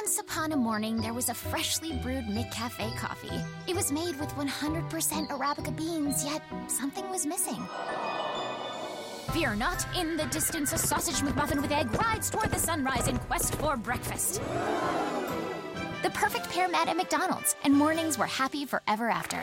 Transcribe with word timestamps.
Once 0.00 0.20
upon 0.20 0.52
a 0.52 0.56
morning, 0.56 0.96
there 0.98 1.12
was 1.12 1.28
a 1.28 1.34
freshly 1.34 1.92
brewed 1.92 2.24
McCafe 2.26 2.96
coffee. 2.96 3.42
It 3.66 3.74
was 3.74 3.90
made 3.90 4.16
with 4.20 4.28
100% 4.36 5.28
Arabica 5.28 5.76
beans, 5.76 6.24
yet 6.24 6.40
something 6.68 7.10
was 7.10 7.26
missing. 7.26 7.60
Fear 9.32 9.56
not, 9.56 9.84
in 9.96 10.16
the 10.16 10.26
distance, 10.26 10.72
a 10.72 10.78
sausage 10.78 11.16
McMuffin 11.16 11.60
with 11.60 11.72
egg 11.72 11.92
rides 12.00 12.30
toward 12.30 12.52
the 12.52 12.60
sunrise 12.60 13.08
in 13.08 13.18
quest 13.18 13.56
for 13.56 13.76
breakfast. 13.76 14.40
The 16.04 16.10
perfect 16.10 16.48
pair 16.50 16.68
met 16.68 16.86
at 16.86 16.96
McDonald's, 16.96 17.56
and 17.64 17.74
mornings 17.74 18.16
were 18.18 18.26
happy 18.26 18.66
forever 18.66 19.10
after. 19.10 19.42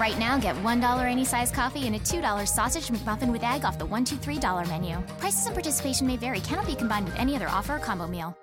Right 0.00 0.18
now, 0.18 0.38
get 0.38 0.56
$1 0.56 1.04
any 1.04 1.24
size 1.24 1.52
coffee 1.52 1.86
and 1.86 1.94
a 1.94 2.00
$2 2.00 2.48
sausage 2.48 2.88
McMuffin 2.88 3.30
with 3.30 3.44
egg 3.44 3.64
off 3.64 3.78
the 3.78 3.86
$123 3.86 4.68
menu. 4.68 5.00
Prices 5.18 5.46
and 5.46 5.54
participation 5.54 6.04
may 6.04 6.16
vary, 6.16 6.40
cannot 6.40 6.66
be 6.66 6.74
combined 6.74 7.04
with 7.04 7.16
any 7.16 7.36
other 7.36 7.48
offer 7.48 7.76
or 7.76 7.78
combo 7.78 8.08
meal. 8.08 8.36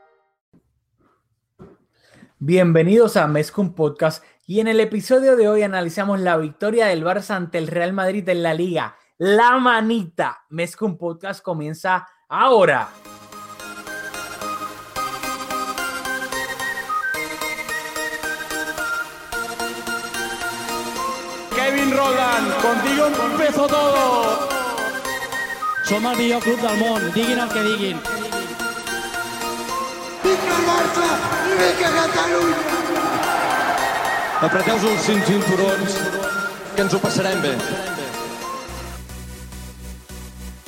Bienvenidos 2.40 3.16
a 3.16 3.28
Mezcum 3.28 3.74
Podcast 3.74 4.22
y 4.46 4.60
en 4.60 4.68
el 4.68 4.82
episodio 4.82 5.38
de 5.38 5.48
hoy 5.48 5.64
analizamos 5.64 6.20
la 6.20 6.36
victoria 6.36 6.88
del 6.88 7.02
Barça 7.02 7.34
ante 7.36 7.58
el 7.58 7.68
Real 7.68 7.94
Madrid 7.94 8.28
en 8.28 8.44
la 8.44 8.54
Liga. 8.54 8.98
La 9.18 9.58
manita. 9.58 10.44
Mezcum 10.50 10.98
Podcast 10.98 11.42
comienza 11.42 12.06
ahora. 12.28 12.90
Kevin 21.56 21.92
Roland, 21.96 22.54
contigo 22.62 23.08
empezó 23.32 23.66
todo. 23.66 24.50
Som 25.86 26.06
el 26.06 26.18
millor 26.18 26.44
club 26.44 26.60
del 26.60 26.80
món, 26.80 27.14
diguin 27.14 27.40
el 27.40 27.48
que 27.48 27.64
diguin. 27.64 28.15
Vinga 30.26 30.56
i 31.46 31.58
vinga 31.60 31.90
Catalunya! 31.96 32.62
Apreteu 34.42 34.86
els 34.90 35.04
cinc 35.06 35.28
cinturons, 35.28 35.98
que 36.74 36.82
ens 36.82 36.96
ho 36.98 37.00
passarem 37.04 37.44
bé. 37.44 37.52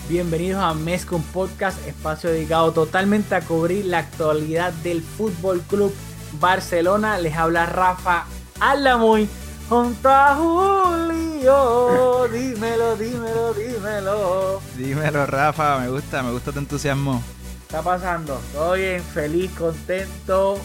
Bienvenidos 0.07 0.61
a 0.61 0.75
Mezcum 0.75 1.23
Podcast, 1.33 1.81
espacio 1.87 2.29
dedicado 2.29 2.71
totalmente 2.71 3.33
a 3.33 3.41
cubrir 3.41 3.85
la 3.85 3.97
actualidad 4.05 4.73
del 4.83 5.01
Fútbol 5.01 5.61
Club 5.61 5.93
Barcelona. 6.39 7.17
Les 7.17 7.35
habla 7.35 7.65
Rafa 7.65 8.25
Alamuy 8.59 9.27
junto 9.67 10.07
a 10.07 10.35
Julio. 10.35 12.27
Dímelo, 12.27 12.95
dímelo, 12.95 13.53
dímelo. 13.55 14.61
Dímelo, 14.77 15.25
Rafa, 15.25 15.79
me 15.79 15.89
gusta, 15.89 16.21
me 16.21 16.31
gusta 16.31 16.51
tu 16.51 16.59
entusiasmo. 16.59 17.23
¿Qué 17.69 17.75
está 17.75 17.81
pasando? 17.81 18.39
¿Todo 18.53 18.73
bien? 18.73 19.01
¿Feliz? 19.03 19.51
¿Contento? 19.57 20.57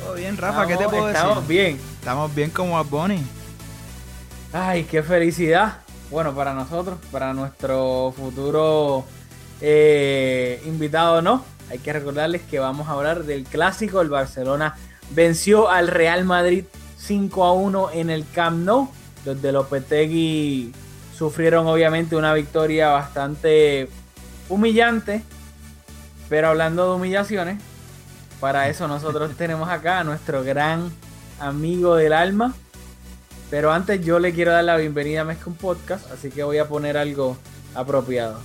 Todo 0.00 0.14
bien, 0.14 0.36
Rafa, 0.36 0.62
¿qué 0.66 0.76
te 0.76 0.84
Estamos- 0.84 0.90
puedo 0.92 1.06
decir? 1.06 1.20
Estamos 1.22 1.48
bien. 1.48 1.80
Estamos 1.98 2.34
bien 2.34 2.50
como 2.50 2.78
a 2.78 2.82
Bonnie. 2.82 3.22
Ay, 4.52 4.84
qué 4.84 5.02
felicidad. 5.02 5.78
Bueno, 6.10 6.32
para 6.34 6.54
nosotros, 6.54 6.98
para 7.10 7.32
nuestro 7.34 8.14
futuro 8.16 9.04
eh, 9.60 10.62
invitado, 10.66 11.20
¿no? 11.22 11.44
Hay 11.70 11.78
que 11.78 11.92
recordarles 11.92 12.42
que 12.42 12.58
vamos 12.58 12.88
a 12.88 12.92
hablar 12.92 13.24
del 13.24 13.44
clásico. 13.44 14.00
El 14.00 14.10
Barcelona 14.10 14.76
venció 15.10 15.68
al 15.70 15.88
Real 15.88 16.24
Madrid 16.24 16.64
5 16.98 17.44
a 17.44 17.52
1 17.54 17.90
en 17.92 18.10
el 18.10 18.24
Camp 18.32 18.58
Nou. 18.64 18.88
Los 19.24 19.40
de 19.40 19.50
Lopetegui 19.52 20.72
sufrieron 21.16 21.66
obviamente 21.66 22.14
una 22.14 22.34
victoria 22.34 22.90
bastante 22.90 23.88
humillante. 24.48 25.22
Pero 26.28 26.48
hablando 26.48 26.88
de 26.88 26.96
humillaciones, 26.96 27.62
para 28.40 28.68
eso 28.68 28.88
nosotros 28.88 29.34
tenemos 29.36 29.68
acá 29.68 30.00
a 30.00 30.04
nuestro 30.04 30.42
gran 30.42 30.90
amigo 31.40 31.96
del 31.96 32.12
alma, 32.12 32.54
pero 33.50 33.72
antes 33.72 34.04
yo 34.04 34.18
le 34.18 34.32
quiero 34.32 34.52
dar 34.52 34.64
la 34.64 34.76
bienvenida 34.76 35.22
a 35.22 35.24
Mezcum 35.24 35.54
Podcast, 35.54 36.10
así 36.10 36.30
que 36.30 36.42
voy 36.42 36.58
a 36.58 36.68
poner 36.68 36.96
algo 36.96 37.36
apropiado. 37.74 38.40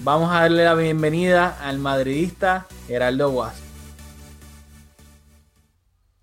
Vamos 0.00 0.30
a 0.30 0.40
darle 0.40 0.64
la 0.64 0.74
bienvenida 0.74 1.56
al 1.60 1.78
madridista 1.78 2.66
Geraldo 2.86 3.30
Guas. 3.30 3.62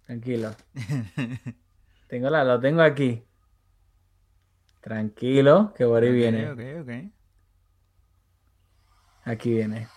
Tranquilo. 0.05 0.55
Tengo 2.07 2.29
la, 2.29 2.43
lo 2.43 2.59
tengo 2.59 2.83
aquí. 2.83 3.23
Tranquilo, 4.81 5.73
que 5.75 5.85
por 5.85 6.03
ahí 6.03 6.11
viene. 6.11 6.51
Ok, 6.51 6.59
ok, 6.59 6.83
ok. 6.83 7.11
Aquí 9.25 9.53
viene. 9.53 9.88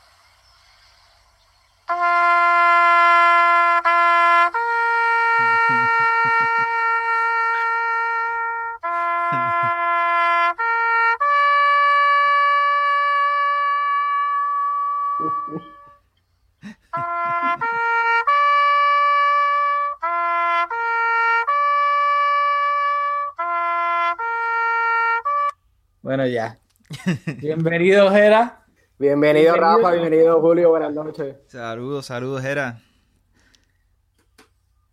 Bienvenido, 27.41 28.11
Gera. 28.11 28.65
Bienvenido, 28.99 29.53
Bienvenido. 29.55 29.57
Rafa, 29.57 29.93
bienvenido 29.93 30.41
Julio, 30.41 30.71
buenas 30.71 30.93
noches. 30.93 31.37
Saludos, 31.49 32.07
saludos, 32.07 32.43
Jera. 32.43 32.81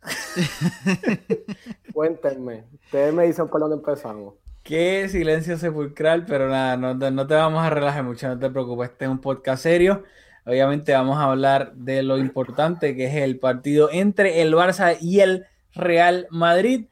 Cuéntenme, 1.94 2.66
ustedes 2.86 3.14
me 3.14 3.26
dicen 3.26 3.48
por 3.48 3.62
dónde 3.62 3.78
empezamos. 3.78 4.34
Qué 4.64 5.08
silencio 5.10 5.58
sepulcral, 5.58 6.26
pero 6.26 6.50
nada, 6.50 6.78
no, 6.78 6.98
te- 6.98 7.12
no 7.12 7.26
te 7.28 7.34
vamos 7.36 7.64
a 7.66 7.70
relajar 7.70 8.04
mucho, 8.04 8.28
no 8.28 8.40
te 8.40 8.50
preocupes, 8.50 8.90
este 8.92 9.06
es 9.06 9.12
un 9.12 9.20
podcast 9.22 9.64
serio. 9.64 10.04
Obviamente 10.46 10.92
vamos 10.94 11.18
a 11.18 11.24
hablar 11.24 11.74
de 11.74 12.04
lo 12.04 12.18
importante 12.18 12.96
que 12.96 13.06
es 13.06 13.16
el 13.16 13.40
partido 13.40 13.90
entre 13.92 14.42
el 14.42 14.54
Barça 14.54 14.98
y 15.00 15.22
el 15.22 15.46
Real 15.74 16.28
Madrid. 16.30 16.88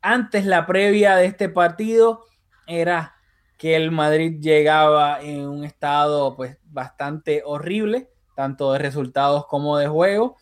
Antes 0.00 0.46
la 0.46 0.66
previa 0.66 1.16
de 1.16 1.26
este 1.26 1.48
partido 1.48 2.24
era 2.68 3.15
que 3.56 3.76
el 3.76 3.90
Madrid 3.90 4.38
llegaba 4.40 5.20
en 5.20 5.48
un 5.48 5.64
estado 5.64 6.36
pues 6.36 6.58
bastante 6.64 7.42
horrible, 7.44 8.10
tanto 8.34 8.72
de 8.72 8.78
resultados 8.78 9.46
como 9.46 9.78
de 9.78 9.88
juego. 9.88 10.36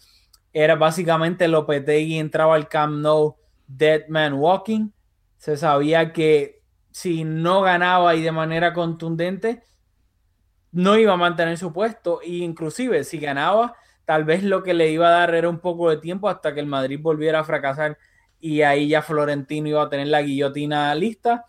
Era 0.53 0.77
básicamente 0.77 1.49
Lopetegui 1.49 2.19
entraba 2.19 2.55
al 2.55 2.69
Camp 2.69 3.01
Nou 3.01 3.37
Dead 3.67 4.09
Man 4.09 4.35
Walking. 4.35 4.91
Se 5.37 5.57
sabía 5.57 6.13
que 6.13 6.63
si 6.91 7.25
no 7.25 7.61
ganaba 7.61 8.15
y 8.15 8.23
de 8.23 8.33
manera 8.33 8.73
contundente, 8.73 9.63
no 10.73 10.97
iba 10.97 11.13
a 11.13 11.17
mantener 11.17 11.59
su 11.59 11.73
puesto. 11.73 12.21
E 12.23 12.37
inclusive 12.37 13.05
si 13.05 13.19
ganaba, 13.19 13.75
tal 14.05 14.25
vez 14.25 14.43
lo 14.43 14.63
que 14.63 14.75
le 14.75 14.91
iba 14.91 15.09
a 15.09 15.13
dar 15.19 15.35
era 15.35 15.49
un 15.49 15.61
poco 15.61 15.91
de 15.91 15.99
tiempo 15.99 16.29
hasta 16.29 16.55
que 16.55 16.61
el 16.61 16.67
Madrid 16.67 16.99
volviera 17.01 17.41
a 17.41 17.45
fracasar 17.45 17.99
y 18.41 18.63
ahí 18.63 18.89
ya 18.89 19.01
Florentino 19.03 19.69
iba 19.69 19.83
a 19.83 19.89
tener 19.89 20.09
la 20.09 20.23
guillotina 20.23 20.95
lista. 20.95 21.47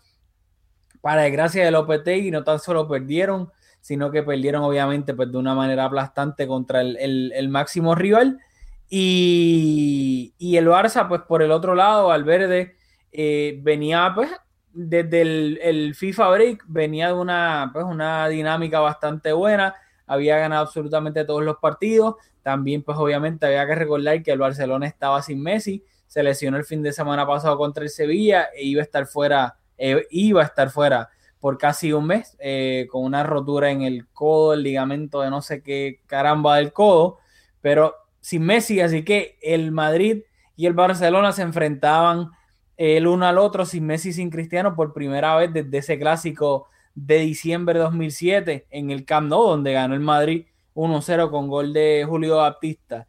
Para 1.06 1.22
desgracia 1.22 1.64
de 1.64 1.70
Lopetegui, 1.70 2.32
no 2.32 2.42
tan 2.42 2.58
solo 2.58 2.88
perdieron, 2.88 3.52
sino 3.80 4.10
que 4.10 4.24
perdieron 4.24 4.64
obviamente 4.64 5.14
pues, 5.14 5.30
de 5.30 5.38
una 5.38 5.54
manera 5.54 5.84
aplastante 5.84 6.48
contra 6.48 6.80
el, 6.80 6.96
el- 6.96 7.32
el 7.32 7.48
máximo 7.48 7.94
rival. 7.94 8.40
Y, 8.88 10.34
y 10.38 10.56
el 10.56 10.66
Barça, 10.66 11.06
pues 11.06 11.22
por 11.22 11.42
el 11.42 11.52
otro 11.52 11.74
lado, 11.76 12.08
Valverde 12.08 12.74
eh, 13.12 13.58
venía 13.62 14.10
pues 14.14 14.30
desde 14.72 15.20
el, 15.22 15.58
el 15.62 15.94
FIFA 15.94 16.28
Break, 16.30 16.64
venía 16.66 17.08
de 17.08 17.12
una, 17.14 17.70
pues, 17.72 17.84
una 17.84 18.26
dinámica 18.28 18.80
bastante 18.80 19.32
buena, 19.32 19.74
había 20.08 20.38
ganado 20.38 20.62
absolutamente 20.62 21.24
todos 21.24 21.42
los 21.44 21.56
partidos, 21.58 22.16
también 22.42 22.82
pues 22.82 22.98
obviamente 22.98 23.46
había 23.46 23.64
que 23.66 23.74
recordar 23.76 24.22
que 24.24 24.32
el 24.32 24.38
Barcelona 24.40 24.86
estaba 24.86 25.22
sin 25.22 25.40
Messi, 25.42 25.84
se 26.08 26.22
lesionó 26.24 26.56
el 26.56 26.64
fin 26.64 26.82
de 26.82 26.92
semana 26.92 27.26
pasado 27.26 27.56
contra 27.58 27.84
el 27.84 27.90
Sevilla 27.90 28.48
e 28.56 28.64
iba 28.64 28.80
a 28.80 28.84
estar 28.84 29.06
fuera, 29.06 29.56
eh, 29.78 30.06
iba 30.10 30.42
a 30.42 30.46
estar 30.46 30.70
fuera 30.70 31.10
por 31.40 31.58
casi 31.58 31.92
un 31.92 32.06
mes, 32.06 32.36
eh, 32.40 32.86
con 32.90 33.04
una 33.04 33.22
rotura 33.22 33.70
en 33.70 33.82
el 33.82 34.08
codo, 34.08 34.54
el 34.54 34.62
ligamento 34.62 35.20
de 35.20 35.30
no 35.30 35.42
sé 35.42 35.62
qué 35.62 36.00
caramba 36.06 36.56
del 36.56 36.72
codo, 36.72 37.18
pero 37.60 37.94
sin 38.20 38.42
Messi, 38.42 38.80
así 38.80 39.04
que 39.04 39.38
el 39.40 39.70
Madrid 39.70 40.22
y 40.56 40.66
el 40.66 40.72
Barcelona 40.72 41.32
se 41.32 41.42
enfrentaban 41.42 42.30
el 42.76 43.06
uno 43.06 43.26
al 43.26 43.38
otro 43.38 43.64
sin 43.64 43.86
Messi 43.86 44.12
sin 44.12 44.30
Cristiano 44.30 44.74
por 44.74 44.92
primera 44.92 45.36
vez 45.36 45.52
desde 45.52 45.78
ese 45.78 45.98
clásico 45.98 46.68
de 46.94 47.18
diciembre 47.18 47.78
de 47.78 47.84
2007 47.84 48.66
en 48.70 48.90
el 48.90 49.04
Camp 49.04 49.28
Nou, 49.28 49.48
donde 49.48 49.72
ganó 49.72 49.94
el 49.94 50.00
Madrid 50.00 50.46
1-0 50.74 51.30
con 51.30 51.48
gol 51.48 51.72
de 51.72 52.04
Julio 52.06 52.36
Baptista. 52.36 53.06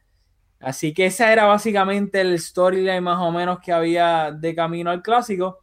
Así 0.60 0.94
que 0.94 1.06
esa 1.06 1.32
era 1.32 1.46
básicamente 1.46 2.22
el 2.22 2.40
storyline 2.40 3.04
más 3.04 3.20
o 3.20 3.32
menos 3.32 3.60
que 3.60 3.72
había 3.72 4.32
de 4.32 4.56
camino 4.56 4.90
al 4.90 5.02
clásico. 5.02 5.60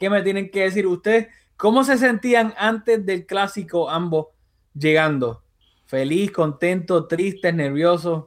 ¿Qué 0.00 0.08
me 0.08 0.22
tienen 0.22 0.50
que 0.50 0.62
decir 0.62 0.86
ustedes? 0.86 1.28
¿Cómo 1.58 1.84
se 1.84 1.98
sentían 1.98 2.54
antes 2.56 3.04
del 3.04 3.26
clásico 3.26 3.90
ambos 3.90 4.28
llegando? 4.72 5.44
¿Feliz, 5.84 6.32
contento, 6.32 7.06
tristes, 7.06 7.54
nerviosos? 7.54 8.24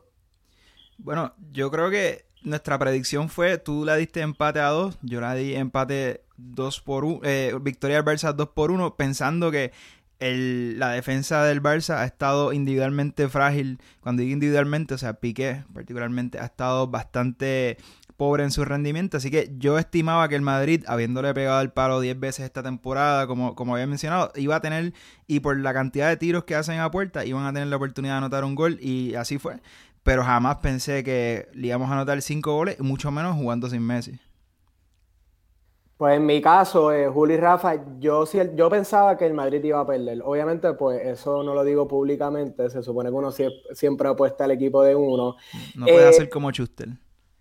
Bueno, 0.99 1.33
yo 1.51 1.71
creo 1.71 1.89
que 1.89 2.25
nuestra 2.43 2.77
predicción 2.77 3.27
fue, 3.27 3.57
tú 3.57 3.85
la 3.85 3.95
diste 3.95 4.21
empate 4.21 4.59
a 4.59 4.67
dos, 4.67 4.99
yo 5.01 5.19
la 5.19 5.33
di 5.33 5.55
empate 5.55 6.21
2 6.37 6.81
por 6.81 7.05
1, 7.05 7.21
eh, 7.23 7.57
victoria 7.59 7.95
del 7.95 8.05
Barça 8.05 8.35
2 8.35 8.49
por 8.49 8.69
1, 8.69 8.95
pensando 8.95 9.49
que 9.49 9.71
la 10.19 10.91
defensa 10.91 11.43
del 11.43 11.61
Barça 11.61 11.97
ha 11.97 12.05
estado 12.05 12.53
individualmente 12.53 13.27
frágil. 13.27 13.79
Cuando 13.99 14.21
digo 14.21 14.33
individualmente, 14.33 14.93
o 14.93 14.97
sea, 14.97 15.15
Piqué 15.15 15.63
particularmente, 15.73 16.39
ha 16.39 16.45
estado 16.45 16.87
bastante 16.87 17.77
pobre 18.17 18.43
en 18.43 18.51
su 18.51 18.65
rendimiento. 18.65 19.17
Así 19.17 19.31
que 19.31 19.51
yo 19.57 19.77
estimaba 19.77 20.27
que 20.29 20.35
el 20.35 20.41
Madrid, 20.41 20.83
habiéndole 20.87 21.33
pegado 21.33 21.61
el 21.61 21.71
palo 21.71 21.99
10 21.99 22.19
veces 22.19 22.45
esta 22.45 22.63
temporada, 22.63 23.27
como, 23.27 23.55
como 23.55 23.73
había 23.75 23.87
mencionado, 23.87 24.31
iba 24.35 24.55
a 24.55 24.61
tener, 24.61 24.93
y 25.27 25.39
por 25.41 25.57
la 25.59 25.73
cantidad 25.73 26.09
de 26.09 26.17
tiros 26.17 26.43
que 26.45 26.55
hacen 26.55 26.79
a 26.79 26.91
puerta, 26.91 27.25
iban 27.25 27.45
a 27.45 27.53
tener 27.53 27.67
la 27.67 27.75
oportunidad 27.77 28.13
de 28.15 28.17
anotar 28.19 28.43
un 28.45 28.55
gol, 28.55 28.77
y 28.81 29.15
así 29.15 29.37
fue. 29.39 29.59
Pero 30.03 30.23
jamás 30.23 30.57
pensé 30.57 31.03
que 31.03 31.47
le 31.53 31.67
íbamos 31.67 31.89
a 31.89 31.93
anotar 31.93 32.21
5 32.21 32.53
goles, 32.55 32.79
mucho 32.79 33.11
menos 33.11 33.35
jugando 33.35 33.69
sin 33.69 33.81
Messi. 33.85 34.19
Pues 35.97 36.17
en 36.17 36.25
mi 36.25 36.41
caso, 36.41 36.91
eh, 36.91 37.07
Juli 37.07 37.35
y 37.35 37.37
Rafa, 37.37 37.75
yo, 37.99 38.25
sí- 38.25 38.39
yo 38.55 38.69
pensaba 38.69 39.15
que 39.17 39.25
el 39.25 39.33
Madrid 39.33 39.63
iba 39.63 39.79
a 39.79 39.85
perder. 39.87 40.21
Obviamente, 40.23 40.73
pues 40.73 40.99
eso 41.05 41.43
no 41.43 41.53
lo 41.53 41.63
digo 41.63 41.87
públicamente, 41.87 42.69
se 42.69 42.83
supone 42.83 43.09
que 43.09 43.15
uno 43.15 43.31
sie- 43.31 43.53
siempre 43.73 44.09
apuesta 44.09 44.43
al 44.43 44.51
equipo 44.51 44.83
de 44.83 44.95
uno. 44.95 45.35
No 45.73 45.89
puede 45.89 46.05
Eh, 46.05 46.07
hacer 46.07 46.29
como 46.29 46.51
Schuster. 46.51 46.89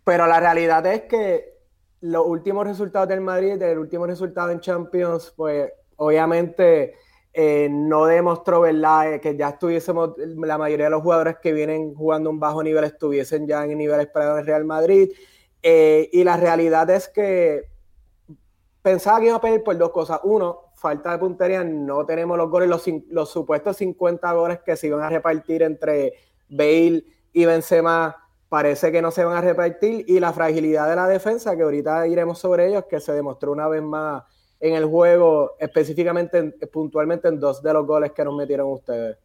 Pero 0.05 0.27
la 0.27 0.41
realidad 0.41 0.85
es 0.87 1.03
que 1.03 1.53
los 2.01 2.27
últimos 2.27 2.67
resultados 2.67 3.09
del 3.09 3.21
Madrid, 3.21 3.61
el 3.63 3.79
último 3.79 4.07
resultado 4.07 4.51
en 4.51 4.61
Champions, 4.61 5.33
pues 5.37 5.73
obviamente 5.97 6.95
eh, 7.33 7.69
no 7.71 8.07
demostró, 8.07 8.61
¿verdad?, 8.63 9.15
Eh, 9.15 9.21
que 9.21 9.37
ya 9.37 9.51
estuviésemos, 9.51 10.15
la 10.19 10.59
mayoría 10.59 10.87
de 10.87 10.91
los 10.91 11.03
jugadores 11.03 11.37
que 11.41 11.53
vienen 11.53 11.95
jugando 11.95 12.29
un 12.29 12.41
bajo 12.41 12.63
nivel 12.63 12.85
estuviesen 12.85 13.47
ya 13.47 13.65
en 13.65 13.79
nivel 13.79 14.01
esperado 14.01 14.35
en 14.35 14.41
el 14.41 14.47
Real 14.47 14.65
Madrid. 14.65 15.11
Eh, 15.63 16.11
y 16.13 16.25
la 16.25 16.37
realidad 16.37 16.91
es 16.91 17.09
que 17.09 17.63
pensaba 18.83 19.21
que 19.21 19.27
iba 19.27 19.37
a 19.37 19.41
perder 19.41 19.63
por 19.63 19.79
dos 19.79 19.91
cosas. 19.91 20.21
Uno, 20.25 20.73
falta 20.75 21.13
de 21.13 21.19
puntería, 21.19 21.63
no 21.65 22.05
tenemos 22.05 22.37
los 22.37 22.51
goles, 22.51 22.69
los, 22.69 22.85
los 23.11 23.31
supuestos 23.31 23.77
50 23.77 24.33
goles 24.33 24.59
que 24.67 24.77
se 24.77 24.89
iban 24.89 25.03
a 25.03 25.09
repartir 25.09 25.63
entre 25.63 26.15
Bale 26.49 27.05
y 27.33 27.45
Benzema 27.45 28.22
parece 28.53 28.93
que 28.93 29.03
no 29.03 29.11
se 29.11 29.25
van 29.25 29.37
a 29.39 29.43
repartir 29.43 30.05
y 30.09 30.21
la 30.21 30.33
fragilidad 30.35 30.89
de 30.91 30.97
la 30.97 31.09
defensa, 31.09 31.57
que 31.57 31.65
ahorita 31.65 32.07
iremos 32.09 32.39
sobre 32.41 32.69
ellos, 32.69 32.85
que 32.91 33.01
se 33.01 33.13
demostró 33.15 33.53
una 33.53 33.69
vez 33.69 33.83
más 33.83 34.25
en 34.61 34.75
el 34.77 34.87
juego, 34.87 35.57
específicamente, 35.61 36.39
en- 36.39 36.55
puntualmente 36.73 37.29
en 37.29 37.41
dos 37.41 37.63
de 37.63 37.75
los 37.75 37.87
goles 37.87 38.13
que 38.13 38.25
nos 38.25 38.37
metieron 38.37 38.73
ustedes. 38.73 39.19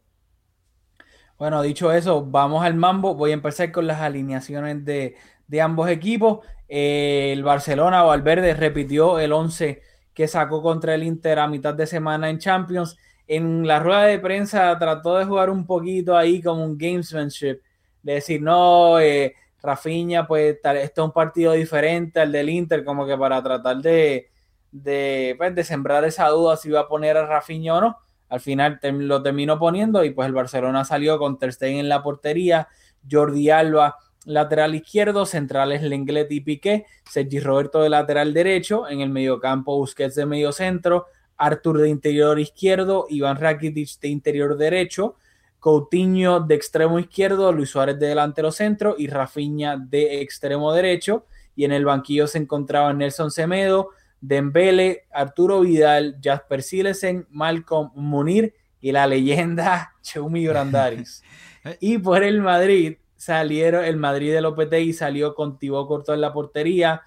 Bueno, 1.38 1.62
dicho 1.62 1.92
eso, 1.92 2.24
vamos 2.24 2.64
al 2.64 2.74
mambo. 2.74 3.14
Voy 3.14 3.30
a 3.30 3.34
empezar 3.34 3.70
con 3.72 3.86
las 3.86 4.00
alineaciones 4.00 4.84
de, 4.84 5.16
de 5.46 5.60
ambos 5.60 5.88
equipos. 5.88 6.44
Eh, 6.68 7.30
el 7.32 7.42
Barcelona 7.44 8.02
Valverde 8.02 8.54
repitió 8.54 9.18
el 9.20 9.32
11 9.32 9.82
que 10.14 10.26
sacó 10.28 10.62
contra 10.62 10.94
el 10.94 11.04
Inter 11.04 11.38
a 11.38 11.46
mitad 11.48 11.74
de 11.74 11.86
semana 11.86 12.28
en 12.30 12.38
Champions. 12.38 12.96
En 13.28 13.66
la 13.66 13.78
rueda 13.80 14.04
de 14.04 14.18
prensa 14.18 14.76
trató 14.78 15.16
de 15.18 15.26
jugar 15.26 15.50
un 15.50 15.66
poquito 15.66 16.16
ahí 16.16 16.42
como 16.42 16.64
un 16.64 16.76
gamesmanship, 16.76 17.60
de 18.02 18.14
decir, 18.14 18.40
no, 18.42 19.00
eh, 19.00 19.34
Rafinha, 19.62 20.26
pues 20.26 20.60
tal, 20.62 20.76
esto 20.76 21.02
es 21.02 21.06
un 21.06 21.12
partido 21.12 21.52
diferente 21.52 22.20
al 22.20 22.32
del 22.32 22.48
Inter, 22.48 22.84
como 22.84 23.06
que 23.06 23.16
para 23.16 23.42
tratar 23.42 23.78
de, 23.78 24.30
de, 24.70 25.34
pues, 25.36 25.54
de 25.54 25.64
sembrar 25.64 26.04
esa 26.04 26.28
duda 26.28 26.56
si 26.56 26.68
iba 26.68 26.80
a 26.80 26.88
poner 26.88 27.16
a 27.16 27.26
Rafinha 27.26 27.76
o 27.76 27.80
no. 27.80 27.98
Al 28.28 28.40
final 28.40 28.78
lo 28.82 29.22
terminó 29.22 29.58
poniendo 29.58 30.04
y 30.04 30.10
pues 30.10 30.26
el 30.26 30.34
Barcelona 30.34 30.84
salió 30.84 31.18
con 31.18 31.38
Ter 31.38 31.52
Stegen 31.52 31.78
en 31.78 31.88
la 31.88 32.02
portería, 32.02 32.68
Jordi 33.10 33.48
Alba 33.48 33.96
lateral 34.28 34.74
izquierdo, 34.74 35.24
centrales 35.24 35.82
Lenglet 35.82 36.30
y 36.30 36.42
Piqué, 36.42 36.84
Sergi 37.10 37.40
Roberto 37.40 37.80
de 37.80 37.88
lateral 37.88 38.34
derecho, 38.34 38.86
en 38.86 39.00
el 39.00 39.08
mediocampo 39.08 39.76
Busquets 39.76 40.14
de 40.14 40.26
medio 40.26 40.52
centro, 40.52 41.06
Artur 41.38 41.78
de 41.78 41.88
interior 41.88 42.38
izquierdo, 42.38 43.06
Iván 43.08 43.38
Rakitic 43.38 43.98
de 44.00 44.08
interior 44.08 44.58
derecho, 44.58 45.16
Coutinho 45.60 46.40
de 46.40 46.54
extremo 46.54 46.98
izquierdo, 46.98 47.52
Luis 47.52 47.70
Suárez 47.70 47.98
de 47.98 48.06
delantero 48.06 48.52
centro 48.52 48.94
y 48.96 49.08
Rafinha 49.08 49.76
de 49.76 50.20
extremo 50.20 50.72
derecho. 50.72 51.26
Y 51.56 51.64
en 51.64 51.72
el 51.72 51.84
banquillo 51.84 52.26
se 52.28 52.38
encontraban 52.38 52.98
Nelson 52.98 53.30
Semedo, 53.30 53.90
Dembele, 54.20 55.06
Arturo 55.12 55.60
Vidal, 55.60 56.18
Jasper 56.22 56.62
Silesen, 56.62 57.26
Malcolm 57.30 57.90
Munir 57.94 58.54
y 58.80 58.92
la 58.92 59.06
leyenda 59.06 59.94
Chumi 60.02 60.46
Brandaris. 60.46 61.22
y 61.80 61.98
por 61.98 62.22
el 62.22 62.40
Madrid 62.40 62.98
salieron, 63.16 63.84
el 63.84 63.96
Madrid 63.96 64.32
de 64.32 64.40
Lopetegui 64.40 64.92
salió 64.92 65.34
con 65.34 65.58
Thibaut 65.58 65.88
Courtois 65.88 66.14
en 66.14 66.20
la 66.20 66.32
portería, 66.32 67.02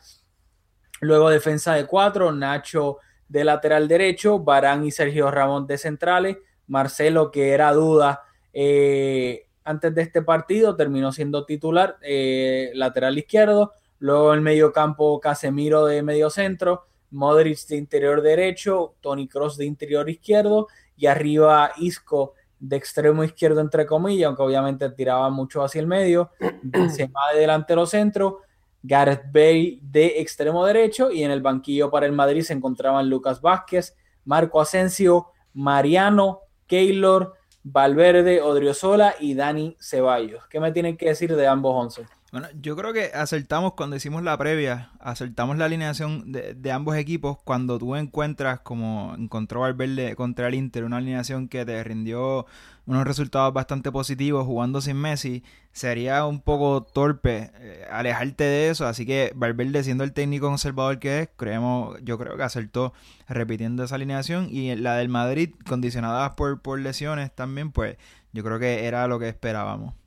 luego 1.00 1.30
defensa 1.30 1.74
de 1.74 1.86
cuatro, 1.86 2.34
Nacho 2.34 2.98
de 3.30 3.46
lateral 3.46 3.88
derecho, 3.88 4.40
Barán 4.40 4.84
y 4.86 4.92
Sergio 4.92 5.32
Ramón 5.32 5.66
de 5.68 5.78
centrales, 5.78 6.38
Marcelo 6.68 7.32
que 7.32 7.52
era 7.52 7.72
duda 7.72 8.24
eh, 8.54 9.48
antes 9.64 9.94
de 9.94 10.02
este 10.02 10.22
partido 10.22 10.76
terminó 10.76 11.12
siendo 11.12 11.46
titular 11.46 11.98
eh, 12.02 12.72
lateral 12.74 13.18
izquierdo, 13.18 13.74
luego 14.00 14.34
el 14.34 14.42
medio 14.42 14.72
campo 14.72 15.20
Casemiro 15.20 15.86
de 15.86 16.02
medio 16.04 16.30
centro, 16.30 16.86
Modric 17.12 17.60
de 17.68 17.78
interior 17.78 18.22
derecho, 18.22 18.96
Tony 19.02 19.28
Cross 19.28 19.58
de 19.58 19.66
interior 19.66 20.10
izquierdo 20.10 20.68
y 20.98 21.08
arriba 21.08 21.72
Isco 21.78 22.34
de 22.60 22.78
extremo 22.78 23.24
izquierdo 23.24 23.60
entre 23.60 23.86
comillas, 23.86 24.28
aunque 24.28 24.44
obviamente 24.44 24.90
tiraba 24.92 25.30
mucho 25.30 25.64
hacia 25.64 25.82
el 25.82 25.88
medio, 25.88 26.32
Benzema 26.62 27.32
de 27.34 27.42
delantero 27.42 27.86
centro, 27.86 28.42
Gareth 28.84 29.26
Bale 29.32 29.80
de 29.82 30.22
extremo 30.22 30.66
derecho 30.66 31.12
y 31.12 31.24
en 31.24 31.32
el 31.32 31.42
banquillo 31.42 31.92
para 31.92 32.06
el 32.06 32.12
Madrid 32.14 32.42
se 32.42 32.54
encontraban 32.54 33.10
Lucas 33.10 33.42
Vázquez, 33.42 33.96
Marco 34.26 34.62
Asensio, 34.62 35.28
Mariano, 35.54 36.42
Keylor, 36.68 37.34
Valverde, 37.64 38.42
Odriozola 38.42 39.16
y 39.20 39.36
Dani 39.36 39.78
Ceballos. 39.80 40.48
¿Qué 40.48 40.60
me 40.60 40.72
tienen 40.72 40.98
que 40.98 41.08
decir 41.10 41.36
de 41.36 41.48
ambos 41.48 41.76
once? 41.76 42.08
Bueno, 42.32 42.48
yo 42.62 42.78
creo 42.78 42.94
que 42.94 43.12
acertamos 43.14 43.74
cuando 43.74 43.98
hicimos 43.98 44.24
la 44.24 44.38
previa, 44.38 44.92
acertamos 45.02 45.58
la 45.58 45.66
alineación 45.66 46.32
de, 46.32 46.54
de 46.54 46.72
ambos 46.72 46.96
equipos 46.96 47.38
cuando 47.44 47.78
tú 47.78 47.98
encuentras, 47.98 48.62
como 48.62 49.14
encontró 49.18 49.60
Valverde 49.60 50.16
contra 50.16 50.48
el 50.48 50.56
Inter, 50.56 50.86
una 50.86 50.98
alineación 50.98 51.50
que 51.50 51.66
te 51.66 51.84
rindió 51.84 52.46
unos 52.86 53.06
resultados 53.06 53.54
bastante 53.54 53.92
positivos 53.92 54.46
jugando 54.46 54.80
sin 54.80 54.96
Messi, 54.96 55.44
sería 55.74 56.26
un 56.26 56.40
poco 56.40 56.84
torpe 56.84 57.52
eh, 57.56 57.86
alejarte 57.92 58.46
de 58.46 58.70
eso, 58.70 58.88
así 58.88 59.06
que 59.06 59.34
Valverde 59.36 59.84
siendo 59.84 60.06
el 60.06 60.14
técnico 60.14 60.48
conservador 60.48 61.00
que 61.00 61.20
es, 61.20 61.30
creemos, 61.36 61.98
yo 62.02 62.18
creo 62.18 62.38
que 62.38 62.44
acertó 62.44 62.94
repitiendo 63.28 63.84
esa 63.84 63.96
alineación 63.96 64.48
y 64.50 64.74
la 64.78 64.96
del 64.96 65.10
Madrid, 65.10 65.54
condicionada 65.68 66.38
por, 66.38 66.62
por 66.62 66.80
lesiones 66.80 67.36
también, 67.36 67.74
pues 67.74 67.98
yo 68.32 68.42
creo 68.42 68.58
que 68.58 68.86
era 68.86 69.06
lo 69.08 69.20
que 69.20 69.28
esperábamos. 69.28 70.01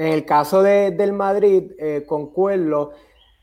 En 0.00 0.06
el 0.06 0.24
caso 0.24 0.62
de, 0.62 0.92
del 0.92 1.12
Madrid, 1.12 1.72
eh, 1.78 2.04
concuerdo, 2.06 2.92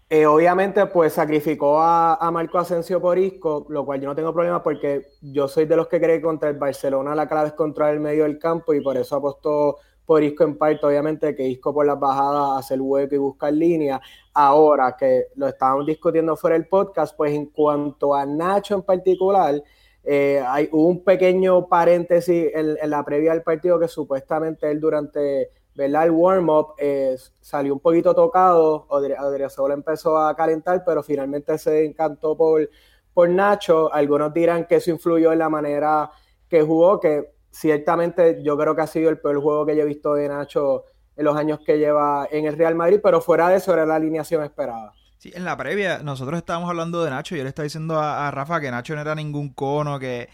eh, 0.10 0.26
obviamente 0.26 0.88
pues 0.88 1.14
sacrificó 1.14 1.80
a, 1.80 2.16
a, 2.16 2.32
Marco 2.32 2.58
Asensio 2.58 3.00
por 3.00 3.20
Isco, 3.20 3.68
lo 3.70 3.86
cual 3.86 4.02
yo 4.02 4.08
no 4.08 4.16
tengo 4.16 4.34
problema 4.34 4.64
porque 4.64 5.06
yo 5.22 5.48
soy 5.48 5.66
de 5.66 5.76
los 5.76 5.88
que 5.88 6.02
cree 6.02 6.16
que 6.16 6.24
contra 6.24 6.50
el 6.50 6.58
Barcelona 6.58 7.14
la 7.14 7.28
clave 7.28 7.50
es 7.50 7.54
controlar 7.54 7.94
el 7.94 8.00
medio 8.00 8.24
del 8.24 8.40
campo 8.40 8.74
y 8.74 8.82
por 8.82 8.98
eso 8.98 9.18
apostó 9.18 9.78
por 10.04 10.24
Isco 10.24 10.46
en 10.46 10.58
parte, 10.58 10.84
obviamente 10.84 11.36
que 11.36 11.48
Isco 11.48 11.72
por 11.72 11.86
las 11.86 12.00
bajadas 12.00 12.58
hace 12.58 12.74
el 12.74 12.82
hueco 12.82 13.14
y 13.14 13.20
busca 13.20 13.52
línea. 13.52 14.02
Ahora 14.34 14.96
que 14.98 15.26
lo 15.36 15.48
estábamos 15.48 15.86
discutiendo 15.86 16.36
fuera 16.36 16.56
del 16.56 16.68
podcast, 16.68 17.16
pues 17.16 17.36
en 17.36 17.52
cuanto 17.52 18.16
a 18.16 18.26
Nacho 18.26 18.74
en 18.74 18.82
particular, 18.82 19.62
eh, 20.04 20.44
hay 20.44 20.70
un 20.72 21.04
pequeño 21.04 21.68
paréntesis 21.68 22.50
en, 22.52 22.78
en 22.82 22.90
la 22.90 23.06
previa 23.06 23.34
del 23.34 23.44
partido 23.44 23.78
que 23.78 23.88
supuestamente 23.88 24.72
él 24.72 24.82
durante 24.82 25.52
¿verdad? 25.78 26.06
El 26.06 26.12
warm-up 26.12 26.74
eh, 26.80 27.16
salió 27.40 27.72
un 27.76 27.80
poquito 27.80 28.16
tocado, 28.16 28.88
Odriozola 28.90 29.76
empezó 29.76 30.18
a 30.18 30.36
calentar, 30.36 30.84
pero 30.84 31.04
finalmente 31.04 31.56
se 31.60 31.86
encantó 31.86 32.36
por, 32.36 32.68
por 33.14 33.30
Nacho. 33.30 33.94
Algunos 33.94 34.34
dirán 34.34 34.66
que 34.66 34.78
eso 34.78 34.90
influyó 34.90 35.32
en 35.32 35.40
la 35.40 35.50
manera 35.50 36.10
que 36.50 36.64
jugó, 36.64 37.00
que 37.00 37.32
ciertamente 37.52 38.42
yo 38.44 38.58
creo 38.58 38.76
que 38.76 38.82
ha 38.82 38.88
sido 38.88 39.12
el 39.12 39.20
peor 39.20 39.40
juego 39.40 39.68
que 39.68 39.76
yo 39.76 39.84
he 39.84 39.86
visto 39.86 40.16
de 40.16 40.28
Nacho 40.28 40.86
en 41.16 41.24
los 41.24 41.38
años 41.38 41.60
que 41.64 41.78
lleva 41.78 42.28
en 42.32 42.46
el 42.46 42.58
Real 42.58 42.74
Madrid, 42.74 43.00
pero 43.02 43.22
fuera 43.22 43.50
de 43.50 43.58
eso 43.58 43.72
era 43.72 43.86
la 43.86 43.96
alineación 43.96 44.44
esperada. 44.44 44.94
Sí, 45.20 45.32
en 45.34 45.46
la 45.46 45.58
previa 45.58 46.00
nosotros 46.00 46.38
estábamos 46.38 46.70
hablando 46.70 47.04
de 47.04 47.12
Nacho 47.12 47.36
y 47.36 47.40
yo 47.40 47.44
le 47.44 47.50
estaba 47.50 47.66
diciendo 47.66 48.00
a, 48.00 48.28
a 48.28 48.32
Rafa 48.32 48.60
que 48.60 48.72
Nacho 48.72 48.96
no 48.96 49.02
era 49.02 49.14
ningún 49.14 49.54
cono, 49.54 50.00
que 50.00 50.30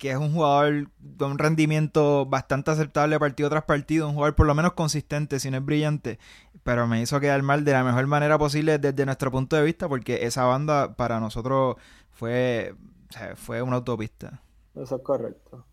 que 0.00 0.10
es 0.10 0.16
un 0.16 0.32
jugador 0.32 0.88
de 0.98 1.24
un 1.26 1.38
rendimiento 1.38 2.24
bastante 2.24 2.70
aceptable 2.70 3.20
partido 3.20 3.50
tras 3.50 3.64
partido, 3.64 4.08
un 4.08 4.14
jugador 4.14 4.34
por 4.34 4.46
lo 4.46 4.54
menos 4.54 4.72
consistente, 4.72 5.38
si 5.38 5.50
no 5.50 5.58
es 5.58 5.64
brillante, 5.64 6.18
pero 6.62 6.86
me 6.86 7.02
hizo 7.02 7.20
quedar 7.20 7.42
mal 7.42 7.66
de 7.66 7.72
la 7.72 7.84
mejor 7.84 8.06
manera 8.06 8.38
posible 8.38 8.78
desde 8.78 9.04
nuestro 9.04 9.30
punto 9.30 9.56
de 9.56 9.62
vista, 9.62 9.90
porque 9.90 10.24
esa 10.24 10.44
banda 10.44 10.96
para 10.96 11.20
nosotros 11.20 11.76
fue, 12.12 12.74
o 13.10 13.12
sea, 13.12 13.36
fue 13.36 13.60
una 13.60 13.76
autopista. 13.76 14.40
Eso 14.74 14.96
es 14.96 15.02
correcto. 15.02 15.66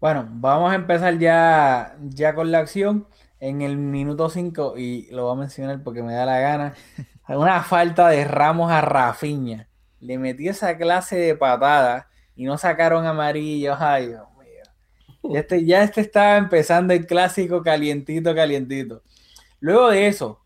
Bueno, 0.00 0.24
vamos 0.30 0.70
a 0.70 0.76
empezar 0.76 1.18
ya, 1.18 1.96
ya 2.00 2.36
con 2.36 2.52
la 2.52 2.60
acción. 2.60 3.08
en 3.40 3.60
el 3.60 3.76
minuto 3.76 4.30
5, 4.30 4.78
y 4.78 5.08
lo 5.10 5.24
voy 5.24 5.32
a 5.36 5.40
mencionar 5.40 5.82
porque 5.82 6.04
me 6.04 6.14
da 6.14 6.24
la 6.24 6.38
gana, 6.38 6.74
una 7.28 7.60
falta 7.64 8.08
de 8.08 8.24
Ramos 8.24 8.70
a 8.70 8.82
Rafiña. 8.82 9.68
Le 9.98 10.16
metí 10.16 10.46
esa 10.46 10.78
clase 10.78 11.16
de 11.16 11.34
patada 11.34 12.11
y 12.36 12.44
no 12.44 12.58
sacaron 12.58 13.06
amarillos. 13.06 13.76
Ay, 13.80 14.08
Dios 14.08 14.26
mío. 14.38 15.36
Este, 15.36 15.64
ya 15.64 15.82
este 15.82 16.00
estaba 16.00 16.36
empezando 16.36 16.92
el 16.92 17.06
clásico 17.06 17.62
calientito, 17.62 18.34
calientito. 18.34 19.02
Luego 19.60 19.90
de 19.90 20.08
eso, 20.08 20.40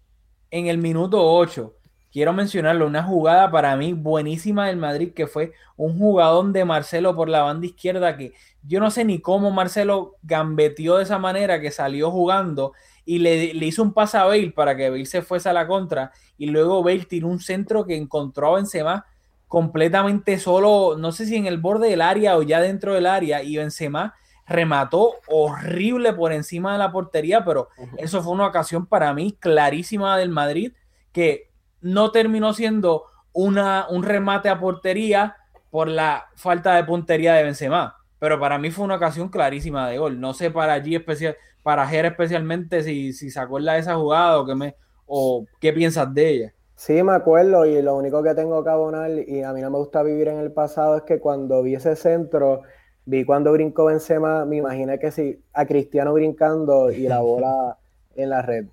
en 0.51 0.67
el 0.67 0.79
minuto 0.79 1.23
8, 1.23 1.75
quiero 2.13 2.33
mencionarlo, 2.33 2.87
una 2.87 3.03
jugada 3.03 3.51
para 3.51 3.77
mí 3.77 3.93
buenísima 3.93 4.69
del 4.69 4.79
Madrid, 4.79 5.13
que 5.15 5.27
fue 5.27 5.53
un 5.77 5.99
jugadón 5.99 6.53
de 6.53 6.65
Marcelo 6.65 7.15
por 7.15 7.29
la 7.29 7.43
banda 7.43 7.67
izquierda, 7.67 8.17
que 8.17 8.33
yo 8.63 8.81
no 8.81 8.91
sé 8.91 9.05
ni 9.05 9.21
cómo 9.21 9.51
Marcelo 9.51 10.17
gambeteó 10.23 10.97
de 10.97 11.03
esa 11.03 11.19
manera, 11.19 11.61
que 11.61 11.71
salió 11.71 12.11
jugando 12.11 12.73
y 13.05 13.19
le, 13.19 13.45
hizo 13.67 13.83
un 13.83 13.93
pase 13.93 14.17
a 14.17 14.25
Bale 14.25 14.51
para 14.51 14.77
que 14.77 14.89
Bale 14.89 15.07
se 15.07 15.23
fuese 15.23 15.49
a 15.49 15.53
la 15.53 15.67
contra, 15.67 16.11
y 16.39 16.47
luego 16.47 16.83
Bale 16.83 17.05
tiró 17.05 17.29
un 17.29 17.39
centro 17.39 17.85
que 17.85 17.97
encontró 17.97 18.49
a 18.49 18.57
Benzema 18.57 19.07
completamente 19.49 20.39
solo, 20.39 20.97
no 20.99 21.13
sé 21.13 21.27
si 21.27 21.37
en 21.37 21.47
el 21.47 21.59
borde 21.59 21.89
del 21.89 22.03
área 22.03 22.37
o 22.37 22.43
ya 22.43 22.61
dentro 22.61 22.95
del 22.95 23.07
área, 23.07 23.43
y 23.43 23.57
Benzema 23.57 24.15
remató 24.47 25.15
horrible 25.27 26.13
por 26.13 26.33
encima 26.33 26.73
de 26.73 26.79
la 26.79 26.93
portería, 26.93 27.45
pero 27.45 27.69
eso 27.99 28.23
fue 28.23 28.33
una 28.33 28.47
ocasión 28.47 28.87
para 28.87 29.13
mí 29.13 29.37
clarísima 29.39 30.17
del 30.17 30.31
Madrid, 30.31 30.73
que 31.13 31.51
no 31.81 32.11
terminó 32.13 32.53
siendo 32.53 33.05
una, 33.33 33.87
un 33.89 34.03
remate 34.03 34.49
a 34.49 34.59
portería 34.59 35.37
por 35.71 35.89
la 35.89 36.27
falta 36.37 36.75
de 36.75 36.85
puntería 36.85 37.35
de 37.35 37.43
Benzema. 37.43 37.97
Pero 38.19 38.41
para 38.41 38.59
mí 38.59 38.71
fue 38.71 38.85
una 38.85 38.95
ocasión 38.97 39.29
clarísima 39.29 39.89
de 39.89 39.99
gol. 39.99 40.21
No 40.21 40.33
sé 40.33 40.51
para 40.51 40.73
allí 40.73 40.95
especial, 40.95 41.37
para 41.63 41.87
Jer 41.87 42.07
especialmente 42.07 42.83
si, 42.83 43.13
si 43.13 43.31
se 43.31 43.41
acuerda 43.41 43.75
de 43.75 43.81
esa 43.81 43.97
jugada 43.97 44.39
o, 44.39 44.47
que 44.47 44.55
me, 44.55 44.77
o 45.05 45.45
qué 45.61 45.73
piensas 45.73 46.13
de 46.15 46.31
ella. 46.31 46.55
Sí, 46.77 47.03
me 47.03 47.15
acuerdo 47.15 47.65
y 47.65 47.81
lo 47.81 47.97
único 47.97 48.23
que 48.23 48.35
tengo 48.35 48.63
que 48.63 48.69
abonar 48.69 49.11
y 49.11 49.43
a 49.43 49.53
mí 49.55 49.63
no 49.63 49.71
me 49.71 49.79
gusta 49.79 50.03
vivir 50.03 50.29
en 50.29 50.39
el 50.39 50.53
pasado 50.53 50.99
es 50.99 51.03
que 51.05 51.19
cuando 51.19 51.63
vi 51.63 51.75
ese 51.75 51.97
centro, 51.97 52.63
vi 53.07 53.25
cuando 53.25 53.51
brincó 53.53 53.87
Benzema, 53.87 54.45
me 54.45 54.57
imaginé 54.57 54.99
que 54.99 55.11
sí, 55.11 55.43
a 55.55 55.65
Cristiano 55.65 56.13
brincando 56.13 56.91
y 56.91 57.09
la 57.09 57.21
bola 57.21 57.79
en 58.15 58.29
la 58.29 58.43
red. 58.43 58.67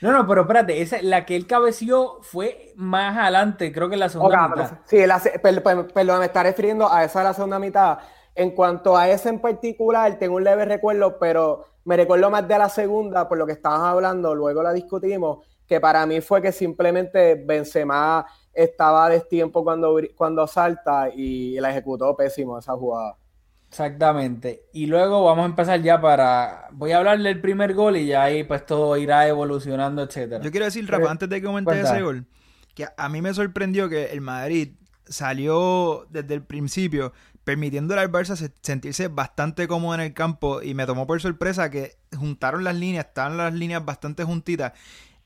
No, 0.00 0.12
no, 0.12 0.26
pero 0.26 0.42
espérate, 0.42 0.80
esa, 0.80 1.02
la 1.02 1.26
que 1.26 1.34
él 1.34 1.48
cabeció 1.48 2.18
fue 2.22 2.72
más 2.76 3.16
adelante, 3.16 3.72
creo 3.72 3.88
que 3.88 3.94
en 3.94 4.00
la 4.00 4.08
segunda 4.08 4.48
mitad. 4.48 4.78
Sí, 4.84 4.98
perdón, 5.42 6.20
me 6.20 6.26
está 6.26 6.44
refiriendo 6.44 6.92
a 6.92 7.04
esa 7.04 7.20
de 7.20 7.24
la 7.24 7.34
segunda 7.34 7.58
mitad. 7.58 7.98
En 8.34 8.52
cuanto 8.52 8.96
a 8.96 9.08
ese 9.08 9.28
en 9.28 9.40
particular, 9.40 10.16
tengo 10.18 10.36
un 10.36 10.44
leve 10.44 10.64
recuerdo, 10.64 11.18
pero 11.18 11.66
me 11.84 11.96
recuerdo 11.96 12.30
más 12.30 12.46
de 12.46 12.58
la 12.58 12.68
segunda, 12.68 13.28
por 13.28 13.36
lo 13.36 13.46
que 13.46 13.52
estabas 13.52 13.80
hablando, 13.80 14.34
luego 14.34 14.62
la 14.62 14.72
discutimos, 14.72 15.46
que 15.72 15.80
para 15.80 16.04
mí 16.04 16.20
fue 16.20 16.42
que 16.42 16.52
simplemente 16.52 17.34
Benzema 17.34 18.26
estaba 18.52 19.06
a 19.06 19.08
destiempo 19.08 19.64
cuando, 19.64 19.98
cuando 20.14 20.46
salta 20.46 21.08
y 21.08 21.58
la 21.60 21.70
ejecutó 21.70 22.14
pésimo 22.14 22.58
esa 22.58 22.74
jugada. 22.74 23.16
Exactamente. 23.70 24.66
Y 24.74 24.84
luego 24.84 25.24
vamos 25.24 25.44
a 25.44 25.46
empezar 25.46 25.80
ya 25.80 25.98
para. 25.98 26.68
Voy 26.72 26.92
a 26.92 26.98
hablar 26.98 27.18
del 27.18 27.40
primer 27.40 27.72
gol 27.72 27.96
y 27.96 28.04
ya 28.04 28.24
ahí 28.24 28.44
pues 28.44 28.66
todo 28.66 28.98
irá 28.98 29.26
evolucionando, 29.26 30.02
etcétera. 30.02 30.44
Yo 30.44 30.50
quiero 30.50 30.66
decir, 30.66 30.86
Rafa, 30.86 31.10
antes 31.10 31.30
de 31.30 31.40
que 31.40 31.46
comente 31.46 31.80
ese 31.80 32.02
gol, 32.02 32.26
que 32.74 32.86
a 32.94 33.08
mí 33.08 33.22
me 33.22 33.32
sorprendió 33.32 33.88
que 33.88 34.12
el 34.12 34.20
Madrid 34.20 34.74
salió 35.06 36.06
desde 36.10 36.34
el 36.34 36.42
principio 36.42 37.14
permitiéndole 37.44 38.02
al 38.02 38.12
Barça 38.12 38.52
sentirse 38.60 39.08
bastante 39.08 39.66
cómodo 39.66 39.94
en 39.94 40.00
el 40.00 40.12
campo 40.12 40.60
y 40.62 40.74
me 40.74 40.84
tomó 40.84 41.06
por 41.06 41.20
sorpresa 41.22 41.70
que 41.70 41.96
juntaron 42.16 42.62
las 42.62 42.76
líneas, 42.76 43.06
estaban 43.06 43.38
las 43.38 43.54
líneas 43.54 43.84
bastante 43.84 44.22
juntitas 44.22 44.74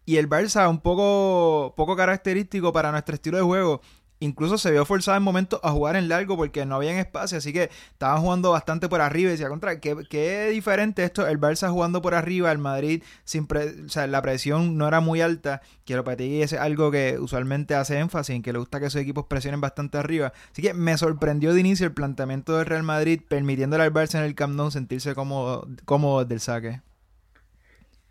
y 0.07 0.17
el 0.17 0.29
Barça 0.29 0.71
un 0.71 0.81
poco, 0.81 1.75
poco 1.77 1.97
característico 1.97 2.73
para 2.73 2.91
nuestro 2.93 3.15
estilo 3.15 3.37
de 3.37 3.43
juego 3.43 3.83
incluso 4.21 4.59
se 4.59 4.71
vio 4.71 4.85
forzado 4.85 5.17
en 5.17 5.23
momentos 5.23 5.61
a 5.63 5.71
jugar 5.71 5.97
en 5.97 6.09
largo 6.09 6.37
porque 6.37 6.65
no 6.65 6.77
había 6.77 6.99
espacio, 6.99 7.39
así 7.39 7.53
que 7.53 7.71
estaban 7.93 8.21
jugando 8.23 8.51
bastante 8.51 8.89
por 8.89 9.01
arriba 9.01 9.29
y 9.29 9.33
decía, 9.33 9.49
contra, 9.49 9.81
¿qué, 9.81 9.97
qué 10.09 10.49
diferente 10.49 11.05
esto, 11.05 11.27
el 11.27 11.39
Barça 11.39 11.71
jugando 11.71 12.01
por 12.03 12.15
arriba, 12.15 12.51
el 12.51 12.59
Madrid, 12.59 13.03
sin 13.25 13.47
o 13.47 13.89
sea, 13.89 14.07
la 14.07 14.23
presión 14.23 14.79
no 14.79 14.89
era 14.89 15.01
muy 15.01 15.21
alta, 15.21 15.61
para 15.87 16.17
ti 16.17 16.43
es 16.43 16.53
algo 16.53 16.91
que 16.91 17.19
usualmente 17.19 17.75
hace 17.75 17.99
énfasis 17.99 18.37
en 18.37 18.43
que 18.43 18.53
le 18.53 18.59
gusta 18.59 18.81
que 18.81 18.91
sus 18.91 19.01
equipos 19.01 19.27
presionen 19.27 19.61
bastante 19.61 19.99
arriba, 19.99 20.33
así 20.53 20.63
que 20.63 20.75
me 20.75 20.97
sorprendió 20.97 21.53
de 21.53 21.61
inicio 21.61 21.87
el 21.87 21.93
planteamiento 21.93 22.57
del 22.57 22.67
Real 22.67 22.83
Madrid 22.83 23.21
permitiéndole 23.29 23.85
al 23.85 23.93
Barça 23.93 24.19
en 24.19 24.25
el 24.25 24.35
Camp 24.35 24.55
Nou 24.55 24.71
sentirse 24.71 25.15
cómodo, 25.15 25.69
cómodo 25.85 26.25
del 26.25 26.41
saque. 26.41 26.81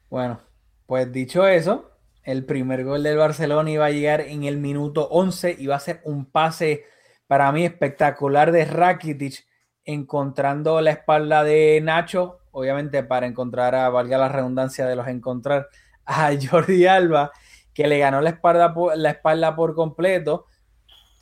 Bueno, 0.10 0.40
pues 0.86 1.12
dicho 1.12 1.48
eso, 1.48 1.92
el 2.24 2.46
primer 2.46 2.84
gol 2.84 3.04
del 3.04 3.18
Barcelona 3.18 3.70
iba 3.70 3.86
a 3.86 3.92
llegar 3.92 4.22
en 4.22 4.44
el 4.44 4.58
minuto 4.58 5.08
11, 5.10 5.56
iba 5.60 5.75
a 5.75 5.80
ser 5.80 6.01
un 6.04 6.25
pase 6.25 6.86
para 7.27 7.51
mí 7.51 7.65
espectacular 7.65 8.51
de 8.51 8.65
Rakitic, 8.65 9.46
encontrando 9.84 10.82
la 10.82 10.92
espalda 10.92 11.44
de 11.44 11.80
Nacho, 11.82 12.39
obviamente 12.51 13.04
para 13.04 13.27
encontrar 13.27 13.75
a, 13.75 13.89
valga 13.89 14.18
la 14.18 14.30
redundancia 14.30 14.86
de 14.86 14.96
los 14.96 15.08
encontrar, 15.08 15.68
a 16.06 16.32
Jordi 16.39 16.86
Alba, 16.86 17.32
que 17.74 17.88
le 17.88 18.00
ganó 18.00 18.22
la 18.22 18.30
espalda 18.32 18.74
por, 18.74 18.98
la 18.98 19.12
espalda 19.12 19.56
por 19.56 19.75
completo, 19.75 20.46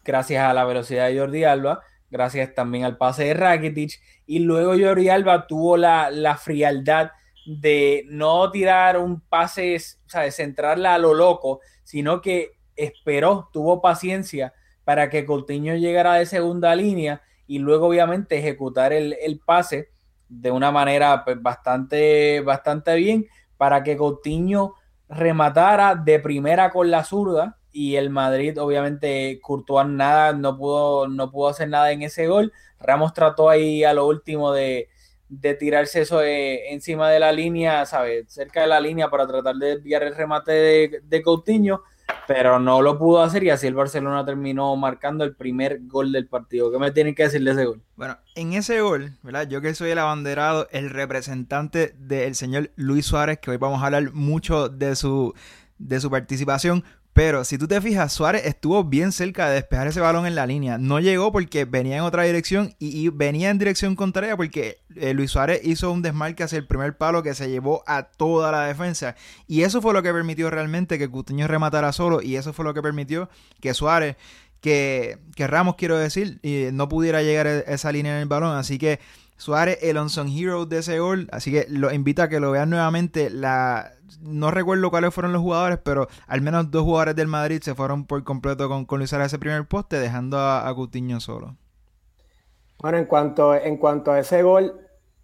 gracias 0.04 0.44
a 0.44 0.54
la 0.54 0.66
velocidad 0.66 1.08
de 1.08 1.20
Jordi 1.20 1.44
Alba, 1.44 1.82
gracias 2.10 2.54
también 2.54 2.84
al 2.84 2.98
pase 2.98 3.26
de 3.26 3.34
Rakitic, 3.34 4.00
y 4.26 4.40
luego 4.40 4.74
Jordi 4.78 5.10
Alba 5.10 5.48
tuvo 5.48 5.78
la, 5.78 6.12
la 6.12 6.38
frialdad 6.38 7.12
de 7.46 8.06
no 8.08 8.50
tirar 8.52 8.98
un 8.98 9.20
pase, 9.22 9.76
o 9.76 10.10
sea, 10.10 10.22
de 10.22 10.32
centrarla 10.32 10.96
a 10.96 11.00
lo 11.00 11.14
loco, 11.14 11.60
sino 11.84 12.22
que 12.22 12.54
esperó, 12.76 13.50
tuvo 13.52 13.82
paciencia 13.82 14.54
para 14.84 15.10
que 15.10 15.26
Coutinho 15.26 15.76
llegara 15.76 16.16
de 16.16 16.26
segunda 16.26 16.76
línea 16.76 17.22
y 17.48 17.60
luego 17.60 17.88
obviamente 17.88 18.38
ejecutar 18.38 18.94
el, 18.94 19.42
pase 19.46 19.90
de 20.30 20.52
una 20.52 20.72
manera 20.72 21.24
pues, 21.24 21.42
bastante, 21.42 22.42
bastante 22.42 22.96
bien 22.96 23.28
para 23.58 23.84
que 23.84 23.98
Coutinho 23.98 24.76
rematara 25.10 25.96
de 25.96 26.20
primera 26.20 26.72
con 26.72 26.90
la 26.90 27.04
zurda 27.04 27.60
y 27.72 27.96
el 27.96 28.10
Madrid 28.10 28.60
obviamente 28.60 29.40
Courtois 29.42 29.88
nada, 29.88 30.34
no 30.34 30.58
pudo, 30.58 31.08
no 31.08 31.32
pudo 31.32 31.50
hacer 31.50 31.70
nada 31.70 31.92
en 31.92 32.04
ese 32.04 32.28
gol. 32.28 32.54
Ramos 32.80 33.14
trató 33.14 33.50
ahí 33.50 33.84
a 33.84 33.94
lo 33.94 34.08
último 34.08 34.52
de, 34.52 34.90
de 35.40 35.54
tirarse 35.56 36.02
eso 36.02 36.22
encima 36.24 37.10
de 37.10 37.20
la 37.20 37.32
línea, 37.32 37.86
¿sabes? 37.86 38.26
Cerca 38.28 38.62
de 38.62 38.68
la 38.68 38.80
línea 38.80 39.10
para 39.10 39.28
tratar 39.28 39.56
de 39.56 39.76
desviar 39.76 40.04
el 40.04 40.16
remate 40.16 40.52
de, 40.52 41.02
de, 41.04 41.22
Coutinho, 41.22 41.82
pero 42.28 42.60
no 42.60 42.82
lo 42.82 42.98
pudo 43.00 43.22
hacer 43.22 43.44
y 43.44 43.50
así 43.50 43.66
el 43.68 43.74
Barcelona 43.74 44.26
terminó 44.26 44.76
marcando 44.76 45.24
el 45.24 45.36
primer 45.36 45.80
gol 45.84 46.12
del 46.12 46.28
partido. 46.28 46.72
¿Qué 46.72 46.78
me 46.78 46.92
tienen 46.92 47.16
que 47.16 47.24
decir 47.24 47.44
de 47.44 47.52
ese 47.52 47.66
gol? 47.66 47.82
Bueno, 47.96 48.18
en 48.36 48.54
ese 48.54 48.82
gol, 48.82 49.14
¿verdad? 49.24 49.48
Yo 49.48 49.62
que 49.62 49.74
soy 49.74 49.92
el 49.92 50.00
abanderado, 50.00 50.68
el 50.72 50.90
representante 50.90 51.96
del 51.98 52.36
señor 52.36 52.72
Luis 52.76 53.06
Suárez, 53.06 53.40
que 53.40 53.52
hoy 53.52 53.58
vamos 53.58 53.82
a 53.82 53.88
hablar 53.88 54.14
mucho 54.14 54.70
de 54.70 54.96
su, 54.96 55.34
de 55.80 56.00
su 56.00 56.12
participación, 56.12 56.84
pero 57.14 57.44
si 57.46 57.60
tú 57.60 57.68
te 57.68 57.80
fijas, 57.80 58.12
Suárez 58.12 58.44
estuvo 58.46 58.84
bien 58.84 59.12
cerca 59.12 59.48
de 59.48 59.56
despejar 59.56 59.86
ese 59.86 60.00
balón 60.00 60.26
en 60.26 60.34
la 60.34 60.48
línea. 60.48 60.80
No 60.80 61.00
llegó 61.00 61.32
porque 61.32 61.66
venía 61.66 61.98
en 61.98 62.02
otra 62.02 62.24
dirección 62.24 62.74
y, 62.80 63.10
venía 63.10 63.52
en 63.52 63.60
dirección 63.60 63.96
contraria 63.96 64.36
porque 64.36 64.80
eh, 64.96 65.14
Luis 65.14 65.30
Suárez 65.30 65.62
hizo 65.64 65.92
un 65.92 66.02
desmarque 66.02 66.42
hacia 66.42 66.58
el 66.58 66.66
primer 66.66 66.98
palo 66.98 67.22
que 67.22 67.36
se 67.36 67.52
llevó 67.52 67.84
a 67.86 68.04
toda 68.04 68.52
la 68.52 68.66
defensa. 68.66 69.16
Y 69.48 69.62
eso 69.62 69.80
fue 69.80 69.94
lo 69.94 70.02
que 70.02 70.12
permitió 70.12 70.50
realmente 70.50 70.98
que 70.98 71.08
Cutiño 71.08 71.48
rematara 71.48 71.94
solo 71.94 72.20
y 72.20 72.36
eso 72.36 72.52
fue 72.52 72.66
lo 72.66 72.74
que 72.74 72.82
permitió 72.82 73.30
que 73.62 73.76
Suárez, 73.76 74.16
que, 74.60 75.20
que 75.36 75.46
Ramos 75.46 75.76
quiero 75.76 76.00
decir, 76.00 76.40
no 76.74 76.90
pudiera 76.90 77.22
llegar 77.22 77.46
a 77.46 77.60
esa 77.60 77.92
línea 77.92 78.16
en 78.16 78.24
el 78.24 78.28
balón. 78.28 78.58
Así 78.58 78.80
que 78.80 79.00
Suárez, 79.38 79.80
el 79.82 79.98
unsung 79.98 80.30
hero 80.30 80.66
de 80.66 80.80
ese 80.80 81.00
gol. 81.00 81.28
Así 81.32 81.52
que 81.52 81.66
lo 81.70 81.92
invito 81.92 82.24
a 82.24 82.30
que 82.30 82.40
lo 82.40 82.52
vean 82.52 82.70
nuevamente. 82.70 83.30
La, 83.30 83.92
no 84.22 84.52
recuerdo 84.52 84.90
cuáles 84.90 85.14
fueron 85.14 85.34
los 85.34 85.42
jugadores, 85.42 85.80
pero 85.84 86.08
al 86.28 86.42
menos 86.42 86.72
dos 86.72 86.84
jugadores 86.84 87.16
del 87.16 87.28
Madrid 87.28 87.62
se 87.62 87.76
fueron 87.76 88.06
por 88.06 88.24
completo 88.24 88.70
con, 88.70 88.86
con 88.86 89.00
Luis 89.00 89.14
ese 89.14 89.40
primer 89.40 89.66
poste, 89.68 90.00
dejando 90.00 90.38
a, 90.38 90.68
a 90.68 90.76
Coutinho 90.76 91.20
solo. 91.20 91.56
Bueno, 92.80 92.98
en 92.98 93.06
cuanto, 93.06 93.56
en 93.56 93.78
cuanto 93.78 94.12
a 94.12 94.20
ese 94.20 94.44
gol, 94.44 94.80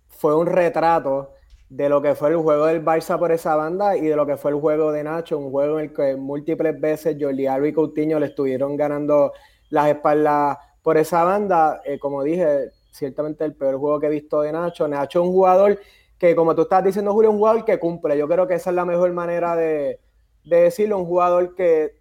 fue 0.07 0.35
un 0.35 0.47
retrato 0.47 1.33
de 1.69 1.87
lo 1.87 2.01
que 2.01 2.15
fue 2.15 2.29
el 2.29 2.37
juego 2.37 2.65
del 2.65 2.83
Barça 2.83 3.19
por 3.19 3.31
esa 3.31 3.55
banda 3.55 3.95
y 3.95 4.01
de 4.01 4.15
lo 4.15 4.25
que 4.25 4.37
fue 4.37 4.51
el 4.51 4.57
juego 4.57 4.91
de 4.91 5.03
Nacho, 5.03 5.37
un 5.37 5.51
juego 5.51 5.79
en 5.79 5.85
el 5.85 5.93
que 5.93 6.15
múltiples 6.15 6.79
veces 6.79 7.17
Jordi 7.19 7.45
Alba 7.45 7.67
y 7.67 7.73
Coutinho 7.73 8.19
le 8.19 8.27
estuvieron 8.27 8.75
ganando 8.75 9.33
las 9.69 9.87
espaldas 9.87 10.57
por 10.81 10.97
esa 10.97 11.23
banda. 11.23 11.81
Eh, 11.85 11.99
como 11.99 12.23
dije, 12.23 12.71
ciertamente 12.91 13.45
el 13.45 13.55
peor 13.55 13.77
juego 13.77 13.99
que 13.99 14.07
he 14.07 14.09
visto 14.09 14.41
de 14.41 14.51
Nacho. 14.51 14.87
Nacho 14.87 15.21
es 15.21 15.27
un 15.27 15.33
jugador 15.33 15.79
que, 16.17 16.35
como 16.35 16.53
tú 16.53 16.63
estás 16.63 16.83
diciendo, 16.83 17.13
Julio, 17.13 17.31
un 17.31 17.37
jugador 17.37 17.65
que 17.65 17.79
cumple. 17.79 18.17
Yo 18.17 18.27
creo 18.27 18.47
que 18.47 18.55
esa 18.55 18.69
es 18.69 18.75
la 18.75 18.85
mejor 18.85 19.11
manera 19.13 19.55
de, 19.55 19.99
decirlo. 20.43 20.97
Un 20.97 21.05
jugador 21.05 21.55
que 21.55 21.99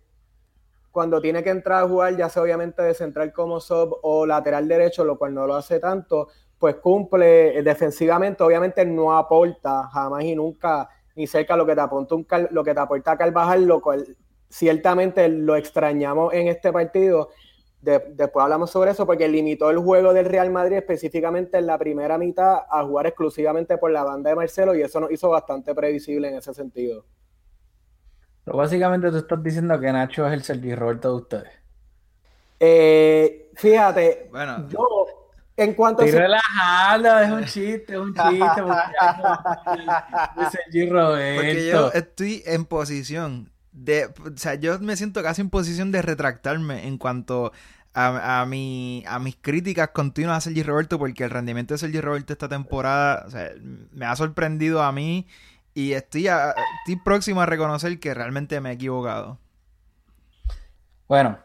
cuando 0.90 1.20
tiene 1.20 1.42
que 1.42 1.50
entrar 1.50 1.84
a 1.84 1.88
jugar, 1.88 2.16
ya 2.16 2.28
sea 2.28 2.42
obviamente 2.42 2.82
de 2.82 2.94
central 2.94 3.32
como 3.32 3.60
sub 3.60 3.98
o 4.02 4.26
lateral 4.26 4.66
derecho, 4.66 5.04
lo 5.04 5.16
cual 5.16 5.34
no 5.34 5.46
lo 5.46 5.54
hace 5.54 5.78
tanto, 5.78 6.28
pues 6.58 6.76
cumple 6.76 7.62
defensivamente. 7.62 8.42
Obviamente 8.42 8.84
no 8.84 9.16
aporta 9.16 9.88
jamás 9.92 10.24
y 10.24 10.34
nunca 10.34 10.88
ni 11.14 11.26
cerca 11.26 11.56
lo 11.56 11.66
que 11.66 11.74
te 11.74 11.80
apunta 11.80 12.14
un 12.14 12.26
lo 12.50 12.64
que 12.64 12.74
te 12.74 12.80
aporta 12.80 13.16
Carvajal, 13.16 13.64
lo 13.64 13.80
cual 13.80 14.16
ciertamente 14.48 15.28
lo 15.28 15.56
extrañamos 15.56 16.32
en 16.32 16.48
este 16.48 16.72
partido. 16.72 17.30
Después 17.80 18.42
hablamos 18.42 18.70
sobre 18.70 18.90
eso 18.90 19.06
porque 19.06 19.28
limitó 19.28 19.70
el 19.70 19.78
juego 19.78 20.12
del 20.12 20.26
Real 20.26 20.50
Madrid 20.50 20.78
específicamente 20.78 21.58
en 21.58 21.66
la 21.66 21.78
primera 21.78 22.18
mitad 22.18 22.62
a 22.68 22.82
jugar 22.84 23.06
exclusivamente 23.06 23.78
por 23.78 23.90
la 23.90 24.02
banda 24.02 24.30
de 24.30 24.36
Marcelo 24.36 24.74
y 24.74 24.82
eso 24.82 25.00
nos 25.00 25.12
hizo 25.12 25.30
bastante 25.30 25.74
previsible 25.74 26.28
en 26.28 26.36
ese 26.36 26.52
sentido. 26.52 27.04
Pero 28.44 28.56
básicamente 28.56 29.10
tú 29.10 29.18
estás 29.18 29.42
diciendo 29.42 29.78
que 29.78 29.92
Nacho 29.92 30.26
es 30.26 30.32
el 30.32 30.42
Sergi 30.42 30.74
Roberto 30.74 31.10
de 31.10 31.14
ustedes. 31.14 31.52
Eh, 32.58 33.50
fíjate, 33.54 34.28
bueno, 34.32 34.66
yo 34.68 35.06
en 35.56 35.74
cuanto 35.74 36.02
Estoy 36.02 36.18
a... 36.18 36.22
relajado, 36.22 37.20
es 37.20 37.30
un 37.30 37.44
chiste, 37.44 37.92
es 37.92 37.98
un 37.98 38.14
chiste. 38.14 38.62
Sergi 40.50 40.88
Roberto. 40.88 41.36
Porque 41.36 41.66
yo 41.66 41.92
estoy 41.92 42.42
en 42.46 42.64
posición 42.64 43.52
de, 43.84 44.06
o 44.06 44.36
sea, 44.36 44.54
yo 44.54 44.78
me 44.80 44.96
siento 44.96 45.22
casi 45.22 45.40
en 45.42 45.50
posición 45.50 45.92
de 45.92 46.02
retractarme 46.02 46.86
en 46.86 46.98
cuanto 46.98 47.52
a, 47.94 48.40
a, 48.42 48.46
mi, 48.46 49.04
a 49.06 49.18
mis 49.18 49.36
críticas 49.36 49.90
continuas 49.90 50.38
a 50.38 50.40
Sergi 50.42 50.62
Roberto, 50.62 50.98
porque 50.98 51.24
el 51.24 51.30
rendimiento 51.30 51.74
de 51.74 51.78
Sergi 51.78 52.00
Roberto 52.00 52.32
esta 52.32 52.48
temporada 52.48 53.26
me 53.92 54.06
ha 54.06 54.16
sorprendido 54.16 54.82
a 54.82 54.92
mí 54.92 55.26
y 55.74 55.92
estoy, 55.92 56.28
estoy 56.28 56.96
próximo 57.04 57.40
a 57.40 57.46
reconocer 57.46 58.00
que 58.00 58.14
realmente 58.14 58.60
me 58.60 58.70
he 58.70 58.74
equivocado. 58.74 59.38
Bueno, 61.08 61.38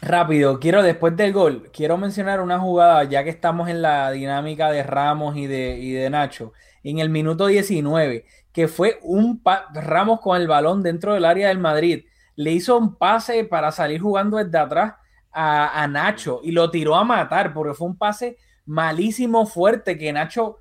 rápido, 0.00 0.58
quiero 0.58 0.82
después 0.82 1.16
del 1.16 1.32
gol, 1.32 1.70
quiero 1.72 1.96
mencionar 1.98 2.40
una 2.40 2.58
jugada, 2.58 3.04
ya 3.04 3.24
que 3.24 3.30
estamos 3.30 3.68
en 3.68 3.82
la 3.82 4.10
dinámica 4.10 4.70
de 4.70 4.82
Ramos 4.82 5.36
y 5.36 5.46
de, 5.46 5.78
y 5.78 5.92
de 5.92 6.10
Nacho, 6.10 6.52
en 6.82 6.98
el 6.98 7.10
minuto 7.10 7.46
19 7.46 8.26
que 8.52 8.68
fue 8.68 8.98
un 9.02 9.42
Ramos 9.74 10.20
con 10.20 10.40
el 10.40 10.46
balón 10.46 10.82
dentro 10.82 11.14
del 11.14 11.24
área 11.24 11.48
del 11.48 11.58
Madrid. 11.58 12.04
Le 12.36 12.52
hizo 12.52 12.78
un 12.78 12.96
pase 12.96 13.44
para 13.44 13.72
salir 13.72 14.00
jugando 14.00 14.36
desde 14.36 14.58
atrás 14.58 14.94
a, 15.32 15.86
Nacho 15.88 16.40
y 16.42 16.52
lo 16.52 16.70
tiró 16.70 16.94
a 16.94 17.04
matar 17.04 17.54
porque 17.54 17.74
fue 17.74 17.88
un 17.88 17.96
pase 17.96 18.36
malísimo, 18.66 19.46
fuerte, 19.46 19.96
que 19.98 20.12
Nacho 20.12 20.58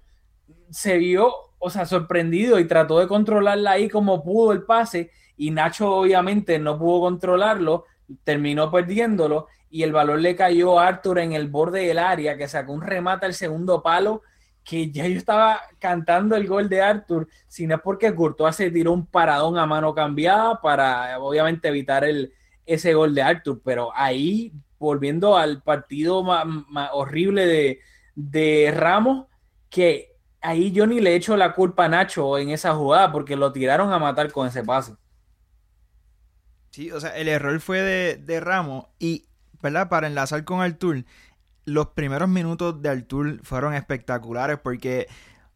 se 0.69 0.97
vio, 0.97 1.33
o 1.59 1.69
sea, 1.69 1.85
sorprendido 1.85 2.59
y 2.59 2.65
trató 2.65 2.99
de 2.99 3.07
controlarla 3.07 3.71
ahí 3.71 3.89
como 3.89 4.23
pudo 4.23 4.53
el 4.53 4.63
pase 4.63 5.11
y 5.35 5.51
Nacho 5.51 5.93
obviamente 5.93 6.57
no 6.59 6.79
pudo 6.79 7.01
controlarlo, 7.01 7.85
terminó 8.23 8.71
perdiéndolo 8.71 9.47
y 9.69 9.83
el 9.83 9.91
balón 9.91 10.21
le 10.21 10.35
cayó 10.35 10.79
a 10.79 10.87
Arthur 10.87 11.19
en 11.19 11.33
el 11.33 11.47
borde 11.49 11.87
del 11.87 11.99
área 11.99 12.37
que 12.37 12.47
sacó 12.47 12.73
un 12.73 12.81
remate 12.81 13.25
al 13.25 13.33
segundo 13.33 13.81
palo 13.81 14.21
que 14.63 14.91
ya 14.91 15.07
yo 15.07 15.17
estaba 15.17 15.61
cantando 15.79 16.35
el 16.35 16.47
gol 16.47 16.69
de 16.69 16.81
Arthur, 16.81 17.27
sino 17.47 17.79
porque 17.79 18.13
Courtois 18.13 18.55
se 18.55 18.71
tiró 18.71 18.93
un 18.93 19.05
paradón 19.05 19.57
a 19.57 19.65
mano 19.65 19.93
cambiada 19.93 20.61
para 20.61 21.19
obviamente 21.19 21.67
evitar 21.67 22.05
ese 22.65 22.93
gol 22.93 23.15
de 23.15 23.21
Arthur, 23.21 23.61
pero 23.63 23.91
ahí 23.95 24.53
volviendo 24.77 25.37
al 25.37 25.61
partido 25.61 26.23
más, 26.23 26.45
horrible 26.93 27.79
de, 28.15 28.73
Ramos, 28.75 29.27
que 29.69 30.15
ahí 30.41 30.71
yo 30.71 30.87
ni 30.87 30.99
le 30.99 31.15
echo 31.15 31.37
la 31.37 31.53
culpa 31.53 31.85
a 31.85 31.89
Nacho 31.89 32.37
en 32.37 32.49
esa 32.49 32.73
jugada 32.73 33.11
porque 33.11 33.35
lo 33.35 33.51
tiraron 33.51 33.93
a 33.93 33.99
matar 33.99 34.31
con 34.31 34.47
ese 34.47 34.63
pase. 34.63 34.95
Sí, 36.71 36.91
o 36.91 36.99
sea, 36.99 37.15
el 37.17 37.27
error 37.27 37.59
fue 37.59 37.81
de, 37.81 38.15
de 38.15 38.39
Ramos 38.39 38.85
y, 38.97 39.27
¿verdad? 39.61 39.89
Para 39.89 40.07
enlazar 40.07 40.45
con 40.45 40.61
Artur, 40.61 41.03
los 41.65 41.87
primeros 41.89 42.29
minutos 42.29 42.81
de 42.81 42.89
Artur 42.89 43.39
fueron 43.43 43.73
espectaculares 43.73 44.57
porque, 44.61 45.07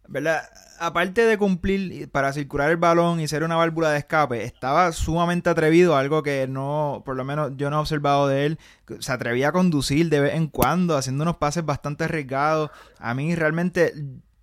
¿verdad? 0.07 0.43
Aparte 0.79 1.25
de 1.25 1.37
cumplir 1.37 2.09
para 2.11 2.33
circular 2.33 2.69
el 2.69 2.77
balón 2.77 3.19
y 3.19 3.27
ser 3.27 3.43
una 3.43 3.55
válvula 3.55 3.91
de 3.91 3.99
escape, 3.99 4.43
estaba 4.43 4.91
sumamente 4.91 5.49
atrevido, 5.49 5.95
algo 5.95 6.21
que 6.21 6.47
no, 6.47 7.01
por 7.05 7.15
lo 7.15 7.23
menos 7.23 7.53
yo 7.55 7.69
no 7.69 7.77
he 7.77 7.79
observado 7.79 8.27
de 8.27 8.45
él. 8.45 8.59
Se 8.99 9.11
atrevía 9.11 9.49
a 9.49 9.51
conducir 9.51 10.09
de 10.09 10.19
vez 10.19 10.35
en 10.35 10.47
cuando, 10.47 10.97
haciendo 10.97 11.23
unos 11.23 11.37
pases 11.37 11.65
bastante 11.65 12.03
arriesgados. 12.03 12.71
A 12.99 13.13
mí 13.13 13.35
realmente 13.35 13.93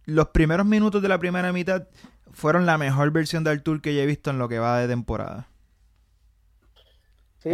los 0.05 0.29
primeros 0.29 0.67
minutos 0.67 1.03
de 1.03 1.09
la 1.09 1.19
primera 1.19 1.53
mitad 1.53 1.87
fueron 2.33 2.67
la 2.67 2.79
mejor 2.79 3.11
versión 3.11 3.45
de 3.45 3.51
Artur 3.51 3.81
que 3.81 3.95
yo 3.95 4.01
he 4.01 4.07
visto 4.07 4.31
en 4.31 4.39
lo 4.39 4.49
que 4.49 4.59
va 4.59 4.79
de 4.79 4.89
temporada. 4.89 5.49
Sí, 7.39 7.51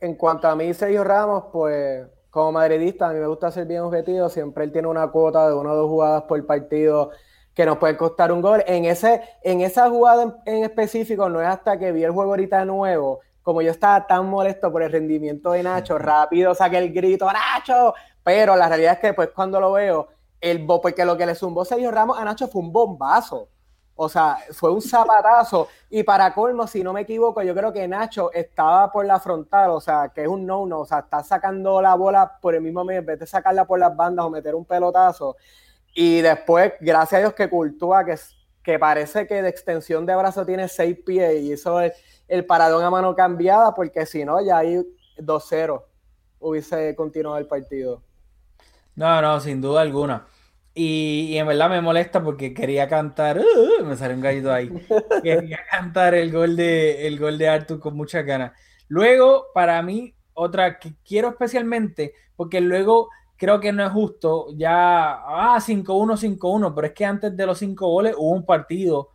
en 0.00 0.14
cuanto 0.14 0.48
a 0.48 0.54
mí, 0.54 0.72
Sergio 0.72 1.02
Ramos, 1.02 1.46
pues 1.52 2.06
como 2.34 2.50
madridista, 2.50 3.08
a 3.08 3.12
mí 3.12 3.20
me 3.20 3.28
gusta 3.28 3.52
ser 3.52 3.64
bien 3.64 3.82
objetivo. 3.82 4.28
Siempre 4.28 4.64
él 4.64 4.72
tiene 4.72 4.88
una 4.88 5.06
cuota 5.06 5.46
de 5.46 5.54
una 5.54 5.70
o 5.70 5.76
dos 5.76 5.88
jugadas 5.88 6.24
por 6.24 6.44
partido 6.44 7.12
que 7.54 7.64
nos 7.64 7.78
puede 7.78 7.96
costar 7.96 8.32
un 8.32 8.42
gol. 8.42 8.64
En, 8.66 8.86
ese, 8.86 9.22
en 9.44 9.60
esa 9.60 9.88
jugada 9.88 10.42
en, 10.44 10.64
específico, 10.64 11.28
no 11.28 11.40
es 11.40 11.46
hasta 11.46 11.78
que 11.78 11.92
vi 11.92 12.02
el 12.02 12.10
juego 12.10 12.32
ahorita 12.32 12.64
nuevo, 12.64 13.20
como 13.40 13.62
yo 13.62 13.70
estaba 13.70 14.04
tan 14.08 14.28
molesto 14.28 14.72
por 14.72 14.82
el 14.82 14.90
rendimiento 14.90 15.52
de 15.52 15.62
Nacho, 15.62 15.96
rápido 15.96 16.56
saqué 16.56 16.78
el 16.78 16.92
grito, 16.92 17.28
¡Nacho! 17.32 17.94
Pero 18.24 18.56
la 18.56 18.68
realidad 18.68 18.94
es 18.94 18.98
que 18.98 19.14
pues 19.14 19.28
cuando 19.28 19.60
lo 19.60 19.70
veo, 19.70 20.08
el 20.40 20.66
porque 20.66 21.04
lo 21.04 21.16
que 21.16 21.26
le 21.26 21.36
zumbó 21.36 21.64
Sergio 21.64 21.92
Ramos 21.92 22.18
a 22.18 22.24
Nacho 22.24 22.48
fue 22.48 22.62
un 22.62 22.72
bombazo. 22.72 23.48
O 23.96 24.08
sea, 24.08 24.38
fue 24.52 24.70
un 24.70 24.82
zapatazo. 24.82 25.68
Y 25.90 26.02
para 26.02 26.34
colmo, 26.34 26.66
si 26.66 26.82
no 26.82 26.92
me 26.92 27.02
equivoco, 27.02 27.42
yo 27.42 27.54
creo 27.54 27.72
que 27.72 27.86
Nacho 27.86 28.32
estaba 28.32 28.90
por 28.90 29.06
la 29.06 29.20
frontal, 29.20 29.70
o 29.70 29.80
sea, 29.80 30.10
que 30.14 30.22
es 30.22 30.28
un 30.28 30.44
no-no. 30.44 30.80
O 30.80 30.86
sea, 30.86 31.00
está 31.00 31.22
sacando 31.22 31.80
la 31.80 31.94
bola 31.94 32.38
por 32.40 32.54
el 32.54 32.62
mismo 32.62 32.84
medio, 32.84 33.00
en 33.00 33.06
vez 33.06 33.18
de 33.20 33.26
sacarla 33.26 33.64
por 33.64 33.78
las 33.78 33.94
bandas 33.94 34.24
o 34.24 34.30
meter 34.30 34.54
un 34.54 34.64
pelotazo. 34.64 35.36
Y 35.94 36.20
después, 36.22 36.72
gracias 36.80 37.18
a 37.18 37.20
Dios 37.20 37.34
que 37.34 37.48
cultúa 37.48 38.04
que, 38.04 38.16
que 38.62 38.78
parece 38.78 39.26
que 39.28 39.42
de 39.42 39.48
extensión 39.48 40.04
de 40.06 40.16
brazo 40.16 40.44
tiene 40.44 40.68
seis 40.68 40.98
pies 41.04 41.42
y 41.42 41.52
eso 41.52 41.80
es 41.80 41.92
el 42.26 42.44
paradón 42.46 42.82
a 42.84 42.90
mano 42.90 43.14
cambiada, 43.14 43.74
porque 43.74 44.06
si 44.06 44.24
no, 44.24 44.40
ya 44.40 44.58
ahí 44.58 44.82
2-0 45.18 45.82
hubiese 46.40 46.96
continuado 46.96 47.38
el 47.38 47.46
partido. 47.46 48.02
No, 48.96 49.20
no, 49.22 49.40
sin 49.40 49.60
duda 49.60 49.82
alguna. 49.82 50.26
Y, 50.76 51.36
en 51.36 51.46
verdad 51.46 51.70
me 51.70 51.80
molesta 51.80 52.22
porque 52.22 52.52
quería 52.52 52.88
cantar, 52.88 53.38
uh, 53.38 53.84
me 53.84 53.96
salió 53.96 54.16
un 54.16 54.22
gallito 54.22 54.52
ahí, 54.52 54.68
quería 55.22 55.60
cantar 55.70 56.14
el 56.14 56.32
gol 56.32 56.56
de, 56.56 57.06
el 57.06 57.18
gol 57.18 57.38
de 57.38 57.48
Arthur 57.48 57.78
con 57.78 57.96
mucha 57.96 58.22
ganas. 58.22 58.52
Luego, 58.88 59.46
para 59.54 59.80
mí, 59.82 60.14
otra 60.32 60.80
que 60.80 60.94
quiero 61.04 61.28
especialmente, 61.28 62.14
porque 62.34 62.60
luego 62.60 63.08
creo 63.36 63.60
que 63.60 63.72
no 63.72 63.86
es 63.86 63.92
justo, 63.92 64.48
ya, 64.56 65.12
ah, 65.12 65.60
5-1, 65.60 66.16
5-1, 66.38 66.74
pero 66.74 66.86
es 66.88 66.92
que 66.92 67.04
antes 67.04 67.36
de 67.36 67.46
los 67.46 67.58
cinco 67.58 67.88
goles 67.88 68.14
hubo 68.16 68.30
un 68.32 68.44
partido 68.44 69.10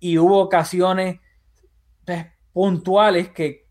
y 0.00 0.16
hubo 0.16 0.38
ocasiones 0.38 1.20
pues, 2.06 2.26
puntuales 2.54 3.28
que 3.30 3.66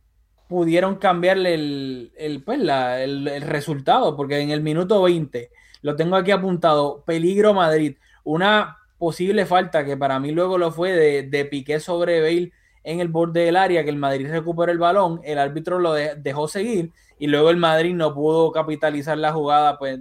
pudieron 0.47 0.95
cambiarle 0.97 1.55
el, 1.55 2.13
el, 2.17 2.43
pues, 2.43 2.59
el, 2.59 3.27
el 3.27 3.41
resultado, 3.41 4.15
porque 4.15 4.39
en 4.39 4.51
el 4.51 4.61
minuto 4.61 5.01
20 5.01 5.49
lo 5.81 5.95
tengo 5.95 6.15
aquí 6.15 6.31
apuntado. 6.31 7.03
Peligro 7.05 7.53
Madrid. 7.53 7.97
Una 8.23 8.77
posible 8.97 9.45
falta 9.45 9.83
que 9.83 9.97
para 9.97 10.19
mí 10.19 10.31
luego 10.31 10.57
lo 10.57 10.71
fue 10.71 10.91
de, 10.91 11.23
de 11.23 11.45
Piqué 11.45 11.79
sobre 11.79 12.21
Bale 12.21 12.51
en 12.83 12.99
el 12.99 13.07
borde 13.07 13.45
del 13.45 13.57
área, 13.57 13.83
que 13.83 13.89
el 13.89 13.97
Madrid 13.97 14.27
recuperó 14.29 14.71
el 14.71 14.77
balón, 14.77 15.21
el 15.23 15.37
árbitro 15.37 15.79
lo 15.79 15.93
dejó 15.93 16.47
seguir 16.47 16.91
y 17.19 17.27
luego 17.27 17.49
el 17.51 17.57
Madrid 17.57 17.93
no 17.93 18.13
pudo 18.13 18.51
capitalizar 18.51 19.17
la 19.17 19.31
jugada, 19.31 19.77
pues 19.77 19.99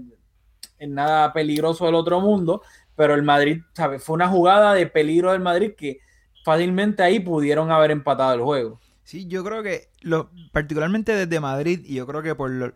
en 0.79 0.95
nada 0.95 1.33
peligroso 1.33 1.85
del 1.85 1.95
otro 1.95 2.21
mundo, 2.21 2.63
pero 2.97 3.15
el 3.15 3.23
Madrid, 3.23 3.61
¿sabes? 3.75 4.03
Fue 4.03 4.15
una 4.15 4.29
jugada 4.29 4.75
de 4.75 4.87
peligro 4.87 5.33
del 5.33 5.43
Madrid 5.43 5.73
que 5.77 6.01
fácilmente 6.45 7.03
ahí 7.03 7.21
pudieron 7.21 7.71
haber 7.71 7.91
empatado 7.91 8.35
el 8.35 8.41
juego. 8.41 8.81
Sí, 9.05 9.27
yo 9.27 9.45
creo 9.45 9.63
que, 9.63 9.89
lo, 10.01 10.31
particularmente 10.53 11.15
desde 11.15 11.41
Madrid, 11.41 11.81
y 11.85 11.97
yo 11.97 12.07
creo 12.07 12.23
que 12.23 12.35
por, 12.35 12.51
lo, 12.51 12.73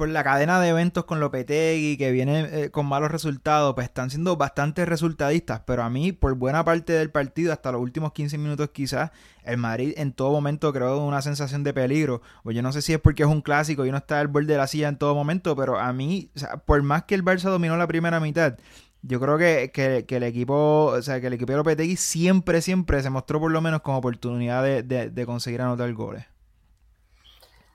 por 0.00 0.08
la 0.08 0.24
cadena 0.24 0.58
de 0.58 0.70
eventos 0.70 1.04
con 1.04 1.20
Lopetegui 1.20 1.98
que 1.98 2.10
viene 2.10 2.48
eh, 2.50 2.70
con 2.70 2.86
malos 2.86 3.10
resultados, 3.10 3.74
pues 3.74 3.86
están 3.86 4.08
siendo 4.08 4.38
bastante 4.38 4.86
resultadistas, 4.86 5.60
pero 5.66 5.82
a 5.82 5.90
mí 5.90 6.10
por 6.12 6.36
buena 6.36 6.64
parte 6.64 6.94
del 6.94 7.10
partido, 7.10 7.52
hasta 7.52 7.70
los 7.70 7.82
últimos 7.82 8.12
15 8.14 8.38
minutos 8.38 8.70
quizás, 8.70 9.10
el 9.44 9.58
Madrid 9.58 9.92
en 9.98 10.14
todo 10.14 10.32
momento 10.32 10.72
creó 10.72 11.04
una 11.04 11.20
sensación 11.20 11.64
de 11.64 11.74
peligro, 11.74 12.22
o 12.44 12.50
yo 12.50 12.62
no 12.62 12.72
sé 12.72 12.80
si 12.80 12.94
es 12.94 12.98
porque 12.98 13.24
es 13.24 13.28
un 13.28 13.42
clásico 13.42 13.84
y 13.84 13.90
no 13.90 13.98
está 13.98 14.20
al 14.20 14.28
borde 14.28 14.46
de 14.46 14.56
la 14.56 14.66
silla 14.68 14.88
en 14.88 14.96
todo 14.96 15.14
momento, 15.14 15.54
pero 15.54 15.78
a 15.78 15.92
mí, 15.92 16.30
o 16.34 16.38
sea, 16.38 16.56
por 16.56 16.82
más 16.82 17.02
que 17.02 17.14
el 17.14 17.22
Barça 17.22 17.50
dominó 17.50 17.76
la 17.76 17.86
primera 17.86 18.20
mitad, 18.20 18.56
yo 19.02 19.20
creo 19.20 19.36
que, 19.36 20.06
el 20.08 20.22
equipo, 20.22 20.86
o 20.86 21.02
sea, 21.02 21.20
que 21.20 21.26
el 21.26 21.34
equipo 21.34 21.52
de 21.52 21.58
Lopetegui 21.58 21.96
siempre, 21.96 22.62
siempre 22.62 23.02
se 23.02 23.10
mostró 23.10 23.38
por 23.38 23.50
lo 23.50 23.60
menos 23.60 23.82
como 23.82 23.98
oportunidad 23.98 24.64
de, 24.64 24.82
de 24.82 25.26
conseguir 25.26 25.60
anotar 25.60 25.92
goles. 25.92 26.24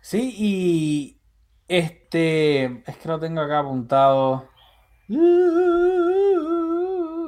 Sí, 0.02 0.36
y, 0.38 1.15
este, 1.68 2.66
es 2.86 2.98
que 2.98 3.08
lo 3.08 3.20
tengo 3.20 3.42
acá 3.42 3.60
apuntado. 3.60 4.50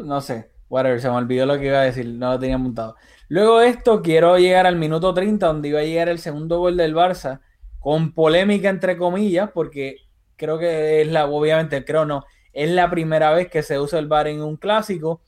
No 0.04 0.22
sé, 0.22 0.52
whatever, 0.70 1.02
se 1.02 1.10
me 1.10 1.16
olvidó 1.16 1.46
lo 1.46 1.58
que 1.60 1.68
iba 1.68 1.80
a 1.80 1.84
decir, 1.84 2.06
no 2.08 2.32
lo 2.34 2.40
tenía 2.40 2.56
apuntado. 2.56 2.96
Luego 3.30 3.60
de 3.60 3.70
esto, 3.70 4.02
quiero 4.02 4.38
llegar 4.38 4.66
al 4.68 4.78
minuto 4.78 5.14
30, 5.14 5.48
donde 5.48 5.70
iba 5.70 5.80
a 5.80 5.84
llegar 5.84 6.10
el 6.10 6.20
segundo 6.20 6.60
gol 6.60 6.78
del 6.78 6.96
Barça, 6.96 7.42
con 7.80 8.14
polémica 8.14 8.70
entre 8.70 8.98
comillas, 8.98 9.52
porque 9.54 9.98
creo 10.38 10.58
que 10.60 11.02
es 11.02 11.08
la, 11.08 11.26
obviamente, 11.28 11.84
creo 11.84 12.06
no, 12.06 12.26
es 12.54 12.70
la 12.72 12.90
primera 12.90 13.34
vez 13.34 13.50
que 13.50 13.64
se 13.64 13.80
usa 13.80 14.00
el 14.00 14.08
VAR 14.08 14.28
en 14.28 14.42
un 14.42 14.58
clásico. 14.58 15.22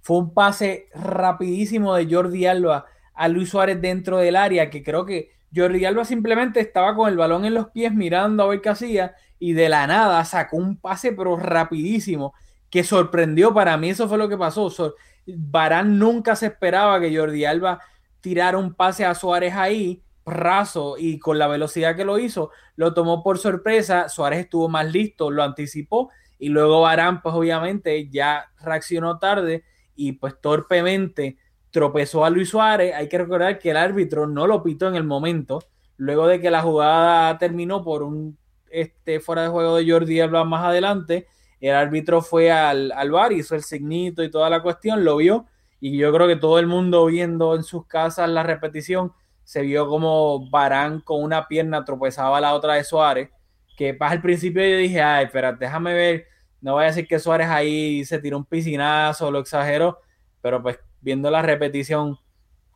fue 0.00 0.18
un 0.18 0.34
pase 0.34 0.88
rapidísimo 0.94 1.94
de 1.94 2.12
Jordi 2.12 2.46
Alba 2.46 2.86
a 3.14 3.28
Luis 3.28 3.50
Suárez 3.50 3.80
dentro 3.80 4.18
del 4.18 4.36
área, 4.36 4.70
que 4.70 4.82
creo 4.82 5.06
que 5.06 5.30
Jordi 5.54 5.84
Alba 5.84 6.04
simplemente 6.04 6.60
estaba 6.60 6.94
con 6.94 7.08
el 7.08 7.16
balón 7.16 7.44
en 7.44 7.54
los 7.54 7.68
pies 7.68 7.92
mirando 7.92 8.42
a 8.42 8.46
ver 8.48 8.60
qué 8.60 8.70
hacía 8.70 9.14
y 9.38 9.52
de 9.52 9.68
la 9.68 9.86
nada 9.86 10.24
sacó 10.24 10.56
un 10.56 10.76
pase 10.76 11.12
pero 11.12 11.36
rapidísimo 11.36 12.34
que 12.70 12.84
sorprendió 12.84 13.52
para 13.52 13.76
mí, 13.76 13.90
eso 13.90 14.08
fue 14.08 14.16
lo 14.16 14.30
que 14.30 14.38
pasó. 14.38 14.72
Barán 15.26 15.98
nunca 15.98 16.34
se 16.36 16.46
esperaba 16.46 16.98
que 17.00 17.14
Jordi 17.14 17.44
Alba 17.44 17.80
tirara 18.22 18.56
un 18.56 18.72
pase 18.72 19.04
a 19.04 19.14
Suárez 19.14 19.54
ahí, 19.54 20.02
raso, 20.24 20.96
y 20.96 21.18
con 21.18 21.38
la 21.38 21.48
velocidad 21.48 21.94
que 21.96 22.04
lo 22.04 22.18
hizo, 22.18 22.50
lo 22.76 22.94
tomó 22.94 23.22
por 23.22 23.38
sorpresa, 23.38 24.08
Suárez 24.08 24.40
estuvo 24.40 24.70
más 24.70 24.90
listo, 24.90 25.30
lo 25.30 25.42
anticipó, 25.42 26.10
y 26.38 26.48
luego 26.48 26.80
Barán, 26.80 27.20
pues 27.20 27.34
obviamente 27.34 28.08
ya 28.08 28.50
reaccionó 28.58 29.18
tarde 29.18 29.64
y 29.94 30.12
pues 30.12 30.40
torpemente 30.40 31.36
tropezó 31.72 32.24
a 32.24 32.30
Luis 32.30 32.50
Suárez. 32.50 32.94
Hay 32.94 33.08
que 33.08 33.18
recordar 33.18 33.58
que 33.58 33.70
el 33.70 33.76
árbitro 33.76 34.28
no 34.28 34.46
lo 34.46 34.62
pitó 34.62 34.86
en 34.86 34.94
el 34.94 35.04
momento, 35.04 35.64
luego 35.96 36.28
de 36.28 36.40
que 36.40 36.50
la 36.50 36.62
jugada 36.62 37.36
terminó 37.38 37.82
por 37.82 38.04
un 38.04 38.38
este, 38.70 39.18
fuera 39.18 39.42
de 39.42 39.48
juego 39.48 39.76
de 39.76 39.90
Jordi 39.90 40.20
Alba 40.20 40.44
más 40.44 40.64
adelante, 40.64 41.26
el 41.60 41.74
árbitro 41.74 42.22
fue 42.22 42.50
al, 42.50 42.90
al 42.92 43.10
bar, 43.10 43.32
hizo 43.32 43.54
el 43.54 43.62
signito 43.62 44.22
y 44.22 44.30
toda 44.30 44.48
la 44.50 44.62
cuestión, 44.62 45.04
lo 45.04 45.16
vio, 45.16 45.46
y 45.80 45.96
yo 45.96 46.12
creo 46.12 46.26
que 46.26 46.36
todo 46.36 46.58
el 46.58 46.66
mundo 46.66 47.06
viendo 47.06 47.54
en 47.54 47.62
sus 47.64 47.86
casas 47.86 48.28
la 48.30 48.42
repetición, 48.42 49.12
se 49.44 49.62
vio 49.62 49.88
como 49.88 50.48
Barán 50.50 51.00
con 51.00 51.22
una 51.22 51.48
pierna 51.48 51.84
tropezaba 51.84 52.38
a 52.38 52.40
la 52.40 52.54
otra 52.54 52.74
de 52.74 52.84
Suárez, 52.84 53.30
que 53.76 53.94
para 53.94 54.12
al 54.12 54.22
principio 54.22 54.62
yo 54.62 54.76
dije, 54.76 55.02
ay, 55.02 55.26
espera, 55.26 55.52
déjame 55.52 55.94
ver, 55.94 56.26
no 56.60 56.74
voy 56.74 56.84
a 56.84 56.86
decir 56.86 57.06
que 57.06 57.18
Suárez 57.18 57.48
ahí 57.48 58.04
se 58.04 58.18
tiró 58.18 58.38
un 58.38 58.44
piscinazo, 58.44 59.30
lo 59.30 59.40
exageró, 59.40 59.98
pero 60.40 60.62
pues 60.62 60.78
viendo 61.02 61.30
la 61.30 61.42
repetición, 61.42 62.18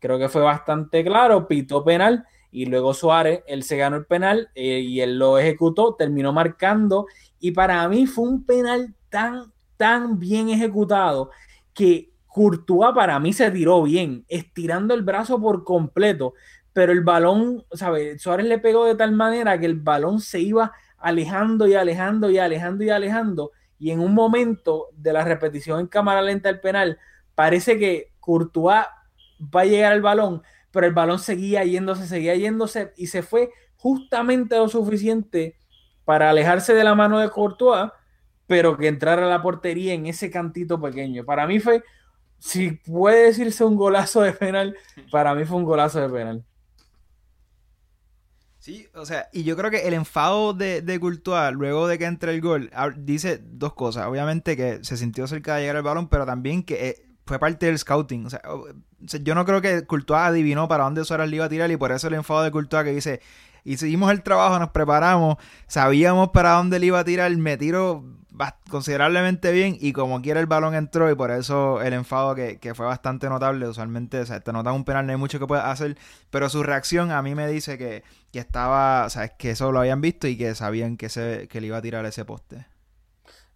creo 0.00 0.18
que 0.18 0.28
fue 0.28 0.42
bastante 0.42 1.02
claro, 1.04 1.48
pitó 1.48 1.84
penal 1.84 2.26
y 2.50 2.66
luego 2.66 2.94
Suárez, 2.94 3.42
él 3.46 3.62
se 3.62 3.76
ganó 3.76 3.96
el 3.96 4.06
penal 4.06 4.50
eh, 4.54 4.80
y 4.80 5.00
él 5.00 5.18
lo 5.18 5.38
ejecutó, 5.38 5.94
terminó 5.94 6.32
marcando 6.32 7.06
y 7.40 7.52
para 7.52 7.88
mí 7.88 8.06
fue 8.06 8.24
un 8.28 8.44
penal 8.44 8.94
tan, 9.08 9.52
tan 9.76 10.18
bien 10.18 10.48
ejecutado 10.48 11.30
que 11.72 12.12
Courtois 12.26 12.94
para 12.94 13.18
mí 13.18 13.32
se 13.32 13.50
tiró 13.50 13.82
bien, 13.82 14.24
estirando 14.28 14.94
el 14.94 15.02
brazo 15.02 15.40
por 15.40 15.64
completo, 15.64 16.34
pero 16.72 16.92
el 16.92 17.02
balón, 17.02 17.64
¿sabes? 17.72 18.20
Suárez 18.20 18.46
le 18.46 18.58
pegó 18.58 18.84
de 18.84 18.94
tal 18.94 19.12
manera 19.12 19.58
que 19.58 19.66
el 19.66 19.76
balón 19.76 20.20
se 20.20 20.40
iba 20.40 20.72
alejando 20.98 21.66
y 21.66 21.74
alejando 21.74 22.30
y 22.30 22.38
alejando 22.38 22.84
y 22.84 22.90
alejando 22.90 23.52
y 23.78 23.90
en 23.90 24.00
un 24.00 24.14
momento 24.14 24.88
de 24.92 25.12
la 25.12 25.24
repetición 25.24 25.80
en 25.80 25.86
cámara 25.86 26.22
lenta 26.22 26.48
del 26.48 26.60
penal 26.60 26.98
parece 27.34 27.78
que 27.78 28.12
Courtois 28.26 28.84
va 29.40 29.60
a 29.60 29.64
llegar 29.64 29.92
al 29.92 30.02
balón, 30.02 30.42
pero 30.72 30.86
el 30.86 30.92
balón 30.92 31.20
seguía 31.20 31.64
yéndose, 31.64 32.08
seguía 32.08 32.34
yéndose 32.34 32.92
y 32.96 33.06
se 33.06 33.22
fue 33.22 33.50
justamente 33.76 34.56
lo 34.56 34.68
suficiente 34.68 35.56
para 36.04 36.30
alejarse 36.30 36.74
de 36.74 36.82
la 36.82 36.96
mano 36.96 37.20
de 37.20 37.30
Courtois, 37.30 37.92
pero 38.48 38.76
que 38.76 38.88
entrara 38.88 39.26
a 39.26 39.30
la 39.30 39.42
portería 39.42 39.94
en 39.94 40.06
ese 40.06 40.28
cantito 40.28 40.80
pequeño. 40.80 41.24
Para 41.24 41.46
mí 41.46 41.60
fue, 41.60 41.84
si 42.38 42.72
puede 42.72 43.26
decirse 43.26 43.64
un 43.64 43.76
golazo 43.76 44.22
de 44.22 44.32
penal, 44.32 44.76
para 45.12 45.34
mí 45.36 45.44
fue 45.44 45.56
un 45.56 45.64
golazo 45.64 46.00
de 46.00 46.08
penal. 46.08 46.44
Sí, 48.58 48.88
o 48.94 49.06
sea, 49.06 49.28
y 49.32 49.44
yo 49.44 49.56
creo 49.56 49.70
que 49.70 49.86
el 49.86 49.94
enfado 49.94 50.52
de, 50.52 50.82
de 50.82 50.98
Courtois 50.98 51.52
luego 51.52 51.86
de 51.86 51.98
que 51.98 52.04
entre 52.06 52.34
el 52.34 52.40
gol 52.40 52.68
dice 52.96 53.40
dos 53.40 53.74
cosas. 53.74 54.08
Obviamente 54.08 54.56
que 54.56 54.82
se 54.82 54.96
sintió 54.96 55.28
cerca 55.28 55.54
de 55.54 55.60
llegar 55.60 55.76
al 55.76 55.84
balón, 55.84 56.08
pero 56.08 56.26
también 56.26 56.64
que 56.64 56.88
eh, 56.88 57.05
fue 57.26 57.38
parte 57.38 57.66
del 57.66 57.78
scouting. 57.78 58.26
O 58.26 58.30
sea, 58.30 58.40
yo 59.22 59.34
no 59.34 59.44
creo 59.44 59.60
que 59.60 59.84
Courtois 59.86 60.20
adivinó 60.20 60.68
para 60.68 60.84
dónde 60.84 61.04
Suárez 61.04 61.28
le 61.28 61.36
iba 61.36 61.44
a 61.44 61.48
tirar 61.48 61.70
y 61.70 61.76
por 61.76 61.92
eso 61.92 62.08
el 62.08 62.14
enfado 62.14 62.42
de 62.42 62.50
Courtois 62.50 62.84
que 62.84 62.92
dice, 62.92 63.20
seguimos 63.76 64.10
el 64.12 64.22
trabajo, 64.22 64.58
nos 64.58 64.70
preparamos, 64.70 65.36
sabíamos 65.66 66.30
para 66.30 66.52
dónde 66.52 66.78
le 66.78 66.86
iba 66.86 67.00
a 67.00 67.04
tirar, 67.04 67.36
me 67.36 67.56
tiro 67.56 68.04
considerablemente 68.68 69.50
bien 69.50 69.76
y 69.80 69.92
como 69.92 70.20
quiera 70.20 70.40
el 70.40 70.46
balón 70.46 70.74
entró 70.74 71.10
y 71.10 71.14
por 71.14 71.30
eso 71.30 71.80
el 71.80 71.94
enfado 71.94 72.34
que, 72.34 72.72
fue 72.74 72.86
bastante 72.86 73.28
notable, 73.28 73.66
usualmente, 73.66 74.20
o 74.20 74.26
sea, 74.26 74.40
te 74.40 74.52
notan 74.52 74.74
un 74.74 74.84
penal, 74.84 75.06
no 75.06 75.12
hay 75.12 75.18
mucho 75.18 75.38
que 75.38 75.46
puedas 75.46 75.64
hacer, 75.64 75.96
pero 76.30 76.48
su 76.48 76.62
reacción 76.62 77.10
a 77.10 77.22
mí 77.22 77.34
me 77.34 77.48
dice 77.48 77.76
que, 77.78 78.04
estaba, 78.32 79.06
o 79.06 79.10
sea, 79.10 79.28
que 79.28 79.52
eso 79.52 79.72
lo 79.72 79.80
habían 79.80 80.02
visto 80.02 80.28
y 80.28 80.36
que 80.36 80.54
sabían 80.54 80.98
que, 80.98 81.08
se, 81.08 81.48
que 81.48 81.60
le 81.62 81.68
iba 81.68 81.78
a 81.78 81.82
tirar 81.82 82.04
ese 82.04 82.26
poste. 82.26 82.66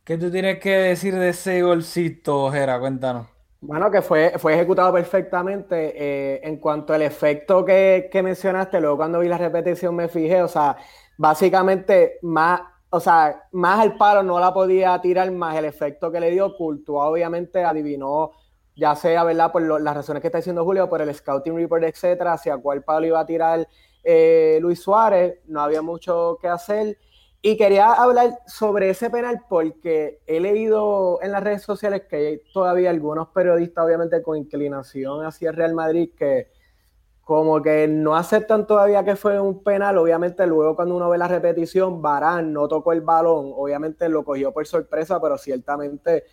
¿Qué 0.04 0.16
tú 0.16 0.30
tienes 0.30 0.58
que 0.58 0.70
decir 0.70 1.14
de 1.14 1.28
ese 1.28 1.60
golcito, 1.60 2.50
Jera? 2.50 2.80
Cuéntanos. 2.80 3.26
Bueno, 3.62 3.90
que 3.90 4.00
fue, 4.00 4.32
fue 4.38 4.54
ejecutado 4.54 4.92
perfectamente. 4.92 5.92
Eh, 5.94 6.40
en 6.42 6.56
cuanto 6.58 6.94
al 6.94 7.02
efecto 7.02 7.64
que, 7.64 8.08
que, 8.10 8.22
mencionaste, 8.22 8.80
luego 8.80 8.96
cuando 8.96 9.20
vi 9.20 9.28
la 9.28 9.36
repetición 9.38 9.94
me 9.94 10.08
fijé, 10.08 10.42
o 10.42 10.48
sea, 10.48 10.76
básicamente 11.18 12.18
más, 12.22 12.62
o 12.88 13.00
sea, 13.00 13.48
más 13.52 13.80
al 13.80 13.96
palo 13.96 14.22
no 14.22 14.40
la 14.40 14.54
podía 14.54 14.98
tirar, 15.00 15.30
más 15.30 15.56
el 15.56 15.66
efecto 15.66 16.10
que 16.10 16.20
le 16.20 16.30
dio, 16.30 16.56
Culto 16.56 16.94
obviamente 16.94 17.62
adivinó, 17.62 18.32
ya 18.74 18.96
sea, 18.96 19.24
¿verdad? 19.24 19.52
Por 19.52 19.62
las 19.80 19.94
razones 19.94 20.22
que 20.22 20.28
está 20.28 20.38
diciendo 20.38 20.64
Julio, 20.64 20.88
por 20.88 21.02
el 21.02 21.14
scouting 21.14 21.56
report, 21.56 21.84
etcétera, 21.84 22.32
hacia 22.34 22.56
cuál 22.56 22.82
palo 22.82 23.06
iba 23.06 23.20
a 23.20 23.26
tirar 23.26 23.68
eh, 24.02 24.58
Luis 24.62 24.82
Suárez, 24.82 25.40
no 25.46 25.60
había 25.60 25.82
mucho 25.82 26.38
que 26.40 26.48
hacer. 26.48 26.96
Y 27.42 27.56
quería 27.56 27.92
hablar 27.92 28.38
sobre 28.46 28.90
ese 28.90 29.08
penal 29.08 29.44
porque 29.48 30.20
he 30.26 30.40
leído 30.40 31.20
en 31.22 31.32
las 31.32 31.42
redes 31.42 31.62
sociales 31.62 32.02
que 32.08 32.16
hay 32.16 32.42
todavía 32.52 32.90
algunos 32.90 33.28
periodistas, 33.28 33.82
obviamente 33.82 34.22
con 34.22 34.36
inclinación 34.36 35.24
hacia 35.24 35.48
el 35.48 35.56
Real 35.56 35.72
Madrid, 35.74 36.10
que 36.14 36.48
como 37.22 37.62
que 37.62 37.88
no 37.88 38.14
aceptan 38.14 38.66
todavía 38.66 39.04
que 39.04 39.16
fue 39.16 39.40
un 39.40 39.62
penal. 39.62 39.96
Obviamente 39.96 40.46
luego 40.46 40.76
cuando 40.76 40.96
uno 40.96 41.08
ve 41.08 41.16
la 41.16 41.28
repetición, 41.28 42.02
Barán 42.02 42.52
no 42.52 42.68
tocó 42.68 42.92
el 42.92 43.00
balón, 43.00 43.52
obviamente 43.56 44.08
lo 44.10 44.22
cogió 44.22 44.52
por 44.52 44.66
sorpresa, 44.66 45.18
pero 45.18 45.38
ciertamente 45.38 46.24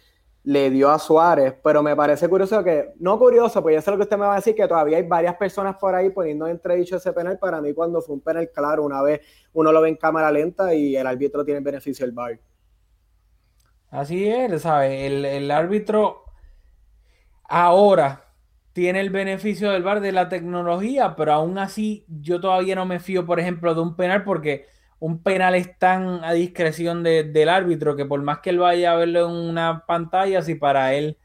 le 0.48 0.70
dio 0.70 0.90
a 0.90 0.98
Suárez, 0.98 1.56
pero 1.62 1.84
me 1.84 1.94
parece 1.94 2.30
curioso 2.30 2.64
que, 2.64 2.94
no 3.00 3.20
curioso, 3.20 3.62
pues 3.62 3.76
ya 3.76 3.82
sé 3.82 3.92
lo 3.92 3.98
que 3.98 4.04
usted 4.04 4.18
me 4.18 4.26
va 4.26 4.32
a 4.32 4.36
decir, 4.38 4.56
que 4.56 4.66
todavía 4.66 4.96
hay 4.96 5.04
varias 5.04 5.36
personas 5.36 5.76
por 5.76 5.94
ahí 5.94 6.10
poniendo 6.10 6.48
entredicho 6.48 6.96
ese 6.96 7.12
penal, 7.12 7.38
para 7.38 7.60
mí 7.60 7.74
cuando 7.74 8.02
fue 8.02 8.16
un 8.16 8.22
penal 8.22 8.50
claro, 8.56 8.86
una 8.86 9.02
vez 9.02 9.20
uno 9.52 9.74
lo 9.74 9.82
ve 9.82 9.90
en 9.90 9.98
cámara 9.98 10.32
lenta 10.32 10.74
y 10.74 10.96
el 10.96 11.06
árbitro 11.06 11.44
tiene 11.44 11.58
el 11.58 11.66
beneficio 11.66 12.06
del 12.06 12.16
VAR. 12.16 12.40
Así 13.90 14.26
es, 14.26 14.62
¿sabes? 14.62 15.02
El, 15.02 15.26
el 15.26 15.52
árbitro 15.52 16.24
ahora 17.44 18.32
tiene 18.72 19.02
el 19.02 19.10
beneficio 19.10 19.72
del 19.72 19.84
VAR 19.84 20.00
de 20.00 20.14
la 20.14 20.30
tecnología, 20.30 21.18
pero 21.18 21.34
aún 21.34 21.58
así 21.58 22.06
yo 22.08 22.40
todavía 22.40 22.76
no 22.76 22.86
me 22.86 23.02
fío, 23.02 23.26
por 23.26 23.42
ejemplo, 23.42 23.76
de 23.76 23.82
un 23.82 23.98
penal 23.98 24.24
porque 24.24 24.68
un 25.00 25.22
penal 25.22 25.56
es 25.56 25.78
tan 25.78 26.24
a 26.24 26.34
discreción 26.34 27.04
del 27.04 27.50
árbitro 27.50 27.96
que 27.96 28.06
por 28.06 28.22
más 28.22 28.40
que 28.40 28.50
él 28.50 28.60
vaya 28.60 28.94
a 28.94 28.96
verlo 28.96 29.28
en 29.28 29.36
una 29.36 29.86
pantalla, 29.86 30.42
si 30.42 30.56
para 30.56 30.94
él 30.94 31.18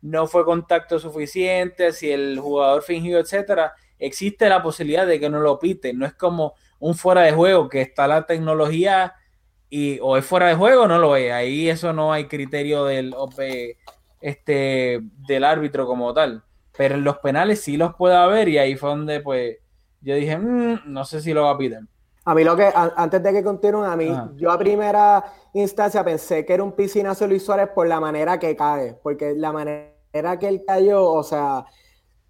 no 0.00 0.26
fue 0.26 0.44
contacto 0.44 0.98
suficiente, 0.98 1.92
si 1.92 2.10
el 2.12 2.38
jugador 2.38 2.82
fingió, 2.82 3.18
etcétera, 3.18 3.74
existe 3.98 4.48
la 4.48 4.62
posibilidad 4.62 5.06
de 5.06 5.18
que 5.18 5.28
no 5.28 5.40
lo 5.40 5.58
pite. 5.58 5.92
No 5.92 6.06
es 6.06 6.14
como 6.14 6.54
un 6.78 6.94
fuera 6.94 7.22
de 7.22 7.32
juego 7.32 7.68
que 7.68 7.80
está 7.80 8.06
la 8.06 8.26
tecnología 8.26 9.14
y 9.68 9.98
o 10.00 10.16
es 10.16 10.24
fuera 10.24 10.48
de 10.48 10.54
juego 10.54 10.82
o 10.82 10.88
no 10.88 10.98
lo 10.98 11.16
es. 11.16 11.32
Ahí 11.32 11.68
eso 11.68 11.92
no 11.92 12.12
hay 12.12 12.26
criterio 12.26 12.84
del 12.84 13.14
este 14.20 15.00
del 15.26 15.44
árbitro 15.44 15.86
como 15.86 16.14
tal. 16.14 16.44
Pero 16.76 16.94
en 16.96 17.04
los 17.04 17.18
penales 17.18 17.62
sí 17.62 17.76
los 17.76 17.94
puede 17.94 18.14
haber 18.16 18.48
y 18.48 18.58
ahí 18.58 18.76
fue 18.76 18.90
donde 18.90 19.20
pues 19.20 19.56
yo 20.00 20.14
dije, 20.14 20.38
mm, 20.38 20.82
no 20.86 21.04
sé 21.04 21.20
si 21.20 21.32
lo 21.32 21.44
va 21.44 21.52
a 21.52 21.58
pitar. 21.58 21.82
A 22.28 22.34
mí 22.34 22.42
lo 22.42 22.56
que, 22.56 22.68
antes 22.74 23.22
de 23.22 23.32
que 23.32 23.44
continúen, 23.44 23.88
a 23.88 23.94
mí, 23.94 24.12
yo 24.34 24.50
a 24.50 24.58
primera 24.58 25.24
instancia 25.52 26.04
pensé 26.04 26.44
que 26.44 26.54
era 26.54 26.64
un 26.64 26.72
piscinazo 26.72 27.28
Luis 27.28 27.44
Suárez 27.44 27.68
por 27.68 27.86
la 27.86 28.00
manera 28.00 28.36
que 28.40 28.56
cae, 28.56 28.94
porque 29.00 29.34
la 29.36 29.52
manera 29.52 30.36
que 30.40 30.48
él 30.48 30.64
cayó, 30.66 31.04
o 31.04 31.22
sea, 31.22 31.64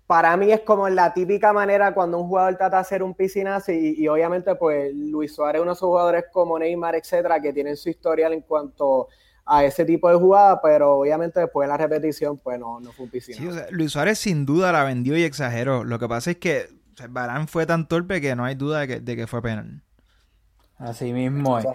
para 0.06 0.36
mí 0.36 0.52
es 0.52 0.60
como 0.60 0.86
la 0.90 1.14
típica 1.14 1.54
manera 1.54 1.94
cuando 1.94 2.18
un 2.18 2.28
jugador 2.28 2.56
trata 2.56 2.76
de 2.76 2.80
hacer 2.82 3.02
un 3.02 3.14
piscinazo 3.14 3.72
y, 3.72 4.06
obviamente 4.06 4.54
pues 4.56 4.94
Luis 4.94 5.34
Suárez 5.34 5.60
es 5.60 5.62
uno 5.62 5.70
de 5.70 5.76
esos 5.76 5.88
jugadores 5.88 6.24
como 6.30 6.58
Neymar, 6.58 6.94
etcétera, 6.94 7.40
que 7.40 7.54
tienen 7.54 7.74
su 7.78 7.88
historial 7.88 8.34
en 8.34 8.42
cuanto 8.42 9.08
a 9.46 9.64
ese 9.64 9.86
tipo 9.86 10.10
de 10.10 10.16
jugada, 10.16 10.60
pero 10.60 10.98
obviamente 10.98 11.40
después 11.40 11.64
en 11.64 11.70
la 11.70 11.78
repetición 11.78 12.36
pues 12.36 12.58
no, 12.58 12.80
no 12.80 12.92
fue 12.92 13.06
un 13.06 13.10
piscinazo. 13.10 13.62
Luis 13.70 13.92
Suárez 13.92 14.18
sin 14.18 14.44
duda 14.44 14.72
la 14.72 14.84
vendió 14.84 15.16
y 15.16 15.22
exageró. 15.22 15.84
Lo 15.84 15.98
que 15.98 16.06
pasa 16.06 16.32
es 16.32 16.36
que 16.36 16.75
Barán 17.08 17.48
fue 17.48 17.66
tan 17.66 17.88
torpe 17.88 18.20
que 18.20 18.34
no 18.36 18.44
hay 18.44 18.54
duda 18.54 18.80
de 18.80 18.88
que, 18.88 19.00
de 19.00 19.16
que 19.16 19.26
fue 19.26 19.42
penal. 19.42 19.82
Así 20.78 21.12
mismo 21.12 21.58
es. 21.58 21.66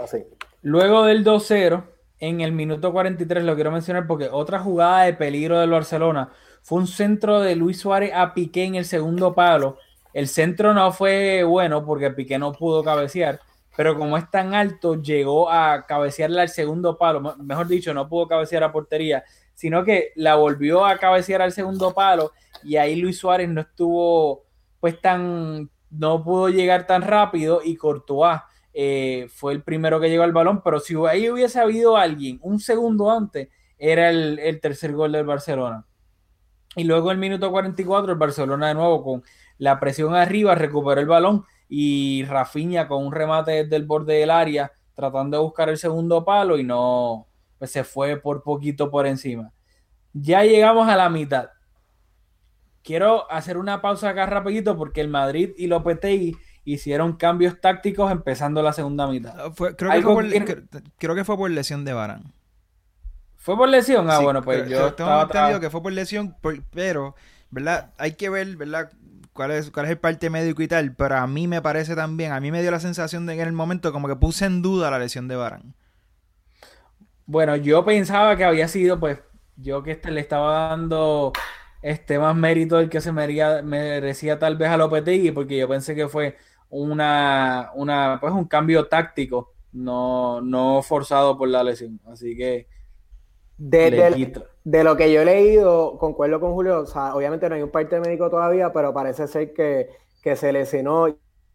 Luego 0.62 1.05
del 1.05 1.23
2-0, 1.25 1.84
en 2.19 2.41
el 2.41 2.51
minuto 2.51 2.91
43 2.91 3.43
lo 3.43 3.55
quiero 3.55 3.71
mencionar 3.71 4.05
porque 4.05 4.29
otra 4.31 4.60
jugada 4.60 5.03
de 5.03 5.13
peligro 5.13 5.60
del 5.60 5.71
Barcelona 5.71 6.29
fue 6.62 6.79
un 6.79 6.88
centro 6.88 7.39
de 7.39 7.55
Luis 7.55 7.79
Suárez 7.79 8.12
a 8.13 8.34
Piqué 8.34 8.65
en 8.65 8.75
el 8.75 8.86
segundo 8.86 9.34
palo. 9.34 9.77
El 10.13 10.27
centro 10.27 10.73
no 10.73 10.91
fue 10.91 11.43
bueno 11.43 11.84
porque 11.86 12.12
Piqué 12.12 12.38
no 12.38 12.51
pudo 12.51 12.84
cabecear, 12.84 13.39
pero 13.75 13.97
como 13.97 14.17
es 14.17 14.29
tan 14.29 14.53
alto, 14.53 15.01
llegó 15.01 15.49
a 15.49 15.86
cabecearle 15.88 16.41
al 16.41 16.49
segundo 16.49 16.97
palo. 16.97 17.36
Mejor 17.38 17.67
dicho, 17.67 17.93
no 17.93 18.07
pudo 18.07 18.27
cabecear 18.27 18.63
a 18.63 18.71
portería. 18.71 19.23
sino 19.55 19.84
que 19.84 20.12
la 20.15 20.36
volvió 20.36 20.86
a 20.86 20.97
cabecear 20.97 21.41
al 21.41 21.51
segundo 21.51 21.93
palo 21.93 22.31
y 22.63 22.77
ahí 22.77 22.95
Luis 22.95 23.17
Suárez 23.17 23.49
no 23.49 23.62
estuvo 23.62 24.43
pues 24.81 24.99
tan, 24.99 25.69
no 25.89 26.21
pudo 26.21 26.49
llegar 26.49 26.85
tan 26.85 27.03
rápido 27.03 27.61
y 27.63 27.77
Courtois 27.77 28.41
eh, 28.73 29.29
fue 29.33 29.53
el 29.53 29.63
primero 29.63 30.01
que 30.01 30.09
llegó 30.09 30.23
al 30.23 30.33
balón, 30.33 30.61
pero 30.61 30.81
si 30.81 30.95
ahí 31.07 31.29
hubiese 31.29 31.61
habido 31.61 31.95
alguien 31.95 32.39
un 32.41 32.59
segundo 32.59 33.09
antes, 33.09 33.47
era 33.77 34.09
el, 34.09 34.37
el 34.39 34.59
tercer 34.59 34.91
gol 34.91 35.13
del 35.13 35.25
Barcelona. 35.25 35.85
Y 36.75 36.83
luego 36.83 37.11
el 37.11 37.17
minuto 37.17 37.51
44 37.51 38.11
el 38.11 38.17
Barcelona 38.17 38.67
de 38.67 38.73
nuevo 38.73 39.03
con 39.03 39.23
la 39.57 39.79
presión 39.79 40.15
arriba 40.15 40.55
recuperó 40.55 40.99
el 40.99 41.07
balón 41.07 41.45
y 41.69 42.25
Rafinha 42.25 42.87
con 42.87 43.05
un 43.05 43.13
remate 43.13 43.63
desde 43.63 43.75
el 43.77 43.85
borde 43.85 44.15
del 44.15 44.29
área 44.29 44.71
tratando 44.95 45.37
de 45.37 45.43
buscar 45.43 45.69
el 45.69 45.77
segundo 45.77 46.23
palo 46.23 46.57
y 46.57 46.63
no, 46.63 47.27
pues 47.57 47.71
se 47.71 47.83
fue 47.83 48.17
por 48.17 48.43
poquito 48.43 48.89
por 48.89 49.07
encima. 49.07 49.51
Ya 50.13 50.43
llegamos 50.43 50.87
a 50.87 50.95
la 50.95 51.09
mitad. 51.09 51.49
Quiero 52.83 53.31
hacer 53.31 53.57
una 53.57 53.81
pausa 53.81 54.09
acá 54.09 54.25
rapidito 54.25 54.77
porque 54.77 55.01
el 55.01 55.07
Madrid 55.07 55.51
y 55.57 55.67
Lopetegui 55.67 56.37
hicieron 56.63 57.13
cambios 57.13 57.59
tácticos 57.59 58.11
empezando 58.11 58.61
la 58.61 58.73
segunda 58.73 59.07
mitad. 59.07 59.33
Ah, 59.37 59.51
creo, 59.55 59.91
que 59.91 60.01
fue 60.01 60.13
por, 60.13 60.29
creo, 60.97 61.15
que 61.15 61.25
fue 61.25 61.37
por 61.37 61.51
lesión 61.51 61.85
de 61.85 61.93
Barán. 61.93 62.33
¿Fue 63.37 63.57
por 63.57 63.69
lesión? 63.69 64.09
Ah, 64.09 64.19
bueno, 64.19 64.41
pues 64.41 64.69
yo 64.69 64.93
tengo 64.93 65.21
entendido 65.21 65.59
que 65.59 65.69
fue 65.69 65.81
por 65.81 65.91
lesión, 65.91 66.35
pero, 66.71 67.15
¿verdad? 67.49 67.91
Hay 67.97 68.13
que 68.13 68.29
ver, 68.29 68.55
¿verdad? 68.55 68.91
Cuál 69.33 69.51
es, 69.51 69.71
cuál 69.71 69.85
es 69.85 69.91
el 69.91 69.97
parte 69.97 70.29
médico 70.29 70.61
y 70.61 70.67
tal, 70.67 70.93
pero 70.93 71.15
a 71.15 71.25
mí 71.25 71.47
me 71.47 71.61
parece 71.61 71.95
también, 71.95 72.33
a 72.33 72.39
mí 72.39 72.51
me 72.51 72.61
dio 72.61 72.69
la 72.69 72.79
sensación 72.79 73.25
de 73.25 73.35
que 73.35 73.41
en 73.41 73.47
el 73.47 73.53
momento 73.53 73.91
como 73.91 74.07
que 74.07 74.15
puse 74.15 74.45
en 74.45 74.61
duda 74.61 74.91
la 74.91 74.99
lesión 74.99 75.27
de 75.27 75.35
Barán. 75.35 75.73
Bueno, 77.25 77.55
yo 77.55 77.85
pensaba 77.85 78.35
que 78.35 78.43
había 78.43 78.67
sido, 78.67 78.99
pues, 78.99 79.19
yo 79.55 79.83
que 79.83 79.91
este, 79.91 80.11
le 80.11 80.19
estaba 80.19 80.69
dando 80.69 81.31
este 81.81 82.19
más 82.19 82.35
mérito 82.35 82.77
del 82.77 82.89
que 82.89 83.01
se 83.01 83.11
merecía, 83.11 83.61
merecía 83.61 84.39
tal 84.39 84.57
vez 84.57 84.69
a 84.69 84.77
Lopetegui, 84.77 85.31
porque 85.31 85.57
yo 85.57 85.67
pensé 85.67 85.95
que 85.95 86.07
fue 86.07 86.37
una, 86.69 87.71
una 87.75 88.17
pues 88.21 88.33
un 88.33 88.45
cambio 88.45 88.87
táctico, 88.87 89.53
no, 89.73 90.41
no 90.41 90.81
forzado 90.81 91.37
por 91.37 91.49
la 91.49 91.63
lesión. 91.63 91.99
Así 92.05 92.35
que 92.35 92.67
de, 93.57 94.83
lo 94.83 94.97
que 94.97 95.11
yo 95.11 95.21
he 95.21 95.25
leído, 95.25 95.97
concuerdo 95.99 96.39
con 96.39 96.53
Julio, 96.53 96.79
o 96.79 96.85
sea, 96.87 97.15
obviamente 97.15 97.47
no 97.47 97.55
hay 97.55 97.61
un 97.61 97.69
parte 97.69 97.99
médico 97.99 98.29
todavía, 98.29 98.73
pero 98.73 98.93
parece 98.93 99.27
ser 99.27 99.53
que, 99.53 99.89
se 100.35 100.51
lesionó 100.51 101.07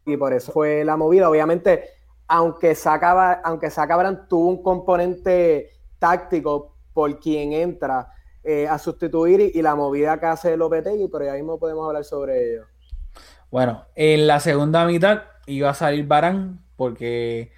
y 0.05 0.17
por 0.17 0.33
eso 0.33 0.53
fue 0.53 0.85
la 0.85 0.97
movida. 0.97 1.29
Obviamente, 1.29 1.85
aunque 2.29 2.75
sacaba, 2.75 3.33
aunque 3.33 3.71
sacaban 3.71 4.29
tuvo 4.29 4.49
un 4.49 4.63
componente 4.63 5.71
táctico 5.99 6.77
por 6.93 7.19
quien 7.19 7.53
entra 7.53 8.13
eh, 8.47 8.69
a 8.69 8.79
sustituir 8.79 9.53
y, 9.55 9.61
la 9.63 9.75
movida 9.75 10.21
que 10.21 10.27
hace 10.27 10.57
Lopetegui, 10.57 11.09
pero 11.09 11.25
ya 11.25 11.35
mismo 11.35 11.59
podemos 11.59 11.87
hablar 11.87 12.05
sobre 12.05 12.53
ello. 12.53 12.67
Bueno, 13.51 13.85
en 13.95 14.27
la 14.27 14.41
segunda 14.41 14.87
mitad 14.87 15.25
iba 15.47 15.71
a 15.71 15.75
salir 15.75 16.07
Barán, 16.07 16.65
porque 16.77 17.53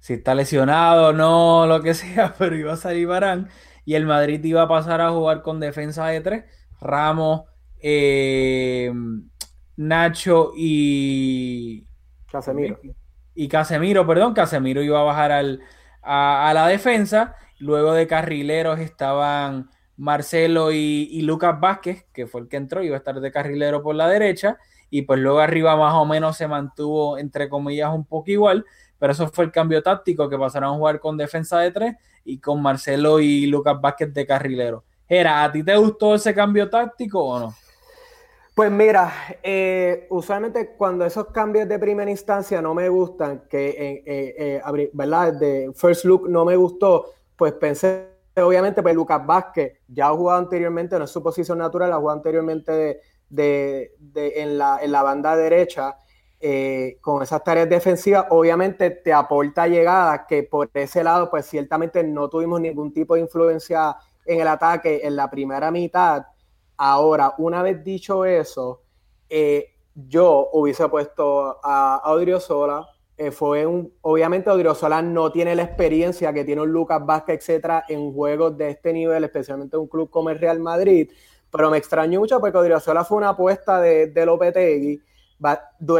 si 0.00 0.14
está 0.14 0.34
lesionado 0.34 1.12
no, 1.12 1.66
lo 1.68 1.82
que 1.82 1.94
sea, 1.94 2.34
pero 2.38 2.56
iba 2.56 2.74
a 2.74 2.76
salir 2.76 3.06
Barán 3.06 3.48
y 3.84 3.94
el 3.94 4.06
Madrid 4.06 4.42
iba 4.44 4.62
a 4.62 4.68
pasar 4.68 5.00
a 5.00 5.10
jugar 5.10 5.42
con 5.42 5.60
defensa 5.60 6.06
de 6.08 6.20
tres. 6.20 6.44
Ramos, 6.80 7.44
eh, 7.80 8.92
Nacho 9.76 10.52
y 10.56 11.86
Casemiro. 12.30 12.78
Y 13.34 13.48
Casemiro, 13.48 14.06
perdón, 14.06 14.34
Casemiro 14.34 14.82
iba 14.82 15.00
a 15.00 15.04
bajar 15.04 15.32
al, 15.32 15.60
a, 16.02 16.52
la 16.54 16.66
defensa. 16.68 17.36
Luego 17.58 17.94
de 17.94 18.06
carrileros 18.06 18.78
estaban 18.78 19.70
Marcelo 19.96 20.72
y, 20.72 21.22
Lucas 21.22 21.58
Vázquez, 21.60 22.06
que 22.12 22.26
fue 22.26 22.42
el 22.42 22.48
que 22.48 22.56
entró, 22.56 22.82
iba 22.82 22.96
a 22.96 22.98
estar 22.98 23.20
de 23.20 23.32
carrilero 23.32 23.82
por 23.82 23.94
la 23.94 24.08
derecha. 24.08 24.58
Y 24.90 25.02
pues 25.02 25.20
luego 25.20 25.40
arriba 25.40 25.76
más 25.76 25.94
o 25.94 26.04
menos 26.04 26.36
se 26.36 26.46
mantuvo, 26.46 27.18
entre 27.18 27.48
comillas, 27.48 27.92
un 27.92 28.04
poco 28.04 28.30
igual. 28.30 28.64
Pero 28.98 29.12
eso 29.12 29.28
fue 29.28 29.44
el 29.44 29.52
cambio 29.52 29.82
táctico, 29.82 30.28
que 30.28 30.38
pasaron 30.38 30.70
a 30.70 30.76
jugar 30.76 31.00
con 31.00 31.16
defensa 31.16 31.58
de 31.58 31.70
tres 31.70 31.96
y 32.24 32.38
con 32.38 32.62
Marcelo 32.62 33.20
y 33.20 33.46
Lucas 33.46 33.80
Vázquez 33.80 34.12
de 34.12 34.26
carrilero. 34.26 34.84
Era, 35.08 35.44
¿a 35.44 35.52
ti 35.52 35.62
te 35.62 35.76
gustó 35.76 36.14
ese 36.14 36.34
cambio 36.34 36.70
táctico 36.70 37.22
o 37.22 37.38
no? 37.38 37.54
Pues 38.54 38.70
mira, 38.70 39.12
eh, 39.42 40.06
usualmente 40.10 40.76
cuando 40.76 41.04
esos 41.04 41.26
cambios 41.26 41.68
de 41.68 41.76
primera 41.78 42.08
instancia 42.08 42.62
no 42.62 42.72
me 42.72 42.88
gustan, 42.88 43.42
que 43.50 44.02
eh, 44.06 44.62
eh, 44.64 44.90
¿verdad? 44.92 45.32
De 45.32 45.72
first 45.74 46.04
look 46.04 46.28
no 46.28 46.44
me 46.44 46.54
gustó, 46.54 47.14
pues 47.36 47.52
pensé, 47.54 48.13
obviamente, 48.36 48.82
pues 48.82 48.94
Lucas 48.94 49.24
Vázquez 49.24 49.80
ya 49.88 50.08
ha 50.08 50.16
jugado 50.16 50.38
anteriormente, 50.38 50.98
no 50.98 51.04
es 51.04 51.10
su 51.10 51.22
posición 51.22 51.58
natural, 51.58 51.92
ha 51.92 51.96
jugado 51.96 52.18
anteriormente 52.18 53.00
de, 53.28 53.92
en, 54.14 54.58
la, 54.58 54.78
en 54.82 54.92
la 54.92 55.02
banda 55.02 55.36
derecha 55.36 55.96
eh, 56.46 56.98
con 57.00 57.22
esas 57.22 57.42
tareas 57.42 57.70
defensivas, 57.70 58.26
obviamente 58.28 58.90
te 58.90 59.14
aporta 59.14 59.66
llegada, 59.66 60.26
que 60.26 60.42
por 60.42 60.68
ese 60.74 61.02
lado, 61.02 61.30
pues 61.30 61.46
ciertamente 61.46 62.04
no 62.04 62.28
tuvimos 62.28 62.60
ningún 62.60 62.92
tipo 62.92 63.14
de 63.14 63.22
influencia 63.22 63.96
en 64.26 64.40
el 64.40 64.48
ataque 64.48 65.00
en 65.04 65.16
la 65.16 65.30
primera 65.30 65.70
mitad. 65.70 66.26
Ahora, 66.76 67.34
una 67.38 67.62
vez 67.62 67.82
dicho 67.82 68.26
eso, 68.26 68.82
eh, 69.28 69.74
yo 69.94 70.50
hubiese 70.52 70.86
puesto 70.88 71.60
a, 71.62 72.02
Odriozola. 72.12 72.88
Eh, 73.16 73.30
fue 73.30 73.64
un, 73.64 73.92
obviamente 74.00 74.50
Odriozola 74.50 75.00
no 75.00 75.30
tiene 75.30 75.54
la 75.54 75.62
experiencia 75.62 76.32
que 76.32 76.44
tiene 76.44 76.62
un 76.62 76.72
Lucas 76.72 77.04
Vázquez, 77.04 77.40
etcétera, 77.40 77.84
en 77.88 78.12
juegos 78.12 78.56
de 78.58 78.70
este 78.70 78.92
nivel, 78.92 79.22
especialmente 79.24 79.76
un 79.76 79.86
club 79.86 80.10
como 80.10 80.30
el 80.30 80.38
Real 80.38 80.58
Madrid. 80.58 81.10
Pero 81.50 81.70
me 81.70 81.78
extrañó 81.78 82.20
mucho 82.20 82.40
porque 82.40 82.58
Odriozola 82.58 83.04
fue 83.04 83.18
una 83.18 83.30
apuesta 83.30 83.80
de, 83.80 84.08
de 84.08 84.26
Lopetegui 84.26 85.00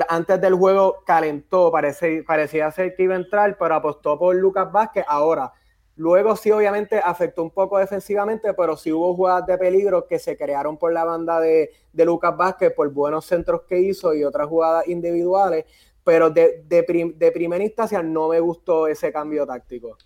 antes 0.08 0.40
del 0.40 0.54
juego 0.54 1.02
calentó, 1.04 1.70
parecía 1.70 2.70
ser 2.70 2.94
que 2.94 3.02
iba 3.02 3.14
a 3.14 3.18
entrar, 3.18 3.56
pero 3.58 3.74
apostó 3.74 4.18
por 4.18 4.34
Lucas 4.34 4.70
Vázquez. 4.72 5.04
Ahora, 5.06 5.52
luego 5.96 6.36
sí, 6.36 6.50
obviamente 6.50 6.98
afectó 6.98 7.42
un 7.42 7.50
poco 7.50 7.78
defensivamente, 7.78 8.54
pero 8.54 8.76
sí 8.76 8.92
hubo 8.92 9.14
jugadas 9.14 9.46
de 9.46 9.58
peligro 9.58 10.06
que 10.06 10.18
se 10.18 10.36
crearon 10.36 10.78
por 10.78 10.92
la 10.92 11.04
banda 11.04 11.40
de, 11.40 11.70
Lucas 11.92 12.36
Vázquez, 12.36 12.72
por 12.72 12.90
buenos 12.90 13.26
centros 13.26 13.62
que 13.68 13.78
hizo 13.78 14.14
y 14.14 14.24
otras 14.24 14.48
jugadas 14.48 14.88
individuales. 14.88 15.64
Pero 16.04 16.30
de, 16.30 16.64
de 16.68 17.32
primera 17.32 17.64
instancia 17.64 18.02
no 18.02 18.28
me 18.28 18.40
gustó 18.40 18.86
ese 18.86 19.12
cambio 19.12 19.46
táctico. 19.46 19.96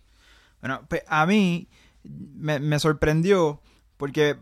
Bueno, 0.60 0.82
pues 0.88 1.02
a 1.06 1.26
mí 1.26 1.68
me, 2.02 2.60
me 2.60 2.78
sorprendió 2.78 3.60
porque 3.96 4.36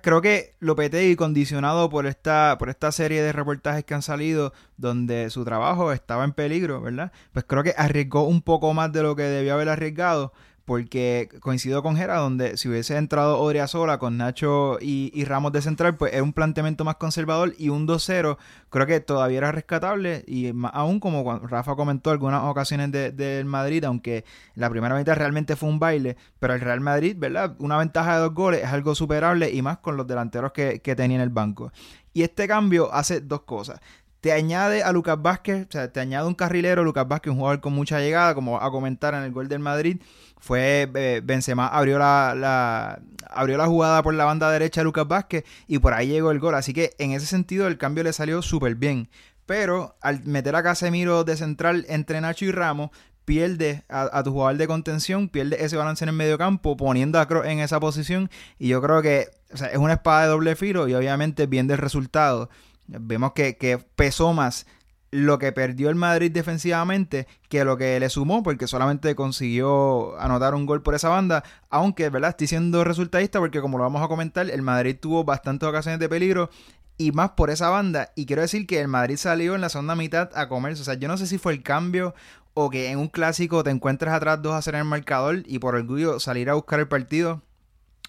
creo 0.00 0.22
que 0.22 0.54
Lopetegui, 0.60 1.16
condicionado 1.16 1.90
por 1.90 2.06
esta, 2.06 2.56
por 2.58 2.68
esta 2.70 2.92
serie 2.92 3.20
de 3.22 3.32
reportajes 3.32 3.84
que 3.84 3.94
han 3.94 4.02
salido 4.02 4.52
donde 4.76 5.28
su 5.30 5.44
trabajo 5.44 5.92
estaba 5.92 6.24
en 6.24 6.32
peligro, 6.32 6.80
¿verdad? 6.80 7.12
Pues 7.32 7.44
creo 7.46 7.64
que 7.64 7.74
arriesgó 7.76 8.22
un 8.22 8.42
poco 8.42 8.72
más 8.74 8.92
de 8.92 9.02
lo 9.02 9.16
que 9.16 9.24
debió 9.24 9.54
haber 9.54 9.68
arriesgado 9.68 10.32
porque 10.64 11.28
coincido 11.40 11.82
con 11.82 11.96
Gera, 11.96 12.16
donde 12.18 12.56
si 12.56 12.68
hubiese 12.68 12.96
entrado 12.96 13.38
sola 13.66 13.98
con 13.98 14.16
Nacho 14.16 14.78
y, 14.80 15.24
Ramos 15.24 15.52
de 15.52 15.62
central, 15.62 15.96
pues 15.96 16.12
era 16.12 16.22
un 16.22 16.32
planteamiento 16.32 16.84
más 16.84 16.96
conservador 16.96 17.54
y 17.58 17.68
un 17.68 17.86
2-0 17.86 18.36
creo 18.70 18.86
que 18.86 19.00
todavía 19.00 19.38
era 19.38 19.52
rescatable 19.52 20.24
y 20.26 20.52
aún 20.72 21.00
como 21.00 21.38
Rafa 21.38 21.74
comentó 21.74 22.10
algunas 22.10 22.42
ocasiones 22.44 22.92
del 22.92 23.44
Madrid, 23.44 23.84
aunque 23.84 24.24
la 24.54 24.70
primera 24.70 24.96
mitad 24.96 25.16
realmente 25.16 25.56
fue 25.56 25.68
un 25.68 25.78
baile, 25.78 26.16
pero 26.38 26.54
el 26.54 26.60
Real 26.60 26.80
Madrid, 26.80 27.16
¿verdad? 27.18 27.54
Una 27.58 27.78
ventaja 27.78 28.14
de 28.14 28.20
dos 28.22 28.34
goles 28.34 28.62
es 28.62 28.68
algo 28.68 28.94
superable 28.94 29.50
y 29.50 29.62
más 29.62 29.78
con 29.78 29.96
los 29.96 30.06
delanteros 30.06 30.52
que, 30.52 30.80
que 30.80 30.96
tenía 30.96 31.16
en 31.16 31.22
el 31.22 31.30
banco. 31.30 31.72
Y 32.14 32.22
este 32.22 32.46
cambio 32.46 32.92
hace 32.92 33.20
dos 33.20 33.42
cosas 33.42 33.80
te 34.22 34.32
añade 34.32 34.84
a 34.84 34.92
Lucas 34.92 35.20
Vázquez, 35.20 35.66
o 35.68 35.72
sea, 35.72 35.92
te 35.92 35.98
añade 35.98 36.28
un 36.28 36.34
carrilero, 36.34 36.84
Lucas 36.84 37.08
Vázquez, 37.08 37.32
un 37.32 37.38
jugador 37.38 37.60
con 37.60 37.72
mucha 37.72 37.98
llegada, 37.98 38.34
como 38.36 38.56
a 38.58 38.70
comentar 38.70 39.14
en 39.14 39.24
el 39.24 39.32
gol 39.32 39.48
del 39.48 39.58
Madrid, 39.58 40.00
fue 40.38 40.88
eh, 40.94 41.20
Benzema 41.24 41.66
abrió 41.66 41.98
la, 41.98 43.00
abrió 43.28 43.58
la 43.58 43.66
jugada 43.66 44.00
por 44.04 44.14
la 44.14 44.24
banda 44.24 44.48
derecha 44.50 44.80
de 44.80 44.84
Lucas 44.84 45.08
Vázquez 45.08 45.44
y 45.66 45.80
por 45.80 45.92
ahí 45.92 46.06
llegó 46.06 46.30
el 46.30 46.38
gol. 46.38 46.54
Así 46.54 46.72
que 46.72 46.92
en 46.98 47.12
ese 47.12 47.26
sentido 47.26 47.66
el 47.66 47.78
cambio 47.78 48.04
le 48.04 48.12
salió 48.12 48.42
súper 48.42 48.76
bien. 48.76 49.08
Pero 49.44 49.96
al 50.00 50.24
meter 50.24 50.54
a 50.54 50.62
Casemiro 50.62 51.24
de 51.24 51.36
central 51.36 51.84
entre 51.88 52.20
Nacho 52.20 52.44
y 52.44 52.52
Ramos, 52.52 52.90
pierde 53.24 53.84
a, 53.88 54.22
tu 54.22 54.32
jugador 54.32 54.56
de 54.56 54.66
contención, 54.66 55.28
pierde 55.28 55.64
ese 55.64 55.76
balance 55.76 56.04
en 56.04 56.10
el 56.10 56.16
medio 56.16 56.38
campo, 56.38 56.76
poniendo 56.76 57.20
a 57.20 57.26
Kroos 57.26 57.46
en 57.46 57.58
esa 57.58 57.80
posición. 57.80 58.30
Y 58.58 58.68
yo 58.68 58.80
creo 58.82 59.02
que 59.02 59.28
es 59.50 59.76
una 59.76 59.94
espada 59.94 60.22
de 60.22 60.28
doble 60.28 60.56
filo 60.56 60.88
y 60.88 60.94
obviamente 60.94 61.46
viendo 61.46 61.74
el 61.74 61.78
resultado. 61.78 62.50
Vemos 62.86 63.32
que, 63.32 63.56
que 63.56 63.78
pesó 63.78 64.32
más 64.32 64.66
lo 65.12 65.38
que 65.38 65.52
perdió 65.52 65.90
el 65.90 65.94
Madrid 65.94 66.32
defensivamente 66.32 67.28
que 67.50 67.64
lo 67.64 67.76
que 67.76 68.00
le 68.00 68.08
sumó, 68.08 68.42
porque 68.42 68.66
solamente 68.66 69.14
consiguió 69.14 70.18
anotar 70.18 70.54
un 70.54 70.64
gol 70.64 70.82
por 70.82 70.94
esa 70.94 71.10
banda, 71.10 71.44
aunque, 71.68 72.08
¿verdad? 72.08 72.30
Estoy 72.30 72.46
siendo 72.46 72.82
resultadista 72.82 73.38
porque 73.38 73.60
como 73.60 73.76
lo 73.76 73.84
vamos 73.84 74.02
a 74.02 74.08
comentar, 74.08 74.48
el 74.48 74.62
Madrid 74.62 74.96
tuvo 74.98 75.22
bastantes 75.22 75.68
ocasiones 75.68 76.00
de 76.00 76.08
peligro 76.08 76.48
y 76.96 77.12
más 77.12 77.32
por 77.32 77.50
esa 77.50 77.68
banda. 77.68 78.10
Y 78.16 78.24
quiero 78.24 78.40
decir 78.40 78.66
que 78.66 78.80
el 78.80 78.88
Madrid 78.88 79.16
salió 79.18 79.54
en 79.54 79.60
la 79.60 79.68
segunda 79.68 79.94
mitad 79.94 80.30
a 80.34 80.48
comerse. 80.48 80.80
O 80.80 80.84
sea, 80.84 80.94
yo 80.94 81.08
no 81.08 81.18
sé 81.18 81.26
si 81.26 81.36
fue 81.36 81.52
el 81.52 81.62
cambio 81.62 82.14
o 82.54 82.70
que 82.70 82.90
en 82.90 82.98
un 82.98 83.08
clásico 83.08 83.62
te 83.62 83.70
encuentras 83.70 84.14
atrás 84.14 84.40
2 84.40 84.54
a 84.54 84.58
hacer 84.58 84.74
el 84.74 84.84
marcador 84.84 85.42
y 85.46 85.58
por 85.58 85.74
orgullo 85.74 86.20
salir 86.20 86.48
a 86.48 86.54
buscar 86.54 86.80
el 86.80 86.88
partido 86.88 87.42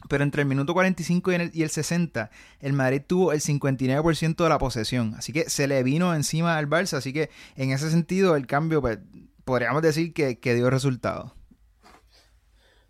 Pero 0.09 0.23
entre 0.23 0.41
el 0.41 0.47
minuto 0.47 0.73
45 0.73 1.31
y 1.31 1.35
el, 1.35 1.51
y 1.53 1.63
el 1.63 1.69
60, 1.69 2.29
el 2.59 2.73
Madrid 2.73 3.01
tuvo 3.05 3.31
el 3.31 3.41
59% 3.41 4.35
de 4.43 4.49
la 4.49 4.57
posesión. 4.57 5.13
Así 5.17 5.31
que 5.33 5.49
se 5.49 5.67
le 5.67 5.81
vino 5.83 6.13
encima 6.13 6.57
al 6.57 6.69
Barça. 6.69 6.97
Así 6.97 7.13
que 7.13 7.29
en 7.55 7.71
ese 7.71 7.89
sentido, 7.89 8.35
el 8.35 8.47
cambio, 8.47 8.81
pues, 8.81 8.99
podríamos 9.45 9.81
decir 9.81 10.13
que, 10.13 10.39
que 10.39 10.55
dio 10.55 10.69
resultado. 10.69 11.33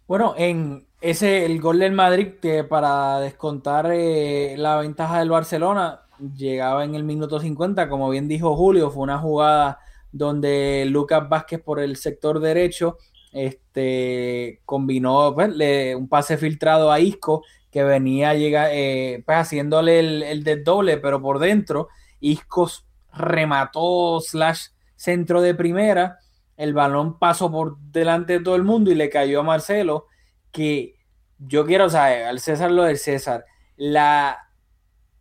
Bueno, 0.07 0.35
en 0.37 0.85
ese, 1.01 1.45
el 1.45 1.59
gol 1.61 1.79
del 1.79 1.93
Madrid, 1.93 2.33
que 2.41 2.63
para 2.63 3.19
descontar 3.19 3.89
eh, 3.91 4.55
la 4.57 4.77
ventaja 4.77 5.19
del 5.19 5.29
Barcelona, 5.29 6.01
llegaba 6.35 6.83
en 6.83 6.95
el 6.95 7.03
minuto 7.03 7.39
50, 7.39 7.89
como 7.89 8.09
bien 8.09 8.27
dijo 8.27 8.55
Julio, 8.55 8.91
fue 8.91 9.03
una 9.03 9.17
jugada 9.17 9.79
donde 10.11 10.85
Lucas 10.87 11.27
Vázquez 11.27 11.61
por 11.61 11.79
el 11.79 11.97
sector 11.97 12.39
derecho 12.39 12.97
este, 13.33 14.61
combinó 14.65 15.33
pues, 15.33 15.51
un 15.95 16.07
pase 16.07 16.37
filtrado 16.37 16.91
a 16.91 16.99
Isco 16.99 17.43
que 17.71 17.83
venía 17.83 18.35
llega, 18.35 18.71
eh, 18.71 19.23
pues, 19.25 19.37
haciéndole 19.37 19.99
el, 19.99 20.23
el 20.23 20.43
desdoble, 20.43 20.97
pero 20.97 21.21
por 21.21 21.39
dentro 21.39 21.89
Isco 22.19 22.69
remató 23.11 24.21
slash 24.21 24.67
centro 24.95 25.41
de 25.41 25.55
primera, 25.55 26.19
el 26.55 26.73
balón 26.73 27.19
pasó 27.19 27.51
por 27.51 27.77
delante 27.79 28.33
de 28.33 28.39
todo 28.43 28.55
el 28.55 28.63
mundo 28.63 28.91
y 28.91 28.95
le 28.95 29.09
cayó 29.09 29.41
a 29.41 29.43
Marcelo, 29.43 30.05
que 30.51 30.95
yo 31.39 31.65
quiero 31.65 31.89
saber, 31.89 32.25
al 32.25 32.39
César 32.39 32.71
lo 32.71 32.83
del 32.83 32.97
César, 32.97 33.45
la, 33.75 34.49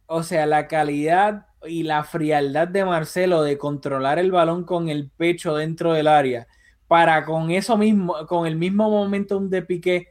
o 0.07 0.23
sea, 0.23 0.47
la 0.47 0.69
calidad 0.69 1.47
y 1.67 1.85
la 1.85 2.05
frialdad 2.05 2.69
de 2.69 2.85
Marcelo 2.85 3.43
de 3.43 3.57
controlar 3.57 4.19
el 4.19 4.31
balón 4.31 4.65
con 4.65 4.89
el 4.89 5.11
pecho 5.11 5.57
dentro 5.57 5.95
del 5.95 6.07
área 6.07 6.47
para 6.93 7.25
con 7.25 7.51
eso 7.51 7.79
mismo, 7.79 8.27
con 8.27 8.47
el 8.47 8.55
mismo 8.55 8.91
momentum 8.91 9.49
de 9.49 9.63
Piqué, 9.63 10.09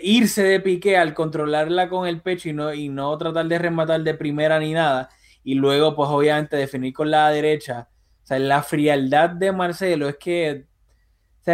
irse 0.00 0.42
de 0.42 0.58
Piqué 0.58 0.96
al 0.96 1.12
controlarla 1.12 1.90
con 1.90 2.08
el 2.08 2.22
pecho 2.22 2.48
y 2.48 2.54
no, 2.54 2.72
y 2.72 2.88
no 2.88 3.18
tratar 3.18 3.46
de 3.46 3.58
rematar 3.58 4.02
de 4.02 4.14
primera 4.14 4.58
ni 4.58 4.72
nada, 4.72 5.10
y 5.42 5.52
luego 5.52 5.94
pues 5.94 6.08
obviamente 6.08 6.56
definir 6.56 6.94
con 6.94 7.10
la 7.10 7.28
derecha, 7.28 7.90
o 8.22 8.26
sea, 8.26 8.38
la 8.38 8.62
frialdad 8.62 9.28
de 9.28 9.52
Marcelo 9.52 10.08
es 10.08 10.16
que, 10.16 10.64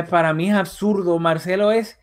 para 0.08 0.32
mí 0.34 0.50
es 0.50 0.54
absurdo, 0.54 1.18
Marcelo 1.18 1.72
es 1.72 1.98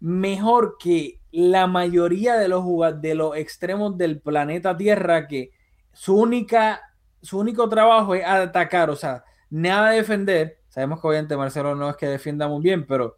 mejor 0.00 0.76
que 0.78 1.22
la 1.30 1.66
mayoría 1.66 2.34
de 2.34 2.48
los, 2.48 2.64
de 3.00 3.14
los 3.14 3.34
extremos 3.34 3.96
del 3.96 4.20
planeta 4.20 4.76
Tierra 4.76 5.26
que 5.26 5.52
su 5.94 6.20
única, 6.20 6.82
su 7.22 7.38
único 7.38 7.66
trabajo 7.66 8.14
es 8.14 8.26
atacar, 8.26 8.90
o 8.90 8.96
sea, 8.96 9.24
nada 9.48 9.88
de 9.88 9.96
defender. 9.96 10.57
Sabemos 10.68 11.00
que 11.00 11.08
obviamente 11.08 11.36
Marcelo 11.36 11.74
no 11.74 11.90
es 11.90 11.96
que 11.96 12.06
defienda 12.06 12.48
muy 12.48 12.62
bien, 12.62 12.86
pero 12.86 13.16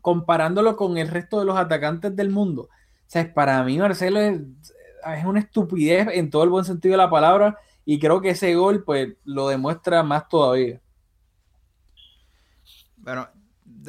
comparándolo 0.00 0.76
con 0.76 0.98
el 0.98 1.08
resto 1.08 1.38
de 1.38 1.46
los 1.46 1.56
atacantes 1.56 2.14
del 2.16 2.30
mundo, 2.30 2.62
o 2.62 2.68
sea, 3.06 3.32
para 3.32 3.62
mí 3.62 3.78
Marcelo 3.78 4.20
es, 4.20 4.40
es 5.06 5.24
una 5.24 5.40
estupidez 5.40 6.08
en 6.12 6.30
todo 6.30 6.44
el 6.44 6.50
buen 6.50 6.64
sentido 6.64 6.92
de 6.92 6.98
la 6.98 7.10
palabra 7.10 7.58
y 7.84 7.98
creo 7.98 8.20
que 8.20 8.30
ese 8.30 8.54
gol 8.54 8.84
pues 8.84 9.14
lo 9.24 9.48
demuestra 9.48 10.02
más 10.02 10.28
todavía. 10.28 10.80
Bueno, 12.96 13.28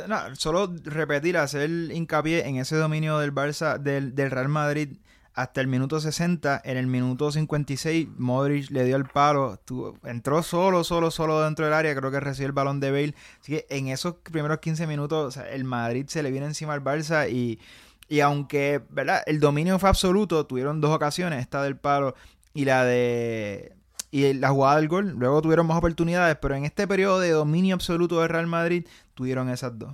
no, 0.08 0.36
solo 0.36 0.74
repetir, 0.84 1.38
hacer 1.38 1.70
hincapié 1.70 2.48
en 2.48 2.58
ese 2.58 2.76
dominio 2.76 3.20
del 3.20 3.34
Barça, 3.34 3.78
del, 3.78 4.16
del 4.16 4.32
Real 4.32 4.50
Madrid 4.50 4.98
hasta 5.34 5.62
el 5.62 5.68
minuto 5.68 6.00
60. 6.00 6.62
En 6.64 6.78
el 6.78 6.88
minuto 6.88 7.32
56, 7.32 8.08
Modric 8.18 8.70
le 8.70 8.86
dio 8.86 8.96
el 8.96 9.06
palo. 9.06 9.60
entró 10.04 10.44
solo, 10.44 10.84
solo, 10.84 11.12
solo 11.12 11.42
dentro 11.42 11.66
del 11.66 11.74
área. 11.74 11.96
Creo 11.96 12.12
que 12.12 12.20
recibió 12.20 12.48
el 12.48 12.54
balón 12.54 12.80
de 12.80 12.92
Bale. 12.92 13.16
Así 13.42 13.54
que 13.54 13.66
en 13.70 13.88
esos 13.88 14.16
primeros 14.16 14.60
15 14.60 14.88
minutos, 14.88 15.38
el 15.38 15.64
Madrid 15.64 16.06
se 16.08 16.24
le 16.24 16.32
viene 16.32 16.46
encima 16.46 16.74
al 16.74 16.84
Barça. 16.84 17.30
Y, 17.30 17.60
y 18.08 18.20
aunque, 18.20 18.82
¿verdad? 18.90 19.24
El 19.26 19.40
dominio 19.40 19.80
fue 19.80 19.90
absoluto. 19.90 20.46
Tuvieron 20.46 20.82
dos 20.82 20.92
ocasiones, 20.92 21.40
esta 21.40 21.64
del 21.64 21.78
palo 21.78 22.16
y 22.54 22.66
la 22.66 22.86
de. 22.86 23.74
Y 24.12 24.34
la 24.34 24.50
jugada 24.50 24.76
del 24.76 24.88
gol. 24.88 25.16
Luego 25.18 25.42
tuvieron 25.42 25.66
más 25.66 25.78
oportunidades. 25.78 26.38
Pero 26.40 26.56
en 26.56 26.66
este 26.66 26.88
periodo 26.88 27.20
de 27.20 27.32
dominio 27.32 27.74
absoluto 27.74 28.20
del 28.20 28.30
Real 28.30 28.46
Madrid, 28.46 28.86
tuvieron 29.16 29.50
esas 29.50 29.78
dos. 29.80 29.94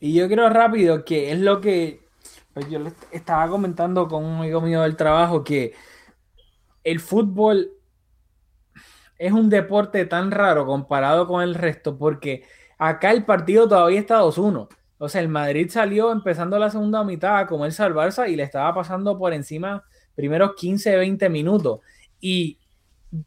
Y 0.00 0.12
yo 0.14 0.28
creo 0.28 0.48
rápido 0.50 1.04
que 1.04 1.32
es 1.32 1.40
lo 1.40 1.60
que 1.60 2.07
pues 2.58 2.70
yo 2.70 2.80
estaba 3.12 3.48
comentando 3.48 4.08
con 4.08 4.24
un 4.24 4.38
amigo 4.38 4.60
mío 4.60 4.82
del 4.82 4.96
trabajo 4.96 5.44
que 5.44 5.74
el 6.82 6.98
fútbol 6.98 7.70
es 9.16 9.30
un 9.30 9.48
deporte 9.48 10.04
tan 10.06 10.32
raro 10.32 10.66
comparado 10.66 11.28
con 11.28 11.40
el 11.40 11.54
resto 11.54 11.96
porque 11.96 12.42
acá 12.76 13.12
el 13.12 13.24
partido 13.24 13.68
todavía 13.68 14.00
está 14.00 14.20
2-1. 14.22 14.68
O 14.98 15.08
sea, 15.08 15.20
el 15.20 15.28
Madrid 15.28 15.70
salió 15.70 16.10
empezando 16.10 16.58
la 16.58 16.68
segunda 16.68 17.04
mitad 17.04 17.38
a 17.38 17.46
comerse 17.46 17.80
al 17.84 17.94
Barça 17.94 18.28
y 18.28 18.34
le 18.34 18.42
estaba 18.42 18.74
pasando 18.74 19.16
por 19.16 19.32
encima 19.32 19.84
primeros 20.16 20.56
15, 20.56 20.96
20 20.96 21.28
minutos. 21.28 21.78
Y 22.18 22.58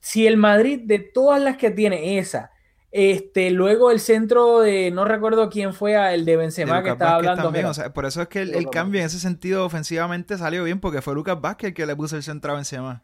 si 0.01 0.27
el 0.27 0.35
Madrid 0.35 0.81
de 0.83 0.99
todas 0.99 1.41
las 1.41 1.55
que 1.55 1.71
tiene 1.71 2.17
esa 2.17 2.51
este, 2.91 3.51
luego 3.51 3.89
el 3.89 4.01
centro 4.01 4.59
de, 4.59 4.91
no 4.91 5.05
recuerdo 5.05 5.49
quién 5.49 5.73
fue, 5.73 6.13
el 6.13 6.25
de 6.25 6.35
Benzema 6.35 6.83
que 6.83 6.89
estaba 6.89 7.15
hablando. 7.15 7.51
por 7.93 8.05
eso 8.05 8.21
es 8.21 8.27
que 8.27 8.41
el, 8.41 8.69
cambio 8.69 8.99
en 8.99 9.05
ese 9.05 9.19
sentido 9.19 9.65
ofensivamente 9.65 10.37
salió 10.37 10.63
bien, 10.65 10.79
porque 10.81 11.01
fue 11.01 11.15
Lucas 11.15 11.39
Vázquez 11.39 11.69
el 11.69 11.73
que 11.73 11.85
le 11.85 11.95
puso 11.95 12.17
el 12.17 12.23
centro 12.23 12.51
a 12.51 12.55
Benzema. 12.55 13.01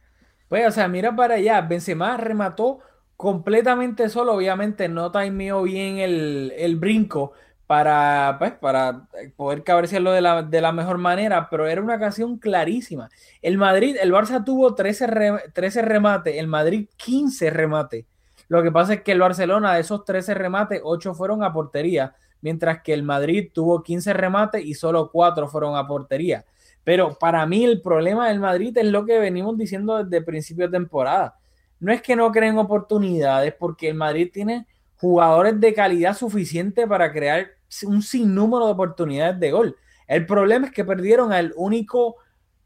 Pues, 0.49 0.67
o 0.67 0.71
sea, 0.71 0.87
mira 0.87 1.15
para 1.15 1.35
allá, 1.35 1.61
Benzema 1.61 2.17
remató 2.17 2.79
completamente 3.15 4.09
solo, 4.09 4.33
obviamente 4.33 4.89
no 4.89 5.11
timeó 5.11 5.63
bien 5.63 5.97
el, 5.97 6.53
el 6.57 6.75
brinco 6.75 7.33
para, 7.65 8.35
pues, 8.39 8.53
para 8.53 9.07
poder 9.35 9.63
cabecearlo 9.63 10.11
de 10.11 10.21
la, 10.21 10.43
de 10.43 10.61
la 10.61 10.71
mejor 10.73 10.97
manera, 10.97 11.49
pero 11.49 11.67
era 11.67 11.81
una 11.81 11.95
ocasión 11.95 12.37
clarísima. 12.37 13.09
El 13.41 13.57
Madrid, 13.57 13.95
el 14.01 14.11
Barça 14.11 14.43
tuvo 14.43 14.75
13, 14.75 15.51
13 15.53 15.81
remates, 15.81 16.35
el 16.37 16.47
Madrid 16.47 16.89
15 16.97 17.49
remates. 17.49 18.05
Lo 18.47 18.63
que 18.63 18.71
pasa 18.71 18.95
es 18.95 19.01
que 19.01 19.11
el 19.11 19.19
Barcelona, 19.19 19.73
de 19.73 19.81
esos 19.81 20.05
13 20.05 20.33
remates, 20.33 20.81
8 20.83 21.13
fueron 21.13 21.43
a 21.43 21.51
portería, 21.51 22.15
mientras 22.41 22.81
que 22.81 22.93
el 22.93 23.03
Madrid 23.03 23.49
tuvo 23.53 23.83
15 23.83 24.13
remates 24.13 24.63
y 24.63 24.73
solo 24.73 25.09
4 25.11 25.47
fueron 25.47 25.75
a 25.75 25.87
portería. 25.87 26.45
Pero 26.83 27.17
para 27.19 27.45
mí 27.45 27.65
el 27.65 27.81
problema 27.81 28.29
del 28.29 28.39
Madrid 28.39 28.77
es 28.77 28.85
lo 28.85 29.05
que 29.05 29.19
venimos 29.19 29.57
diciendo 29.57 30.03
desde 30.03 30.25
principio 30.25 30.67
de 30.67 30.77
temporada. 30.77 31.35
No 31.79 31.91
es 31.91 32.01
que 32.01 32.15
no 32.15 32.31
creen 32.31 32.57
oportunidades, 32.57 33.53
porque 33.53 33.89
el 33.89 33.95
Madrid 33.95 34.29
tiene 34.31 34.65
jugadores 34.95 35.59
de 35.59 35.73
calidad 35.73 36.15
suficiente 36.15 36.87
para 36.87 37.11
crear 37.11 37.47
un 37.83 38.01
sinnúmero 38.01 38.65
de 38.65 38.71
oportunidades 38.71 39.39
de 39.39 39.51
gol. 39.51 39.75
El 40.07 40.25
problema 40.25 40.67
es 40.67 40.73
que 40.73 40.85
perdieron 40.85 41.33
al 41.33 41.53
único 41.57 42.15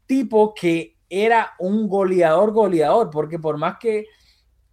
tipo 0.06 0.54
que 0.54 0.96
era 1.10 1.52
un 1.58 1.88
goleador 1.88 2.52
goleador, 2.52 3.10
porque 3.10 3.38
por 3.38 3.58
más 3.58 3.76
que 3.78 4.06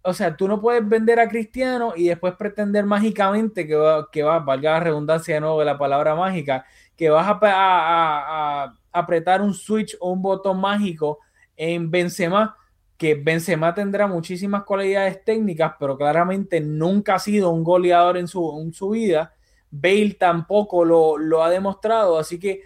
o 0.02 0.14
sea, 0.14 0.36
tú 0.36 0.48
no 0.48 0.60
puedes 0.60 0.86
vender 0.88 1.20
a 1.20 1.28
Cristiano 1.28 1.92
y 1.94 2.08
después 2.08 2.34
pretender 2.34 2.86
mágicamente 2.86 3.66
que 3.66 3.74
va, 3.76 4.10
que 4.10 4.22
va 4.22 4.38
valga 4.38 4.72
la 4.72 4.80
redundancia 4.80 5.34
de 5.34 5.40
nuevo 5.40 5.58
de 5.58 5.66
la 5.66 5.78
palabra 5.78 6.14
mágica, 6.14 6.64
que 6.96 7.10
vas 7.10 7.26
a, 7.28 8.74
apretar 8.92 9.40
un 9.40 9.54
switch 9.54 9.96
o 10.00 10.10
un 10.10 10.20
botón 10.20 10.60
mágico 10.60 11.20
en 11.56 11.90
Benzema, 11.90 12.56
que 12.96 13.14
Benzema 13.14 13.74
tendrá 13.74 14.06
muchísimas 14.06 14.64
cualidades 14.64 15.24
técnicas, 15.24 15.74
pero 15.78 15.96
claramente 15.96 16.60
nunca 16.60 17.14
ha 17.14 17.18
sido 17.18 17.50
un 17.50 17.62
goleador 17.62 18.16
en 18.16 18.26
su, 18.26 18.60
en 18.60 18.72
su 18.72 18.90
vida. 18.90 19.34
Bale 19.70 20.16
tampoco 20.18 20.84
lo, 20.84 21.16
lo 21.18 21.44
ha 21.44 21.50
demostrado, 21.50 22.18
así 22.18 22.40
que 22.40 22.62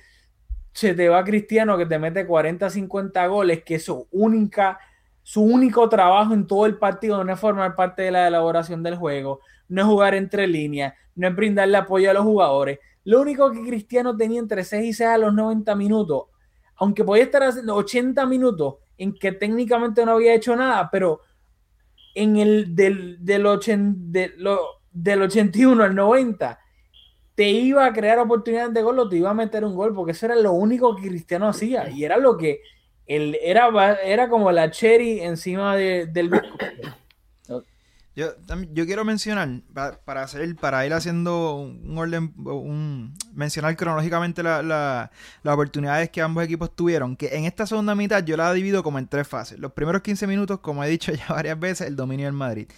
se 0.73 0.95
te 0.95 1.09
va 1.09 1.25
Cristiano 1.25 1.77
que 1.77 1.87
te 1.87 1.99
mete 1.99 2.27
40, 2.27 2.71
50 2.71 3.27
goles, 3.27 3.63
que 3.65 3.77
es 3.77 3.85
su 3.85 4.09
única 4.13 4.79
su 5.25 5.43
único 5.43 5.89
trabajo 5.89 6.35
en 6.35 6.47
todo 6.47 6.67
el 6.67 6.77
partido 6.77 7.25
no 7.25 7.33
es 7.33 7.41
formar 7.41 7.75
parte 7.75 8.03
de 8.03 8.11
la 8.11 8.29
elaboración 8.29 8.83
del 8.83 8.97
juego, 8.97 9.41
no 9.69 9.81
es 9.81 9.87
jugar 9.87 10.15
entre 10.15 10.47
líneas, 10.47 10.93
no 11.17 11.27
es 11.27 11.35
brindarle 11.35 11.79
apoyo 11.79 12.11
a 12.11 12.15
los 12.15 12.25
jugadores. 12.25 12.79
Lo 13.05 13.23
único 13.23 13.51
que 13.51 13.65
Cristiano 13.65 14.15
tenía 14.15 14.39
entre 14.39 14.63
6 14.65 14.85
y 14.85 14.93
6 14.93 15.09
a 15.09 15.19
los 15.19 15.33
90 15.33 15.75
minutos, 15.77 16.25
aunque 16.77 17.05
podía 17.05 17.25
estar 17.25 17.43
haciendo 17.43 17.75
80 17.75 18.27
minutos 18.27 18.75
en 18.99 19.15
que 19.15 19.33
técnicamente 19.33 20.05
no 20.05 20.13
había 20.13 20.35
hecho 20.35 20.55
nada, 20.55 20.91
pero 20.93 21.23
en 22.15 22.37
el 22.37 22.77
del, 22.77 23.17
del, 23.25 23.47
del 24.93 25.23
81 25.23 25.85
al 25.85 25.95
90 25.95 26.59
te 27.35 27.49
iba 27.49 27.87
a 27.87 27.95
crear 27.95 28.19
oportunidades 28.19 28.75
de 28.75 28.83
gol 28.83 28.99
o 28.99 29.09
te 29.09 29.17
iba 29.17 29.31
a 29.31 29.35
meter 29.35 29.65
un 29.65 29.75
gol, 29.75 29.95
porque 29.95 30.13
eso 30.13 30.27
era 30.27 30.37
lo 30.37 30.53
único 30.53 30.95
que 30.95 31.09
Cristiano 31.09 31.49
hacía 31.49 31.89
y 31.89 32.05
era 32.05 32.19
lo 32.19 32.37
que 32.37 32.61
el, 33.07 33.39
era, 33.43 33.69
era 34.03 34.29
como 34.29 34.51
la 34.53 34.71
cherry 34.71 35.21
encima 35.21 35.77
de, 35.77 36.07
del 36.07 36.31
Yo, 38.17 38.29
yo 38.73 38.87
quiero 38.87 39.05
mencionar, 39.05 39.49
para, 40.05 40.23
hacer, 40.23 40.55
para 40.55 40.87
ir 40.87 40.93
haciendo 40.93 41.57
un 41.57 41.99
orden, 41.99 42.33
un, 42.37 43.13
mencionar 43.35 43.77
cronológicamente 43.77 44.45
las 44.45 44.65
la, 44.65 45.11
oportunidades 45.45 46.11
que 46.11 46.23
ambos 46.23 46.45
equipos 46.45 46.75
tuvieron, 46.77 47.17
que 47.17 47.37
en 47.37 47.45
esta 47.45 47.67
segunda 47.67 47.97
mitad 47.97 48.23
yo 48.25 48.37
la 48.37 48.53
divido 48.53 48.85
como 48.85 49.01
en 49.01 49.09
tres 49.09 49.27
fases. 49.27 49.59
Los 49.59 49.73
primeros 49.73 50.03
15 50.03 50.29
minutos, 50.29 50.61
como 50.61 50.85
he 50.85 50.89
dicho 50.89 51.13
ya 51.13 51.27
varias 51.29 51.59
veces, 51.59 51.89
el 51.89 51.97
dominio 51.97 52.27
del 52.27 52.35
Madrid. 52.35 52.69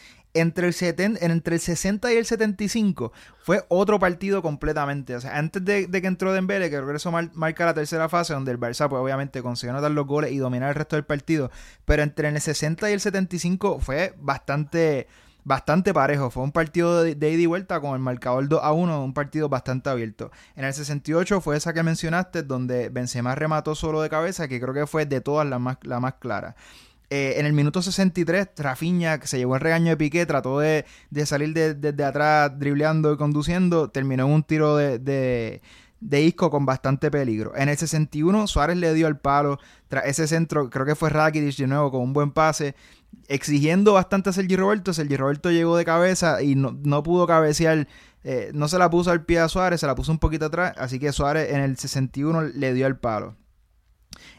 Entre 0.40 0.66
el, 0.66 0.74
70, 0.74 1.24
entre 1.24 1.56
el 1.56 1.60
60 1.60 2.12
y 2.12 2.16
el 2.16 2.26
75 2.26 3.12
fue 3.42 3.64
otro 3.68 3.98
partido 3.98 4.42
completamente. 4.42 5.16
O 5.16 5.20
sea, 5.20 5.36
antes 5.36 5.64
de, 5.64 5.88
que 5.88 6.06
entró 6.06 6.32
Dembele, 6.32 6.70
que 6.70 6.76
creo 6.76 6.88
que 6.88 6.96
eso 6.96 7.10
marca 7.10 7.66
la 7.66 7.74
tercera 7.74 8.08
fase, 8.08 8.34
donde 8.34 8.52
el 8.52 8.58
Barça, 8.58 8.88
pues 8.88 9.00
obviamente 9.00 9.42
consiguió 9.42 9.72
anotar 9.72 9.90
los 9.90 10.06
goles 10.06 10.32
y 10.32 10.38
dominar 10.38 10.70
el 10.70 10.74
resto 10.74 10.96
del 10.96 11.04
partido. 11.04 11.50
Pero 11.84 12.02
entre 12.02 12.28
el 12.28 12.40
60 12.40 12.90
y 12.90 12.92
el 12.92 13.00
75 13.00 13.80
fue 13.80 14.14
bastante 14.18 15.06
bastante 15.46 15.94
parejo. 15.94 16.28
Fue 16.30 16.42
un 16.42 16.50
partido 16.50 17.04
de, 17.04 17.12
ida 17.12 17.40
y 17.40 17.46
vuelta 17.46 17.80
con 17.80 17.94
el 17.94 18.00
marcador 18.00 18.48
2 18.48 18.60
a 18.62 18.72
1, 18.72 19.04
un 19.04 19.14
partido 19.14 19.48
bastante 19.48 19.88
abierto. 19.88 20.32
En 20.56 20.64
el 20.64 20.74
68 20.74 21.40
fue 21.40 21.56
esa 21.56 21.72
que 21.72 21.84
mencionaste, 21.84 22.42
donde 22.42 22.88
Benzema 22.88 23.34
remató 23.36 23.76
solo 23.76 24.02
de 24.02 24.10
cabeza, 24.10 24.48
que 24.48 24.60
creo 24.60 24.74
que 24.74 24.88
fue 24.88 25.06
de 25.06 25.20
todas 25.20 25.46
la 25.46 25.60
más, 25.60 25.78
la 25.82 26.00
más 26.00 26.14
clara. 26.14 26.56
Eh, 27.08 27.34
en 27.36 27.46
el 27.46 27.52
minuto 27.52 27.82
63, 27.82 28.48
Rafinha, 28.56 29.18
que 29.20 29.28
se 29.28 29.38
llevó 29.38 29.54
el 29.54 29.60
regaño 29.60 29.90
de 29.90 29.96
Piqué, 29.96 30.26
trató 30.26 30.58
de, 30.58 30.84
salir 31.24 31.54
desde 31.54 32.04
atrás 32.04 32.58
dribleando 32.58 33.12
y 33.12 33.16
conduciendo, 33.16 33.90
terminó 33.90 34.24
en 34.26 34.32
un 34.32 34.42
tiro 34.42 34.76
de, 34.76 34.98
de, 34.98 36.22
Isco 36.22 36.50
con 36.50 36.66
bastante 36.66 37.10
peligro. 37.10 37.52
En 37.56 37.68
el 37.68 37.76
61, 37.76 38.48
Suárez 38.48 38.76
le 38.76 38.92
dio 38.94 39.06
el 39.06 39.18
palo. 39.18 39.58
Tras 39.88 40.06
ese 40.06 40.26
centro, 40.26 40.68
creo 40.68 40.84
que 40.84 40.96
fue 40.96 41.10
Rakitic 41.10 41.56
de 41.56 41.66
nuevo 41.68 41.92
con 41.92 42.00
un 42.02 42.12
buen 42.12 42.32
pase 42.32 42.74
exigiendo 43.28 43.92
bastante 43.92 44.30
a 44.30 44.32
Sergi 44.32 44.56
Roberto. 44.56 44.92
Sergi 44.92 45.16
Roberto 45.16 45.50
llegó 45.50 45.76
de 45.76 45.84
cabeza 45.84 46.42
y 46.42 46.54
no, 46.56 47.02
pudo 47.02 47.26
cabecear. 47.26 47.86
Eh, 48.24 48.50
no 48.54 48.66
se 48.66 48.78
la 48.78 48.90
puso 48.90 49.12
al 49.12 49.24
pie 49.24 49.38
a 49.38 49.48
Suárez, 49.48 49.80
se 49.80 49.86
la 49.86 49.94
puso 49.94 50.10
un 50.10 50.18
poquito 50.18 50.46
atrás. 50.46 50.74
Así 50.76 50.98
que 50.98 51.12
Suárez 51.12 51.52
en 51.52 51.60
el 51.60 51.76
61 51.76 52.42
le 52.42 52.74
dio 52.74 52.86
el 52.86 52.96
palo. 52.96 53.36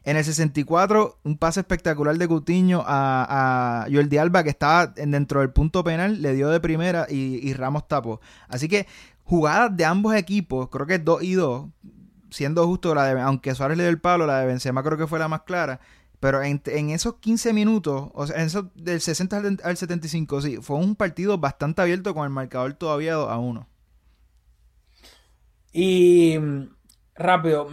En 0.04 0.18
el 0.18 0.24
64, 0.24 1.20
un 1.24 1.38
pase 1.38 1.60
espectacular 1.60 2.18
de 2.18 2.28
Cutiño 2.28 2.84
a, 2.86 3.84
a 3.84 3.88
Jordi 3.92 4.18
Alba, 4.18 4.44
que 4.44 4.50
estaba 4.50 4.88
dentro 4.88 5.42
del 5.42 5.52
punto 5.52 5.84
penal, 5.84 6.22
le 6.22 6.34
dio 6.34 6.50
de 6.50 6.60
primera 6.60 7.08
y, 7.10 7.54
Ramos 7.54 7.88
tapó. 7.88 8.22
Así 8.48 8.68
que 8.68 8.88
jugadas 9.24 9.76
de 9.76 9.86
ambos 9.86 10.16
equipos, 10.16 10.70
creo 10.70 10.86
que 10.88 11.00
2 11.00 11.24
y 11.24 11.34
2, 11.34 11.68
siendo 12.30 12.66
justo, 12.66 12.96
la 12.96 13.06
de, 13.06 13.22
aunque 13.22 13.56
Suárez 13.56 13.78
le 13.78 13.84
dio 13.84 13.90
el 13.90 14.00
palo, 14.00 14.26
la 14.26 14.40
de 14.40 14.48
Benzema 14.48 14.84
creo 14.84 14.98
que 14.98 15.08
fue 15.08 15.20
la 15.20 15.28
más 15.28 15.42
clara. 15.42 15.80
Pero 16.20 16.42
en, 16.42 16.62
esos 16.90 17.16
15 17.16 17.54
minutos, 17.54 18.10
o 18.14 18.26
sea, 18.26 18.38
en 18.38 18.48
esos 18.48 18.66
del 18.74 19.02
60 19.02 19.44
al, 19.64 19.78
75, 19.78 20.42
sí, 20.42 20.58
fue 20.62 20.78
un 20.78 20.96
partido 20.96 21.38
bastante 21.38 21.82
abierto 21.82 22.16
con 22.16 22.24
el 22.24 22.32
marcador 22.32 22.74
todavía 22.74 23.14
2 23.14 23.30
a 23.30 23.38
1. 23.38 23.68
Y 25.74 26.40
mm, 26.40 26.70
rápido, 27.16 27.70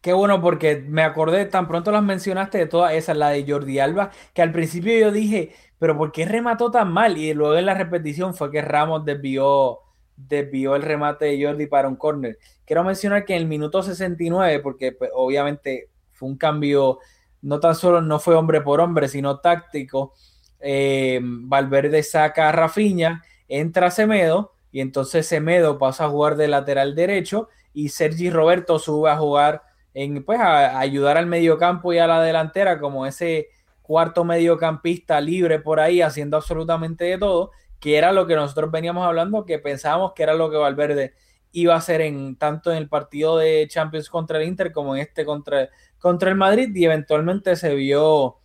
qué 0.00 0.12
bueno 0.12 0.40
porque 0.40 0.84
me 0.88 1.02
acordé, 1.02 1.46
tan 1.46 1.68
pronto 1.68 1.90
las 1.90 2.02
mencionaste 2.02 2.58
de 2.58 2.66
todas 2.66 2.94
esas, 2.94 3.16
la 3.16 3.30
de 3.30 3.44
Jordi 3.46 3.78
Alba, 3.78 4.10
que 4.34 4.42
al 4.42 4.52
principio 4.52 4.98
yo 4.98 5.12
dije, 5.12 5.54
pero 5.78 5.96
¿por 5.96 6.12
qué 6.12 6.24
remató 6.24 6.70
tan 6.70 6.92
mal? 6.92 7.18
Y 7.18 7.34
luego 7.34 7.56
en 7.56 7.66
la 7.66 7.74
repetición 7.74 8.34
fue 8.34 8.50
que 8.50 8.62
Ramos 8.62 9.04
desvió, 9.04 9.80
desvió 10.16 10.76
el 10.76 10.82
remate 10.82 11.26
de 11.26 11.44
Jordi 11.44 11.66
para 11.66 11.88
un 11.88 11.96
córner. 11.96 12.38
Quiero 12.64 12.84
mencionar 12.84 13.24
que 13.24 13.34
en 13.34 13.42
el 13.42 13.48
minuto 13.48 13.82
69, 13.82 14.60
porque 14.60 14.92
pues, 14.92 15.10
obviamente 15.14 15.90
fue 16.12 16.28
un 16.28 16.36
cambio 16.36 16.98
no 17.42 17.60
tan 17.60 17.74
solo 17.74 18.02
no 18.02 18.18
fue 18.18 18.34
hombre 18.34 18.60
por 18.60 18.80
hombre, 18.80 19.08
sino 19.08 19.40
táctico. 19.40 20.14
Eh, 20.60 21.20
Valverde 21.22 22.02
saca 22.02 22.48
a 22.48 22.52
Rafiña, 22.52 23.24
entra 23.48 23.90
Semedo 23.90 24.52
y 24.70 24.80
entonces 24.80 25.26
Semedo 25.26 25.78
pasa 25.78 26.04
a 26.04 26.08
jugar 26.10 26.36
de 26.36 26.48
lateral 26.48 26.94
derecho 26.94 27.48
y 27.72 27.88
Sergi 27.88 28.30
Roberto 28.30 28.78
sube 28.78 29.10
a 29.10 29.16
jugar 29.16 29.62
en 29.94 30.24
pues 30.24 30.40
a, 30.40 30.78
ayudar 30.78 31.16
al 31.16 31.26
mediocampo 31.26 31.92
y 31.92 31.98
a 31.98 32.06
la 32.06 32.22
delantera 32.22 32.78
como 32.78 33.06
ese 33.06 33.48
cuarto 33.82 34.24
mediocampista 34.24 35.20
libre 35.20 35.58
por 35.58 35.80
ahí 35.80 36.00
haciendo 36.00 36.36
absolutamente 36.36 37.04
de 37.04 37.18
todo, 37.18 37.50
que 37.80 37.96
era 37.98 38.12
lo 38.12 38.26
que 38.26 38.36
nosotros 38.36 38.70
veníamos 38.70 39.06
hablando, 39.06 39.44
que 39.44 39.58
pensábamos 39.58 40.12
que 40.14 40.22
era 40.22 40.34
lo 40.34 40.50
que 40.50 40.56
Valverde 40.56 41.14
iba 41.52 41.74
a 41.74 41.78
hacer 41.78 42.00
en 42.02 42.36
tanto 42.36 42.70
en 42.70 42.78
el 42.78 42.88
partido 42.88 43.36
de 43.38 43.66
Champions 43.68 44.08
contra 44.08 44.38
el 44.38 44.46
Inter 44.46 44.72
como 44.72 44.94
en 44.94 45.02
este 45.02 45.24
contra 45.24 45.68
contra 45.98 46.30
el 46.30 46.36
Madrid 46.36 46.74
y 46.74 46.84
eventualmente 46.84 47.56
se 47.56 47.74
vio, 47.74 48.38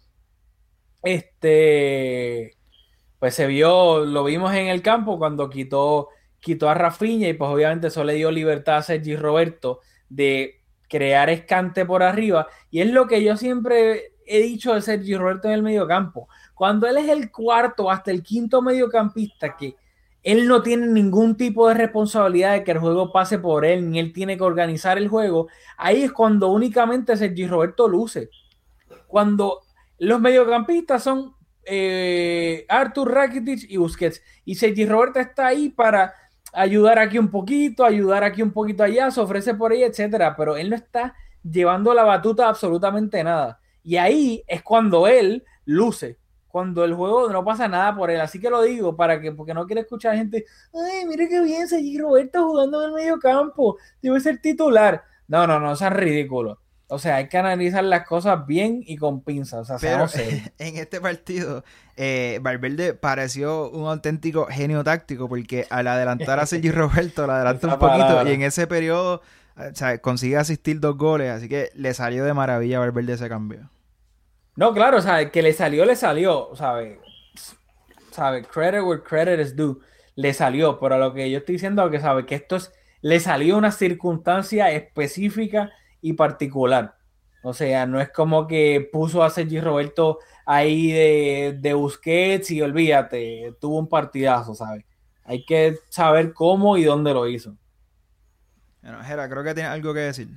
este, 1.04 2.58
pues 3.20 3.36
se 3.36 3.48
vio, 3.48 4.06
lo 4.06 4.24
vimos 4.24 4.54
en 4.54 4.68
el 4.68 4.82
campo 4.82 5.18
cuando 5.18 5.50
quitó, 5.50 6.10
quitó 6.40 6.70
a 6.70 6.74
Rafinha 6.74 7.30
y 7.30 7.34
pues 7.34 7.50
obviamente 7.50 7.88
eso 7.88 8.04
le 8.04 8.14
dio 8.16 8.32
libertad 8.32 8.78
a 8.78 8.82
Sergi 8.84 9.16
Roberto 9.16 9.80
de 10.10 10.65
crear 10.90 11.30
escante 11.30 11.86
por 11.86 12.04
arriba 12.04 12.48
y 12.70 12.82
es 12.82 12.92
lo 12.92 13.08
que 13.08 13.24
yo 13.24 13.38
siempre 13.38 14.14
he 14.26 14.40
dicho 14.40 14.74
de 14.74 14.82
Sergi 14.82 15.16
Roberto 15.16 15.48
en 15.48 15.54
el 15.54 15.64
medio 15.64 15.88
campo. 15.88 16.28
Cuando 16.54 16.88
él 16.88 16.98
es 16.98 17.10
el 17.10 17.32
cuarto 17.32 17.92
hasta 17.92 18.12
el 18.12 18.24
quinto 18.24 18.62
mediocampista 18.62 19.56
que 19.56 19.76
él 20.24 20.48
no 20.48 20.64
tiene 20.64 20.88
ningún 20.88 21.38
tipo 21.38 21.68
de 21.68 21.76
responsabilidad 21.76 22.54
de 22.54 22.64
que 22.64 22.72
el 22.72 22.80
juego 22.80 23.12
pase 23.12 23.38
por 23.38 23.64
él, 23.64 23.92
ni 23.92 24.00
él 24.00 24.12
tiene 24.12 24.36
que 24.38 24.44
organizar 24.44 24.98
el 24.98 25.08
juego. 25.08 25.50
Ahí 25.78 26.02
es 26.02 26.12
cuando 26.12 26.48
únicamente 26.48 27.16
Sergi 27.16 27.46
Roberto 27.46 27.88
luce. 27.88 28.32
Cuando 29.06 29.62
los 30.00 30.20
mediocampistas 30.20 31.04
son 31.04 31.36
eh, 31.64 32.66
Artur 32.70 33.14
Rakitic 33.14 33.70
y 33.70 33.78
Busquets, 33.78 34.24
y 34.46 34.56
Sergi 34.56 34.88
Roberto 34.88 35.20
está 35.20 35.46
ahí 35.46 35.70
para 35.70 36.16
ayudar 36.56 37.00
aquí 37.00 37.18
un 37.20 37.30
poquito, 37.30 37.86
ayudar 37.86 38.24
aquí 38.24 38.42
un 38.42 38.52
poquito 38.52 38.84
allá, 38.84 39.12
se 39.12 39.22
ofrece 39.22 39.54
por 39.56 39.72
ahí, 39.72 39.84
etcétera, 39.84 40.36
pero 40.36 40.56
él 40.58 40.70
no 40.70 40.76
está 40.76 41.16
llevando 41.44 41.94
la 41.94 42.04
batuta 42.04 42.48
absolutamente 42.48 43.24
nada. 43.24 43.60
Y 43.84 43.98
ahí 43.98 44.44
es 44.48 44.64
cuando 44.64 45.08
él 45.08 45.44
luce 45.66 46.18
cuando 46.56 46.86
el 46.86 46.94
juego 46.94 47.30
no 47.30 47.44
pasa 47.44 47.68
nada 47.68 47.94
por 47.94 48.10
él. 48.10 48.22
Así 48.22 48.40
que 48.40 48.50
lo 48.50 48.62
digo 48.62 48.96
para 48.96 49.20
que, 49.20 49.34
porque 49.34 49.54
no 49.54 49.66
quiero 49.66 49.82
escuchar 49.82 50.16
gente, 50.16 50.46
ay, 50.74 51.06
mire 51.06 51.28
qué 51.28 51.42
bien, 51.42 51.68
Sergi 51.68 51.98
Roberto 51.98 52.48
jugando 52.48 52.82
en 52.82 52.88
el 52.88 52.96
medio 52.96 53.20
campo, 53.20 53.76
debe 54.02 54.22
ser 54.22 54.40
titular. 54.40 55.04
No, 55.28 55.46
no, 55.46 55.60
no, 55.60 55.76
sean 55.76 55.94
ridículo. 55.94 56.62
O 56.88 57.00
sea, 57.00 57.16
hay 57.16 57.30
que 57.30 57.38
analizar 57.38 57.84
las 57.84 58.06
cosas 58.06 58.46
bien 58.46 58.84
y 58.86 58.98
con 58.98 59.22
pinzas. 59.22 59.70
O 59.70 59.78
sea, 59.78 59.78
Pero 59.80 60.08
en 60.60 60.78
este 60.78 61.02
partido, 61.02 61.64
eh, 61.98 62.40
Valverde 62.42 62.94
pareció 62.94 63.70
un 63.72 63.88
auténtico 63.88 64.46
genio 64.46 64.84
táctico 64.84 65.28
porque 65.28 65.66
al 65.70 65.88
adelantar 65.88 66.40
a 66.40 66.46
Sergi 66.46 66.72
Roberto, 66.72 67.26
lo 67.26 67.34
adelantó 67.34 67.68
un 67.68 67.80
poquito 67.80 68.28
y 68.28 68.34
en 68.34 68.44
ese 68.44 68.68
periodo 68.68 69.22
o 69.58 69.74
sea, 69.74 69.98
consigue 70.00 70.38
asistir 70.38 70.80
dos 70.80 70.98
goles. 70.98 71.32
Así 71.32 71.48
que 71.48 71.70
le 71.76 71.94
salió 71.94 72.26
de 72.26 72.34
maravilla 72.34 72.78
a 72.78 72.80
Valverde 72.82 73.14
ese 73.14 73.30
cambio. 73.30 73.70
No, 74.56 74.74
claro, 74.74 74.98
o 74.98 75.02
sea, 75.02 75.30
que 75.32 75.42
le 75.42 75.54
salió, 75.54 75.86
le 75.86 75.96
salió, 75.96 76.52
¿sabe? 76.56 77.00
¿Sabe? 78.12 78.44
Credit 78.44 78.82
where 78.82 79.02
credit 79.02 79.40
is 79.40 79.56
due. 79.56 79.78
Le 80.16 80.34
salió, 80.34 80.80
pero 80.80 80.98
lo 80.98 81.14
que 81.14 81.30
yo 81.30 81.40
estoy 81.40 81.54
diciendo 81.54 81.86
es 81.86 81.92
que, 81.92 82.00
¿sabe? 82.00 82.26
Que 82.26 82.36
esto 82.36 82.56
es, 82.56 82.72
le 83.02 83.20
salió 83.20 83.58
una 83.58 83.72
circunstancia 83.72 84.72
específica 84.72 85.72
y 86.06 86.14
particular. 86.14 86.96
O 87.42 87.52
sea, 87.52 87.88
no 87.88 88.00
es 88.00 88.12
como 88.12 88.46
que 88.46 88.88
puso 88.92 89.24
a 89.24 89.30
Sergi 89.32 89.60
Roberto 89.60 90.20
ahí 90.46 90.92
de, 90.92 91.58
de 91.60 91.74
Busquets 91.74 92.52
y 92.52 92.62
olvídate, 92.62 93.56
tuvo 93.60 93.80
un 93.80 93.90
partidazo, 93.90 94.54
¿sabes? 94.54 94.86
Hay 95.24 95.44
que 95.46 95.80
saber 95.90 96.34
cómo 96.34 96.78
y 96.78 96.84
dónde 96.84 97.12
lo 97.12 97.28
hizo. 97.28 97.56
Bueno, 98.84 99.04
Jera, 99.04 99.28
creo 99.28 99.44
que 99.44 99.56
tiene 99.56 99.70
algo 99.70 99.96
que 99.96 100.02
decir. 100.02 100.28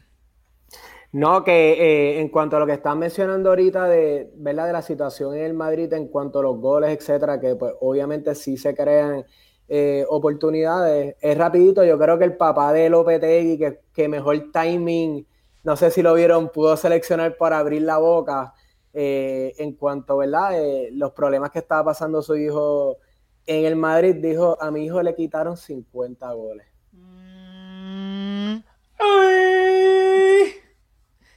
No, 1.12 1.44
que 1.44 1.72
eh, 1.72 2.20
en 2.20 2.30
cuanto 2.30 2.56
a 2.56 2.60
lo 2.60 2.66
que 2.66 2.72
están 2.72 2.98
mencionando 2.98 3.50
ahorita 3.50 3.88
de, 3.88 4.30
¿verdad? 4.36 4.68
de 4.68 4.72
la 4.72 4.82
situación 4.82 5.34
en 5.34 5.44
el 5.44 5.54
Madrid 5.54 5.92
en 5.92 6.08
cuanto 6.08 6.38
a 6.38 6.42
los 6.42 6.58
goles, 6.58 6.96
etcétera, 6.96 7.38
que 7.38 7.56
pues 7.56 7.74
obviamente 7.80 8.34
sí 8.34 8.56
se 8.56 8.74
crean 8.74 9.24
eh, 9.68 10.06
oportunidades. 10.08 11.16
Es 11.20 11.36
rapidito, 11.36 11.84
yo 11.84 11.98
creo 11.98 12.18
que 12.18 12.24
el 12.24 12.38
papá 12.38 12.72
de 12.72 12.88
Lopetegui, 12.88 13.58
que, 13.58 13.80
que 13.92 14.08
mejor 14.08 14.50
timing, 14.50 15.26
no 15.64 15.76
sé 15.76 15.90
si 15.90 16.02
lo 16.02 16.14
vieron, 16.14 16.50
pudo 16.50 16.76
seleccionar 16.76 17.36
para 17.36 17.58
abrir 17.58 17.82
la 17.82 17.98
boca 17.98 18.54
eh, 18.92 19.54
en 19.58 19.74
cuanto, 19.74 20.16
¿verdad? 20.18 20.52
los 20.92 21.12
problemas 21.12 21.50
que 21.50 21.58
estaba 21.60 21.84
pasando 21.84 22.22
su 22.22 22.36
hijo 22.36 22.96
en 23.46 23.64
el 23.64 23.76
Madrid, 23.76 24.16
dijo, 24.16 24.60
a 24.60 24.70
mi 24.70 24.84
hijo 24.84 25.02
le 25.02 25.14
quitaron 25.14 25.56
50 25.56 26.32
goles. 26.32 26.66
Mm. 26.92 28.58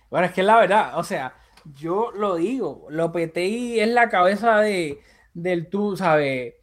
Bueno, 0.09 0.28
es 0.28 0.34
que 0.34 0.43
la 0.43 0.57
verdad, 0.59 0.99
o 0.99 1.03
sea, 1.03 1.34
yo 1.74 2.11
lo 2.11 2.36
digo, 2.36 2.86
Lopetegui 2.89 3.80
es 3.80 3.88
la 3.88 4.09
cabeza 4.09 4.59
de, 4.59 4.99
del 5.34 5.69
tú, 5.69 5.95
¿sabes? 5.95 6.55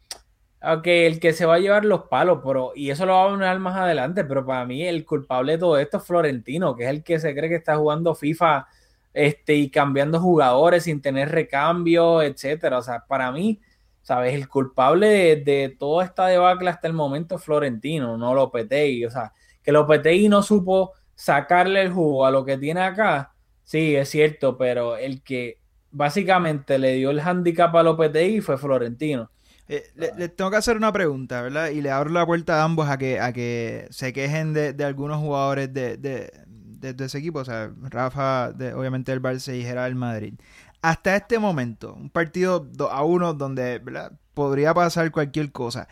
Aunque 0.61 1.07
el 1.07 1.19
que 1.19 1.33
se 1.33 1.45
va 1.45 1.55
a 1.55 1.59
llevar 1.59 1.85
los 1.85 2.03
palos, 2.03 2.39
pero, 2.45 2.73
y 2.75 2.89
eso 2.89 3.05
lo 3.05 3.13
va 3.13 3.23
a 3.23 3.31
hablar 3.31 3.59
más 3.59 3.77
adelante, 3.77 4.25
pero 4.25 4.45
para 4.45 4.65
mí 4.65 4.85
el 4.85 5.05
culpable 5.05 5.53
de 5.53 5.57
todo 5.59 5.77
esto 5.77 5.97
es 5.97 6.03
Florentino, 6.03 6.75
que 6.75 6.83
es 6.83 6.89
el 6.89 7.03
que 7.03 7.19
se 7.19 7.33
cree 7.33 7.49
que 7.49 7.55
está 7.55 7.77
jugando 7.77 8.13
FIFA 8.15 8.67
este, 9.13 9.55
y 9.55 9.69
cambiando 9.69 10.19
jugadores 10.19 10.83
sin 10.83 11.01
tener 11.01 11.29
recambio, 11.29 12.21
etcétera. 12.21 12.79
O 12.79 12.81
sea, 12.81 13.05
para 13.07 13.31
mí, 13.31 13.61
¿sabes? 14.01 14.33
El 14.33 14.49
culpable 14.49 15.07
de, 15.07 15.35
de 15.37 15.75
toda 15.79 16.03
esta 16.05 16.27
debacle 16.27 16.69
hasta 16.69 16.87
el 16.87 16.93
momento 16.93 17.35
es 17.35 17.43
Florentino, 17.43 18.17
no 18.17 18.33
Lopetegui. 18.33 19.05
O 19.05 19.11
sea, 19.11 19.33
que 19.63 19.71
Lopetegui 19.71 20.29
no 20.29 20.43
supo 20.43 20.93
sacarle 21.15 21.81
el 21.81 21.91
jugo 21.91 22.25
a 22.25 22.31
lo 22.31 22.45
que 22.45 22.57
tiene 22.57 22.81
acá, 22.81 23.33
Sí, 23.69 23.95
es 23.95 24.09
cierto, 24.09 24.57
pero 24.57 24.97
el 24.97 25.21
que 25.21 25.59
básicamente 25.91 26.79
le 26.79 26.93
dio 26.93 27.11
el 27.11 27.19
handicap 27.19 27.75
a 27.75 27.83
Lopetegui 27.83 28.41
fue 28.41 28.57
Florentino. 28.57 29.29
Eh, 29.71 29.83
le, 29.95 30.29
tengo 30.29 30.49
que 30.49 30.57
hacer 30.57 30.75
una 30.75 30.91
pregunta, 30.91 31.43
¿verdad? 31.43 31.69
Y 31.69 31.81
le 31.81 31.91
abro 31.91 32.09
la 32.09 32.25
puerta 32.25 32.59
a 32.59 32.63
ambos 32.63 32.89
a 32.89 32.97
que, 32.97 33.19
a 33.19 33.31
que 33.31 33.87
se 33.91 34.11
quejen 34.13 34.51
de, 34.51 34.75
algunos 34.83 35.19
jugadores 35.19 35.71
de, 35.71 35.95
de, 35.97 37.05
ese 37.05 37.19
equipo. 37.19 37.39
O 37.39 37.45
sea, 37.45 37.71
Rafa, 37.83 38.51
de, 38.51 38.73
obviamente 38.73 39.11
el 39.11 39.21
Barça 39.21 39.55
y 39.55 39.61
Gerard 39.61 39.85
del 39.85 39.95
Madrid. 39.95 40.33
Hasta 40.81 41.15
este 41.15 41.37
momento, 41.37 41.93
un 41.93 42.09
partido 42.09 42.61
2 42.61 42.89
a 42.91 43.03
1 43.03 43.33
donde 43.35 43.77
¿verdad? 43.77 44.11
podría 44.33 44.73
pasar 44.73 45.11
cualquier 45.11 45.51
cosa. 45.51 45.87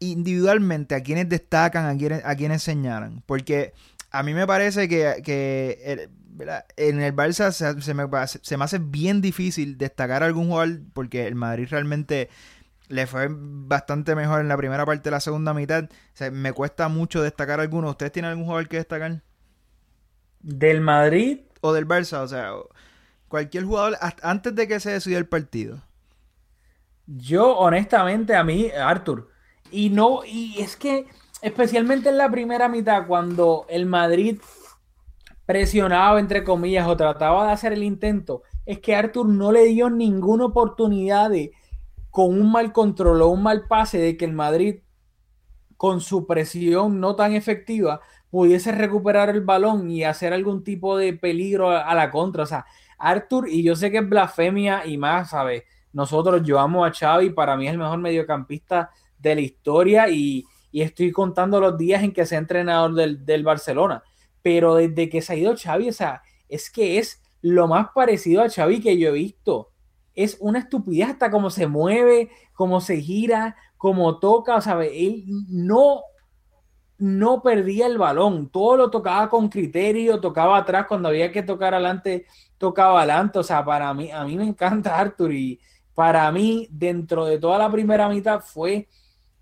Individualmente, 0.00 0.94
¿a 0.94 1.02
quienes 1.02 1.30
destacan, 1.30 1.86
a 1.86 1.96
quienes, 1.96 2.22
a 2.22 2.36
quienes 2.36 2.62
señalan? 2.62 3.22
Porque 3.24 3.72
a 4.10 4.22
mí 4.22 4.34
me 4.34 4.46
parece 4.46 4.88
que, 4.88 5.22
que 5.24 6.10
en 6.76 7.00
el 7.00 7.16
Barça 7.16 7.50
se, 7.50 7.94
me, 7.94 8.04
se 8.26 8.56
me 8.58 8.64
hace 8.64 8.78
bien 8.78 9.22
difícil 9.22 9.78
destacar 9.78 10.22
a 10.22 10.26
algún 10.26 10.48
jugador 10.48 10.80
porque 10.92 11.26
el 11.26 11.34
Madrid 11.34 11.68
realmente 11.70 12.28
le 12.94 13.08
fue 13.08 13.26
bastante 13.28 14.14
mejor 14.14 14.40
en 14.40 14.46
la 14.46 14.56
primera 14.56 14.86
parte 14.86 15.02
de 15.02 15.10
la 15.10 15.18
segunda 15.18 15.52
mitad. 15.52 15.90
me 16.30 16.52
cuesta 16.52 16.88
mucho 16.88 17.22
destacar 17.22 17.58
alguno. 17.58 17.90
¿Ustedes 17.90 18.12
tienen 18.12 18.30
algún 18.30 18.44
jugador 18.44 18.68
que 18.68 18.76
destacar? 18.76 19.20
¿Del 20.38 20.80
Madrid? 20.80 21.40
O 21.60 21.72
del 21.72 21.88
Barça, 21.88 22.20
o 22.20 22.28
sea, 22.28 22.52
cualquier 23.26 23.64
jugador 23.64 23.98
antes 24.22 24.54
de 24.54 24.68
que 24.68 24.78
se 24.78 24.92
decida 24.92 25.18
el 25.18 25.26
partido. 25.26 25.82
Yo, 27.06 27.56
honestamente, 27.56 28.36
a 28.36 28.44
mí, 28.44 28.70
Arthur, 28.70 29.28
y 29.72 29.90
no, 29.90 30.20
y 30.24 30.60
es 30.60 30.76
que 30.76 31.08
especialmente 31.42 32.10
en 32.10 32.18
la 32.18 32.30
primera 32.30 32.68
mitad, 32.68 33.08
cuando 33.08 33.66
el 33.68 33.86
Madrid 33.86 34.38
presionaba, 35.46 36.20
entre 36.20 36.44
comillas, 36.44 36.86
o 36.86 36.96
trataba 36.96 37.48
de 37.48 37.52
hacer 37.54 37.72
el 37.72 37.82
intento, 37.82 38.42
es 38.66 38.78
que 38.78 38.94
Arthur 38.94 39.26
no 39.26 39.50
le 39.50 39.64
dio 39.64 39.90
ninguna 39.90 40.44
oportunidad 40.44 41.30
de 41.30 41.50
con 42.14 42.40
un 42.40 42.52
mal 42.52 42.72
control 42.72 43.22
o 43.22 43.28
un 43.28 43.42
mal 43.42 43.66
pase 43.66 43.98
de 43.98 44.16
que 44.16 44.24
el 44.24 44.32
Madrid, 44.32 44.76
con 45.76 46.00
su 46.00 46.28
presión 46.28 47.00
no 47.00 47.16
tan 47.16 47.32
efectiva, 47.32 48.02
pudiese 48.30 48.70
recuperar 48.70 49.30
el 49.30 49.40
balón 49.40 49.90
y 49.90 50.04
hacer 50.04 50.32
algún 50.32 50.62
tipo 50.62 50.96
de 50.96 51.14
peligro 51.14 51.70
a, 51.70 51.92
la 51.92 52.12
contra. 52.12 52.44
O 52.44 52.46
sea, 52.46 52.66
Arthur, 52.98 53.48
y 53.48 53.64
yo 53.64 53.74
sé 53.74 53.90
que 53.90 53.98
es 53.98 54.08
blasfemia 54.08 54.86
y 54.86 54.96
más, 54.96 55.30
¿sabes? 55.30 55.64
Nosotros, 55.92 56.42
yo 56.44 56.60
amo 56.60 56.84
a 56.84 56.92
Xavi, 56.92 57.30
para 57.30 57.56
mí 57.56 57.66
es 57.66 57.72
el 57.72 57.78
mejor 57.78 57.98
mediocampista 57.98 58.90
de 59.18 59.34
la 59.34 59.40
historia 59.40 60.08
y, 60.08 60.44
estoy 60.72 61.10
contando 61.10 61.58
los 61.58 61.76
días 61.76 62.04
en 62.04 62.12
que 62.12 62.26
sea 62.26 62.38
entrenador 62.38 62.94
del, 62.94 63.26
del, 63.26 63.42
Barcelona. 63.42 64.04
Pero 64.40 64.76
desde 64.76 65.08
que 65.08 65.20
se 65.20 65.32
ha 65.32 65.36
ido 65.36 65.56
Xavi, 65.56 65.88
o 65.88 65.92
sea, 65.92 66.22
es 66.48 66.70
que 66.70 66.98
es 66.98 67.20
lo 67.42 67.66
más 67.66 67.88
parecido 67.92 68.40
a 68.40 68.48
Xavi 68.48 68.80
que 68.80 68.96
yo 68.96 69.08
he 69.08 69.12
visto 69.12 69.73
es 70.14 70.36
una 70.40 70.60
estupidez 70.60 71.10
hasta 71.10 71.30
cómo 71.30 71.50
se 71.50 71.66
mueve, 71.66 72.30
cómo 72.54 72.80
se 72.80 72.96
gira, 73.00 73.56
cómo 73.76 74.18
toca, 74.18 74.56
o 74.56 74.60
sea, 74.60 74.82
él 74.84 75.24
no, 75.48 76.02
no 76.98 77.42
perdía 77.42 77.86
el 77.86 77.98
balón, 77.98 78.48
todo 78.48 78.76
lo 78.76 78.90
tocaba 78.90 79.28
con 79.28 79.48
criterio, 79.48 80.20
tocaba 80.20 80.58
atrás, 80.58 80.86
cuando 80.86 81.08
había 81.08 81.32
que 81.32 81.42
tocar 81.42 81.74
adelante, 81.74 82.26
tocaba 82.58 83.00
adelante, 83.00 83.38
o 83.40 83.42
sea, 83.42 83.64
para 83.64 83.92
mí, 83.92 84.10
a 84.10 84.24
mí 84.24 84.36
me 84.36 84.44
encanta 84.44 84.98
Arthur 84.98 85.32
y 85.32 85.60
para 85.94 86.30
mí, 86.32 86.68
dentro 86.70 87.24
de 87.26 87.38
toda 87.38 87.58
la 87.58 87.70
primera 87.70 88.08
mitad, 88.08 88.40
fue 88.40 88.88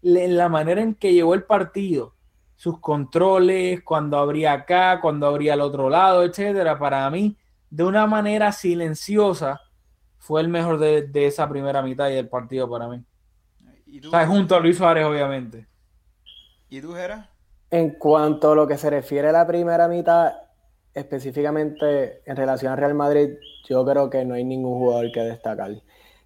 la 0.02 0.48
manera 0.48 0.82
en 0.82 0.94
que 0.94 1.12
llevó 1.12 1.34
el 1.34 1.44
partido, 1.44 2.14
sus 2.56 2.80
controles, 2.80 3.82
cuando 3.82 4.18
abría 4.18 4.52
acá, 4.52 5.00
cuando 5.00 5.26
abría 5.26 5.54
al 5.54 5.60
otro 5.60 5.88
lado, 5.88 6.24
etcétera, 6.24 6.78
para 6.78 7.08
mí, 7.10 7.36
de 7.70 7.84
una 7.84 8.06
manera 8.06 8.52
silenciosa, 8.52 9.60
fue 10.22 10.40
el 10.40 10.46
mejor 10.46 10.78
de, 10.78 11.26
esa 11.26 11.48
primera 11.48 11.82
mitad 11.82 12.08
y 12.08 12.14
del 12.14 12.28
partido 12.28 12.70
para 12.70 12.86
mí. 12.86 13.04
¿Y 13.86 14.06
o 14.06 14.10
sea, 14.10 14.24
junto 14.24 14.54
a 14.54 14.60
Luis 14.60 14.78
Suárez, 14.78 15.04
obviamente. 15.04 15.66
¿Y 16.68 16.80
tú, 16.80 16.94
Gera? 16.94 17.28
En 17.68 17.98
cuanto 17.98 18.52
a 18.52 18.54
lo 18.54 18.68
que 18.68 18.78
se 18.78 18.88
refiere 18.88 19.30
a 19.30 19.32
la 19.32 19.44
primera 19.44 19.88
mitad, 19.88 20.32
específicamente 20.94 22.22
en 22.24 22.36
relación 22.36 22.70
al 22.70 22.78
Real 22.78 22.94
Madrid, 22.94 23.30
yo 23.68 23.84
creo 23.84 24.08
que 24.08 24.24
no 24.24 24.34
hay 24.34 24.44
ningún 24.44 24.78
jugador 24.78 25.10
que 25.10 25.22
destacar. 25.22 25.72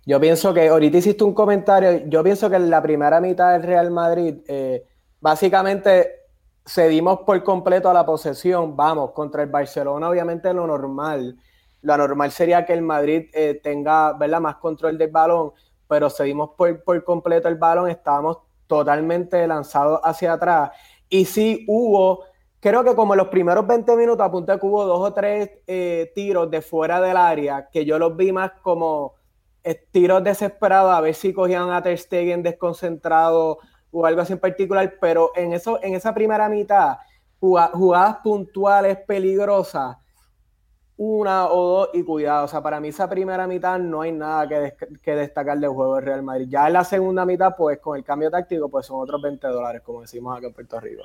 Yo 0.04 0.20
pienso 0.20 0.52
que, 0.52 0.68
ahorita 0.68 0.98
hiciste 0.98 1.24
un 1.24 1.32
comentario, 1.32 2.06
yo 2.06 2.22
pienso 2.22 2.50
que 2.50 2.56
en 2.56 2.68
la 2.68 2.82
primera 2.82 3.18
mitad 3.18 3.54
del 3.54 3.62
Real 3.62 3.90
Madrid, 3.90 4.36
eh, 4.46 4.84
básicamente 5.22 6.26
cedimos 6.66 7.20
por 7.20 7.42
completo 7.42 7.88
a 7.88 7.94
la 7.94 8.04
posesión, 8.04 8.76
vamos, 8.76 9.12
contra 9.12 9.42
el 9.42 9.48
Barcelona, 9.48 10.10
obviamente 10.10 10.52
lo 10.52 10.66
normal 10.66 11.38
lo 11.86 11.96
normal 11.96 12.32
sería 12.32 12.66
que 12.66 12.72
el 12.72 12.82
Madrid 12.82 13.28
eh, 13.32 13.60
tenga 13.62 14.12
¿verdad? 14.14 14.40
más 14.40 14.56
control 14.56 14.98
del 14.98 15.10
balón, 15.10 15.52
pero 15.86 16.10
cedimos 16.10 16.50
por, 16.56 16.82
por 16.82 17.02
completo 17.04 17.48
el 17.48 17.54
balón, 17.54 17.88
estábamos 17.88 18.38
totalmente 18.66 19.46
lanzados 19.46 20.00
hacia 20.02 20.32
atrás. 20.32 20.70
Y 21.08 21.24
sí 21.26 21.64
hubo, 21.68 22.24
creo 22.58 22.82
que 22.82 22.96
como 22.96 23.14
en 23.14 23.18
los 23.18 23.28
primeros 23.28 23.64
20 23.66 23.96
minutos 23.96 24.26
apunté 24.26 24.58
que 24.58 24.66
hubo 24.66 24.84
dos 24.84 25.00
o 25.00 25.14
tres 25.14 25.50
eh, 25.68 26.10
tiros 26.12 26.50
de 26.50 26.60
fuera 26.60 27.00
del 27.00 27.16
área, 27.16 27.68
que 27.70 27.84
yo 27.84 28.00
los 28.00 28.16
vi 28.16 28.32
más 28.32 28.50
como 28.62 29.14
eh, 29.62 29.86
tiros 29.92 30.24
desesperados, 30.24 30.92
a 30.92 31.00
ver 31.00 31.14
si 31.14 31.32
cogían 31.32 31.70
a 31.70 31.82
Ter 31.82 31.96
Stegen 31.98 32.42
desconcentrado 32.42 33.58
o 33.92 34.04
algo 34.04 34.22
así 34.22 34.32
en 34.32 34.40
particular, 34.40 34.94
pero 35.00 35.30
en, 35.36 35.52
eso, 35.52 35.78
en 35.82 35.94
esa 35.94 36.12
primera 36.12 36.48
mitad, 36.48 36.98
jugadas 37.38 38.16
puntuales 38.24 38.98
peligrosas, 39.06 39.96
una 40.96 41.48
o 41.48 41.78
dos 41.78 41.88
y 41.94 42.02
cuidado. 42.02 42.44
O 42.44 42.48
sea, 42.48 42.62
para 42.62 42.80
mí 42.80 42.88
esa 42.88 43.08
primera 43.08 43.46
mitad 43.46 43.78
no 43.78 44.02
hay 44.02 44.12
nada 44.12 44.48
que, 44.48 45.14
destacar 45.14 45.58
del 45.58 45.70
juego 45.70 45.96
del 45.96 46.04
Real 46.04 46.22
Madrid. 46.22 46.46
Ya 46.48 46.66
en 46.66 46.72
la 46.72 46.84
segunda 46.84 47.26
mitad, 47.26 47.54
pues 47.56 47.78
con 47.78 47.96
el 47.96 48.04
cambio 48.04 48.30
táctico, 48.30 48.68
pues 48.68 48.86
son 48.86 49.00
otros 49.00 49.20
20 49.20 49.46
dólares, 49.48 49.82
como 49.84 50.00
decimos 50.02 50.36
acá 50.36 50.46
en 50.46 50.52
Puerto 50.54 50.80
Rico. 50.80 51.02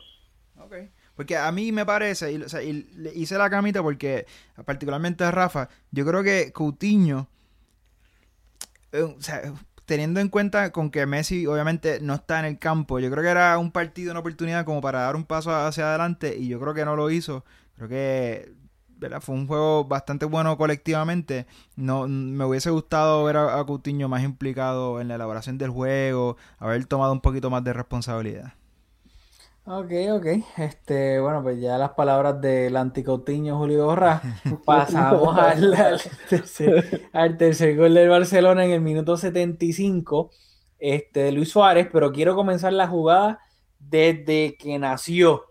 Ok. 0.57 0.75
Porque 1.15 1.37
a 1.37 1.51
mí 1.51 1.71
me 1.71 1.85
parece, 1.85 2.31
y, 2.31 2.41
o 2.41 2.49
sea, 2.49 2.61
hice 2.63 3.37
la 3.37 3.49
camita 3.49 3.83
porque, 3.83 4.25
particularmente 4.65 5.23
a 5.23 5.31
Rafa, 5.31 5.69
yo 5.91 6.05
creo 6.05 6.23
que 6.23 6.51
Coutinho, 6.53 7.27
eh, 8.93 9.03
o 9.03 9.21
sea, 9.21 9.53
teniendo 9.85 10.21
en 10.21 10.29
cuenta 10.29 10.71
con 10.71 10.89
que 10.89 11.05
Messi 11.05 11.45
obviamente 11.47 11.99
no 12.01 12.13
está 12.13 12.39
en 12.39 12.45
el 12.45 12.59
campo, 12.59 12.99
yo 12.99 13.11
creo 13.11 13.23
que 13.23 13.29
era 13.29 13.57
un 13.57 13.71
partido, 13.71 14.11
una 14.11 14.21
oportunidad 14.21 14.63
como 14.63 14.79
para 14.79 15.01
dar 15.01 15.17
un 15.17 15.25
paso 15.25 15.53
hacia 15.53 15.89
adelante 15.89 16.37
y 16.37 16.47
yo 16.47 16.59
creo 16.61 16.73
que 16.73 16.85
no 16.85 16.95
lo 16.95 17.11
hizo. 17.11 17.43
Creo 17.75 17.89
que 17.89 18.53
fue 19.21 19.35
un 19.35 19.47
juego 19.47 19.85
bastante 19.85 20.25
bueno 20.25 20.57
colectivamente. 20.57 21.45
No, 21.75 22.07
me 22.07 22.45
hubiese 22.45 22.69
gustado 22.69 23.23
ver 23.23 23.37
a, 23.37 23.63
Coutinho 23.65 24.07
más 24.07 24.23
implicado 24.23 25.01
en 25.01 25.07
la 25.07 25.15
elaboración 25.15 25.57
del 25.57 25.71
juego, 25.71 26.37
haber 26.59 26.85
tomado 26.85 27.11
un 27.13 27.21
poquito 27.21 27.49
más 27.49 27.63
de 27.63 27.73
responsabilidad. 27.73 28.53
Ok, 29.65 29.91
ok. 30.11 30.25
Este, 30.57 31.19
bueno, 31.19 31.43
pues 31.43 31.59
ya 31.61 31.77
las 31.77 31.91
palabras 31.91 32.41
del 32.41 32.75
anticoutinho 32.75 33.57
Julio 33.57 33.85
Borra. 33.85 34.21
Pasamos 34.65 35.37
al, 35.37 35.99
tercer, 37.37 37.77
gol 37.77 37.93
del 37.93 38.09
Barcelona 38.09 38.65
en 38.65 38.71
el 38.71 38.81
minuto 38.81 39.17
75 39.17 40.31
este, 40.79 41.21
de 41.21 41.31
Luis 41.31 41.49
Suárez, 41.49 41.87
pero 41.91 42.11
quiero 42.11 42.35
comenzar 42.35 42.73
la 42.73 42.87
jugada 42.87 43.39
desde 43.79 44.57
que 44.57 44.79
nació 44.79 45.50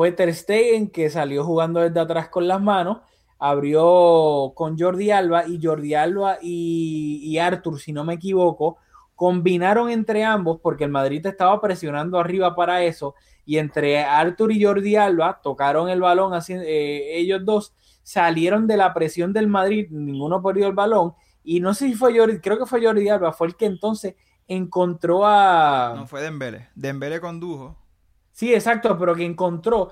fue 0.00 0.12
Ter 0.12 0.34
Stegen 0.34 0.88
que 0.88 1.10
salió 1.10 1.44
jugando 1.44 1.78
desde 1.78 2.00
atrás 2.00 2.30
con 2.30 2.48
las 2.48 2.58
manos, 2.58 3.00
abrió 3.38 4.50
con 4.54 4.78
Jordi 4.78 5.10
Alba 5.10 5.46
y 5.46 5.60
Jordi 5.62 5.92
Alba 5.92 6.38
y, 6.40 7.36
Arthur, 7.36 7.78
si 7.78 7.92
no 7.92 8.02
me 8.02 8.14
equivoco, 8.14 8.78
combinaron 9.14 9.90
entre 9.90 10.24
ambos 10.24 10.58
porque 10.62 10.84
el 10.84 10.90
Madrid 10.90 11.26
estaba 11.26 11.60
presionando 11.60 12.18
arriba 12.18 12.54
para 12.56 12.82
eso 12.82 13.14
y 13.44 13.58
entre 13.58 14.02
Arthur 14.02 14.52
y 14.52 14.64
Jordi 14.64 14.96
Alba 14.96 15.38
tocaron 15.42 15.90
el 15.90 16.00
balón, 16.00 16.32
así, 16.32 16.54
eh, 16.54 17.18
ellos 17.18 17.44
dos 17.44 17.74
salieron 18.02 18.66
de 18.66 18.78
la 18.78 18.94
presión 18.94 19.34
del 19.34 19.48
Madrid, 19.48 19.88
ninguno 19.90 20.42
perdió 20.42 20.66
el 20.66 20.72
balón 20.72 21.12
y 21.44 21.60
no 21.60 21.74
sé 21.74 21.88
si 21.88 21.94
fue 21.94 22.18
Jordi, 22.18 22.40
creo 22.40 22.58
que 22.58 22.64
fue 22.64 22.82
Jordi 22.82 23.06
Alba, 23.10 23.34
fue 23.34 23.48
el 23.48 23.54
que 23.54 23.66
entonces 23.66 24.14
encontró 24.48 25.26
a... 25.26 25.92
No 25.94 26.06
fue 26.06 26.22
Dembele, 26.22 26.70
Dembele 26.74 27.20
condujo 27.20 27.76
Sí, 28.40 28.54
exacto, 28.54 28.96
pero 28.98 29.14
que 29.14 29.22
encontró. 29.22 29.90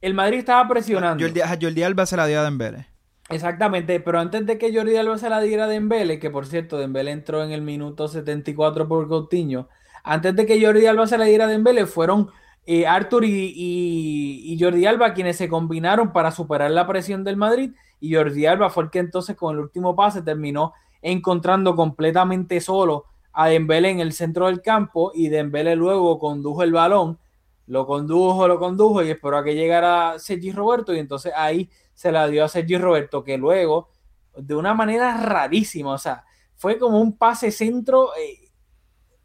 El 0.00 0.12
Madrid 0.12 0.38
estaba 0.38 0.66
presionando. 0.66 1.24
Jordi, 1.24 1.40
Jordi 1.62 1.84
Alba 1.84 2.06
se 2.06 2.16
la 2.16 2.26
dio 2.26 2.40
a 2.40 2.42
Dembele. 2.42 2.88
Exactamente, 3.28 4.00
pero 4.00 4.18
antes 4.18 4.44
de 4.46 4.58
que 4.58 4.74
Jordi 4.74 4.96
Alba 4.96 5.16
se 5.16 5.30
la 5.30 5.40
diera 5.40 5.66
a 5.66 5.68
Dembele, 5.68 6.18
que 6.18 6.28
por 6.28 6.46
cierto, 6.46 6.76
Dembele 6.76 7.12
entró 7.12 7.44
en 7.44 7.52
el 7.52 7.62
minuto 7.62 8.08
74 8.08 8.88
por 8.88 9.06
Coutinho, 9.06 9.68
antes 10.02 10.34
de 10.34 10.44
que 10.44 10.60
Jordi 10.60 10.86
Alba 10.86 11.06
se 11.06 11.18
la 11.18 11.26
diera 11.26 11.44
a 11.44 11.46
Dembele, 11.46 11.86
fueron 11.86 12.30
eh, 12.66 12.84
Arthur 12.84 13.24
y, 13.24 13.52
y, 13.54 14.58
Jordi 14.60 14.84
Alba 14.84 15.14
quienes 15.14 15.36
se 15.36 15.48
combinaron 15.48 16.12
para 16.12 16.32
superar 16.32 16.72
la 16.72 16.84
presión 16.84 17.22
del 17.22 17.36
Madrid, 17.36 17.70
y 18.00 18.12
Jordi 18.12 18.44
Alba 18.46 18.70
fue 18.70 18.82
el 18.82 18.90
que 18.90 18.98
entonces 18.98 19.36
con 19.36 19.54
el 19.54 19.60
último 19.60 19.94
pase 19.94 20.22
terminó 20.22 20.72
encontrando 21.00 21.76
completamente 21.76 22.60
solo 22.60 23.04
a 23.32 23.46
Dembele 23.46 23.90
en 23.90 24.00
el 24.00 24.14
centro 24.14 24.46
del 24.46 24.62
campo, 24.62 25.12
y 25.14 25.28
Dembele 25.28 25.76
luego 25.76 26.18
condujo 26.18 26.64
el 26.64 26.72
balón 26.72 27.20
lo 27.68 27.86
condujo, 27.86 28.48
lo 28.48 28.58
condujo 28.58 29.02
y 29.02 29.10
esperó 29.10 29.36
a 29.36 29.44
que 29.44 29.54
llegara 29.54 30.18
Sergi 30.18 30.52
Roberto 30.52 30.94
y 30.94 30.98
entonces 30.98 31.32
ahí 31.36 31.70
se 31.92 32.10
la 32.10 32.26
dio 32.26 32.44
a 32.44 32.48
Sergi 32.48 32.78
Roberto 32.78 33.22
que 33.22 33.36
luego, 33.36 33.90
de 34.36 34.54
una 34.54 34.72
manera 34.72 35.16
rarísima, 35.18 35.92
o 35.92 35.98
sea, 35.98 36.24
fue 36.56 36.78
como 36.78 37.00
un 37.00 37.16
pase 37.16 37.50
centro, 37.50 38.10
eh, 38.16 38.50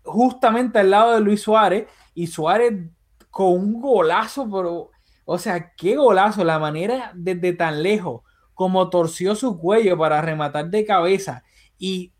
justamente 0.03 0.79
al 0.79 0.91
lado 0.91 1.13
de 1.13 1.21
Luis 1.21 1.41
Suárez 1.41 1.87
y 2.13 2.27
Suárez 2.27 2.73
con 3.29 3.53
un 3.53 3.81
golazo, 3.81 4.49
pero, 4.51 4.91
o 5.23 5.37
sea, 5.37 5.73
qué 5.75 5.95
golazo, 5.95 6.43
la 6.43 6.59
manera 6.59 7.11
desde 7.15 7.53
tan 7.53 7.81
lejos 7.81 8.23
como 8.53 8.89
torció 8.89 9.35
su 9.35 9.57
cuello 9.57 9.97
para 9.97 10.21
rematar 10.21 10.69
de 10.69 10.85
cabeza 10.85 11.43
y, 11.77 12.13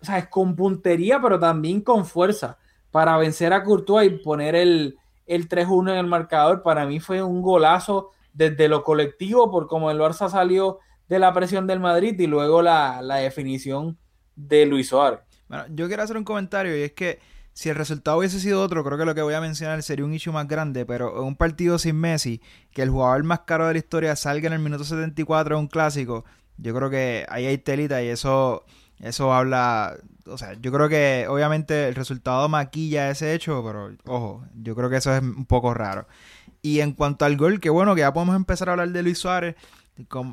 o 0.00 0.04
sea, 0.06 0.18
es 0.18 0.28
con 0.28 0.56
puntería, 0.56 1.20
pero 1.20 1.38
también 1.38 1.82
con 1.82 2.06
fuerza 2.06 2.58
para 2.90 3.18
vencer 3.18 3.52
a 3.52 3.62
Courtois 3.62 4.10
y 4.10 4.16
poner 4.16 4.54
el, 4.54 4.96
el 5.28 5.48
3-1 5.48 5.92
en 5.92 5.98
el 5.98 6.06
marcador. 6.06 6.62
Para 6.62 6.86
mí 6.86 7.00
fue 7.00 7.22
un 7.22 7.42
golazo 7.42 8.10
desde 8.32 8.68
lo 8.68 8.82
colectivo, 8.82 9.50
por 9.50 9.66
como 9.66 9.90
el 9.90 9.98
Barça 9.98 10.28
salió 10.30 10.78
de 11.08 11.18
la 11.18 11.32
presión 11.32 11.66
del 11.66 11.80
Madrid 11.80 12.18
y 12.18 12.26
luego 12.26 12.62
la, 12.62 13.00
la 13.02 13.16
definición 13.16 13.98
de 14.36 14.66
Luis 14.66 14.88
Suárez. 14.88 15.20
Bueno, 15.48 15.64
yo 15.70 15.88
quiero 15.88 16.02
hacer 16.02 16.16
un 16.16 16.24
comentario 16.24 16.76
y 16.76 16.82
es 16.82 16.92
que 16.92 17.18
si 17.58 17.68
el 17.68 17.74
resultado 17.74 18.18
hubiese 18.18 18.38
sido 18.38 18.62
otro, 18.62 18.84
creo 18.84 18.96
que 18.96 19.04
lo 19.04 19.16
que 19.16 19.22
voy 19.22 19.34
a 19.34 19.40
mencionar 19.40 19.82
sería 19.82 20.04
un 20.04 20.14
issue 20.14 20.32
más 20.32 20.46
grande, 20.46 20.86
pero 20.86 21.24
un 21.24 21.34
partido 21.34 21.78
sin 21.78 21.96
Messi, 21.96 22.40
que 22.70 22.82
el 22.82 22.90
jugador 22.90 23.24
más 23.24 23.40
caro 23.40 23.66
de 23.66 23.72
la 23.72 23.78
historia 23.78 24.14
salga 24.14 24.46
en 24.46 24.52
el 24.52 24.60
minuto 24.60 24.84
74 24.84 25.56
de 25.56 25.60
un 25.60 25.66
clásico, 25.66 26.24
yo 26.56 26.72
creo 26.72 26.88
que 26.88 27.26
ahí 27.28 27.46
hay 27.46 27.58
telita 27.58 28.00
y 28.00 28.08
eso, 28.08 28.64
eso 29.00 29.32
habla, 29.32 29.96
o 30.28 30.38
sea, 30.38 30.54
yo 30.60 30.72
creo 30.72 30.88
que 30.88 31.26
obviamente 31.28 31.88
el 31.88 31.94
resultado 31.94 32.48
maquilla 32.48 33.10
ese 33.10 33.34
hecho, 33.34 33.62
pero 33.64 33.90
ojo, 34.06 34.44
yo 34.62 34.74
creo 34.74 34.90
que 34.90 34.96
eso 34.96 35.14
es 35.14 35.22
un 35.22 35.46
poco 35.46 35.74
raro. 35.74 36.06
Y 36.62 36.80
en 36.80 36.92
cuanto 36.92 37.24
al 37.24 37.36
gol, 37.36 37.60
que 37.60 37.70
bueno, 37.70 37.94
que 37.94 38.00
ya 38.00 38.12
podemos 38.12 38.36
empezar 38.36 38.68
a 38.68 38.72
hablar 38.72 38.90
de 38.90 39.02
Luis 39.02 39.18
Suárez, 39.18 39.56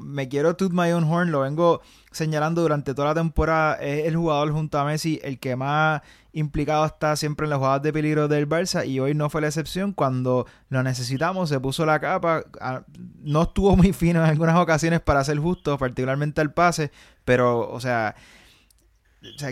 me 0.01 0.29
quiero 0.29 0.55
toot 0.55 0.71
my 0.71 0.91
own 0.91 1.03
horn, 1.03 1.31
lo 1.31 1.41
vengo 1.41 1.81
señalando 2.11 2.61
durante 2.61 2.93
toda 2.93 3.09
la 3.09 3.15
temporada. 3.15 3.75
Es 3.75 4.05
el 4.05 4.15
jugador 4.15 4.51
junto 4.51 4.77
a 4.77 4.85
Messi 4.85 5.19
el 5.23 5.39
que 5.39 5.55
más 5.55 6.01
implicado 6.33 6.85
está 6.85 7.15
siempre 7.15 7.45
en 7.45 7.49
las 7.49 7.57
jugadas 7.57 7.81
de 7.81 7.93
peligro 7.93 8.27
del 8.27 8.47
Barça 8.47 8.85
y 8.87 8.99
hoy 8.99 9.15
no 9.15 9.29
fue 9.29 9.41
la 9.41 9.47
excepción. 9.47 9.93
Cuando 9.93 10.45
lo 10.69 10.83
necesitamos, 10.83 11.49
se 11.49 11.59
puso 11.59 11.85
la 11.85 11.99
capa. 11.99 12.43
No 13.23 13.43
estuvo 13.43 13.75
muy 13.75 13.93
fino 13.93 14.23
en 14.23 14.29
algunas 14.29 14.57
ocasiones 14.57 15.01
para 15.01 15.23
ser 15.23 15.39
justo, 15.39 15.77
particularmente 15.77 16.41
el 16.41 16.51
pase, 16.51 16.91
pero, 17.23 17.69
o 17.69 17.79
sea. 17.79 18.15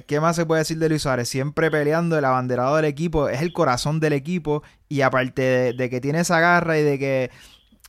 ¿Qué 0.08 0.20
más 0.20 0.36
se 0.36 0.46
puede 0.46 0.60
decir 0.60 0.78
de 0.78 0.90
Luis 0.90 1.02
Suárez? 1.02 1.30
Siempre 1.30 1.72
peleando 1.72 2.18
el 2.18 2.26
abanderado 2.26 2.76
del 2.76 2.86
equipo, 2.86 3.30
es 3.30 3.42
el 3.42 3.54
corazón 3.54 4.00
del 4.00 4.14
equipo 4.14 4.64
y 4.90 5.02
aparte 5.02 5.74
de, 5.74 5.90
que 5.90 6.02
tiene 6.02 6.20
esa 6.20 6.40
garra 6.40 6.78
y 6.78 6.84
de 6.84 7.00
que 7.00 7.32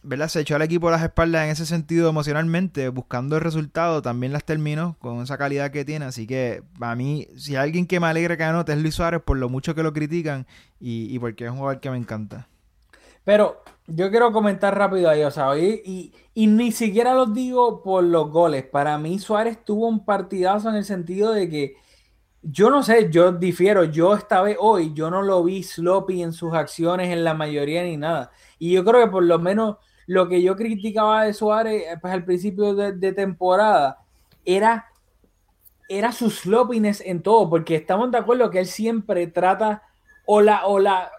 ¿verdad? 0.05 0.28
Se 0.28 0.41
echó 0.41 0.55
al 0.55 0.62
equipo 0.62 0.91
las 0.91 1.03
espaldas 1.03 1.45
en 1.45 1.51
ese 1.51 1.64
sentido 1.64 2.11
emocionalmente, 2.11 2.91
buscando 2.91 3.37
el 3.37 3.43
resultado, 3.43 4.03
también 4.03 4.35
las 4.35 4.45
terminó 4.45 4.97
con 4.99 5.22
esa 5.22 5.39
calidad 5.39 5.70
que 5.70 5.85
tiene. 5.85 6.05
Así 6.05 6.26
que 6.26 6.62
a 6.80 6.95
mí, 6.95 7.26
si 7.37 7.57
hay 7.57 7.64
alguien 7.64 7.87
que 7.87 8.01
me 8.01 8.07
alegra 8.07 8.37
que 8.37 8.45
anote 8.45 8.72
es 8.72 8.78
Luis 8.78 8.95
Suárez 8.95 9.22
por 9.24 9.39
lo 9.39 9.49
mucho 9.49 9.74
que 9.74 9.82
lo 9.82 9.95
critican 9.95 10.47
y, 10.78 11.18
porque 11.18 11.47
es 11.47 11.51
un 11.51 11.57
jugador 11.57 11.80
que 11.80 11.91
me 11.91 11.97
encanta. 11.97 12.49
Pero 13.24 13.62
yo 13.87 14.11
quiero 14.11 14.32
comentar 14.32 14.76
rápido 14.76 15.11
ahí, 15.11 15.22
o 15.22 15.30
sea, 15.30 15.59
y, 15.59 16.12
y, 16.35 16.47
ni 16.47 16.72
siquiera 16.72 17.14
los 17.14 17.35
digo 17.35 17.82
por 17.82 18.03
los 18.05 18.30
goles. 18.30 18.64
Para 18.64 18.97
mí 18.99 19.18
Suárez 19.18 19.62
tuvo 19.64 19.89
un 19.89 20.05
partidazo 20.05 20.70
en 20.70 20.76
el 20.76 20.85
sentido 20.85 21.32
de 21.32 21.49
que 21.51 21.76
yo 22.43 22.70
no 22.70 22.82
sé, 22.82 23.11
yo 23.11 23.32
difiero, 23.32 23.85
yo 23.85 24.14
esta 24.14 24.43
vez 24.43 24.57
hoy, 24.61 24.93
yo 24.95 25.11
no 25.11 25.22
lo 25.22 25.43
vi 25.45 25.62
sloppy 25.62 26.22
en 26.22 26.32
sus 26.32 26.55
acciones 26.55 27.11
en 27.11 27.24
la 27.24 27.35
mayoría 27.35 27.82
ni 27.82 27.97
nada. 27.97 28.30
Y 28.59 28.72
yo 28.72 28.85
creo 28.85 29.05
que 29.05 29.11
por 29.11 29.24
lo 29.24 29.39
menos 29.39 29.76
lo 30.07 30.28
que 30.28 30.43
yo 30.43 30.57
criticaba 30.57 31.24
de 31.24 31.32
Suárez 31.32 31.85
eh, 31.87 31.99
pues, 32.01 32.12
al 32.12 32.24
principio 32.24 32.74
de, 32.74 33.12
temporada 33.12 33.99
era, 34.45 34.87
era 35.89 36.12
su 36.12 36.30
sloppiness 36.30 37.01
en 37.01 37.22
todo, 37.22 37.49
porque 37.49 37.76
estamos 37.76 38.11
de 38.11 38.18
acuerdo 38.18 38.51
que 38.51 38.61
él 38.61 38.66
siempre 38.66 39.26
trata 39.26 39.82
o 40.26 40.43
la, 40.43 40.66
o 40.66 40.78
la 40.78 41.11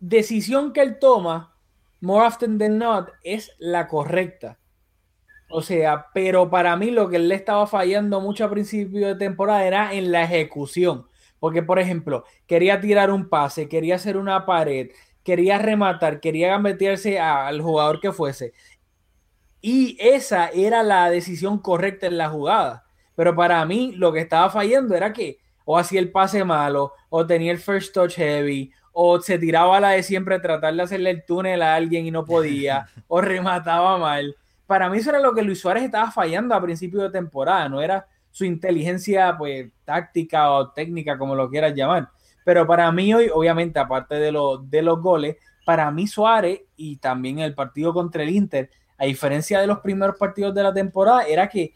decisión 0.00 0.72
que 0.72 0.82
él 0.82 0.98
toma, 0.98 1.51
more 2.02 2.26
often 2.26 2.58
than 2.58 2.78
not, 2.78 3.10
es 3.22 3.52
la 3.58 3.86
correcta. 3.86 4.58
O 5.48 5.62
sea, 5.62 6.06
pero 6.12 6.50
para 6.50 6.76
mí 6.76 6.90
lo 6.90 7.08
que 7.08 7.16
él 7.16 7.28
le 7.28 7.34
estaba 7.34 7.66
fallando 7.66 8.20
mucho 8.20 8.44
a 8.44 8.50
principio 8.50 9.06
de 9.06 9.14
temporada 9.14 9.64
era 9.64 9.94
en 9.94 10.10
la 10.10 10.24
ejecución. 10.24 11.06
Porque, 11.38 11.62
por 11.62 11.78
ejemplo, 11.78 12.24
quería 12.46 12.80
tirar 12.80 13.10
un 13.10 13.28
pase, 13.28 13.68
quería 13.68 13.96
hacer 13.96 14.16
una 14.16 14.46
pared, 14.46 14.90
quería 15.22 15.58
rematar, 15.58 16.20
quería 16.20 16.58
meterse 16.58 17.20
al 17.20 17.60
jugador 17.60 18.00
que 18.00 18.12
fuese. 18.12 18.52
Y 19.60 19.96
esa 20.00 20.48
era 20.48 20.82
la 20.82 21.08
decisión 21.10 21.58
correcta 21.58 22.06
en 22.06 22.18
la 22.18 22.30
jugada. 22.30 22.84
Pero 23.14 23.36
para 23.36 23.64
mí 23.64 23.92
lo 23.92 24.12
que 24.12 24.20
estaba 24.20 24.50
fallando 24.50 24.96
era 24.96 25.12
que 25.12 25.38
o 25.64 25.78
hacía 25.78 26.00
el 26.00 26.10
pase 26.10 26.44
malo, 26.44 26.92
o 27.08 27.26
tenía 27.26 27.52
el 27.52 27.58
first 27.58 27.94
touch 27.94 28.16
heavy, 28.16 28.72
o 28.92 29.20
se 29.20 29.38
tiraba 29.38 29.76
a 29.76 29.80
la 29.80 29.90
de 29.90 30.02
siempre 30.02 30.38
tratar 30.38 30.74
de 30.74 30.82
hacerle 30.82 31.10
el 31.10 31.24
túnel 31.24 31.62
a 31.62 31.74
alguien 31.74 32.06
y 32.06 32.10
no 32.10 32.24
podía, 32.24 32.86
o 33.08 33.20
remataba 33.20 33.98
mal. 33.98 34.36
Para 34.66 34.88
mí 34.88 34.98
eso 34.98 35.10
era 35.10 35.20
lo 35.20 35.34
que 35.34 35.42
Luis 35.42 35.60
Suárez 35.60 35.84
estaba 35.84 36.10
fallando 36.10 36.54
a 36.54 36.62
principio 36.62 37.02
de 37.02 37.10
temporada, 37.10 37.68
no 37.68 37.80
era 37.80 38.06
su 38.30 38.44
inteligencia 38.44 39.36
pues 39.36 39.70
táctica 39.84 40.50
o 40.50 40.70
técnica, 40.70 41.18
como 41.18 41.34
lo 41.34 41.50
quieras 41.50 41.74
llamar. 41.74 42.08
Pero 42.44 42.66
para 42.66 42.90
mí 42.90 43.12
hoy, 43.14 43.30
obviamente, 43.32 43.78
aparte 43.78 44.16
de, 44.16 44.32
de 44.64 44.82
los 44.82 45.00
goles, 45.00 45.36
para 45.64 45.90
mí 45.90 46.06
Suárez 46.06 46.62
y 46.76 46.96
también 46.96 47.38
el 47.38 47.54
partido 47.54 47.92
contra 47.92 48.22
el 48.22 48.30
Inter, 48.30 48.70
a 48.98 49.04
diferencia 49.04 49.60
de 49.60 49.66
los 49.66 49.80
primeros 49.80 50.16
partidos 50.16 50.54
de 50.54 50.62
la 50.62 50.72
temporada, 50.72 51.22
era 51.22 51.48
que 51.48 51.74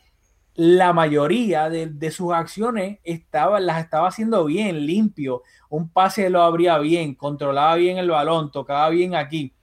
la 0.56 0.94
mayoría 0.94 1.68
de, 1.68 2.10
sus 2.10 2.32
acciones 2.32 2.98
estaba, 3.04 3.60
las 3.60 3.82
estaba 3.82 4.08
haciendo 4.08 4.44
bien, 4.46 4.86
limpio. 4.86 5.42
Un 5.68 5.90
pase 5.90 6.30
lo 6.30 6.42
abría 6.42 6.78
bien, 6.78 7.14
controlaba 7.14 7.74
bien 7.76 7.98
el 7.98 8.10
balón, 8.10 8.50
tocaba 8.50 8.88
bien 8.88 9.14
aquí. 9.14 9.54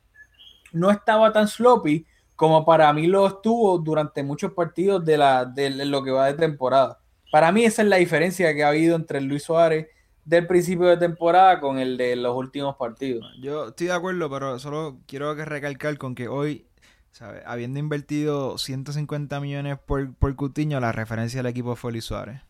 No 0.72 0.92
estaba 0.92 1.34
tan 1.34 1.48
sloppy 1.48 2.06
como 2.36 2.64
para 2.64 2.92
mí 2.94 3.08
lo 3.08 3.26
estuvo 3.26 3.78
durante 3.80 4.24
muchos 4.24 4.54
partidos 4.54 5.04
de, 5.04 5.18
la, 5.18 5.46
de 5.46 5.70
lo 5.86 6.04
que 6.04 6.12
va 6.12 6.28
de 6.28 6.34
temporada. 6.36 7.00
Para 7.32 7.52
mí 7.52 7.66
esa 7.66 7.82
es 7.82 7.88
la 7.88 7.98
diferencia 7.98 8.54
que 8.54 8.64
ha 8.64 8.70
habido 8.70 8.96
entre 8.96 9.20
Luis 9.20 9.44
Suárez 9.44 9.88
del 10.26 10.46
principio 10.46 10.86
de 10.86 10.98
temporada 10.98 11.60
con 11.60 11.80
el 11.80 11.98
de 11.98 12.16
los 12.16 12.36
últimos 12.36 12.76
partidos. 12.76 13.26
Yo 13.42 13.70
estoy 13.70 13.88
de 13.88 13.94
acuerdo, 13.94 14.30
pero 14.30 14.60
solo 14.60 15.00
quiero 15.08 15.34
recalcar 15.34 15.98
con 15.98 16.14
que 16.14 16.28
hoy, 16.28 16.68
habiendo 17.46 17.80
invertido 17.80 18.58
150 18.58 19.40
millones 19.40 19.78
por, 19.80 20.14
por 20.16 20.36
Cutiño, 20.36 20.80
la 20.80 20.92
referencia 20.92 21.40
del 21.40 21.52
equipo 21.52 21.76
fue 21.76 21.92
Luis 21.92 22.06
Suárez. 22.06 22.42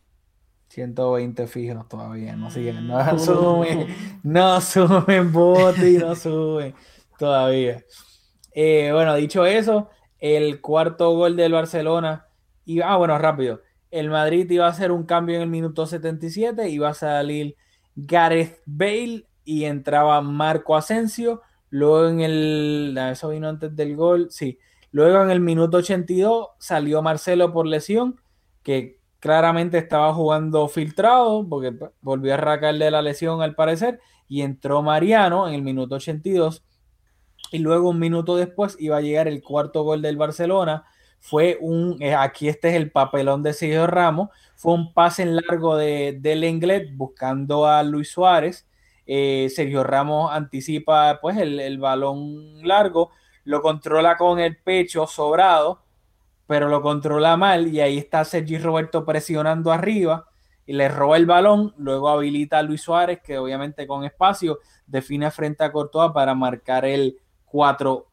120 0.68 1.46
fijos 1.46 1.88
todavía, 1.88 2.34
no 2.34 2.50
siguen, 2.50 2.86
no 2.88 3.18
suben, 3.18 3.86
no 4.22 4.60
suben 4.60 5.32
Boti, 5.32 5.98
no 5.98 6.16
suben 6.16 6.74
todavía. 7.18 7.84
Eh, 8.52 8.90
bueno, 8.92 9.14
dicho 9.14 9.46
eso, 9.46 9.90
el 10.18 10.60
cuarto 10.60 11.14
gol 11.14 11.36
del 11.36 11.52
Barcelona, 11.52 12.26
y 12.64 12.80
ah, 12.80 12.96
bueno, 12.96 13.16
rápido, 13.18 13.60
el 13.90 14.10
Madrid 14.10 14.50
iba 14.50 14.66
a 14.66 14.70
hacer 14.70 14.90
un 14.90 15.04
cambio 15.04 15.36
en 15.36 15.42
el 15.42 15.48
minuto 15.48 15.86
77, 15.86 16.68
iba 16.68 16.88
a 16.88 16.94
salir 16.94 17.56
Gareth 17.94 18.60
Bale 18.66 19.26
y 19.44 19.64
entraba 19.64 20.20
Marco 20.22 20.74
Asensio. 20.76 21.42
Luego 21.74 22.06
en 22.06 22.20
el. 22.20 22.96
Eso 23.10 23.30
vino 23.30 23.48
antes 23.48 23.74
del 23.74 23.96
gol. 23.96 24.28
Sí. 24.30 24.60
Luego 24.92 25.22
en 25.24 25.30
el 25.30 25.40
minuto 25.40 25.78
82 25.78 26.50
salió 26.56 27.02
Marcelo 27.02 27.52
por 27.52 27.66
lesión, 27.66 28.20
que 28.62 29.00
claramente 29.18 29.78
estaba 29.78 30.14
jugando 30.14 30.68
filtrado, 30.68 31.44
porque 31.48 31.76
volvió 32.00 32.30
a 32.32 32.36
arrancarle 32.36 32.90
la 32.92 33.02
lesión 33.02 33.42
al 33.42 33.56
parecer. 33.56 33.98
Y 34.28 34.42
entró 34.42 34.82
Mariano 34.82 35.48
en 35.48 35.54
el 35.54 35.62
minuto 35.62 35.96
82. 35.96 36.62
Y 37.50 37.58
luego 37.58 37.90
un 37.90 37.98
minuto 37.98 38.36
después 38.36 38.76
iba 38.78 38.98
a 38.98 39.00
llegar 39.00 39.26
el 39.26 39.42
cuarto 39.42 39.82
gol 39.82 40.00
del 40.00 40.16
Barcelona. 40.16 40.84
Fue 41.18 41.58
un. 41.60 42.00
Eh, 42.00 42.14
aquí 42.14 42.48
este 42.48 42.68
es 42.68 42.74
el 42.74 42.92
papelón 42.92 43.42
de 43.42 43.52
Sergio 43.52 43.88
Ramos 43.88 44.28
fue 44.54 44.74
un 44.74 44.94
pase 44.94 45.22
en 45.22 45.34
largo 45.36 45.76
de, 45.76 46.18
del 46.20 46.40
Lenglet 46.40 46.96
buscando 46.96 47.66
a 47.66 47.82
Luis 47.82 48.10
Suárez. 48.10 48.66
Eh, 49.06 49.50
Sergio 49.54 49.84
Ramos 49.84 50.32
anticipa 50.32 51.18
pues 51.20 51.36
el, 51.36 51.78
balón 51.78 52.66
largo, 52.66 53.10
lo 53.44 53.60
controla 53.60 54.16
con 54.16 54.38
el 54.38 54.56
pecho 54.56 55.06
sobrado, 55.06 55.82
pero 56.46 56.68
lo 56.68 56.80
controla 56.82 57.36
mal 57.36 57.68
y 57.68 57.80
ahí 57.80 57.98
está 57.98 58.24
Sergio 58.24 58.58
Roberto 58.60 59.04
presionando 59.04 59.72
arriba 59.72 60.26
y 60.66 60.72
le 60.72 60.88
roba 60.88 61.16
el 61.16 61.26
balón, 61.26 61.74
luego 61.76 62.08
habilita 62.08 62.58
a 62.58 62.62
Luis 62.62 62.80
Suárez 62.80 63.20
que 63.22 63.36
obviamente 63.36 63.86
con 63.86 64.04
espacio 64.04 64.60
define 64.86 65.30
frente 65.30 65.64
a 65.64 65.72
Courtois 65.72 66.12
para 66.12 66.34
marcar 66.34 66.86
el 66.86 67.18
4-1. 67.52 68.04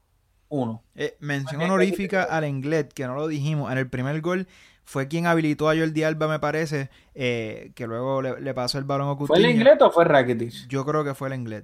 Eh, 0.96 1.16
mención 1.20 1.62
honorífica 1.62 2.24
al 2.24 2.44
Englet, 2.44 2.92
que 2.92 3.08
no 3.08 3.16
lo 3.16 3.28
dijimos, 3.28 3.72
en 3.72 3.78
el 3.78 3.90
primer 3.90 4.20
gol 4.20 4.48
fue 4.84 5.08
quien 5.08 5.26
habilitó 5.28 5.70
a 5.70 5.76
Jordi 5.76 6.04
Alba, 6.04 6.28
me 6.28 6.40
parece, 6.40 6.90
eh, 7.16 7.72
que 7.76 7.88
luego 7.88 8.22
le, 8.22 8.54
pasó 8.54 8.78
el 8.78 8.84
balón 8.84 9.10
a 9.10 9.26
¿Fue 9.26 9.38
el 9.38 9.50
Inglés 9.50 9.78
o 9.82 9.92
fue 9.92 10.06
Rakitic? 10.06 10.68
Yo 10.68 10.86
creo 10.86 11.04
que 11.04 11.14
fue 11.14 11.30
el 11.30 11.36
Inglés. 11.36 11.64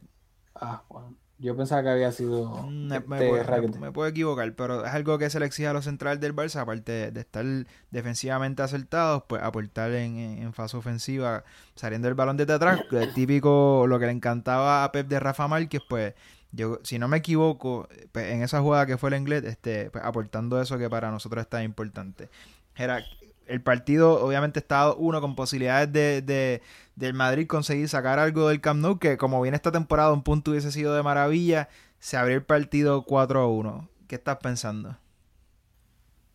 Ah, 0.55 0.83
bueno. 0.89 1.15
Yo 1.39 1.55
pensaba 1.55 1.83
que 1.83 1.89
había 1.89 2.11
sido 2.11 2.47
Mm, 2.63 2.87
Me, 2.87 2.99
me 2.99 3.17
este, 3.17 3.29
puedo, 3.45 3.67
me- 3.79 3.91
puedo 3.91 4.09
equivocar, 4.09 4.51
pero 4.55 4.83
es 4.83 4.91
algo 4.91 5.19
que 5.19 5.29
se 5.29 5.39
le 5.39 5.45
exige 5.45 5.67
a 5.67 5.73
los 5.73 5.85
centrales 5.85 6.19
del 6.19 6.35
Barça, 6.35 6.61
aparte 6.61 7.11
de 7.11 7.19
estar 7.19 7.45
defensivamente 7.91 8.63
acertados, 8.63 9.23
pues 9.27 9.43
aportar 9.43 9.91
en, 9.91 10.17
en- 10.17 10.53
fase 10.53 10.77
ofensiva, 10.77 11.43
saliendo 11.75 12.07
el 12.07 12.15
balón 12.15 12.37
desde 12.37 12.53
atrás, 12.53 12.79
típico 13.13 13.85
lo 13.87 13.99
que 13.99 14.07
le 14.07 14.13
encantaba 14.13 14.83
a 14.83 14.91
Pep 14.91 15.07
de 15.07 15.19
Rafa 15.19 15.47
Márquez, 15.47 15.81
pues 15.87 16.15
yo, 16.51 16.79
si 16.83 16.97
no 16.97 17.07
me 17.07 17.17
equivoco, 17.17 17.87
pues, 18.11 18.31
en 18.31 18.41
esa 18.41 18.61
jugada 18.61 18.85
que 18.87 18.97
fue 18.97 19.09
el 19.09 19.17
inglés, 19.17 19.43
este, 19.43 19.91
pues, 19.91 20.03
aportando 20.03 20.59
eso 20.59 20.77
que 20.79 20.89
para 20.89 21.11
nosotros 21.11 21.41
es 21.43 21.49
tan 21.49 21.61
importante. 21.63 22.29
Era, 22.77 23.03
el 23.47 23.61
partido 23.61 24.23
obviamente 24.25 24.59
estaba 24.59 24.93
uno 24.95 25.21
con 25.21 25.35
posibilidades 25.35 25.91
de, 25.91 26.21
de- 26.21 26.61
del 26.95 27.13
Madrid 27.13 27.47
conseguir 27.47 27.87
sacar 27.89 28.19
algo 28.19 28.49
del 28.49 28.61
Camp 28.61 28.81
Nou, 28.81 28.99
que 28.99 29.17
como 29.17 29.41
viene 29.41 29.55
esta 29.57 29.71
temporada 29.71 30.13
un 30.13 30.23
punto 30.23 30.51
hubiese 30.51 30.71
sido 30.71 30.95
de 30.95 31.03
maravilla, 31.03 31.69
se 31.99 32.17
abrió 32.17 32.35
el 32.37 32.43
partido 32.45 33.03
4 33.05 33.41
a 33.41 33.47
1. 33.47 33.89
¿Qué 34.07 34.15
estás 34.15 34.37
pensando? 34.37 34.97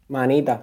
Manita. 0.09 0.55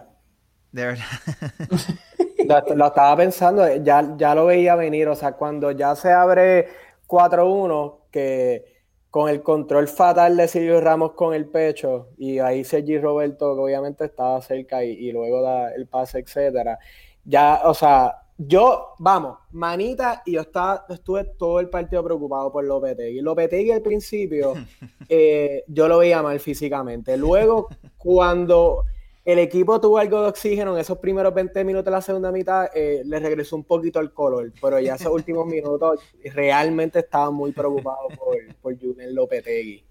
De 0.72 0.86
verdad. 0.86 1.06
Lo, 2.42 2.62
lo 2.76 2.88
estaba 2.88 3.18
pensando, 3.18 3.68
ya, 3.84 4.16
ya 4.18 4.34
lo 4.34 4.46
veía 4.46 4.76
venir, 4.76 5.08
o 5.10 5.16
sea, 5.16 5.34
cuando 5.34 5.72
ya 5.72 5.96
se 5.96 6.12
abre 6.12 6.70
4-1, 7.06 8.08
que 8.12 8.79
con 9.10 9.30
el 9.30 9.42
control 9.42 9.88
fatal 9.88 10.38
de 10.38 10.48
Silvio 10.48 10.82
Ramos 10.82 11.14
con 11.14 11.34
el 11.34 11.46
pecho, 11.48 12.10
y 12.18 12.40
ahí 12.40 12.64
Sergi 12.64 13.00
Roberto, 13.00 13.56
que 13.56 13.62
obviamente 13.62 14.06
estaba 14.06 14.42
cerca, 14.42 14.84
y, 14.84 14.92
y 14.92 15.12
luego 15.12 15.42
da 15.42 15.74
el 15.74 15.88
pase, 15.88 16.20
etcétera. 16.20 16.78
Ya, 17.26 17.62
o 17.66 17.74
sea, 17.74 18.16
yo, 18.42 18.94
vamos, 19.00 19.38
manita, 19.52 20.24
y 20.26 20.34
yo 20.34 20.42
estaba, 20.42 20.86
estuve 20.88 21.26
todo 21.38 21.60
el 21.60 21.70
partido 21.70 22.02
preocupado 22.04 22.52
por 22.52 22.64
Lopetegui. 22.64 23.20
Lopetegui 23.20 23.72
al 23.72 23.82
principio, 23.82 24.54
eh, 25.10 25.66
yo 25.68 25.90
lo 25.90 25.98
veía 25.98 26.22
mal 26.22 26.40
físicamente. 26.40 27.18
Luego, 27.18 27.68
cuando 27.98 28.86
el 29.26 29.40
equipo 29.40 29.80
tuvo 29.80 29.98
algo 29.98 30.22
de 30.22 30.30
oxígeno 30.30 30.74
en 30.74 30.82
esos 30.82 30.98
primeros 30.98 31.34
20 31.34 31.64
minutos 31.64 31.86
de 31.86 31.92
la 31.92 32.02
segunda 32.02 32.32
mitad, 32.32 32.70
eh, 32.74 33.02
le 33.06 33.20
regresó 33.20 33.56
un 33.56 33.64
poquito 33.64 34.00
el 34.00 34.14
color, 34.14 34.52
pero 34.62 34.80
ya 34.80 34.96
esos 34.96 35.12
últimos 35.12 35.46
minutos 35.48 36.02
realmente 36.34 37.00
estaba 37.00 37.30
muy 37.32 37.52
preocupado 37.52 38.08
por, 38.18 38.38
por 38.62 38.80
Julen 38.80 39.14
Lopetegui. 39.14 39.84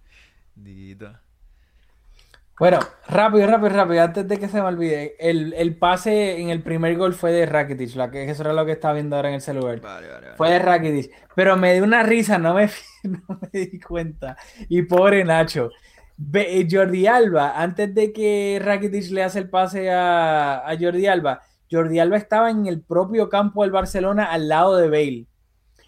Dito. 0.54 1.12
Bueno, 2.58 2.80
rápido, 3.06 3.46
rápido, 3.46 3.68
rápido, 3.68 4.02
antes 4.02 4.26
de 4.26 4.36
que 4.36 4.48
se 4.48 4.60
me 4.60 4.66
olvide, 4.66 5.14
el, 5.20 5.54
el 5.54 5.76
pase 5.76 6.40
en 6.40 6.50
el 6.50 6.60
primer 6.60 6.96
gol 6.96 7.14
fue 7.14 7.30
de 7.30 7.46
Rakitic, 7.46 7.94
la 7.94 8.10
que 8.10 8.28
eso 8.28 8.42
era 8.42 8.52
lo 8.52 8.66
que 8.66 8.72
estaba 8.72 8.94
viendo 8.94 9.14
ahora 9.14 9.28
en 9.28 9.36
el 9.36 9.40
celular. 9.40 9.80
Vale, 9.80 10.08
vale, 10.08 10.26
vale. 10.26 10.36
Fue 10.36 10.50
de 10.50 10.58
Rakitic, 10.58 11.12
pero 11.36 11.56
me 11.56 11.74
dio 11.74 11.84
una 11.84 12.02
risa, 12.02 12.36
no 12.36 12.54
me, 12.54 12.68
no 13.04 13.38
me 13.40 13.60
di 13.60 13.78
cuenta. 13.78 14.36
Y 14.68 14.82
pobre 14.82 15.24
Nacho. 15.24 15.70
Eh, 16.34 16.66
Jordi 16.70 17.06
Alba, 17.06 17.60
antes 17.60 17.94
de 17.94 18.12
que 18.12 18.58
Rakitic 18.62 19.10
le 19.12 19.22
hace 19.22 19.38
el 19.38 19.48
pase 19.50 19.90
a, 19.90 20.68
a 20.68 20.76
Jordi 20.78 21.06
Alba, 21.06 21.42
Jordi 21.70 21.98
Alba 22.00 22.16
estaba 22.16 22.50
en 22.50 22.66
el 22.66 22.82
propio 22.82 23.28
campo 23.28 23.62
del 23.62 23.70
Barcelona 23.70 24.24
al 24.32 24.48
lado 24.48 24.76
de 24.76 24.88
Bale. 24.88 25.26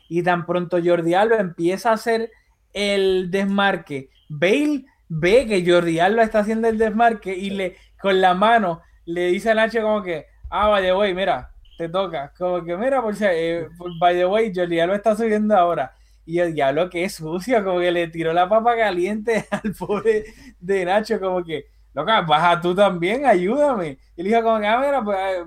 Y 0.09 0.23
tan 0.23 0.47
pronto 0.47 0.79
Jordi 0.85 1.15
Alba 1.15 1.37
empieza 1.39 1.91
a 1.91 1.95
hacer 1.95 2.31
el 2.73 3.31
desmarque, 3.31 4.11
Bale 4.29 4.85
ve 5.09 5.47
que 5.47 5.65
Jordi 5.69 5.99
Alba 5.99 6.23
está 6.23 6.41
haciendo 6.41 6.69
el 6.69 6.79
desmarque 6.79 7.37
y 7.37 7.51
le 7.51 7.77
con 8.01 8.21
la 8.21 8.33
mano 8.35 8.81
le 9.07 9.27
dice 9.29 9.51
a 9.51 9.55
Nacho 9.55 9.83
como 9.83 10.03
que, 10.03 10.27
ah, 10.51 10.69
by 10.69 10.83
the 10.85 10.95
way, 10.95 11.13
mira, 11.15 11.51
te 11.77 11.89
toca. 11.89 12.33
Como 12.39 12.65
que, 12.65 12.77
mira, 12.77 13.03
por 13.03 13.17
si, 13.17 13.25
eh, 13.27 13.67
por- 13.77 13.99
by 13.99 14.15
the 14.15 14.27
way, 14.27 14.53
Jordi 14.55 14.79
Alba 14.79 14.95
está 14.97 15.17
subiendo 15.17 15.57
ahora. 15.57 15.93
Y 16.27 16.39
el 16.39 16.55
diablo 16.55 16.89
que 16.91 17.05
es 17.05 17.15
sucio, 17.15 17.65
como 17.65 17.81
que 17.81 17.91
le 17.91 18.09
tiró 18.09 18.33
la 18.33 18.49
papa 18.49 18.77
caliente 18.77 19.47
al 19.51 19.75
pobre 19.75 20.25
de 20.61 20.85
Nacho, 20.85 21.19
como 21.21 21.43
que, 21.45 21.67
loca, 21.95 22.21
baja 22.23 22.61
tú 22.61 22.75
también, 22.75 23.27
ayúdame. 23.27 23.99
Y 24.17 24.23
le 24.23 24.29
dijo 24.31 24.43
como 24.43 24.61
que, 24.61 24.67
ah, 24.67 24.81
mira, 24.81 25.03
pues, 25.05 25.19
eh, 25.19 25.45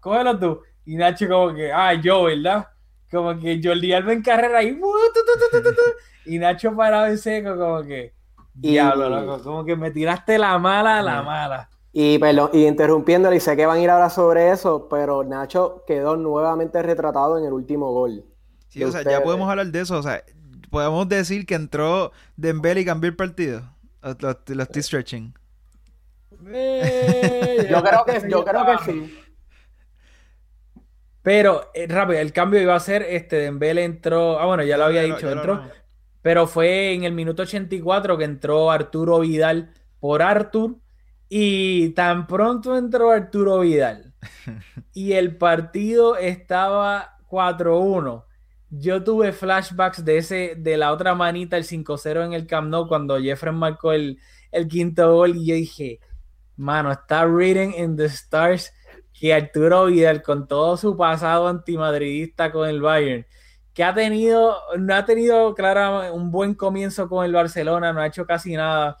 cógelo 0.00 0.38
tú. 0.38 0.60
Y 0.84 0.96
Nacho 0.96 1.28
como 1.28 1.54
que, 1.54 1.72
ah, 1.72 1.94
yo, 1.94 2.24
¿verdad? 2.24 2.68
Como 3.10 3.38
que 3.38 3.60
Jordi 3.62 3.92
Alba 3.92 4.12
en 4.14 4.22
carrera 4.22 4.58
ahí, 4.58 4.72
¡uh! 4.72 4.90
y 6.24 6.38
Nacho 6.38 6.74
parado 6.74 7.06
en 7.06 7.18
seco, 7.18 7.56
como 7.56 7.82
que, 7.82 8.14
Y- 8.60 8.72
diablo, 8.72 9.08
loco, 9.08 9.42
como 9.42 9.64
que 9.64 9.76
me 9.76 9.90
tiraste 9.90 10.38
la 10.38 10.58
mala, 10.58 11.02
la 11.02 11.22
mala. 11.22 11.68
Y, 11.92 12.18
perdón, 12.18 12.50
y 12.54 12.66
interrumpiéndole, 12.66 13.36
y 13.36 13.40
sé 13.40 13.54
que 13.56 13.66
van 13.66 13.78
a 13.78 13.80
ir 13.80 13.90
ahora 13.90 14.08
sobre 14.08 14.50
eso, 14.50 14.88
pero 14.88 15.24
Nacho 15.24 15.84
quedó 15.86 16.16
nuevamente 16.16 16.82
retratado 16.82 17.38
en 17.38 17.44
el 17.44 17.52
último 17.52 17.92
gol. 17.92 18.24
Sí, 18.72 18.84
o 18.84 18.90
sea, 18.90 19.02
ya 19.02 19.22
podemos 19.22 19.48
hablar 19.50 19.66
de 19.66 19.80
eso. 19.80 19.98
O 19.98 20.02
sea, 20.02 20.24
podemos 20.70 21.08
decir 21.08 21.46
que 21.46 21.54
entró 21.54 22.12
Dembele 22.36 22.80
y 22.82 22.84
cambió 22.84 23.10
el 23.10 23.16
partido. 23.16 23.76
Lo, 24.02 24.16
lo- 24.20 24.40
lo 24.54 24.62
estoy 24.62 24.82
stretching. 24.82 25.34
Yo 27.68 27.82
creo 27.82 28.04
que, 28.04 28.22
yo 28.28 28.44
creo 28.44 28.64
que 28.66 28.78
sí. 28.78 29.18
Pero, 31.22 31.70
eh, 31.74 31.86
rápido, 31.88 32.18
el 32.20 32.32
cambio 32.32 32.60
iba 32.60 32.74
a 32.74 32.80
ser, 32.80 33.02
este, 33.02 33.36
Dembele 33.36 33.84
entró, 33.84 34.40
ah, 34.40 34.46
bueno, 34.46 34.64
ya 34.64 34.76
lo 34.76 34.84
había 34.84 35.02
dicho, 35.02 35.30
entró, 35.30 35.62
pero 36.20 36.46
fue 36.48 36.94
en 36.94 37.04
el 37.04 37.12
minuto 37.12 37.42
84 37.42 38.18
que 38.18 38.24
entró 38.24 38.70
Arturo 38.72 39.20
Vidal 39.20 39.72
por 40.00 40.22
Artur, 40.22 40.78
y 41.28 41.90
tan 41.90 42.26
pronto 42.26 42.76
entró 42.76 43.10
Arturo 43.12 43.60
Vidal, 43.60 44.14
y 44.92 45.12
el 45.12 45.36
partido 45.36 46.16
estaba 46.16 47.18
4-1. 47.28 48.24
Yo 48.74 49.04
tuve 49.04 49.32
flashbacks 49.32 50.02
de 50.02 50.16
ese, 50.16 50.54
de 50.56 50.78
la 50.78 50.92
otra 50.92 51.14
manita, 51.14 51.58
el 51.58 51.64
5-0 51.64 52.24
en 52.24 52.32
el 52.32 52.46
Camp 52.46 52.70
Nou, 52.70 52.88
cuando 52.88 53.20
Jeffrey 53.20 53.52
marcó 53.52 53.92
el, 53.92 54.18
el 54.50 54.66
quinto 54.66 55.14
gol, 55.14 55.36
y 55.36 55.46
yo 55.46 55.54
dije, 55.54 56.00
mano, 56.56 56.90
está 56.90 57.26
written 57.26 57.74
in 57.76 57.96
the 57.96 58.06
stars 58.06 58.72
que 59.12 59.34
Arturo 59.34 59.86
Vidal, 59.86 60.22
con 60.22 60.48
todo 60.48 60.78
su 60.78 60.96
pasado 60.96 61.48
antimadridista 61.48 62.50
con 62.50 62.66
el 62.66 62.80
Bayern, 62.80 63.26
que 63.74 63.84
ha 63.84 63.92
tenido, 63.92 64.56
no 64.78 64.94
ha 64.94 65.04
tenido, 65.04 65.54
claro, 65.54 66.14
un 66.14 66.30
buen 66.30 66.54
comienzo 66.54 67.10
con 67.10 67.26
el 67.26 67.32
Barcelona, 67.32 67.92
no 67.92 68.00
ha 68.00 68.06
hecho 68.06 68.24
casi 68.24 68.54
nada. 68.54 68.96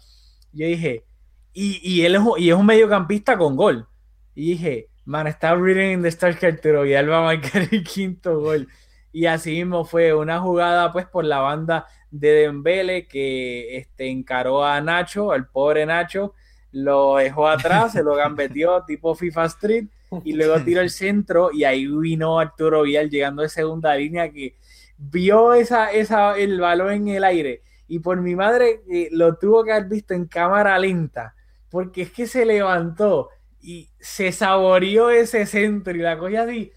Yo 0.52 0.66
dije, 0.66 1.06
y, 1.54 1.80
y 1.82 2.04
él 2.04 2.16
es, 2.16 2.22
y 2.38 2.50
es 2.50 2.56
un 2.56 2.66
mediocampista 2.66 3.38
con 3.38 3.56
gol. 3.56 3.88
Y 4.34 4.50
dije, 4.52 4.90
man, 5.06 5.26
está 5.26 5.54
written 5.54 5.92
in 5.92 6.02
the 6.02 6.08
stars 6.08 6.36
que 6.38 6.46
Arturo 6.46 6.82
Vidal 6.82 7.10
va 7.10 7.20
a 7.20 7.22
marcar 7.22 7.68
el 7.70 7.82
quinto 7.84 8.38
gol. 8.38 8.68
Y 9.12 9.26
así 9.26 9.50
mismo 9.52 9.84
fue 9.84 10.14
una 10.14 10.40
jugada, 10.40 10.90
pues, 10.92 11.06
por 11.06 11.24
la 11.24 11.40
banda 11.40 11.86
de 12.10 12.32
Dembele 12.32 13.06
que 13.06 13.76
este, 13.76 14.08
encaró 14.08 14.64
a 14.64 14.80
Nacho, 14.80 15.32
al 15.32 15.48
pobre 15.48 15.84
Nacho, 15.86 16.34
lo 16.72 17.16
dejó 17.16 17.48
atrás, 17.48 17.92
se 17.92 18.02
lo 18.02 18.14
gambeteó 18.14 18.82
tipo 18.86 19.14
FIFA 19.14 19.44
Street 19.46 19.86
y 20.24 20.32
luego 20.34 20.60
tiró 20.62 20.80
el 20.80 20.90
centro 20.90 21.50
y 21.52 21.64
ahí 21.64 21.86
vino 21.86 22.38
Arturo 22.38 22.82
Vidal 22.82 23.10
llegando 23.10 23.42
de 23.42 23.48
segunda 23.48 23.94
línea 23.94 24.30
que 24.30 24.56
vio 24.98 25.54
esa, 25.54 25.90
esa, 25.90 26.36
el 26.36 26.60
balón 26.60 26.92
en 26.92 27.08
el 27.08 27.24
aire. 27.24 27.62
Y 27.88 27.98
por 27.98 28.20
mi 28.20 28.34
madre 28.34 28.82
eh, 28.90 29.08
lo 29.10 29.36
tuvo 29.36 29.64
que 29.64 29.72
haber 29.72 29.88
visto 29.88 30.14
en 30.14 30.26
cámara 30.26 30.78
lenta 30.78 31.34
porque 31.70 32.02
es 32.02 32.12
que 32.12 32.26
se 32.26 32.44
levantó 32.44 33.30
y 33.60 33.88
se 33.98 34.32
saboreó 34.32 35.10
ese 35.10 35.46
centro 35.46 35.94
y 35.94 36.00
la 36.00 36.18
cogió 36.18 36.42
así 36.42 36.72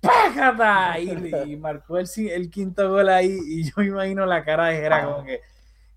¡pácata! 0.00 0.98
Y, 0.98 1.56
marcó 1.56 1.98
el, 1.98 2.50
quinto 2.50 2.88
gol 2.90 3.08
ahí 3.08 3.38
y 3.46 3.64
yo 3.64 3.82
imagino 3.82 4.26
la 4.26 4.44
cara 4.44 4.66
de 4.66 4.76
Jera 4.76 5.04
como 5.04 5.24
que 5.24 5.40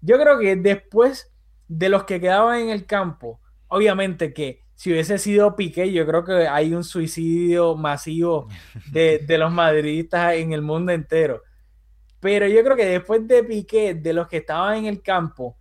yo 0.01 0.19
creo 0.19 0.37
que 0.37 0.55
después 0.57 1.31
de 1.67 1.89
los 1.89 2.03
que 2.03 2.19
quedaban 2.19 2.59
en 2.59 2.69
el 2.69 2.85
campo, 2.85 3.39
obviamente 3.69 4.33
que 4.33 4.61
si 4.75 4.91
hubiese 4.91 5.17
sido 5.17 5.55
Piqué, 5.55 5.93
yo 5.93 6.05
creo 6.05 6.25
que 6.25 6.47
hay 6.47 6.73
un 6.73 6.83
suicidio 6.83 7.75
masivo 7.75 8.49
de, 8.91 9.19
de 9.19 9.37
los 9.37 9.51
madridistas 9.51 10.33
en 10.33 10.51
el 10.51 10.61
mundo 10.61 10.91
entero. 10.91 11.41
Pero 12.19 12.47
yo 12.47 12.63
creo 12.63 12.75
que 12.75 12.85
después 12.85 13.25
de 13.27 13.43
Piqué, 13.43 13.93
de 13.93 14.13
los 14.13 14.27
que 14.27 14.37
estaban 14.37 14.77
en 14.79 14.85
el 14.87 15.01
campo, 15.01 15.57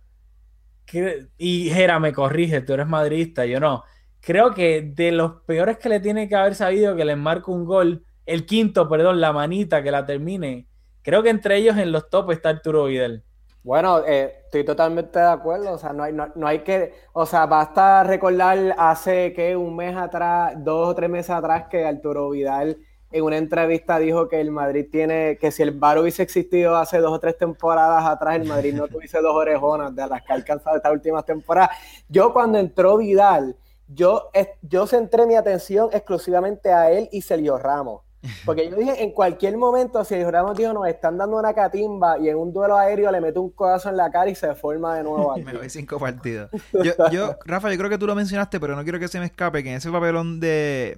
que- 0.85 1.27
y 1.37 1.69
Jera 1.69 1.99
me 1.99 2.11
corrige, 2.11 2.61
tú 2.61 2.73
eres 2.73 2.87
madridista, 2.87 3.45
yo 3.45 3.59
no. 3.59 3.83
Creo 4.19 4.53
que 4.53 4.81
de 4.81 5.11
los 5.11 5.41
peores 5.43 5.77
que 5.77 5.89
le 5.89 5.99
tiene 5.99 6.27
que 6.27 6.35
haber 6.35 6.55
sabido 6.55 6.95
que 6.95 7.05
le 7.05 7.15
marca 7.15 7.51
un 7.51 7.65
gol, 7.65 8.05
el 8.25 8.45
quinto, 8.45 8.87
perdón, 8.87 9.21
la 9.21 9.33
manita 9.33 9.83
que 9.83 9.91
la 9.91 10.05
termine. 10.05 10.67
Creo 11.01 11.23
que 11.23 11.29
entre 11.29 11.57
ellos 11.57 11.77
en 11.77 11.91
los 11.91 12.09
top 12.09 12.31
está 12.31 12.49
Arturo 12.49 12.85
Vidal. 12.85 13.23
Bueno, 13.63 14.03
eh, 14.05 14.41
estoy 14.45 14.65
totalmente 14.65 15.19
de 15.19 15.25
acuerdo, 15.25 15.71
o 15.71 15.77
sea, 15.77 15.93
no 15.93 16.03
hay, 16.03 16.11
no, 16.11 16.27
no 16.35 16.47
hay 16.47 16.59
que, 16.59 16.93
o 17.13 17.25
sea, 17.25 17.45
basta 17.45 18.03
recordar 18.03 18.75
hace 18.77 19.31
que 19.33 19.55
un 19.55 19.75
mes 19.75 19.95
atrás, 19.95 20.53
dos 20.57 20.89
o 20.89 20.95
tres 20.95 21.09
meses 21.09 21.29
atrás, 21.29 21.67
que 21.69 21.85
Arturo 21.85 22.29
Vidal 22.29 22.77
en 23.13 23.23
una 23.23 23.37
entrevista 23.37 23.99
dijo 23.99 24.27
que 24.27 24.41
el 24.41 24.51
Madrid 24.51 24.87
tiene, 24.91 25.37
que 25.39 25.51
si 25.51 25.61
el 25.61 25.71
VAR 25.71 25.99
hubiese 25.99 26.23
existido 26.23 26.75
hace 26.75 26.97
dos 26.97 27.13
o 27.13 27.19
tres 27.19 27.37
temporadas 27.37 28.03
atrás, 28.05 28.35
el 28.35 28.45
Madrid 28.45 28.73
no 28.73 28.87
tuviese 28.87 29.21
dos 29.21 29.35
orejonas 29.35 29.95
de 29.95 30.07
las 30.07 30.23
que 30.23 30.33
ha 30.33 30.35
alcanzado 30.35 30.75
estas 30.75 30.91
últimas 30.91 31.23
temporadas. 31.23 31.77
Yo 32.09 32.33
cuando 32.33 32.57
entró 32.57 32.97
Vidal, 32.97 33.55
yo, 33.87 34.29
yo 34.63 34.87
centré 34.87 35.27
mi 35.27 35.35
atención 35.35 35.89
exclusivamente 35.93 36.73
a 36.73 36.91
él 36.91 37.07
y 37.11 37.21
Sergio 37.21 37.59
Ramos. 37.59 38.01
Porque 38.45 38.69
yo 38.69 38.75
dije, 38.77 39.03
en 39.03 39.11
cualquier 39.11 39.57
momento, 39.57 40.03
si 40.03 40.21
Ramos 40.23 40.57
dijo, 40.57 40.73
nos 40.73 40.87
están 40.87 41.17
dando 41.17 41.37
una 41.37 41.53
catimba 41.53 42.17
y 42.17 42.29
en 42.29 42.37
un 42.37 42.53
duelo 42.53 42.77
aéreo 42.77 43.11
le 43.11 43.19
mete 43.19 43.39
un 43.39 43.49
codazo 43.49 43.89
en 43.89 43.97
la 43.97 44.11
cara 44.11 44.29
y 44.29 44.35
se 44.35 44.53
forma 44.55 44.95
de 44.95 45.03
nuevo. 45.03 45.35
me 45.45 45.53
voy 45.53 45.69
cinco 45.69 45.99
partidos. 45.99 46.49
Yo, 46.71 46.93
yo, 47.11 47.35
Rafa, 47.45 47.71
yo 47.71 47.77
creo 47.77 47.89
que 47.89 47.97
tú 47.97 48.07
lo 48.07 48.15
mencionaste, 48.15 48.59
pero 48.59 48.75
no 48.75 48.83
quiero 48.83 48.99
que 48.99 49.07
se 49.07 49.19
me 49.19 49.25
escape 49.25 49.63
que 49.63 49.69
en 49.69 49.77
ese 49.77 49.91
papelón 49.91 50.39
de, 50.39 50.97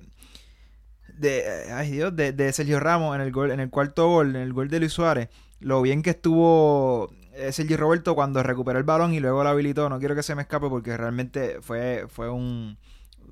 de 1.18 1.44
ay 1.74 1.92
Dios, 1.92 2.16
de, 2.16 2.32
de, 2.32 2.54
Sergio 2.54 2.80
Ramos 2.80 3.16
en 3.16 3.22
el 3.22 3.32
gol, 3.32 3.52
en 3.52 3.60
el 3.60 3.70
cuarto 3.70 4.08
gol, 4.08 4.36
en 4.36 4.42
el 4.42 4.54
gol 4.54 4.70
de 4.70 4.80
Luis 4.80 4.94
Suárez, 4.94 5.30
lo 5.60 5.82
bien 5.82 6.04
que 6.04 6.12
estuvo 6.12 7.10
eh, 7.34 7.52
Sergio 7.52 7.78
Roberto 7.78 8.14
cuando 8.16 8.44
recuperó 8.44 8.78
el 8.78 8.86
balón 8.86 9.14
y 9.14 9.20
luego 9.20 9.44
lo 9.44 9.50
habilitó, 9.50 9.90
no 9.90 10.00
quiero 10.00 10.16
que 10.16 10.24
se 10.24 10.36
me 10.36 10.44
escape 10.44 10.70
porque 10.70 10.96
realmente 10.96 11.58
fue, 11.62 12.06
fue 12.08 12.30
un 12.30 12.78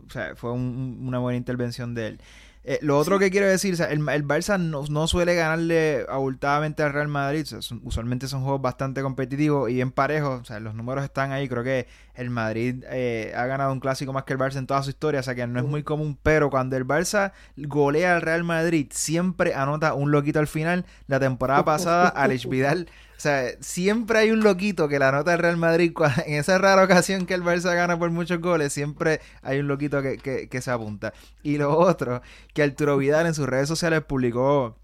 o 0.08 0.10
sea, 0.12 0.36
fue 0.36 0.52
una 0.52 1.20
buena 1.20 1.38
intervención 1.38 1.94
de 1.94 2.08
él. 2.08 2.22
Eh, 2.66 2.80
lo 2.82 2.97
otro 2.97 3.20
que 3.20 3.30
quiero 3.30 3.45
decir, 3.47 3.74
o 3.74 3.78
sea, 3.78 3.88
el, 3.88 4.07
el, 4.07 4.26
Barça 4.26 4.57
no, 4.57 5.07
suele 5.07 5.36
ganarle 5.36 6.05
abultadamente 6.07 6.82
al 6.82 6.93
Real 6.93 7.09
Madrid. 7.09 7.45
usualmente 7.84 8.30
son 8.30 8.43
juegos 8.43 8.61
bastante 8.61 9.01
competitivos 9.01 9.70
y 9.70 9.74
bien 9.74 9.91
parejos. 9.91 10.41
O 10.41 10.45
sea, 10.45 10.61
los 10.61 10.74
números 10.74 11.03
están 11.03 11.34
ahí. 11.34 11.49
Creo 11.49 11.64
que 11.64 11.88
el 12.16 12.30
Madrid 12.30 12.84
eh, 12.89 13.34
ha 13.36 13.45
ganado 13.47 13.74
un 13.74 13.82
clásico 13.82 14.14
más 14.14 14.24
que 14.24 14.34
el 14.34 14.39
Barça 14.39 14.57
en 14.57 14.68
toda 14.68 14.82
su 14.82 14.91
historia. 14.91 15.20
O 15.20 15.24
sea, 15.24 15.36
que 15.36 15.45
no 15.45 15.59
es 15.59 15.66
muy 15.66 15.84
común. 15.84 16.18
Pero 16.24 16.49
cuando 16.49 16.78
el 16.78 16.88
Barça 16.88 17.34
golea 17.57 18.16
al 18.16 18.22
Real 18.22 18.45
Madrid, 18.45 18.88
siempre 18.91 19.53
anota 19.53 19.93
un 19.93 20.11
loquito 20.11 20.39
al 20.39 20.47
final. 20.47 20.86
La 21.07 21.20
temporada 21.20 21.66
pasada, 21.66 22.07
Alex 22.07 22.47
Vidal 22.47 22.88
sea, 23.24 23.52
siempre 23.62 24.20
hay 24.20 24.32
un 24.32 24.42
loquito 24.42 24.88
que 24.90 25.00
la 25.00 25.12
nota 25.12 25.32
del 25.32 25.40
Real 25.40 25.58
Madrid, 25.58 25.94
en 26.26 26.36
esa 26.36 26.58
rara 26.58 26.84
ocasión 26.84 27.26
que 27.26 27.34
el 27.34 27.42
Barça 27.42 27.74
gana 27.74 27.98
por 27.98 28.12
muchos 28.12 28.42
goles, 28.42 28.74
siempre 28.74 29.22
hay 29.42 29.60
un 29.60 29.68
loquito 29.68 30.02
que, 30.02 30.62
se 30.62 30.72
apunta. 30.72 31.14
Y 31.42 31.58
lo 31.58 31.78
otro, 31.78 32.22
que 32.54 32.64
Arturo 32.64 32.98
Vidal 32.98 33.26
en 33.28 33.34
sus 33.34 33.48
redes 33.48 33.68
sociales 33.68 34.02
publicó 34.04 34.78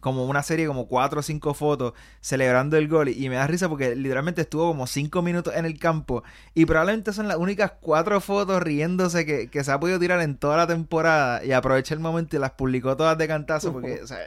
como 0.00 0.24
una 0.24 0.42
serie, 0.42 0.66
como 0.66 0.88
cuatro 0.88 1.20
o 1.20 1.22
cinco 1.22 1.54
fotos 1.54 1.92
celebrando 2.20 2.76
el 2.76 2.88
gol. 2.88 3.08
Y 3.08 3.28
me 3.28 3.36
da 3.36 3.46
risa 3.46 3.68
porque 3.68 3.94
literalmente 3.94 4.40
estuvo 4.42 4.68
como 4.68 4.86
cinco 4.86 5.22
minutos 5.22 5.54
en 5.54 5.64
el 5.64 5.78
campo. 5.78 6.24
Y 6.54 6.66
probablemente 6.66 7.12
son 7.12 7.28
las 7.28 7.36
únicas 7.36 7.72
cuatro 7.80 8.20
fotos 8.20 8.62
riéndose 8.62 9.26
que, 9.26 9.48
que 9.48 9.62
se 9.62 9.70
ha 9.70 9.78
podido 9.78 9.98
tirar 9.98 10.20
en 10.22 10.36
toda 10.36 10.56
la 10.56 10.66
temporada. 10.66 11.44
Y 11.44 11.52
aproveché 11.52 11.94
el 11.94 12.00
momento 12.00 12.36
y 12.36 12.40
las 12.40 12.52
publicó 12.52 12.96
todas 12.96 13.16
de 13.18 13.28
cantazo 13.28 13.72
porque, 13.72 14.02
o 14.02 14.06
sea, 14.06 14.18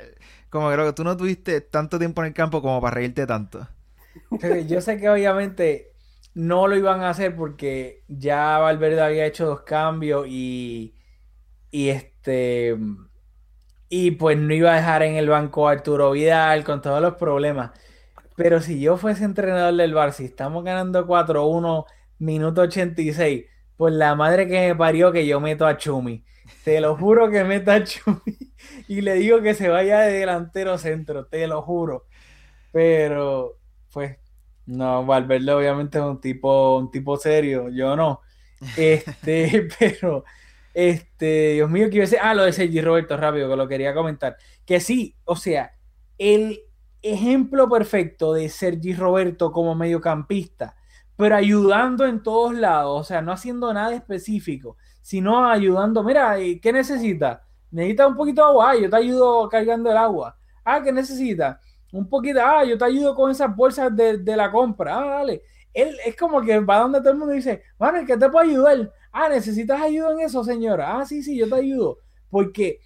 como 0.53 0.71
creo 0.71 0.85
que 0.85 0.93
tú 0.93 1.03
no 1.03 1.17
tuviste 1.17 1.61
tanto 1.61 1.99
tiempo 1.99 2.21
en 2.21 2.27
el 2.27 2.33
campo 2.35 2.61
como 2.61 2.79
para 2.79 2.95
reírte 2.95 3.25
tanto. 3.27 3.67
Yo 4.67 4.81
sé 4.81 4.97
que 4.99 5.09
obviamente 5.09 5.93
no 6.33 6.67
lo 6.67 6.75
iban 6.75 7.01
a 7.01 7.09
hacer 7.09 7.35
porque 7.35 8.03
ya 8.07 8.57
Valverde 8.59 9.01
había 9.01 9.25
hecho 9.25 9.45
dos 9.45 9.61
cambios 9.61 10.25
y, 10.29 10.95
y 11.71 11.89
este 11.89 12.77
y 13.89 14.11
pues 14.11 14.37
no 14.37 14.53
iba 14.53 14.73
a 14.73 14.75
dejar 14.77 15.03
en 15.03 15.15
el 15.15 15.29
banco 15.29 15.67
a 15.67 15.71
Arturo 15.73 16.11
Vidal 16.11 16.63
con 16.63 16.81
todos 16.81 17.01
los 17.01 17.15
problemas. 17.15 17.71
Pero 18.35 18.61
si 18.61 18.79
yo 18.81 18.97
fuese 18.97 19.25
entrenador 19.25 19.75
del 19.75 19.93
Bar, 19.93 20.13
si 20.13 20.25
estamos 20.25 20.63
ganando 20.63 21.05
4-1, 21.07 21.85
minuto 22.19 22.61
86, 22.61 23.45
pues 23.77 23.93
la 23.93 24.15
madre 24.15 24.47
que 24.47 24.67
me 24.69 24.75
parió 24.75 25.11
que 25.11 25.27
yo 25.27 25.39
meto 25.39 25.65
a 25.67 25.77
Chumi. 25.77 26.25
Te 26.63 26.81
lo 26.81 26.97
juro 26.97 27.29
que 27.31 27.43
meto 27.43 27.71
a 27.71 27.83
Chumi 27.83 28.52
y 28.87 29.01
le 29.01 29.15
digo 29.15 29.41
que 29.41 29.53
se 29.53 29.69
vaya 29.69 29.99
de 30.01 30.19
delantero 30.19 30.77
centro, 30.77 31.25
te 31.25 31.47
lo 31.47 31.61
juro. 31.61 32.05
Pero, 32.71 33.59
pues, 33.91 34.17
no, 34.65 35.05
Valverde 35.05 35.51
obviamente 35.53 35.97
es 35.99 36.03
un 36.03 36.19
tipo, 36.21 36.77
un 36.77 36.91
tipo 36.91 37.17
serio, 37.17 37.69
yo 37.69 37.95
no. 37.95 38.21
Este, 38.77 39.67
pero, 39.79 40.23
este, 40.73 41.53
Dios 41.53 41.69
mío, 41.69 41.89
que 41.89 41.97
iba 41.97 42.03
a 42.03 42.07
decir, 42.07 42.19
ah, 42.21 42.33
lo 42.33 42.43
de 42.43 42.53
Sergi 42.53 42.81
Roberto, 42.81 43.17
rápido, 43.17 43.49
que 43.49 43.55
lo 43.55 43.67
quería 43.67 43.93
comentar. 43.93 44.37
Que 44.65 44.79
sí, 44.79 45.15
o 45.25 45.35
sea, 45.35 45.73
el 46.17 46.61
ejemplo 47.01 47.69
perfecto 47.69 48.33
de 48.33 48.49
Sergi 48.49 48.93
Roberto 48.93 49.51
como 49.51 49.75
mediocampista, 49.75 50.75
pero 51.15 51.35
ayudando 51.35 52.05
en 52.05 52.23
todos 52.23 52.55
lados, 52.55 53.01
o 53.01 53.03
sea, 53.03 53.21
no 53.21 53.31
haciendo 53.31 53.71
nada 53.73 53.93
específico, 53.93 54.77
sino 55.01 55.47
ayudando, 55.47 56.03
mira, 56.03 56.37
¿qué 56.61 56.73
necesita? 56.73 57.45
Necesitas 57.73 58.07
un 58.07 58.15
poquito 58.15 58.41
de 58.41 58.47
agua, 58.47 58.69
ah, 58.69 58.75
yo 58.75 58.89
te 58.89 58.95
ayudo 58.95 59.49
cargando 59.49 59.91
el 59.91 59.97
agua. 59.97 60.37
Ah, 60.63 60.81
¿qué 60.81 60.91
necesitas? 60.91 61.57
Un 61.91 62.07
poquito, 62.07 62.39
ah, 62.41 62.63
yo 62.63 62.77
te 62.77 62.85
ayudo 62.85 63.15
con 63.15 63.31
esas 63.31 63.53
bolsas 63.55 63.93
de, 63.95 64.35
la 64.35 64.51
compra. 64.51 64.97
Ah, 64.97 65.05
dale. 65.17 65.41
Él 65.73 65.97
es 66.05 66.15
como 66.15 66.41
que 66.41 66.59
va 66.59 66.79
donde 66.79 66.99
todo 66.99 67.11
el 67.11 67.17
mundo 67.17 67.33
dice, 67.33 67.63
bueno, 67.77 68.05
¿qué 68.05 68.15
te 68.15 68.29
puedo 68.29 68.47
ayudar? 68.47 68.91
Ah, 69.11 69.27
¿necesitas 69.27 69.81
ayuda 69.81 70.11
en 70.13 70.19
eso, 70.21 70.43
señora? 70.43 70.99
Ah, 70.99 71.05
sí, 71.05 71.23
sí, 71.23 71.35
yo 71.35 71.49
te 71.49 71.55
ayudo. 71.55 71.97
Porque 72.29 72.79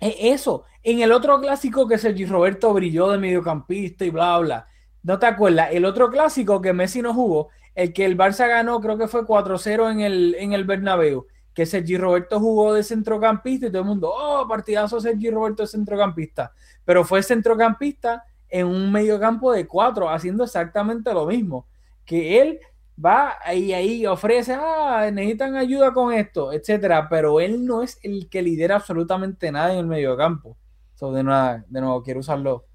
eso, 0.00 0.64
en 0.82 1.00
el 1.00 1.12
otro 1.12 1.40
clásico 1.40 1.86
que 1.86 1.98
Sergi 1.98 2.24
Roberto 2.24 2.72
brilló 2.72 3.10
de 3.10 3.18
mediocampista 3.18 4.04
y 4.04 4.10
bla, 4.10 4.38
bla. 4.38 4.68
¿No 5.02 5.18
te 5.18 5.26
acuerdas? 5.26 5.68
El 5.72 5.84
otro 5.84 6.10
clásico 6.10 6.60
que 6.60 6.72
Messi 6.72 7.02
no 7.02 7.12
jugó, 7.14 7.48
el 7.74 7.92
que 7.92 8.04
el 8.04 8.16
Barça 8.16 8.48
ganó, 8.48 8.80
creo 8.80 8.96
que 8.96 9.08
fue 9.08 9.26
4-0 9.26 9.92
en 9.92 10.00
el, 10.00 10.34
en 10.38 10.52
el 10.54 10.64
Bernabéu 10.64 11.26
que 11.58 11.66
Sergi 11.66 11.96
Roberto 11.96 12.38
jugó 12.38 12.74
de 12.74 12.84
centrocampista 12.84 13.66
y 13.66 13.70
todo 13.70 13.82
el 13.82 13.88
mundo, 13.88 14.12
oh, 14.14 14.46
partidazo 14.46 15.00
Sergi 15.00 15.28
Roberto 15.28 15.64
de 15.64 15.66
centrocampista. 15.66 16.52
Pero 16.84 17.04
fue 17.04 17.20
centrocampista 17.20 18.24
en 18.48 18.68
un 18.68 18.92
mediocampo 18.92 19.50
de 19.50 19.66
cuatro, 19.66 20.08
haciendo 20.08 20.44
exactamente 20.44 21.12
lo 21.12 21.26
mismo. 21.26 21.66
Que 22.04 22.40
él 22.40 22.60
va 23.04 23.38
ahí, 23.42 23.72
ahí 23.72 24.06
ofrece, 24.06 24.54
ah, 24.56 25.10
necesitan 25.12 25.56
ayuda 25.56 25.92
con 25.92 26.12
esto, 26.12 26.52
etcétera. 26.52 27.08
Pero 27.08 27.40
él 27.40 27.66
no 27.66 27.82
es 27.82 27.98
el 28.04 28.28
que 28.28 28.40
lidera 28.40 28.76
absolutamente 28.76 29.50
nada 29.50 29.72
en 29.72 29.80
el 29.80 29.86
mediocampo. 29.88 30.56
So, 30.94 31.12
de, 31.12 31.24
nada, 31.24 31.64
de 31.66 31.80
nuevo, 31.80 32.04
quiero 32.04 32.20
usarlo 32.20 32.66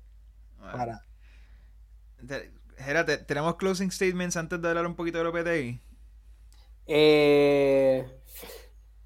para. 0.59 1.05
Espérate, 2.77 3.19
¿tenemos 3.19 3.55
closing 3.55 3.91
statements 3.91 4.35
antes 4.35 4.61
de 4.61 4.67
hablar 4.67 4.85
un 4.85 4.95
poquito 4.97 5.19
de 5.19 5.23
Lopetegui? 5.23 5.81
Eh, 6.85 8.05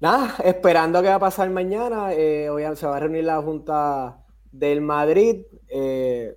Nada, 0.00 0.36
esperando 0.44 1.02
qué 1.02 1.08
va 1.08 1.16
a 1.16 1.18
pasar 1.18 1.50
mañana. 1.50 2.12
Eh, 2.12 2.48
se 2.76 2.86
va 2.86 2.96
a 2.96 3.00
reunir 3.00 3.24
la 3.24 3.42
Junta 3.42 4.24
del 4.52 4.80
Madrid. 4.80 5.44
Eh, 5.68 6.36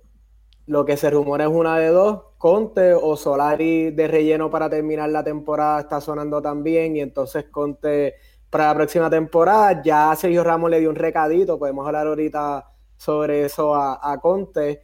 lo 0.66 0.84
que 0.84 0.96
se 0.96 1.10
rumora 1.10 1.44
es 1.44 1.50
una 1.50 1.78
de 1.78 1.88
dos. 1.88 2.22
Conte 2.38 2.92
o 2.92 3.16
Solari 3.16 3.92
de 3.92 4.08
relleno 4.08 4.50
para 4.50 4.68
terminar 4.68 5.10
la 5.10 5.22
temporada 5.22 5.80
está 5.80 6.00
sonando 6.00 6.42
también. 6.42 6.96
Y 6.96 7.00
entonces 7.00 7.44
Conte 7.52 8.16
para 8.50 8.66
la 8.66 8.74
próxima 8.74 9.08
temporada. 9.08 9.80
Ya 9.82 10.12
Sergio 10.16 10.42
Ramos 10.42 10.68
le 10.68 10.80
dio 10.80 10.90
un 10.90 10.96
recadito. 10.96 11.56
Podemos 11.56 11.86
hablar 11.86 12.08
ahorita 12.08 12.68
sobre 12.96 13.44
eso 13.44 13.76
a, 13.76 14.00
a 14.02 14.18
Conte. 14.20 14.82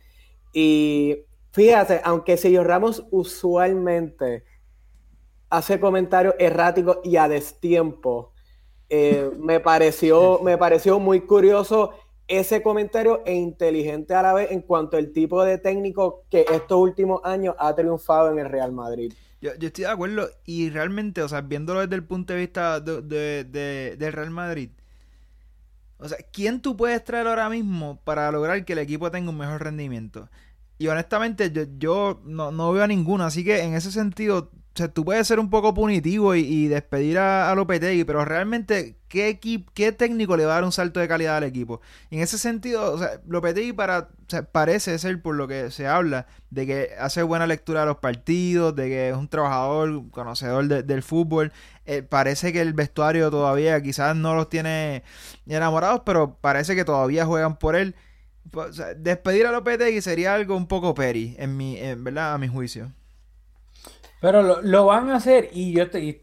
Y 0.52 1.26
fíjate, 1.50 2.00
aunque 2.04 2.36
Sergio 2.36 2.62
Ramos 2.62 3.04
usualmente 3.10 4.44
hace 5.50 5.80
comentarios 5.80 6.36
erráticos 6.38 6.98
y 7.02 7.16
a 7.16 7.26
destiempo 7.26 8.34
eh, 8.88 9.30
me, 9.38 9.60
pareció, 9.60 10.40
me 10.44 10.56
pareció 10.58 10.98
muy 10.98 11.20
curioso 11.20 11.92
ese 12.26 12.62
comentario 12.62 13.22
e 13.24 13.34
inteligente 13.34 14.14
a 14.14 14.22
la 14.22 14.34
vez 14.34 14.50
en 14.50 14.60
cuanto 14.60 14.98
al 14.98 15.12
tipo 15.12 15.42
de 15.44 15.58
técnico 15.58 16.24
que 16.30 16.44
estos 16.52 16.78
últimos 16.78 17.20
años 17.24 17.54
ha 17.58 17.74
triunfado 17.74 18.30
en 18.30 18.38
el 18.38 18.48
Real 18.48 18.72
Madrid. 18.72 19.12
Yo, 19.40 19.52
estoy 19.52 19.84
de 19.84 19.90
acuerdo 19.90 20.28
y 20.44 20.68
realmente, 20.70 21.22
o 21.22 21.28
sea, 21.28 21.40
viéndolo 21.40 21.80
desde 21.80 21.94
el 21.94 22.04
punto 22.04 22.32
de 22.32 22.40
vista 22.40 22.80
de, 22.80 23.96
del 23.96 24.12
Real 24.12 24.30
Madrid, 24.30 24.70
o 25.98 26.08
sea, 26.08 26.18
¿quién 26.32 26.60
tú 26.60 26.76
puedes 26.76 27.02
traer 27.02 27.26
ahora 27.26 27.48
mismo 27.48 28.00
para 28.04 28.30
lograr 28.30 28.64
que 28.64 28.72
el 28.72 28.78
equipo 28.80 29.10
tenga 29.10 29.30
un 29.30 29.38
mejor 29.38 29.62
rendimiento? 29.62 30.28
Y 30.78 30.86
honestamente, 30.88 31.52
yo, 31.78 32.20
no, 32.24 32.52
no, 32.52 32.72
veo 32.72 32.84
a 32.84 32.86
ninguno, 32.86 33.24
así 33.24 33.44
que 33.44 33.62
en 33.62 33.74
ese 33.74 33.90
sentido, 33.90 34.52
o 34.74 34.78
sea, 34.78 34.88
tú 34.88 35.04
puedes 35.04 35.26
ser 35.26 35.40
un 35.40 35.50
poco 35.50 35.74
punitivo 35.74 36.36
y, 36.36 36.68
despedir 36.68 37.18
a, 37.18 37.50
a, 37.50 37.54
Lopetegui, 37.56 38.04
pero 38.04 38.24
realmente, 38.24 38.96
¿qué, 39.08 39.40
¿qué 39.74 39.92
técnico 39.92 40.36
le 40.36 40.44
va 40.44 40.52
a 40.52 40.54
dar 40.56 40.64
un 40.64 40.70
salto 40.70 41.00
de 41.00 41.08
calidad 41.08 41.36
al 41.38 41.44
equipo? 41.44 41.80
En 42.10 42.20
ese 42.20 42.38
sentido, 42.38 42.92
o 42.92 42.98
sea, 42.98 43.20
Lopetegui 43.26 43.72
para, 43.72 44.08
parece 44.52 44.96
ser, 44.98 45.20
por 45.20 45.34
lo 45.34 45.48
que 45.48 45.72
se 45.72 45.88
habla, 45.88 46.26
de 46.50 46.66
que 46.66 46.90
hace 46.98 47.22
buena 47.24 47.46
lectura 47.46 47.80
de 47.80 47.86
los 47.86 47.96
partidos, 47.96 48.76
de 48.76 48.88
que 48.88 49.08
es 49.08 49.16
un 49.16 49.28
trabajador, 49.28 50.10
conocedor 50.10 50.68
del 50.68 51.02
fútbol. 51.02 51.52
Eh, 51.84 52.02
parece 52.02 52.52
que 52.52 52.60
el 52.60 52.72
vestuario 52.72 53.30
todavía 53.30 53.82
quizás 53.82 54.14
no 54.14 54.34
los 54.36 54.48
tiene 54.48 55.02
enamorados, 55.46 56.02
pero 56.06 56.36
parece 56.40 56.76
que 56.76 56.84
todavía 56.84 57.26
juegan 57.26 57.58
por 57.58 57.74
él. 57.74 57.96
Pues, 58.50 58.80
despedir 58.98 59.46
a 59.46 59.52
Lopetegui 59.52 60.00
sería 60.02 60.34
algo 60.34 60.56
un 60.56 60.68
poco 60.68 60.94
peri, 60.94 61.34
en 61.38 61.56
mi, 61.56 61.78
en, 61.78 62.04
¿verdad? 62.04 62.34
A 62.34 62.38
mi 62.38 62.48
juicio. 62.48 62.92
Pero 64.20 64.62
lo, 64.62 64.86
van 64.86 65.10
a 65.10 65.16
hacer 65.16 65.48
y 65.52 65.72
yo 65.72 65.84
estoy, 65.84 66.22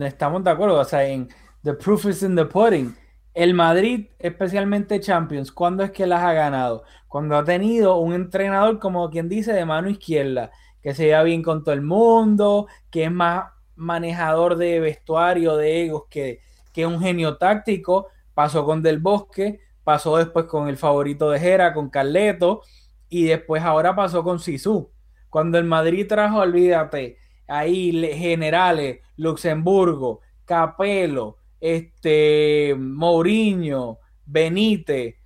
estamos 0.00 0.44
de 0.44 0.50
acuerdo, 0.50 0.78
o 0.78 0.84
sea, 0.84 1.04
en 1.04 1.28
the 1.62 1.74
proof 1.74 2.06
is 2.06 2.22
in 2.22 2.36
the 2.36 2.44
pudding. 2.44 2.96
El 3.34 3.54
Madrid, 3.54 4.08
especialmente 4.18 5.00
Champions, 5.00 5.52
¿cuándo 5.52 5.82
es 5.84 5.90
que 5.90 6.06
las 6.06 6.22
ha 6.22 6.32
ganado? 6.32 6.84
Cuando 7.08 7.36
ha 7.36 7.44
tenido 7.44 7.96
un 7.98 8.12
entrenador, 8.12 8.78
como 8.78 9.08
quien 9.10 9.28
dice, 9.28 9.52
de 9.52 9.64
mano 9.64 9.88
izquierda, 9.88 10.50
que 10.82 10.94
se 10.94 11.06
lleva 11.06 11.22
bien 11.22 11.42
con 11.42 11.62
todo 11.62 11.74
el 11.74 11.82
mundo, 11.82 12.66
que 12.90 13.04
es 13.04 13.12
más 13.12 13.44
manejador 13.76 14.56
de 14.56 14.80
vestuario, 14.80 15.56
de 15.56 15.84
egos, 15.84 16.04
que, 16.10 16.40
que 16.72 16.86
un 16.86 17.00
genio 17.00 17.36
táctico. 17.36 18.08
Pasó 18.34 18.64
con 18.64 18.82
Del 18.82 18.98
Bosque, 18.98 19.60
pasó 19.84 20.16
después 20.16 20.46
con 20.46 20.68
el 20.68 20.76
favorito 20.76 21.30
de 21.30 21.40
Jera, 21.40 21.74
con 21.74 21.90
Carleto, 21.90 22.62
y 23.08 23.24
después 23.24 23.62
ahora 23.62 23.94
pasó 23.94 24.22
con 24.22 24.38
Sisu. 24.38 24.90
Cuando 25.30 25.58
el 25.58 25.64
Madrid 25.64 26.06
trajo, 26.06 26.40
olvídate, 26.40 27.16
ahí 27.46 27.92
generales, 28.14 29.00
Luxemburgo, 29.16 30.20
Capelo, 30.44 31.38
este, 31.60 32.74
Mourinho, 32.76 33.98
Benítez, 34.26 35.16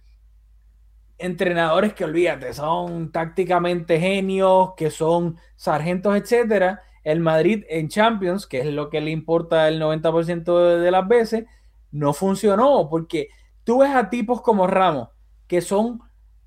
entrenadores 1.18 1.94
que 1.94 2.04
olvídate, 2.04 2.52
son 2.52 3.10
tácticamente 3.10 3.98
genios, 3.98 4.72
que 4.76 4.90
son 4.90 5.38
sargentos, 5.56 6.16
etcétera. 6.16 6.82
El 7.02 7.20
Madrid 7.20 7.64
en 7.68 7.88
Champions, 7.88 8.46
que 8.46 8.60
es 8.60 8.66
lo 8.66 8.90
que 8.90 9.00
le 9.00 9.10
importa 9.10 9.68
el 9.68 9.80
90% 9.80 10.80
de 10.80 10.90
las 10.90 11.06
veces, 11.06 11.44
no 11.90 12.12
funcionó 12.12 12.88
porque 12.90 13.28
tú 13.62 13.78
ves 13.78 13.94
a 13.94 14.10
tipos 14.10 14.42
como 14.42 14.66
Ramos, 14.66 15.08
que 15.46 15.60
son 15.60 16.00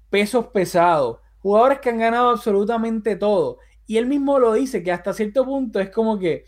pesos 0.10 0.48
pesados, 0.48 1.20
jugadores 1.48 1.80
que 1.80 1.90
han 1.90 1.98
ganado 1.98 2.30
absolutamente 2.30 3.16
todo. 3.16 3.60
Y 3.86 3.96
él 3.96 4.06
mismo 4.06 4.38
lo 4.38 4.52
dice, 4.52 4.84
que 4.84 4.92
hasta 4.92 5.14
cierto 5.14 5.46
punto 5.46 5.80
es 5.80 5.90
como 5.90 6.20
que 6.20 6.44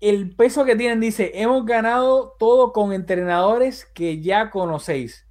el 0.00 0.36
peso 0.36 0.66
que 0.66 0.76
tienen 0.76 1.00
dice, 1.00 1.30
hemos 1.34 1.64
ganado 1.64 2.36
todo 2.38 2.74
con 2.74 2.92
entrenadores 2.92 3.86
que 3.86 4.20
ya 4.20 4.50
conocéis. 4.50 5.26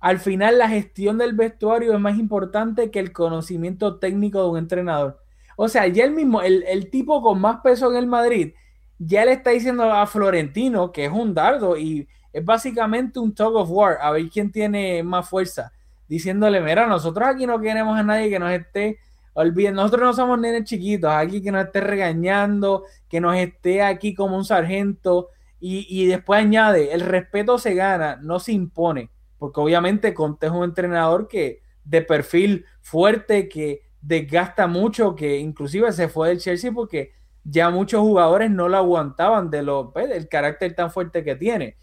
Al 0.00 0.18
final 0.18 0.58
la 0.58 0.68
gestión 0.68 1.16
del 1.16 1.34
vestuario 1.34 1.94
es 1.94 2.00
más 2.00 2.18
importante 2.18 2.90
que 2.90 2.98
el 2.98 3.12
conocimiento 3.12 4.00
técnico 4.00 4.42
de 4.42 4.50
un 4.50 4.58
entrenador. 4.58 5.22
O 5.56 5.68
sea, 5.68 5.86
ya 5.86 6.04
el 6.04 6.10
mismo, 6.10 6.42
el, 6.42 6.64
el 6.66 6.90
tipo 6.90 7.22
con 7.22 7.40
más 7.40 7.60
peso 7.62 7.88
en 7.88 7.98
el 7.98 8.08
Madrid, 8.08 8.54
ya 8.98 9.24
le 9.24 9.30
está 9.30 9.50
diciendo 9.50 9.84
a 9.84 10.08
Florentino 10.08 10.90
que 10.90 11.04
es 11.04 11.12
un 11.12 11.34
dardo 11.34 11.76
y 11.76 12.08
es 12.32 12.44
básicamente 12.44 13.20
un 13.20 13.32
tug 13.32 13.54
of 13.54 13.70
war, 13.70 13.98
a 14.00 14.10
ver 14.10 14.28
quién 14.28 14.50
tiene 14.50 15.04
más 15.04 15.28
fuerza, 15.28 15.72
diciéndole, 16.12 16.60
mira, 16.60 16.86
nosotros 16.86 17.26
aquí 17.26 17.46
no 17.46 17.58
queremos 17.58 17.98
a 17.98 18.02
nadie 18.02 18.28
que 18.28 18.38
nos 18.38 18.52
esté 18.52 18.98
olviden, 19.32 19.72
nosotros 19.76 20.02
no 20.02 20.12
somos 20.12 20.38
nenes 20.38 20.64
chiquitos, 20.64 21.10
aquí 21.10 21.40
que 21.40 21.50
nos 21.50 21.64
esté 21.64 21.80
regañando, 21.80 22.84
que 23.08 23.18
nos 23.18 23.34
esté 23.34 23.82
aquí 23.82 24.12
como 24.12 24.36
un 24.36 24.44
sargento, 24.44 25.30
y, 25.58 25.86
y 25.88 26.04
después 26.04 26.38
añade, 26.38 26.92
el 26.92 27.00
respeto 27.00 27.56
se 27.56 27.72
gana, 27.72 28.16
no 28.20 28.40
se 28.40 28.52
impone, 28.52 29.08
porque 29.38 29.58
obviamente 29.58 30.12
Conte 30.12 30.48
es 30.48 30.52
un 30.52 30.64
entrenador 30.64 31.28
que 31.28 31.62
de 31.82 32.02
perfil 32.02 32.66
fuerte, 32.82 33.48
que 33.48 33.80
desgasta 34.02 34.66
mucho, 34.66 35.16
que 35.16 35.38
inclusive 35.38 35.92
se 35.92 36.08
fue 36.08 36.28
del 36.28 36.40
Chelsea 36.40 36.72
porque 36.72 37.12
ya 37.42 37.70
muchos 37.70 38.02
jugadores 38.02 38.50
no 38.50 38.68
lo 38.68 38.76
aguantaban 38.76 39.48
de 39.48 39.62
lo, 39.62 39.94
pues, 39.94 40.10
del 40.10 40.28
carácter 40.28 40.74
tan 40.74 40.90
fuerte 40.90 41.24
que 41.24 41.36
tiene. 41.36 41.78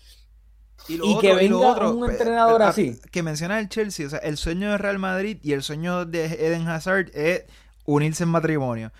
Y, 0.87 1.19
que 1.19 1.35
venga 1.35 1.91
un 1.91 2.09
entrenador 2.09 2.63
así. 2.63 2.99
Que 3.11 3.21
menciona 3.21 3.59
el 3.59 3.69
Chelsea, 3.69 4.07
o 4.07 4.09
sea, 4.09 4.19
el 4.19 4.37
sueño 4.37 4.71
de 4.71 4.77
Real 4.77 4.97
Madrid 4.97 5.37
y 5.43 5.53
el 5.53 5.61
sueño 5.61 6.05
de 6.05 6.25
Eden 6.25 6.67
Hazard 6.67 7.11
es 7.13 7.43
unirse 7.85 8.23
en 8.23 8.29
matrimonio. 8.29 8.91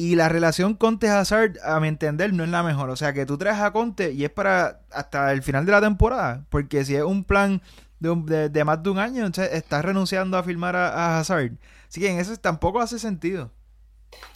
Y 0.00 0.14
la 0.14 0.28
relación 0.28 0.74
Conte-Hazard, 0.74 1.58
a 1.64 1.80
mi 1.80 1.88
entender, 1.88 2.32
no 2.32 2.44
es 2.44 2.50
la 2.50 2.62
mejor. 2.62 2.88
O 2.88 2.96
sea, 2.96 3.12
que 3.12 3.26
tú 3.26 3.36
traes 3.36 3.58
a 3.58 3.72
Conte 3.72 4.12
y 4.12 4.24
es 4.24 4.30
para 4.30 4.82
hasta 4.92 5.32
el 5.32 5.42
final 5.42 5.66
de 5.66 5.72
la 5.72 5.80
temporada. 5.80 6.44
Porque 6.50 6.84
si 6.84 6.94
es 6.94 7.02
un 7.02 7.24
plan 7.24 7.60
de, 7.98 8.48
de, 8.48 8.64
más 8.64 8.80
de 8.80 8.90
un 8.90 8.98
año, 8.98 9.26
entonces 9.26 9.52
estás 9.54 9.84
renunciando 9.84 10.38
a 10.38 10.44
firmar 10.44 10.76
a, 10.76 11.18
Hazard. 11.18 11.50
Así 11.88 12.00
que 12.00 12.10
en 12.10 12.20
eso 12.20 12.36
tampoco 12.36 12.80
hace 12.80 13.00
sentido. 13.00 13.50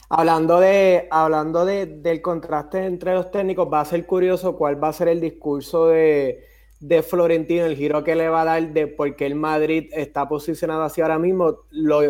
Hablando 0.09 0.59
de, 0.59 1.07
hablando 1.13 1.65
de, 1.65 1.87
del 1.87 2.21
contraste 2.21 2.85
entre 2.85 3.15
los 3.15 3.31
técnicos, 3.31 3.73
va 3.73 3.83
a 3.83 3.85
ser 3.85 4.05
curioso 4.05 4.57
cuál 4.57 4.83
va 4.83 4.89
a 4.89 4.93
ser 4.93 5.09
el 5.09 5.21
discurso 5.21 5.87
de, 5.87 6.45
de 6.83 7.01
Florentino, 7.05 7.65
el 7.65 7.77
giro 7.77 8.03
que 8.03 8.17
le 8.17 8.29
va 8.29 8.43
a 8.43 8.45
dar 8.45 8.73
de 8.73 8.89
por 8.89 9.15
qué 9.15 9.27
el 9.27 9.37
Madrid 9.37 9.89
está 9.93 10.29
posicionado 10.29 10.83
así 10.83 11.01
ahora 11.01 11.17
mismo, 11.17 11.61
lo, 11.71 12.01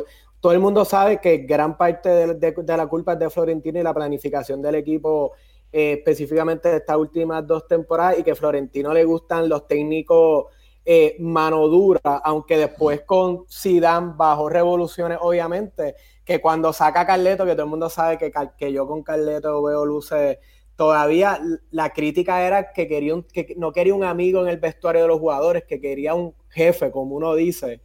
todo 0.41 0.53
el 0.53 0.61
mundo 0.61 0.87
sabe 0.87 1.21
que 1.21 1.39
gran 1.39 1.77
parte 1.77 2.09
de, 2.09 2.77
la 2.77 2.87
culpa 2.87 3.13
es 3.13 3.19
de 3.19 3.29
Florentino 3.29 3.79
y 3.79 3.83
la 3.83 3.93
planificación 3.93 4.63
del 4.63 4.77
equipo, 4.77 5.33
eh, 5.71 5.93
específicamente 5.99 6.71
de 6.71 6.77
estas 6.79 6.97
últimas 6.97 7.47
dos 7.47 7.69
temporadas, 7.69 8.19
y 8.19 8.23
que 8.23 8.35
Florentino 8.35 8.95
le 8.95 9.05
gustan 9.05 9.47
los 9.47 9.69
técnicos 9.69 10.47
eh, 10.87 11.17
mano 11.21 11.69
dura, 11.69 12.01
aunque 12.25 12.57
después 12.57 13.03
con 13.03 13.45
Zidane 13.49 14.15
bajo 14.17 14.49
revoluciones, 14.49 15.19
obviamente, 15.21 15.97
que 16.25 16.41
cuando 16.41 16.73
saca 16.73 17.03
a 17.03 17.07
Carleto, 17.07 17.45
que 17.45 17.53
todo 17.53 17.65
el 17.65 17.71
mundo 17.71 17.91
sabe 17.91 18.17
que, 18.17 18.33
que 18.57 18.73
yo 18.73 18.87
con 18.87 19.03
Carleto 19.03 19.63
veo 19.63 19.85
luces 19.85 20.39
todavía 20.83 21.41
la 21.71 21.93
crítica 21.93 22.45
era 22.45 22.73
que, 22.73 22.89
quería 22.89 23.15
que 23.33 23.55
no 23.57 23.71
quería 23.71 23.95
un 23.95 24.03
amigo 24.03 24.43
en 24.43 24.49
el 24.49 24.57
vestuario 24.57 25.03
de 25.03 25.07
los 25.07 25.21
jugadores, 25.21 25.63
que 25.63 25.81
quería 25.81 26.13
un 26.13 26.35
jefe, 26.49 26.91
como 26.91 27.15
uno 27.15 27.37
dice. 27.37 27.83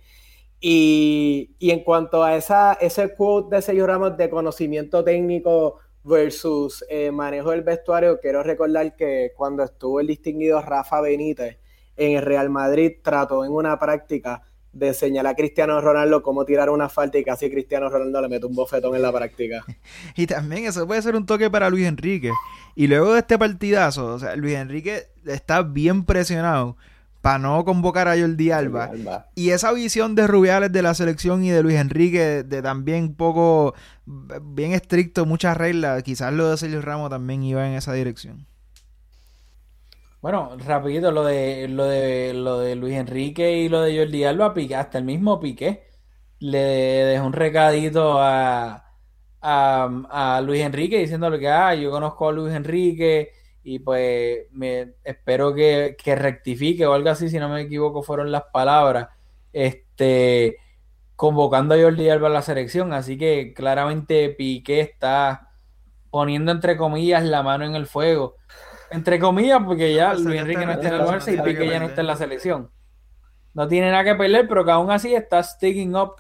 Y, 0.59 1.55
en 1.59 1.83
cuanto 1.83 2.23
a 2.23 2.35
esa, 2.35 2.73
ese 2.81 3.13
quote 3.13 3.55
de 3.55 3.61
Sergio 3.61 3.85
Ramos 3.85 4.17
de 4.17 4.31
conocimiento 4.31 5.03
técnico 5.03 5.77
versus 6.03 6.83
eh, 6.89 7.11
manejo 7.11 7.51
del 7.51 7.61
vestuario, 7.61 8.19
quiero 8.19 8.41
recordar 8.41 8.95
que 8.95 9.31
cuando 9.37 9.61
estuvo 9.61 9.99
el 9.99 10.07
distinguido 10.07 10.59
Rafa 10.59 10.99
Benítez 10.99 11.59
en 11.97 12.17
el 12.17 12.23
Real 12.23 12.49
Madrid, 12.49 12.93
trató 13.03 13.45
en 13.45 13.51
una 13.51 13.77
práctica 13.77 14.41
de 14.74 14.93
señalar 14.93 15.34
a 15.34 15.36
Cristiano 15.36 15.80
Ronaldo 15.82 16.22
cómo 16.22 16.45
tirar 16.45 16.70
una 16.70 16.89
falta 16.89 17.18
y 17.18 17.24
casi 17.24 17.49
Cristiano 17.49 17.89
Ronaldo 17.89 18.22
le 18.22 18.30
mete 18.30 18.45
un 18.45 18.55
bofetón 18.55 18.95
en 18.95 19.01
la 19.01 19.11
práctica. 19.11 19.65
y 20.15 20.28
también 20.28 20.65
eso 20.65 20.86
puede 20.86 21.01
ser 21.01 21.15
un 21.15 21.26
toque 21.26 21.49
para 21.49 21.70
Luis 21.70 21.88
Enrique. 21.88 22.32
Y 22.76 22.88
luego 22.88 23.13
de 23.13 23.20
este 23.20 23.38
partidazo, 23.38 24.13
o 24.13 24.20
sea, 24.20 24.36
Luis 24.36 24.55
Enrique 24.55 25.07
está 25.26 25.63
bien 25.63 26.05
presionado 26.05 26.78
para 27.22 27.39
no 27.39 27.65
convocar 27.65 28.07
a 28.07 28.18
Jordi 28.18 28.51
Alba. 28.51 28.91
Y 29.36 29.49
esa 29.49 29.74
visión 29.74 30.15
de 30.15 30.28
Rubiales 30.28 30.72
de 30.72 30.82
la 30.82 30.93
selección 30.93 31.43
y 31.43 31.49
de 31.49 31.63
Luis 31.63 31.76
Enrique 31.76 32.43
de 32.43 32.61
también 32.61 33.15
poco, 33.15 33.74
bien 34.05 34.72
estricto, 34.74 35.26
muchas 35.26 35.57
reglas, 35.57 36.03
quizás 36.03 36.32
lo 36.34 36.49
de 36.49 36.57
Sergio 36.57 36.82
Ramos 36.82 37.09
también 37.09 37.43
iba 37.43 37.68
en 37.68 37.74
esa 37.74 37.93
dirección. 37.93 38.45
Bueno, 40.28 40.57
rapidito, 40.57 41.09
lo 41.09 41.23
de, 41.23 41.69
lo 41.69 41.86
de, 41.86 42.34
lo 42.34 42.59
de 42.59 42.75
Luis 42.75 42.95
Enrique 42.95 43.59
y 43.59 43.69
lo 43.69 43.80
de 43.80 43.97
Jordi 43.97 44.25
Alba, 44.25 44.53
hasta 44.75 44.97
el 44.97 45.05
mismo 45.05 45.39
Piqué 45.39 45.88
le 46.39 46.59
dejó 46.59 47.28
un 47.28 47.32
recadito 47.32 48.19
a, 48.19 48.93
a, 49.39 50.41
Luis 50.43 50.63
Enrique 50.63 50.99
diciéndole 50.99 51.39
que, 51.39 51.47
ah, 51.47 51.73
yo 51.75 51.91
conozco 51.91 52.28
a 52.28 52.34
Luis 52.34 52.53
Enrique 52.53 53.32
y 53.63 53.80
pues 53.80 54.47
me 54.51 54.95
espero 55.05 55.53
que, 55.55 55.95
que 55.97 56.13
rectifique 56.17 56.86
o 56.86 56.91
algo 56.93 57.09
así, 57.09 57.30
si 57.30 57.39
no 57.39 57.47
me 57.47 57.61
equivoco, 57.61 58.03
fueron 58.03 58.30
las 58.30 58.43
palabras, 58.51 59.07
este, 59.53 60.57
convocando 61.15 61.73
a 61.73 61.82
Jordi 61.82 62.09
Alba 62.09 62.28
a 62.28 62.32
la 62.32 62.41
selección, 62.41 62.91
así 62.91 63.17
que 63.17 63.53
claramente 63.53 64.28
Piqué 64.32 64.82
está 64.82 65.51
poniendo 66.09 66.51
entre 66.51 66.75
comillas 66.75 67.23
la 67.23 67.43
mano 67.43 67.63
en 67.63 67.75
el 67.75 67.86
fuego 67.88 68.36
entre 68.91 69.19
comillas, 69.19 69.61
porque 69.65 69.93
ya 69.93 70.13
Luis 70.13 70.39
Enrique 70.39 70.65
no 70.65 70.71
está 70.73 70.88
en 70.88 70.93
el 70.95 71.01
Barça 71.01 71.33
y 71.33 71.41
Piqué 71.41 71.67
ya 71.67 71.79
no 71.79 71.85
está 71.88 72.01
en 72.01 72.07
la 72.07 72.15
selección. 72.15 72.71
No 73.53 73.67
tiene 73.67 73.91
nada 73.91 74.03
que 74.03 74.15
perder, 74.15 74.47
pero 74.47 74.63
que 74.63 74.71
aún 74.71 74.91
así 74.91 75.15
está 75.15 75.41
sticking 75.41 75.95
up 75.95 76.15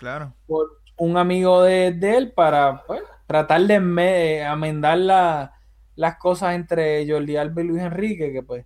por 0.47 0.81
un 0.97 1.17
amigo 1.17 1.61
de, 1.61 1.87
él 1.87 2.31
para 2.31 2.83
pues, 2.85 3.01
tratar 3.27 3.61
de 3.61 3.79
me, 3.79 4.43
amendar 4.43 5.51
las 5.95 6.17
cosas 6.17 6.55
entre 6.55 7.09
Jordi 7.09 7.37
Alba 7.37 7.61
y 7.61 7.65
Luis 7.65 7.81
Enrique, 7.81 8.31
que 8.33 8.41
pues 8.41 8.65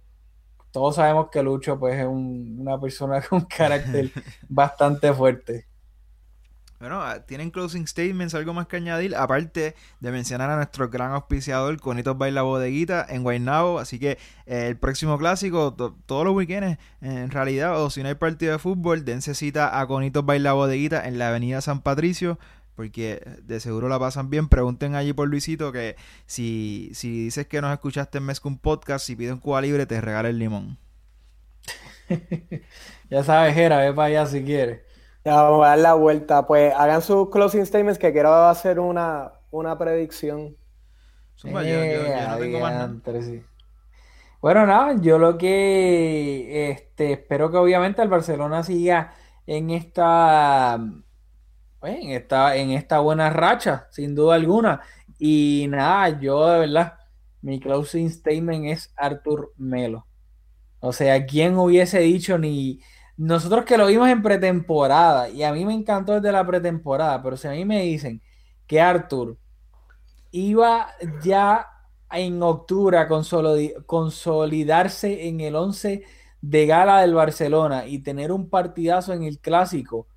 todos 0.72 0.96
sabemos 0.96 1.30
que 1.30 1.44
Lucho 1.44 1.78
pues 1.78 2.00
es 2.00 2.08
una 2.08 2.80
persona 2.80 3.22
con 3.30 3.42
carácter 3.42 4.10
bastante 4.50 5.14
fuerte. 5.14 5.68
Bueno, 6.82 7.00
ah, 7.00 7.20
tienen 7.28 7.52
closing 7.52 7.86
statements, 7.86 8.34
algo 8.34 8.56
más 8.56 8.66
que 8.66 8.78
añadir, 8.78 9.16
aparte 9.16 9.76
de 10.00 10.12
mencionar 10.12 10.50
a 10.50 10.56
nuestro 10.56 10.90
gran 10.90 11.12
auspiciador, 11.12 11.80
Conitos 11.80 12.18
Baila 12.18 12.42
Bodeguita, 12.42 13.06
en 13.08 13.22
Guaynabo. 13.22 13.78
Así 13.78 14.00
que 14.00 14.18
eh, 14.48 14.66
el 14.66 14.78
próximo 14.78 15.20
clásico, 15.20 15.76
todos 15.76 16.26
los 16.26 16.34
weekends, 16.34 16.80
en 17.02 17.30
realidad, 17.30 17.80
o 17.80 17.92
si 17.92 18.02
no 18.02 18.10
hay 18.10 18.16
partido 18.16 18.54
de 18.54 18.58
fútbol, 18.58 19.06
dense 19.06 19.36
cita 19.36 19.80
a 19.80 19.86
Conitos 19.86 20.26
Baila 20.26 20.54
Bodeguita 20.54 21.08
en 21.08 21.20
la 21.20 21.28
avenida 21.28 21.62
San 21.62 21.82
Patricio, 21.82 22.40
porque 22.76 23.22
de 23.44 23.60
seguro 23.60 23.88
la 23.88 24.00
pasan 24.00 24.32
bien. 24.32 24.50
Pregunten 24.50 24.96
allí 24.96 25.14
por 25.14 25.28
Luisito 25.30 25.72
que 25.72 25.98
si, 26.26 26.90
si 26.96 27.26
dices 27.26 27.46
que 27.46 27.62
nos 27.62 27.72
escuchaste 27.74 28.18
en 28.18 28.26
Mezcum 28.26 28.58
Podcast, 28.58 29.06
si 29.06 29.16
piden 29.16 29.38
Cuba 29.38 29.62
Libre, 29.62 29.86
te 29.86 30.02
regala 30.02 30.30
el 30.30 30.40
limón. 30.40 30.80
ya 33.12 33.24
sabes, 33.24 33.54
Jera, 33.54 33.78
ve 33.78 33.94
para 33.94 34.08
allá 34.08 34.26
si 34.26 34.44
quieres. 34.44 34.91
Ya 35.24 35.36
vamos 35.36 35.66
a 35.66 35.70
dar 35.70 35.80
la 35.80 35.94
vuelta. 35.94 36.48
Pues 36.48 36.74
hagan 36.74 37.02
sus 37.02 37.30
closing 37.30 37.66
statements 37.66 38.00
que 38.00 38.12
quiero 38.12 38.34
hacer 38.34 38.80
una, 38.80 39.34
una 39.52 39.78
predicción. 39.78 40.58
Bueno, 44.42 44.66
nada, 44.66 44.96
yo 45.00 45.20
lo 45.20 45.38
que 45.38 46.72
este, 46.72 47.14
espero 47.14 47.52
que 47.52 47.58
obviamente 47.58 48.02
el 48.02 48.10
Barcelona 48.10 48.64
siga 48.64 49.14
en 49.46 49.70
esta, 49.70 50.80
pues, 51.80 52.00
en 52.00 52.10
esta, 52.12 52.56
en 52.56 52.72
esta 52.72 53.00
buena 53.00 53.30
racha, 53.30 53.88
sin 53.92 54.16
duda 54.16 54.36
alguna. 54.36 54.82
Y 55.20 55.68
nada, 55.70 56.20
yo 56.20 56.48
de 56.48 56.60
verdad, 56.62 56.94
mi 57.42 57.60
closing 57.60 58.10
statement 58.10 58.66
es 58.66 58.92
Arthur 58.98 59.54
Melo. 59.58 60.08
O 60.80 60.94
sea, 60.94 61.26
¿quién 61.28 61.58
hubiese 61.58 62.00
dicho 62.00 62.40
ni 62.40 62.82
nosotros 63.26 63.66
que 63.66 63.78
lo 63.78 63.88
vimos 63.88 64.10
en 64.10 64.22
pretemporada, 64.22 65.30
y 65.30 65.44
a 65.44 65.54
mí 65.54 65.66
me 65.66 65.74
encantó 65.74 66.14
desde 66.14 66.32
la 66.32 66.46
pretemporada, 66.46 67.22
pero 67.24 67.38
si 67.38 67.48
a 67.48 67.52
mí 67.52 67.66
me 67.66 67.84
dicen 67.84 68.22
que 68.68 68.82
Arthur 68.82 69.38
iba 70.32 70.88
ya 71.24 71.68
en 72.12 72.42
octubre 72.44 72.98
a 72.98 73.08
consolidarse 73.86 75.28
en 75.28 75.42
el 75.42 75.56
11 75.56 76.04
de 76.42 76.66
gala 76.66 77.02
del 77.02 77.14
Barcelona 77.14 77.86
y 77.88 78.00
tener 78.00 78.32
un 78.32 78.50
partidazo 78.50 79.14
en 79.14 79.24
el 79.24 79.40
clásico, 79.40 80.08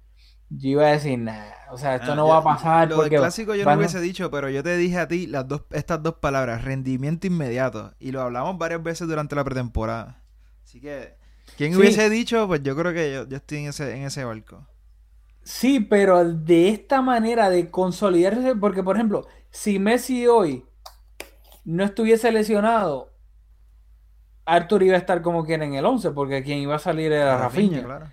yo 0.50 0.70
iba 0.70 0.86
a 0.88 0.92
decir, 0.92 1.18
nada, 1.18 1.54
o 1.72 1.78
sea, 1.78 1.96
esto 1.96 2.12
Ah, 2.12 2.16
no 2.16 2.26
ya, 2.26 2.30
va 2.30 2.38
a 2.38 2.44
pasar. 2.44 2.88
Lo 2.88 2.96
porque 2.96 3.16
del 3.16 3.20
clásico 3.20 3.54
yo 3.54 3.64
no 3.64 3.70
a- 3.72 3.76
hubiese 3.78 4.00
dicho, 4.00 4.30
pero 4.30 4.48
yo 4.50 4.62
te 4.62 4.76
dije 4.76 4.98
a 4.98 5.08
ti 5.08 5.26
las 5.26 5.46
dos, 5.48 5.62
estas 5.70 6.02
dos 6.02 6.14
palabras, 6.16 6.64
rendimiento 6.64 7.26
inmediato. 7.26 7.94
Y 7.98 8.12
lo 8.12 8.20
hablamos 8.22 8.58
varias 8.58 8.82
veces 8.82 9.08
durante 9.08 9.36
la 9.36 9.44
pretemporada. 9.44 10.22
Así 10.64 10.80
que, 10.80 11.16
¿quién 11.56 11.74
Sí. 11.74 11.76
hubiese 11.76 12.08
dicho? 12.10 12.46
Pues 12.46 12.62
yo 12.62 12.76
creo 12.76 12.92
que 12.92 13.12
yo, 13.12 13.28
yo 13.28 13.36
estoy 13.36 13.58
en 13.58 13.66
ese, 13.68 13.96
en 13.96 14.04
ese 14.04 14.24
barco. 14.24 14.66
Sí, 15.42 15.80
pero 15.80 16.24
de 16.24 16.68
esta 16.70 17.02
manera 17.02 17.50
de 17.50 17.70
consolidarse, 17.70 18.56
porque 18.56 18.82
por 18.82 18.96
ejemplo, 18.96 19.26
si 19.50 19.78
Messi 19.78 20.26
hoy 20.26 20.66
no 21.64 21.84
estuviese 21.84 22.32
lesionado, 22.32 23.12
Arthur 24.46 24.82
iba 24.82 24.94
a 24.96 24.98
estar 24.98 25.22
como 25.22 25.44
quien 25.44 25.62
en 25.62 25.74
el 25.74 25.86
11, 25.86 26.10
porque 26.12 26.42
quien 26.42 26.58
iba 26.58 26.76
a 26.76 26.78
salir 26.78 27.12
era 27.12 27.36
Rafinha. 27.38 27.82
claro. 27.82 28.12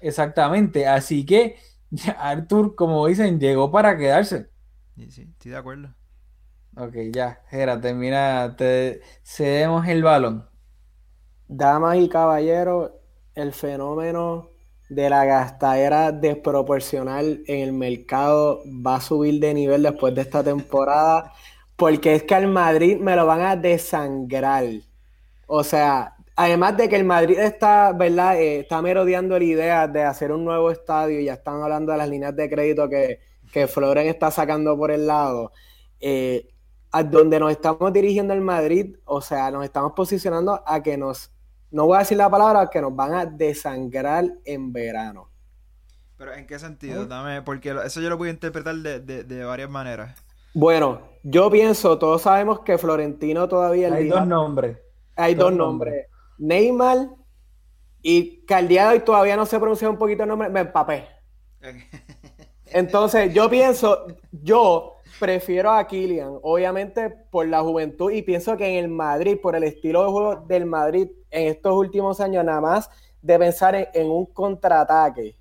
Exactamente, 0.00 0.86
así 0.88 1.26
que 1.26 1.58
Arthur, 2.18 2.74
como 2.76 3.06
dicen, 3.08 3.40
llegó 3.40 3.70
para 3.72 3.96
quedarse. 3.98 4.50
Sí, 4.96 5.10
sí, 5.10 5.22
estoy 5.22 5.52
de 5.52 5.56
acuerdo. 5.58 5.94
Ok, 6.76 6.94
ya, 7.12 7.42
Gera, 7.48 7.80
termina, 7.80 8.54
te 8.56 9.00
cedemos 9.24 9.86
el 9.88 10.02
balón. 10.02 10.46
Damas 11.48 11.98
y 11.98 12.08
caballeros, 12.08 12.90
el 13.34 13.52
fenómeno 13.52 14.50
de 14.88 15.10
la 15.10 15.24
gastadera 15.24 16.12
desproporcional 16.12 17.42
en 17.46 17.60
el 17.60 17.72
mercado 17.72 18.62
va 18.66 18.96
a 18.96 19.00
subir 19.00 19.40
de 19.40 19.54
nivel 19.54 19.82
después 19.82 20.14
de 20.14 20.22
esta 20.22 20.42
temporada, 20.42 21.32
porque 21.76 22.14
es 22.14 22.22
que 22.24 22.34
al 22.34 22.48
Madrid 22.48 22.98
me 22.98 23.16
lo 23.16 23.26
van 23.26 23.42
a 23.42 23.56
desangrar. 23.56 24.64
O 25.46 25.62
sea, 25.64 26.16
además 26.36 26.76
de 26.76 26.88
que 26.88 26.96
el 26.96 27.04
Madrid 27.04 27.38
está, 27.38 27.92
¿verdad? 27.92 28.40
Eh, 28.40 28.60
está 28.60 28.82
merodeando 28.82 29.38
la 29.38 29.44
idea 29.44 29.88
de 29.88 30.02
hacer 30.04 30.32
un 30.32 30.44
nuevo 30.44 30.70
estadio, 30.70 31.20
ya 31.20 31.34
están 31.34 31.62
hablando 31.62 31.92
de 31.92 31.98
las 31.98 32.08
líneas 32.08 32.34
de 32.36 32.50
crédito 32.50 32.88
que, 32.88 33.20
que 33.52 33.66
Floren 33.68 34.06
está 34.08 34.30
sacando 34.30 34.76
por 34.76 34.90
el 34.90 35.06
lado. 35.06 35.52
Eh, 36.00 36.48
a 36.92 37.02
donde 37.02 37.38
nos 37.40 37.50
estamos 37.50 37.92
dirigiendo 37.92 38.32
el 38.32 38.40
Madrid, 38.40 38.96
o 39.04 39.20
sea, 39.20 39.50
nos 39.50 39.64
estamos 39.64 39.92
posicionando 39.92 40.62
a 40.66 40.82
que 40.82 40.96
nos, 40.96 41.30
no 41.70 41.86
voy 41.86 41.96
a 41.96 42.00
decir 42.00 42.16
la 42.18 42.30
palabra, 42.30 42.68
que 42.70 42.80
nos 42.80 42.94
van 42.94 43.14
a 43.14 43.26
desangrar 43.26 44.24
en 44.44 44.72
verano. 44.72 45.28
Pero 46.16 46.32
¿en 46.34 46.46
qué 46.46 46.58
sentido? 46.58 47.04
Dame, 47.06 47.42
porque 47.42 47.74
eso 47.84 48.00
yo 48.00 48.08
lo 48.08 48.16
voy 48.16 48.28
a 48.28 48.32
interpretar 48.32 48.74
de, 48.76 49.00
de- 49.00 49.24
de 49.24 49.44
varias 49.44 49.68
maneras. 49.68 50.16
Bueno, 50.54 51.02
yo 51.22 51.50
pienso, 51.50 51.98
todos 51.98 52.22
sabemos 52.22 52.60
que 52.60 52.78
Florentino 52.78 53.46
todavía 53.48 53.92
Hay 53.92 54.04
día- 54.04 54.14
dos 54.14 54.26
nombres. 54.26 54.78
hay 55.16 55.34
dos 55.34 55.50
dos 55.50 55.58
nombres, 55.58 56.06
Neymar 56.38 57.08
y 58.00 58.44
que 58.46 58.54
al 58.54 58.68
día 58.68 58.88
de 58.88 58.94
hoy 58.94 59.00
todavía 59.00 59.36
no 59.36 59.44
se 59.44 59.58
pronuncia 59.58 59.90
un 59.90 59.98
poquito 59.98 60.22
el 60.22 60.28
nombre, 60.30 60.48
me 60.48 60.60
empapé. 60.60 61.06
Entonces, 62.66 63.32
yo 63.32 63.48
pienso, 63.48 64.06
yo 64.32 64.95
prefiero 65.18 65.70
a 65.70 65.86
Kylian, 65.86 66.38
obviamente 66.42 67.10
por 67.30 67.46
la 67.46 67.62
juventud, 67.62 68.10
y 68.10 68.22
pienso 68.22 68.56
que 68.56 68.66
en 68.66 68.84
el 68.84 68.88
Madrid, 68.88 69.38
por 69.40 69.56
el 69.56 69.64
estilo 69.64 70.04
de 70.04 70.10
juego 70.10 70.36
del 70.46 70.66
Madrid 70.66 71.08
en 71.30 71.48
estos 71.48 71.74
últimos 71.74 72.20
años, 72.20 72.44
nada 72.44 72.60
más 72.60 72.90
de 73.22 73.38
pensar 73.38 73.90
en, 73.92 74.10
un 74.10 74.26
contraataque 74.26 75.36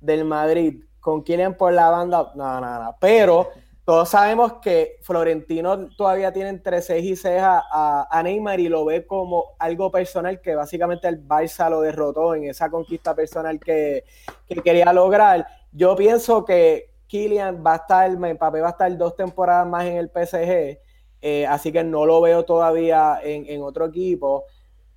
del 0.00 0.24
Madrid 0.24 0.84
con 1.00 1.22
Kylian 1.22 1.56
por 1.56 1.72
la 1.72 1.90
banda, 1.90 2.32
no, 2.34 2.60
no. 2.60 2.96
Pero 3.00 3.48
todos 3.84 4.08
sabemos 4.08 4.54
que 4.54 4.98
Florentino 5.02 5.88
todavía 5.96 6.32
tiene 6.32 6.50
entre 6.50 6.82
ceja 6.82 6.98
y 6.98 7.16
ceja 7.16 7.62
a, 7.70 8.08
a 8.10 8.22
Neymar 8.22 8.58
y 8.58 8.68
lo 8.68 8.84
ve 8.84 9.06
como 9.06 9.54
algo 9.58 9.90
personal 9.90 10.40
que 10.40 10.56
básicamente 10.56 11.06
el 11.06 11.26
Barça 11.26 11.70
lo 11.70 11.80
derrotó 11.80 12.34
en 12.34 12.44
esa 12.44 12.68
conquista 12.68 13.14
personal 13.14 13.60
que, 13.60 14.04
que 14.48 14.56
quería 14.56 14.92
lograr. 14.92 15.46
Yo 15.70 15.94
pienso 15.94 16.44
que 16.44 16.95
Kylian 17.06 17.62
va 17.64 17.74
a 17.74 17.76
estar, 17.76 18.10
Mbappé 18.10 18.60
va 18.60 18.68
a 18.68 18.70
estar 18.70 18.96
dos 18.96 19.14
temporadas 19.16 19.66
más 19.66 19.84
en 19.86 19.96
el 19.96 20.10
PSG, 20.10 20.78
eh, 21.22 21.46
así 21.46 21.72
que 21.72 21.84
no 21.84 22.06
lo 22.06 22.20
veo 22.20 22.44
todavía 22.44 23.18
en, 23.22 23.62
otro 23.62 23.86
equipo, 23.86 24.44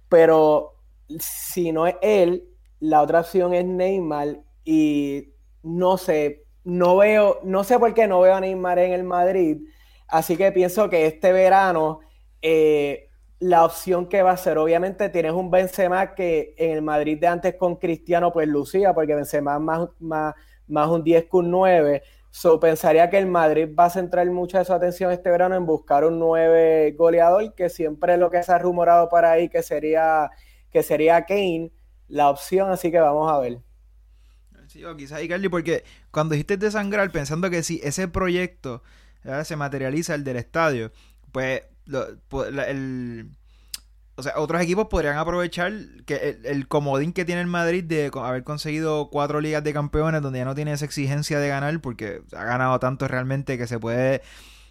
pero 0.08 0.76
si 1.20 1.72
no 1.72 1.88
es 1.88 1.96
él, 2.02 2.48
la 2.80 3.02
otra 3.02 3.22
opción 3.22 3.54
es 3.54 3.66
Neymar 3.66 4.40
y 4.64 5.34
no 5.64 5.98
sé, 5.98 6.46
no 6.64 6.98
veo, 6.98 7.40
no 7.44 7.64
sé 7.64 7.80
por 7.80 7.94
qué 7.94 8.08
no 8.08 8.22
veo 8.22 8.36
a 8.36 8.42
Neymar 8.42 8.80
en 8.80 8.94
el 8.94 9.04
Madrid, 9.04 9.62
así 10.08 10.38
que 10.38 10.52
pienso 10.52 10.90
que 10.90 11.06
este 11.06 11.32
verano 11.32 12.00
eh, 12.42 13.10
la 13.40 13.64
opción 13.64 14.08
que 14.08 14.22
va 14.22 14.32
a 14.32 14.38
ser, 14.38 14.58
obviamente 14.58 15.10
tienes 15.10 15.32
un 15.32 15.50
Benzema 15.50 16.14
que 16.14 16.54
en 16.58 16.72
el 16.72 16.82
Madrid 16.82 17.18
de 17.20 17.28
antes 17.28 17.56
con 17.56 17.78
Cristiano 17.78 18.32
pues 18.34 18.48
lucía, 18.48 18.94
porque 18.94 19.16
Benzema 19.16 19.60
más, 19.60 19.88
más, 20.00 20.36
más 20.70 20.90
un 20.90 21.04
10 21.04 21.26
que 21.30 21.38
un 21.38 21.52
9, 21.52 22.04
so 22.32 22.60
pensaría 22.60 23.10
que 23.10 23.18
el 23.18 23.28
Madrid 23.28 23.70
va 23.78 23.86
a 23.86 23.90
centrar 23.90 24.26
mucha 24.32 24.60
de 24.60 24.66
su 24.66 24.74
atención 24.74 25.12
este 25.12 25.30
verano 25.32 25.56
en 25.56 25.66
buscar 25.66 26.06
un 26.06 26.20
9 26.20 26.94
goleador, 26.98 27.54
que 27.56 27.70
siempre 27.70 28.14
es 28.14 28.20
lo 28.20 28.30
que 28.32 28.44
se 28.44 28.52
ha 28.54 28.60
rumorado 28.60 29.10
por 29.10 29.26
ahí 29.26 29.50
que 29.50 29.64
sería, 29.64 30.30
que 30.72 30.84
sería 30.84 31.26
Kane 31.26 31.72
la 32.08 32.30
opción, 32.30 32.72
así 32.72 32.92
que 32.92 33.00
vamos 33.00 33.32
a 33.32 33.40
ver. 33.40 33.60
Sí, 34.68 34.84
o 34.86 34.96
quizás 34.96 35.22
Icardi, 35.24 35.50
porque 35.50 35.84
cuando 36.12 36.34
dijiste 36.34 36.58
desangrar, 36.58 37.12
pensando 37.12 37.50
que 37.50 37.64
si 37.64 37.80
ese 37.84 38.08
proyecto 38.08 38.84
se 39.44 39.56
materializa 39.56 40.14
el 40.16 40.24
del 40.24 40.38
estadio, 40.38 40.92
pues 41.32 41.64
la- 41.86 42.64
el, 42.70 43.32
o 44.20 44.24
sea, 44.24 44.34
otros 44.38 44.62
equipos 44.62 44.88
podrían 44.88 45.18
aprovechar 45.18 45.74
que 46.06 46.38
el, 46.44 46.46
el 46.46 46.68
comodín 46.68 47.14
que 47.14 47.26
tiene 47.26 47.42
el 47.42 47.48
Madrid 47.48 47.84
de 47.84 48.12
haber 48.14 48.44
conseguido 48.44 49.10
cuatro 49.10 49.42
ligas 49.42 49.64
de 49.64 49.74
campeones 49.74 50.22
donde 50.22 50.40
ya 50.40 50.46
no 50.46 50.56
tiene 50.56 50.74
esa 50.74 50.86
exigencia 50.86 51.40
de 51.40 51.48
ganar, 51.48 51.80
porque 51.82 52.22
ha 52.36 52.44
ganado 52.44 52.80
tanto 52.80 53.08
realmente 53.08 53.58
que 53.58 53.68
se 53.68 53.80
puede 53.80 54.22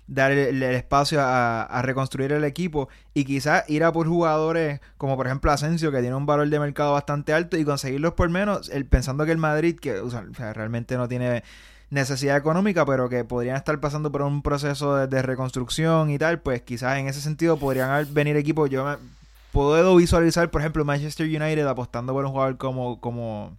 dar 0.09 0.33
el, 0.33 0.63
espacio 0.63 1.21
a, 1.21 1.83
reconstruir 1.83 2.33
el 2.33 2.45
equipo 2.45 2.89
y 3.15 3.25
quizás 3.25 3.69
ir 3.69 3.85
a 3.85 3.93
por 3.93 4.09
jugadores 4.09 4.81
como 4.97 5.17
por 5.17 5.27
ejemplo 5.27 5.53
Asensio 5.53 5.93
que 5.93 6.01
tiene 6.01 6.17
un 6.17 6.27
valor 6.27 6.49
de 6.49 6.59
mercado 6.59 6.93
bastante 6.93 7.35
alto 7.35 7.57
y 7.59 7.65
conseguirlos 7.65 8.15
por 8.15 8.31
menos 8.31 8.71
el, 8.71 8.87
pensando 8.87 9.27
que 9.27 9.33
el 9.33 9.39
Madrid 9.39 9.79
que 9.79 10.01
realmente 10.55 10.97
no 10.97 11.09
tiene 11.09 11.45
necesidad 11.91 12.39
económica 12.39 12.87
pero 12.87 13.11
que 13.11 13.25
podrían 13.25 13.57
estar 13.57 13.79
pasando 13.81 14.11
por 14.11 14.23
un 14.23 14.43
proceso 14.43 15.07
de, 15.07 15.23
reconstrucción 15.23 16.11
y 16.11 16.19
tal 16.19 16.41
pues 16.41 16.63
quizás 16.63 16.99
en 16.99 17.07
ese 17.09 17.21
sentido 17.21 17.59
podrían 17.59 18.13
venir 18.15 18.37
equipos. 18.37 18.71
Yo 18.71 18.97
puedo 19.67 19.97
visualizar 19.97 20.51
por 20.51 20.61
ejemplo 20.61 20.85
Manchester 20.85 21.27
United 21.27 21.67
apostando 21.67 22.13
por 22.13 22.25
un 22.25 22.33
jugador 22.33 22.59
como 22.59 23.01
como 23.01 23.57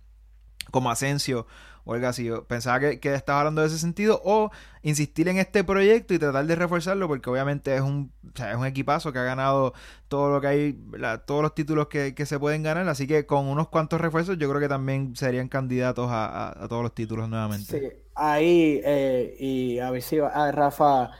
como 0.71 0.91
Asensio 0.91 1.47
o 1.85 1.93
algo 1.95 2.07
así. 2.07 2.29
Pensaba 2.47 2.79
que, 2.79 2.99
que 2.99 3.13
estaba 3.15 3.39
hablando 3.39 3.61
de 3.61 3.67
ese 3.67 3.79
sentido. 3.79 4.21
O 4.23 4.51
insistir 4.83 5.27
en 5.27 5.37
este 5.37 5.63
proyecto 5.63 6.13
y 6.13 6.19
tratar 6.19 6.45
de 6.45 6.55
reforzarlo 6.55 7.07
porque 7.07 7.29
obviamente 7.29 7.75
es 7.75 7.81
un, 7.81 8.11
es 8.35 8.55
un 8.55 8.65
equipazo 8.67 9.11
que 9.11 9.19
ha 9.19 9.23
ganado 9.23 9.73
todo 10.07 10.29
lo 10.29 10.41
que 10.41 10.47
hay, 10.47 10.79
todos 11.25 11.41
los 11.41 11.55
títulos 11.55 11.87
que, 11.87 12.13
que 12.13 12.25
se 12.27 12.37
pueden 12.39 12.61
ganar. 12.63 12.87
Así 12.89 13.07
que 13.07 13.25
con 13.25 13.47
unos 13.47 13.69
cuantos 13.69 13.99
refuerzos 14.01 14.37
yo 14.37 14.47
creo 14.49 14.61
que 14.61 14.69
también 14.69 15.15
serían 15.15 15.47
candidatos 15.47 16.11
a, 16.11 16.25
a- 16.27 16.63
a 16.65 16.67
todos 16.67 16.83
los 16.83 16.93
títulos 16.93 17.27
nuevamente. 17.29 17.79
Sí, 17.79 17.87
ahí, 18.15 18.81
eh, 18.83 19.35
y 19.39 19.79
a 19.79 19.89
ver 19.91 20.01
si 20.03 20.17
va- 20.19 20.31
ah, 20.33 20.51
Rafa 20.51 21.11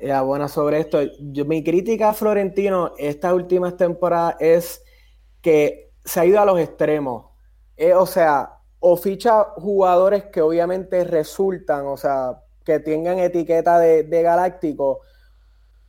eh, 0.00 0.12
abona 0.12 0.48
sobre 0.48 0.80
esto. 0.80 0.98
Yo- 1.20 1.44
mi 1.44 1.62
crítica 1.64 2.10
a 2.10 2.14
Florentino 2.14 2.92
estas 2.98 3.32
últimas 3.32 3.76
temporadas 3.76 4.36
es 4.40 4.82
que 5.42 5.92
se 6.04 6.20
ha 6.20 6.26
ido 6.26 6.40
a 6.40 6.44
los 6.46 6.58
extremos. 6.60 7.26
Eh, 7.76 7.94
o 7.94 8.06
sea, 8.06 8.52
o 8.80 8.96
ficha 8.96 9.44
jugadores 9.56 10.24
que 10.26 10.40
obviamente 10.42 11.04
resultan, 11.04 11.86
o 11.86 11.96
sea, 11.96 12.42
que 12.64 12.80
tengan 12.80 13.18
etiqueta 13.18 13.78
de, 13.78 14.02
de 14.04 14.22
galáctico, 14.22 15.00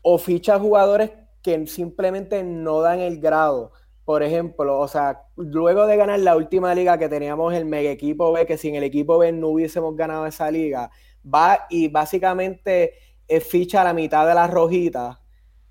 o 0.02 0.18
ficha 0.18 0.60
jugadores 0.60 1.12
que 1.42 1.68
simplemente 1.68 2.44
no 2.44 2.82
dan 2.82 3.00
el 3.00 3.20
grado. 3.20 3.72
Por 4.06 4.24
ejemplo, 4.24 4.80
o 4.80 4.88
sea, 4.88 5.24
luego 5.36 5.86
de 5.86 5.98
ganar 5.98 6.20
la 6.20 6.36
última 6.38 6.74
liga 6.74 6.98
que 6.98 7.10
teníamos 7.10 7.54
el 7.54 7.66
mega 7.66 7.92
equipo 7.92 8.32
B, 8.32 8.46
que 8.46 8.58
sin 8.58 8.76
el 8.76 8.84
equipo 8.84 9.18
B 9.18 9.32
no 9.34 9.50
hubiésemos 9.50 9.96
ganado 9.96 10.26
esa 10.26 10.50
liga, 10.50 10.92
va 11.26 11.66
y 11.70 11.90
básicamente 11.90 12.94
ficha 13.42 13.82
a 13.82 13.84
la 13.84 13.94
mitad 13.94 14.28
de 14.28 14.36
las 14.36 14.50
rojitas. 14.50 15.18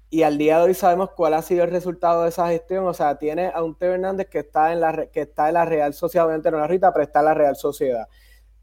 Y 0.09 0.23
al 0.23 0.39
día 0.39 0.59
de 0.59 0.65
hoy 0.65 0.75
sabemos 0.75 1.11
cuál 1.11 1.35
ha 1.35 1.43
sido 1.43 1.65
el 1.65 1.71
resultado 1.71 2.23
de 2.23 2.29
esa 2.29 2.49
gestión. 2.49 2.87
O 2.87 2.95
sea, 2.95 3.19
tiene 3.19 3.51
a 3.55 3.63
un 3.63 3.77
Teo 3.77 3.95
Hernández 3.95 4.29
que 4.29 4.41
está 4.41 4.73
en 4.73 4.81
la, 4.81 5.07
que 5.07 5.23
está 5.23 5.49
en 5.49 5.55
la 5.55 5.65
Real 5.65 5.95
Sociedad, 5.95 6.27
obviamente 6.27 6.51
no 6.51 6.59
la 6.59 6.67
Rita, 6.67 6.93
pero 6.93 7.05
está 7.05 7.21
en 7.21 7.25
la 7.25 7.35
Real 7.35 7.57
Sociedad. 7.57 8.09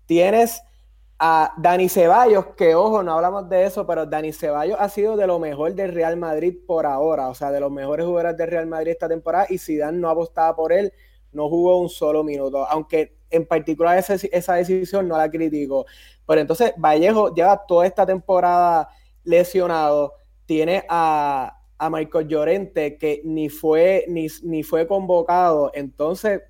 Tienes 0.05 0.61
a 1.19 1.53
Dani 1.57 1.89
Ceballos, 1.89 2.47
que 2.57 2.75
ojo, 2.75 3.03
no 3.03 3.13
hablamos 3.13 3.47
de 3.49 3.65
eso, 3.65 3.85
pero 3.85 4.05
Dani 4.05 4.33
Ceballos 4.33 4.77
ha 4.79 4.89
sido 4.89 5.15
de 5.15 5.27
lo 5.27 5.39
mejor 5.39 5.73
del 5.73 5.93
Real 5.93 6.17
Madrid 6.17 6.55
por 6.65 6.85
ahora, 6.85 7.29
o 7.29 7.35
sea, 7.35 7.51
de 7.51 7.59
los 7.59 7.71
mejores 7.71 8.05
jugadores 8.05 8.37
del 8.37 8.49
Real 8.49 8.67
Madrid 8.67 8.91
esta 8.91 9.07
temporada 9.07 9.45
y 9.49 9.57
Zidane 9.57 9.97
no 9.97 10.09
apostaba 10.09 10.55
por 10.55 10.73
él 10.73 10.91
no 11.33 11.49
jugó 11.49 11.79
un 11.79 11.89
solo 11.89 12.23
minuto, 12.23 12.65
aunque 12.65 13.17
en 13.33 13.45
particular 13.45 13.97
esa, 13.97 14.53
decisión 14.55 15.07
no 15.07 15.17
la 15.17 15.29
critico. 15.29 15.85
Pero 16.25 16.41
entonces 16.41 16.73
Vallejo 16.77 17.33
lleva 17.33 17.65
toda 17.67 17.85
esta 17.85 18.05
temporada 18.05 18.89
lesionado, 19.23 20.13
tiene 20.45 20.85
a, 20.89 21.59
a 21.77 21.89
Michael 21.89 22.27
Llorente 22.27 22.97
que 22.97 23.21
ni 23.25 23.49
fue, 23.49 24.05
ni, 24.07 24.27
ni 24.43 24.63
fue 24.63 24.87
convocado, 24.87 25.71
entonces 25.73 26.41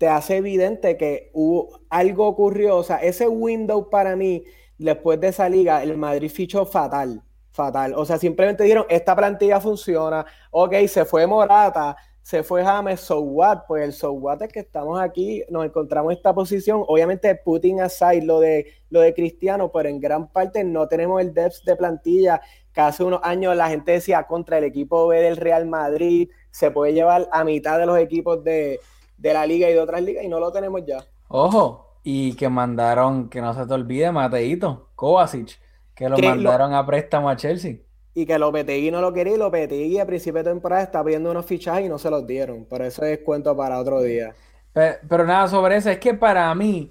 te 0.00 0.08
hace 0.08 0.38
evidente 0.38 0.96
que 0.96 1.30
hubo, 1.34 1.82
algo 1.90 2.26
ocurrió, 2.26 2.78
o 2.78 2.82
sea, 2.82 2.96
ese 2.96 3.28
window 3.28 3.90
para 3.90 4.16
mí, 4.16 4.44
después 4.78 5.20
de 5.20 5.28
esa 5.28 5.46
liga, 5.46 5.82
el 5.82 5.98
Madrid 5.98 6.30
fichó 6.30 6.64
fatal, 6.64 7.22
fatal. 7.50 7.92
O 7.94 8.06
sea, 8.06 8.16
simplemente 8.16 8.62
dijeron, 8.62 8.86
esta 8.88 9.14
plantilla 9.14 9.60
funciona, 9.60 10.24
ok, 10.52 10.74
se 10.88 11.04
fue 11.04 11.26
Morata, 11.26 11.94
se 12.30 12.44
fue 12.44 12.64
James, 12.64 13.00
so 13.00 13.20
what? 13.20 13.62
Pues 13.66 13.82
el 13.82 13.92
so 13.92 14.12
what 14.12 14.40
es 14.42 14.52
que 14.52 14.60
estamos 14.60 15.00
aquí, 15.00 15.42
nos 15.50 15.64
encontramos 15.64 16.12
en 16.12 16.16
esta 16.18 16.32
posición, 16.32 16.84
obviamente 16.86 17.34
putting 17.34 17.80
aside 17.80 18.22
lo 18.22 18.38
de, 18.38 18.66
lo 18.88 19.00
de 19.00 19.12
Cristiano, 19.12 19.72
pero 19.72 19.88
en 19.88 20.00
gran 20.00 20.28
parte 20.28 20.62
no 20.62 20.86
tenemos 20.86 21.20
el 21.20 21.34
depth 21.34 21.64
de 21.64 21.74
plantilla 21.74 22.40
que 22.72 22.80
hace 22.80 23.02
unos 23.02 23.20
años 23.24 23.56
la 23.56 23.68
gente 23.68 23.92
decía 23.92 24.28
contra 24.28 24.58
el 24.58 24.64
equipo 24.64 25.08
B 25.08 25.20
del 25.20 25.36
Real 25.36 25.66
Madrid, 25.66 26.30
se 26.52 26.70
puede 26.70 26.92
llevar 26.92 27.28
a 27.32 27.42
mitad 27.42 27.78
de 27.80 27.86
los 27.86 27.98
equipos 27.98 28.44
de 28.44 28.78
de 29.20 29.34
la 29.34 29.46
liga 29.46 29.68
y 29.68 29.74
de 29.74 29.80
otras 29.80 30.02
ligas 30.02 30.24
y 30.24 30.28
no 30.28 30.40
lo 30.40 30.50
tenemos 30.50 30.84
ya. 30.86 31.04
Ojo, 31.28 31.98
y 32.02 32.34
que 32.34 32.48
mandaron, 32.48 33.28
que 33.28 33.40
no 33.40 33.52
se 33.54 33.66
te 33.66 33.74
olvide, 33.74 34.10
Mateito, 34.10 34.88
Kovacic, 34.94 35.58
que 35.94 36.08
lo 36.08 36.16
mandaron 36.18 36.72
a 36.72 36.84
préstamo 36.86 37.28
a 37.28 37.36
Chelsea. 37.36 37.76
Y 38.14 38.26
que 38.26 38.38
Lopetegui 38.38 38.90
no 38.90 39.00
lo 39.00 39.12
quería 39.12 39.34
y 39.34 39.38
Lopetegui 39.38 39.98
a 39.98 40.06
principio 40.06 40.42
de 40.42 40.50
temporada 40.50 40.82
está 40.82 41.04
pidiendo 41.04 41.30
unos 41.30 41.46
fichajes 41.46 41.86
y 41.86 41.88
no 41.88 41.98
se 41.98 42.10
los 42.10 42.26
dieron. 42.26 42.64
Por 42.64 42.82
eso 42.82 43.04
es 43.04 43.20
cuento 43.20 43.56
para 43.56 43.78
otro 43.78 44.02
día. 44.02 44.34
Pero, 44.72 45.26
nada 45.26 45.48
sobre 45.48 45.76
eso, 45.76 45.90
es 45.90 45.98
que 45.98 46.14
para 46.14 46.54
mí, 46.54 46.90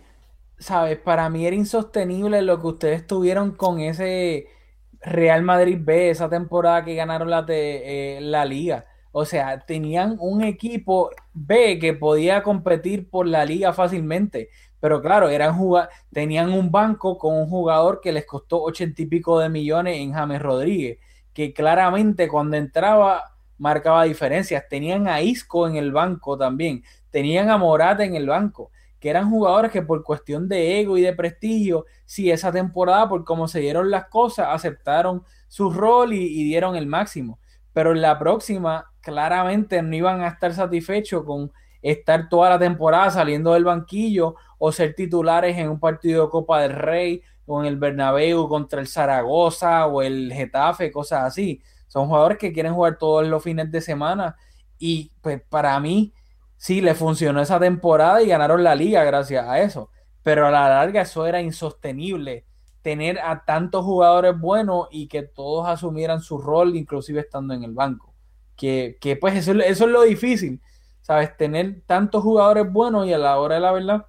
¿sabes? 0.57 0.97
Para 0.97 1.29
mí 1.29 1.45
era 1.45 1.55
insostenible 1.55 2.41
lo 2.41 2.59
que 2.59 2.67
ustedes 2.67 3.07
tuvieron 3.07 3.51
con 3.51 3.79
ese 3.79 4.47
Real 5.01 5.43
Madrid 5.43 5.77
B, 5.79 6.09
esa 6.09 6.29
temporada 6.29 6.83
que 6.83 6.95
ganaron 6.95 7.29
la, 7.29 7.45
eh, 7.47 8.19
la 8.21 8.45
liga. 8.45 8.85
O 9.11 9.25
sea, 9.25 9.65
tenían 9.65 10.17
un 10.19 10.43
equipo 10.43 11.09
B 11.33 11.79
que 11.79 11.93
podía 11.93 12.43
competir 12.43 13.09
por 13.09 13.27
la 13.27 13.45
liga 13.45 13.73
fácilmente. 13.73 14.49
Pero 14.79 15.01
claro, 15.01 15.29
eran 15.29 15.57
tenían 16.11 16.51
un 16.51 16.71
banco 16.71 17.17
con 17.17 17.35
un 17.35 17.49
jugador 17.49 17.99
que 18.01 18.11
les 18.11 18.25
costó 18.25 18.61
ochenta 18.61 19.01
y 19.01 19.05
pico 19.07 19.39
de 19.39 19.49
millones 19.49 19.97
en 19.97 20.13
James 20.13 20.41
Rodríguez, 20.41 20.99
que 21.39 21.53
claramente 21.53 22.27
cuando 22.27 22.57
entraba 22.57 23.33
marcaba 23.57 24.03
diferencias. 24.03 24.67
Tenían 24.69 25.07
a 25.07 25.21
Isco 25.21 25.69
en 25.69 25.77
el 25.77 25.93
banco 25.93 26.37
también, 26.37 26.83
tenían 27.11 27.49
a 27.49 27.57
Morata 27.57 28.03
en 28.03 28.15
el 28.15 28.27
banco, 28.27 28.71
que 28.99 29.09
eran 29.09 29.29
jugadores 29.29 29.71
que 29.71 29.81
por 29.81 30.03
cuestión 30.03 30.49
de 30.49 30.81
ego 30.81 30.97
y 30.97 31.01
de 31.01 31.13
prestigio, 31.13 31.85
si 32.03 32.29
esa 32.29 32.51
temporada, 32.51 33.07
por 33.07 33.23
cómo 33.23 33.47
se 33.47 33.61
dieron 33.61 33.89
las 33.89 34.09
cosas, 34.09 34.47
aceptaron 34.49 35.23
su 35.47 35.71
rol 35.71 36.11
y, 36.11 36.25
y 36.25 36.43
dieron 36.43 36.75
el 36.75 36.87
máximo. 36.87 37.39
Pero 37.71 37.93
en 37.93 38.01
la 38.01 38.19
próxima 38.19 38.91
claramente 38.99 39.81
no 39.81 39.95
iban 39.95 40.19
a 40.19 40.27
estar 40.27 40.53
satisfechos 40.53 41.23
con 41.23 41.53
estar 41.81 42.27
toda 42.27 42.49
la 42.49 42.59
temporada 42.59 43.11
saliendo 43.11 43.53
del 43.53 43.63
banquillo 43.63 44.35
o 44.57 44.73
ser 44.73 44.93
titulares 44.93 45.57
en 45.57 45.69
un 45.69 45.79
partido 45.79 46.25
de 46.25 46.31
Copa 46.31 46.63
del 46.63 46.73
Rey 46.73 47.23
o 47.49 47.61
en 47.61 47.67
el 47.67 47.77
Bernabéu 47.77 48.47
contra 48.47 48.79
el 48.79 48.87
Zaragoza 48.87 49.87
o 49.87 50.01
el 50.01 50.31
Getafe, 50.33 50.91
cosas 50.91 51.23
así. 51.23 51.61
Son 51.87 52.07
jugadores 52.07 52.37
que 52.37 52.53
quieren 52.53 52.73
jugar 52.73 52.97
todos 52.97 53.27
los 53.27 53.43
fines 53.43 53.71
de 53.71 53.81
semana 53.81 54.35
y 54.77 55.11
pues 55.21 55.41
para 55.49 55.79
mí 55.79 56.13
sí 56.57 56.81
le 56.81 56.93
funcionó 56.95 57.41
esa 57.41 57.59
temporada 57.59 58.21
y 58.21 58.27
ganaron 58.27 58.63
la 58.63 58.75
liga 58.75 59.03
gracias 59.03 59.45
a 59.47 59.59
eso. 59.59 59.89
Pero 60.23 60.47
a 60.47 60.51
la 60.51 60.69
larga 60.69 61.01
eso 61.01 61.25
era 61.25 61.41
insostenible 61.41 62.45
tener 62.81 63.19
a 63.19 63.43
tantos 63.45 63.83
jugadores 63.83 64.39
buenos 64.39 64.87
y 64.91 65.07
que 65.07 65.23
todos 65.23 65.67
asumieran 65.67 66.21
su 66.21 66.37
rol, 66.37 66.75
inclusive 66.75 67.21
estando 67.21 67.53
en 67.53 67.63
el 67.63 67.73
banco 67.73 68.09
que, 68.59 69.17
pues 69.19 69.35
eso, 69.35 69.53
eso, 69.53 69.85
es 69.85 69.91
lo 69.91 70.01
difícil, 70.03 70.61
¿sabes? 71.01 71.35
Tener 71.37 71.81
tantos 71.85 72.21
jugadores 72.23 72.71
buenos 72.71 73.07
y 73.07 73.13
a 73.13 73.17
la 73.17 73.39
hora 73.39 73.55
de 73.55 73.61
la 73.61 73.71
verdad 73.71 74.05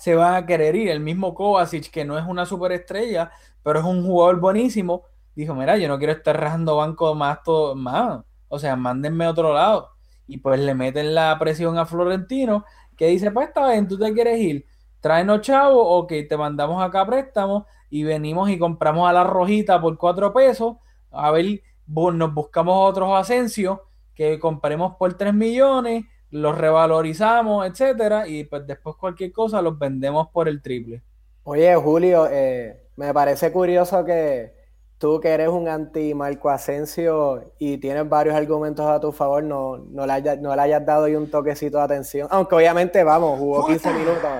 se 0.00 0.14
van 0.14 0.34
a 0.34 0.46
querer 0.46 0.74
ir. 0.74 0.88
El 0.88 1.00
mismo 1.00 1.34
Kovacic, 1.34 1.90
que 1.90 2.04
no 2.04 2.18
es 2.18 2.26
una 2.26 2.46
superestrella, 2.46 3.30
pero 3.62 3.78
es 3.78 3.84
un 3.84 4.04
jugador 4.04 4.40
buenísimo, 4.40 5.04
dijo, 5.34 5.54
mira, 5.54 5.76
yo 5.76 5.88
no 5.88 5.98
quiero 5.98 6.14
estar 6.14 6.38
rajando 6.38 6.76
banco 6.76 7.14
más, 7.14 7.42
todo, 7.44 7.76
más, 7.76 8.22
o 8.48 8.58
sea, 8.58 8.76
mándenme 8.76 9.26
a 9.26 9.30
otro 9.30 9.54
lado. 9.54 9.90
Y 10.26 10.38
pues 10.38 10.58
le 10.60 10.74
meten 10.74 11.14
la 11.14 11.36
presión 11.38 11.78
a 11.78 11.86
Florentino, 11.86 12.64
que 12.96 13.08
dice, 13.08 13.30
pues 13.30 13.48
está 13.48 13.70
bien, 13.70 13.86
tú 13.86 13.98
te 13.98 14.12
quieres 14.12 14.38
ir, 14.40 14.66
tráenos 15.00 15.42
chavo, 15.42 15.82
ok, 15.98 16.12
te 16.28 16.36
mandamos 16.36 16.82
acá 16.82 17.06
préstamo 17.06 17.66
y 17.90 18.04
venimos 18.04 18.50
y 18.50 18.58
compramos 18.58 19.08
a 19.08 19.12
la 19.12 19.24
rojita 19.24 19.80
por 19.80 19.96
cuatro 19.98 20.32
pesos, 20.32 20.76
a 21.10 21.30
ver 21.30 21.62
nos 21.86 22.32
buscamos 22.32 22.88
otros 22.88 23.10
Asensio 23.18 23.82
que 24.14 24.38
compremos 24.38 24.96
por 24.96 25.14
3 25.14 25.34
millones, 25.34 26.04
los 26.30 26.56
revalorizamos, 26.56 27.66
etcétera, 27.66 28.28
y 28.28 28.44
pues 28.44 28.66
después 28.66 28.96
cualquier 28.96 29.32
cosa 29.32 29.60
los 29.62 29.78
vendemos 29.78 30.28
por 30.28 30.48
el 30.48 30.62
triple. 30.62 31.02
Oye, 31.42 31.74
Julio, 31.76 32.28
eh, 32.30 32.80
me 32.96 33.12
parece 33.12 33.50
curioso 33.50 34.04
que 34.04 34.54
tú 34.98 35.18
que 35.18 35.28
eres 35.28 35.48
un 35.48 35.66
anti 35.66 36.14
Marco 36.14 36.50
Asensio 36.50 37.54
y 37.58 37.78
tienes 37.78 38.08
varios 38.08 38.34
argumentos 38.34 38.86
a 38.86 39.00
tu 39.00 39.12
favor, 39.12 39.42
no, 39.42 39.78
no, 39.78 40.06
le, 40.06 40.12
hayas, 40.12 40.38
no 40.38 40.54
le 40.54 40.62
hayas 40.62 40.84
dado 40.84 41.04
ahí 41.06 41.16
un 41.16 41.30
toquecito 41.30 41.78
de 41.78 41.84
atención. 41.84 42.28
Aunque 42.30 42.54
obviamente, 42.54 43.02
vamos, 43.02 43.38
jugó 43.38 43.66
15 43.66 43.92
minutos. 43.94 44.30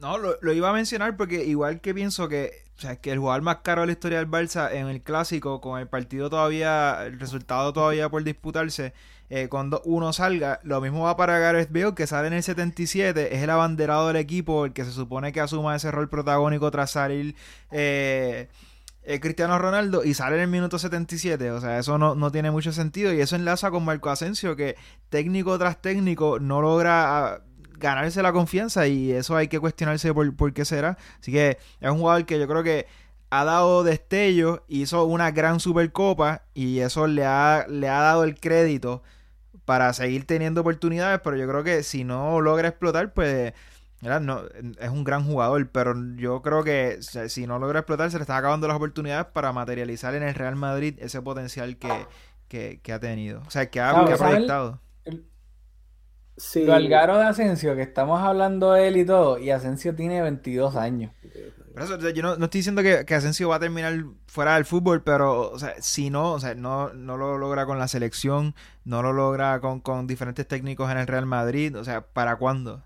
No, 0.00 0.18
lo, 0.18 0.34
lo, 0.40 0.52
iba 0.52 0.68
a 0.68 0.72
mencionar 0.72 1.16
porque 1.16 1.44
igual 1.44 1.80
que 1.80 1.94
pienso 1.94 2.28
que 2.28 2.64
o 2.76 2.80
sea, 2.80 2.96
que 2.96 3.12
el 3.12 3.20
jugador 3.20 3.42
más 3.42 3.58
caro 3.58 3.82
de 3.82 3.86
la 3.86 3.92
historia 3.92 4.18
del 4.18 4.28
Barça 4.28 4.72
en 4.72 4.88
el 4.88 5.00
clásico, 5.00 5.60
con 5.60 5.78
el 5.80 5.86
partido 5.86 6.28
todavía, 6.28 7.06
el 7.06 7.20
resultado 7.20 7.72
todavía 7.72 8.08
por 8.08 8.24
disputarse, 8.24 8.92
eh, 9.36 9.48
cuando 9.48 9.82
uno 9.84 10.12
salga, 10.12 10.60
lo 10.62 10.80
mismo 10.80 11.02
va 11.02 11.16
para 11.16 11.40
Gareth 11.40 11.72
Bale, 11.72 11.96
que 11.96 12.06
sale 12.06 12.28
en 12.28 12.34
el 12.34 12.44
77, 12.44 13.34
es 13.34 13.42
el 13.42 13.50
abanderado 13.50 14.06
del 14.06 14.14
equipo, 14.14 14.64
el 14.64 14.72
que 14.72 14.84
se 14.84 14.92
supone 14.92 15.32
que 15.32 15.40
asuma 15.40 15.74
ese 15.74 15.90
rol 15.90 16.08
protagónico 16.08 16.70
tras 16.70 16.92
salir 16.92 17.34
eh, 17.72 18.48
eh, 19.02 19.18
Cristiano 19.18 19.58
Ronaldo, 19.58 20.04
y 20.04 20.14
sale 20.14 20.36
en 20.36 20.42
el 20.42 20.48
minuto 20.48 20.78
77. 20.78 21.50
O 21.50 21.60
sea, 21.60 21.80
eso 21.80 21.98
no, 21.98 22.14
no 22.14 22.30
tiene 22.30 22.52
mucho 22.52 22.70
sentido, 22.70 23.12
y 23.12 23.20
eso 23.20 23.34
enlaza 23.34 23.72
con 23.72 23.84
Marco 23.84 24.08
Asensio, 24.08 24.54
que 24.54 24.76
técnico 25.08 25.58
tras 25.58 25.82
técnico 25.82 26.38
no 26.38 26.62
logra 26.62 27.42
ganarse 27.76 28.22
la 28.22 28.32
confianza 28.32 28.86
y 28.86 29.10
eso 29.10 29.34
hay 29.34 29.48
que 29.48 29.58
cuestionarse 29.58 30.14
por, 30.14 30.36
por 30.36 30.52
qué 30.52 30.64
será. 30.64 30.96
Así 31.20 31.32
que 31.32 31.58
es 31.80 31.90
un 31.90 31.98
jugador 31.98 32.24
que 32.24 32.38
yo 32.38 32.46
creo 32.46 32.62
que 32.62 32.86
ha 33.30 33.42
dado 33.42 33.82
destello, 33.82 34.62
hizo 34.68 35.04
una 35.06 35.32
gran 35.32 35.58
supercopa 35.58 36.42
y 36.54 36.78
eso 36.78 37.08
le 37.08 37.24
ha, 37.24 37.66
le 37.68 37.88
ha 37.88 37.98
dado 37.98 38.22
el 38.22 38.38
crédito 38.38 39.02
para 39.64 39.92
seguir 39.92 40.26
teniendo 40.26 40.60
oportunidades, 40.60 41.20
pero 41.22 41.36
yo 41.36 41.48
creo 41.48 41.64
que 41.64 41.82
si 41.82 42.04
no 42.04 42.40
logra 42.40 42.68
explotar, 42.68 43.12
pues 43.12 43.54
no, 44.00 44.42
es 44.80 44.90
un 44.90 45.04
gran 45.04 45.24
jugador, 45.24 45.68
pero 45.70 45.94
yo 46.16 46.42
creo 46.42 46.62
que 46.62 46.98
si 47.00 47.46
no 47.46 47.58
logra 47.58 47.80
explotar, 47.80 48.10
se 48.10 48.18
le 48.18 48.22
están 48.22 48.36
acabando 48.36 48.68
las 48.68 48.76
oportunidades 48.76 49.26
para 49.26 49.52
materializar 49.52 50.14
en 50.14 50.22
el 50.22 50.34
Real 50.34 50.56
Madrid 50.56 50.96
ese 50.98 51.22
potencial 51.22 51.78
que, 51.78 52.78
que, 52.82 52.92
ha 52.92 53.00
tenido, 53.00 53.42
o 53.46 53.50
sea, 53.50 53.70
que 53.70 53.80
ha, 53.80 54.04
que 54.04 54.12
ha 54.12 54.16
proyectado. 54.16 54.80
Sí. 56.36 56.64
Lo 56.64 56.74
Algaro 56.74 57.16
de 57.16 57.24
Asensio, 57.24 57.76
que 57.76 57.82
estamos 57.82 58.20
hablando 58.20 58.72
de 58.72 58.88
él 58.88 58.96
y 58.96 59.06
todo, 59.06 59.38
y 59.38 59.50
Asensio 59.50 59.94
tiene 59.94 60.20
22 60.20 60.76
años. 60.76 61.12
Yo 62.14 62.22
no, 62.22 62.32
estoy 62.34 62.58
diciendo 62.60 62.82
que, 62.82 63.04
que, 63.04 63.14
Asensio 63.14 63.48
va 63.48 63.56
a 63.56 63.60
terminar 63.60 63.92
fuera 64.26 64.54
del 64.54 64.64
fútbol, 64.64 65.02
pero 65.02 65.50
o 65.50 65.58
sea, 65.58 65.74
si 65.80 66.08
no, 66.08 66.32
o 66.32 66.40
sea, 66.40 66.54
no, 66.54 66.92
no 66.92 67.16
lo 67.16 67.36
logra 67.36 67.66
con 67.66 67.78
la 67.78 67.88
selección, 67.88 68.54
no 68.84 69.02
lo 69.02 69.12
logra 69.12 69.60
con, 69.60 70.06
diferentes 70.06 70.46
técnicos 70.46 70.90
en 70.90 70.98
el 70.98 71.06
Real 71.08 71.26
Madrid, 71.26 71.76
o 71.76 71.82
sea, 71.82 72.02
¿para 72.02 72.36
cuándo? 72.36 72.84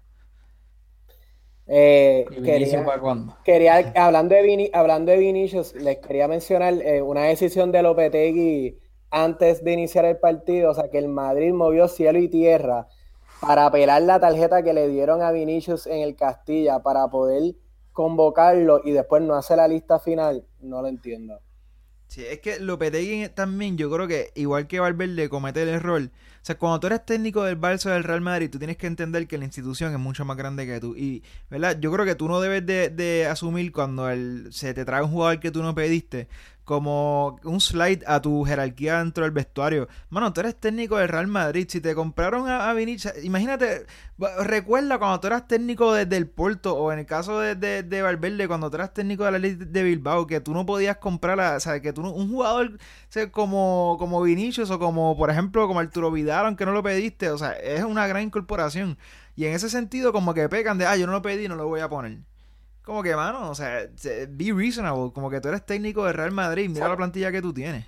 Eh, 1.66 2.24
quería, 2.42 2.82
para 2.82 2.98
cuándo? 2.98 3.36
quería, 3.44 3.92
hablando 3.94 4.34
de, 4.34 4.70
hablando 4.72 5.12
de 5.12 5.18
Vinicius, 5.18 5.74
les 5.74 5.98
quería 5.98 6.26
mencionar 6.26 6.72
eh, 6.80 7.02
una 7.02 7.24
decisión 7.24 7.70
de 7.72 7.82
Lopetegui 7.82 8.78
antes 9.10 9.62
de 9.62 9.72
iniciar 9.72 10.06
el 10.06 10.16
partido, 10.16 10.70
o 10.70 10.74
sea, 10.74 10.88
que 10.88 10.96
el 10.96 11.08
Madrid 11.08 11.52
movió 11.52 11.88
cielo 11.88 12.18
y 12.18 12.28
tierra 12.28 12.88
para 13.40 13.66
apelar 13.66 14.00
la 14.00 14.18
tarjeta 14.18 14.62
que 14.62 14.72
le 14.72 14.88
dieron 14.88 15.20
a 15.20 15.30
Vinicius 15.30 15.86
en 15.86 16.00
el 16.00 16.16
Castilla 16.16 16.80
para 16.80 17.06
poder 17.08 17.54
convocarlo 17.98 18.80
y 18.84 18.92
después 18.92 19.24
no 19.24 19.34
hacer 19.34 19.56
la 19.56 19.66
lista 19.66 19.98
final, 19.98 20.44
no 20.60 20.82
lo 20.82 20.86
entiendo. 20.86 21.40
Sí, 22.06 22.24
es 22.24 22.38
que 22.38 22.60
Lopetegui 22.60 23.28
también, 23.30 23.76
yo 23.76 23.90
creo 23.90 24.06
que 24.06 24.30
igual 24.36 24.68
que 24.68 24.78
Valverde 24.78 25.28
comete 25.28 25.64
el 25.64 25.70
error. 25.70 26.02
O 26.02 26.08
sea, 26.42 26.56
cuando 26.56 26.78
tú 26.78 26.86
eres 26.86 27.04
técnico 27.04 27.42
del 27.42 27.60
Barça 27.60 27.92
del 27.92 28.04
Real 28.04 28.20
Madrid, 28.20 28.50
tú 28.50 28.58
tienes 28.58 28.76
que 28.76 28.86
entender 28.86 29.26
que 29.26 29.36
la 29.36 29.46
institución 29.46 29.92
es 29.92 29.98
mucho 29.98 30.24
más 30.24 30.36
grande 30.36 30.64
que 30.64 30.78
tú. 30.78 30.94
Y, 30.96 31.24
¿verdad? 31.50 31.76
Yo 31.80 31.90
creo 31.90 32.06
que 32.06 32.14
tú 32.14 32.28
no 32.28 32.40
debes 32.40 32.64
de, 32.64 33.26
asumir 33.26 33.72
cuando 33.72 34.06
se 34.52 34.74
te 34.74 34.84
trae 34.84 35.02
un 35.02 35.10
jugador 35.10 35.40
que 35.40 35.50
tú 35.50 35.60
no 35.64 35.74
pediste, 35.74 36.28
como 36.68 37.40
un 37.44 37.62
slide 37.62 38.04
a 38.06 38.20
tu 38.20 38.44
jerarquía 38.44 38.98
dentro 38.98 39.24
del 39.24 39.30
vestuario. 39.32 39.88
Mano, 40.10 40.34
tú 40.34 40.40
eres 40.40 40.54
técnico 40.60 40.98
del 40.98 41.08
Real 41.08 41.26
Madrid. 41.26 41.66
Si 41.66 41.80
te 41.80 41.94
compraron 41.94 42.46
a, 42.46 42.70
Vinicius, 42.74 43.24
imagínate, 43.24 43.86
recuerda 44.40 44.98
cuando 44.98 45.18
tú 45.18 45.28
eras 45.28 45.48
técnico 45.48 45.94
desde 45.94 46.18
el 46.18 46.28
Porto 46.28 46.76
o 46.76 46.92
en 46.92 46.98
el 46.98 47.06
caso 47.06 47.40
de, 47.40 47.54
de, 47.54 47.82
de 47.84 48.02
Valverde, 48.02 48.46
cuando 48.46 48.68
tú 48.68 48.76
eras 48.76 48.92
técnico 48.92 49.24
de 49.24 49.30
la 49.32 49.38
Ley 49.38 49.54
de 49.54 49.82
Bilbao, 49.82 50.26
que 50.26 50.40
tú 50.40 50.52
no 50.52 50.66
podías 50.66 50.98
comprar, 50.98 51.40
a, 51.40 51.56
o 51.56 51.60
sea, 51.60 51.80
que 51.80 51.94
tú 51.94 52.02
un 52.02 52.30
jugador 52.30 52.78
como, 53.30 53.96
como 53.98 54.20
Vinicius 54.20 54.70
o 54.70 54.78
como, 54.78 55.16
por 55.16 55.30
ejemplo, 55.30 55.66
como 55.66 55.80
Arturo 55.80 56.10
Vidal, 56.12 56.44
aunque 56.44 56.66
no 56.66 56.72
lo 56.72 56.82
pediste, 56.82 57.30
o 57.30 57.38
sea, 57.38 57.52
es 57.52 57.82
una 57.82 58.06
gran 58.06 58.24
incorporación. 58.24 58.98
Y 59.36 59.46
en 59.46 59.54
ese 59.54 59.70
sentido, 59.70 60.12
como 60.12 60.34
que 60.34 60.50
pecan 60.50 60.76
de, 60.76 60.84
ah, 60.84 60.96
yo 60.98 61.06
no 61.06 61.12
lo 61.12 61.22
pedí, 61.22 61.48
no 61.48 61.56
lo 61.56 61.66
voy 61.66 61.80
a 61.80 61.88
poner. 61.88 62.18
Como 62.88 63.02
que, 63.02 63.14
mano, 63.14 63.50
o 63.50 63.54
sea, 63.54 63.86
be 64.30 64.52
reasonable. 64.52 65.12
Como 65.12 65.28
que 65.30 65.40
tú 65.42 65.48
eres 65.48 65.64
técnico 65.66 66.06
de 66.06 66.12
Real 66.14 66.32
Madrid. 66.32 66.70
Mira 66.70 66.88
la 66.88 66.96
plantilla 66.96 67.30
que 67.30 67.42
tú 67.42 67.52
tienes. 67.52 67.84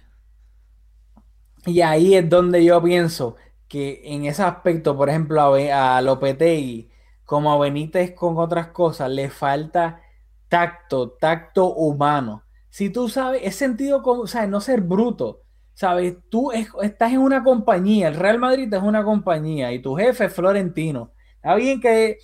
Y 1.66 1.81
ahí 1.82 2.14
es 2.14 2.28
donde 2.28 2.64
yo 2.64 2.82
pienso 2.82 3.36
que 3.68 4.01
en 4.05 4.24
ese 4.24 4.43
aspecto, 4.43 4.97
por 4.97 5.09
ejemplo, 5.10 5.40
a, 5.43 5.97
a 5.98 6.02
Lopetegui, 6.02 6.90
como 7.24 7.52
a 7.52 7.59
Benítez 7.59 8.14
con 8.14 8.39
otras 8.39 8.68
cosas, 8.68 9.10
le 9.10 9.31
falta 9.31 10.01
tacto, 10.48 11.12
tacto 11.12 11.74
humano. 11.74 12.44
Si 12.70 12.90
tú 12.90 13.09
sabes, 13.09 13.43
es 13.44 13.56
sentido 13.56 14.02
como, 14.02 14.22
o 14.22 14.27
sea, 14.27 14.47
no 14.47 14.60
ser 14.60 14.81
bruto. 14.81 15.43
Sabes, 15.74 16.16
tú 16.31 16.51
estás 16.52 17.12
en 17.12 17.18
una 17.20 17.43
compañía, 17.44 18.09
el 18.09 18.16
Real 18.16 18.39
Madrid 18.39 18.72
es 18.72 18.82
una 18.82 19.05
compañía 19.05 19.72
y 19.72 19.81
tu 19.81 19.94
jefe 19.97 20.27
es 20.27 20.35
Florentino. 20.35 21.12
Está 21.36 21.55
bien 21.55 21.81
que 21.81 22.18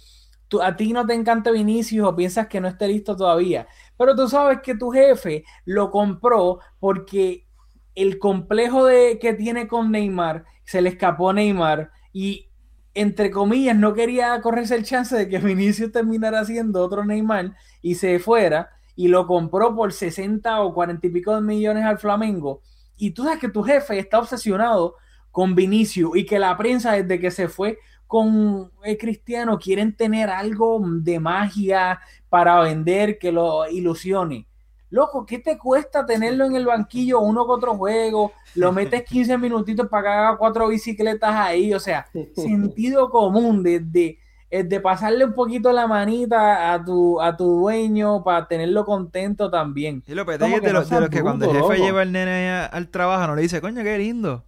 a 0.62 0.76
ti 0.76 0.92
no 0.92 1.06
te 1.06 1.14
encanta 1.14 1.50
Vinicius 1.50 2.06
o 2.06 2.16
piensas 2.16 2.46
que 2.46 2.60
no 2.60 2.68
esté 2.68 2.88
listo 2.88 3.16
todavía, 3.16 3.66
pero 3.96 4.14
tú 4.14 4.28
sabes 4.28 4.60
que 4.62 4.76
tu 4.76 4.90
jefe 4.90 5.44
lo 5.64 5.90
compró 5.90 6.60
porque 6.78 7.46
el 7.94 8.18
complejo 8.18 8.84
de, 8.84 9.18
que 9.18 9.34
tiene 9.34 9.66
con 9.66 9.90
Neymar 9.90 10.44
se 10.64 10.82
le 10.82 10.90
escapó 10.90 11.30
a 11.30 11.32
Neymar 11.32 11.90
y 12.12 12.50
entre 12.94 13.30
comillas 13.30 13.76
no 13.76 13.92
quería 13.94 14.40
correrse 14.40 14.74
el 14.76 14.84
chance 14.84 15.16
de 15.16 15.28
que 15.28 15.38
Vinicius 15.38 15.92
terminara 15.92 16.44
siendo 16.44 16.84
otro 16.84 17.04
Neymar 17.04 17.54
y 17.82 17.96
se 17.96 18.18
fuera 18.18 18.70
y 18.94 19.08
lo 19.08 19.26
compró 19.26 19.74
por 19.74 19.92
60 19.92 20.60
o 20.62 20.72
40 20.72 21.06
y 21.06 21.10
pico 21.10 21.34
de 21.34 21.42
millones 21.42 21.84
al 21.84 21.98
Flamengo. 21.98 22.62
Y 22.96 23.10
tú 23.10 23.24
sabes 23.24 23.38
que 23.38 23.50
tu 23.50 23.62
jefe 23.62 23.98
está 23.98 24.18
obsesionado 24.18 24.96
con 25.30 25.54
Vinicius 25.54 26.16
y 26.16 26.24
que 26.24 26.38
la 26.38 26.56
prensa 26.56 26.92
desde 26.92 27.20
que 27.20 27.30
se 27.30 27.48
fue 27.48 27.78
con 28.06 28.70
el 28.84 28.98
cristiano 28.98 29.58
quieren 29.58 29.96
tener 29.96 30.30
algo 30.30 30.80
de 30.84 31.18
magia 31.20 32.00
para 32.28 32.60
vender 32.60 33.18
que 33.18 33.32
lo 33.32 33.68
ilusione. 33.68 34.46
Loco, 34.90 35.26
¿qué 35.26 35.40
te 35.40 35.58
cuesta 35.58 36.06
tenerlo 36.06 36.44
en 36.44 36.54
el 36.54 36.64
banquillo 36.64 37.20
uno 37.20 37.44
con 37.44 37.56
otro 37.56 37.76
juego? 37.76 38.32
Lo 38.54 38.72
metes 38.72 39.02
15 39.08 39.36
minutitos 39.38 39.88
para 39.88 40.02
que 40.02 40.08
haga 40.08 40.36
cuatro 40.36 40.68
bicicletas 40.68 41.34
ahí. 41.34 41.74
O 41.74 41.80
sea, 41.80 42.06
sentido 42.34 43.10
común 43.10 43.62
de, 43.62 43.80
de, 43.80 44.18
eh, 44.48 44.62
de, 44.62 44.80
pasarle 44.80 45.24
un 45.24 45.34
poquito 45.34 45.72
la 45.72 45.88
manita 45.88 46.72
a 46.72 46.84
tu, 46.84 47.20
a 47.20 47.36
tu 47.36 47.60
dueño 47.60 48.22
para 48.22 48.46
tenerlo 48.46 48.84
contento 48.84 49.50
también. 49.50 50.04
Y 50.06 50.14
lo 50.14 50.24
que 50.24 50.38
de, 50.38 50.72
los, 50.72 50.88
que 51.10 51.20
cuando 51.20 51.50
el 51.50 51.56
jefe 51.60 51.78
lleva 51.78 52.02
al 52.02 52.12
nene 52.12 52.50
al 52.50 52.88
trabajo 52.88 53.26
no 53.26 53.34
le 53.34 53.42
dice, 53.42 53.60
coño, 53.60 53.82
qué 53.82 53.98
lindo. 53.98 54.44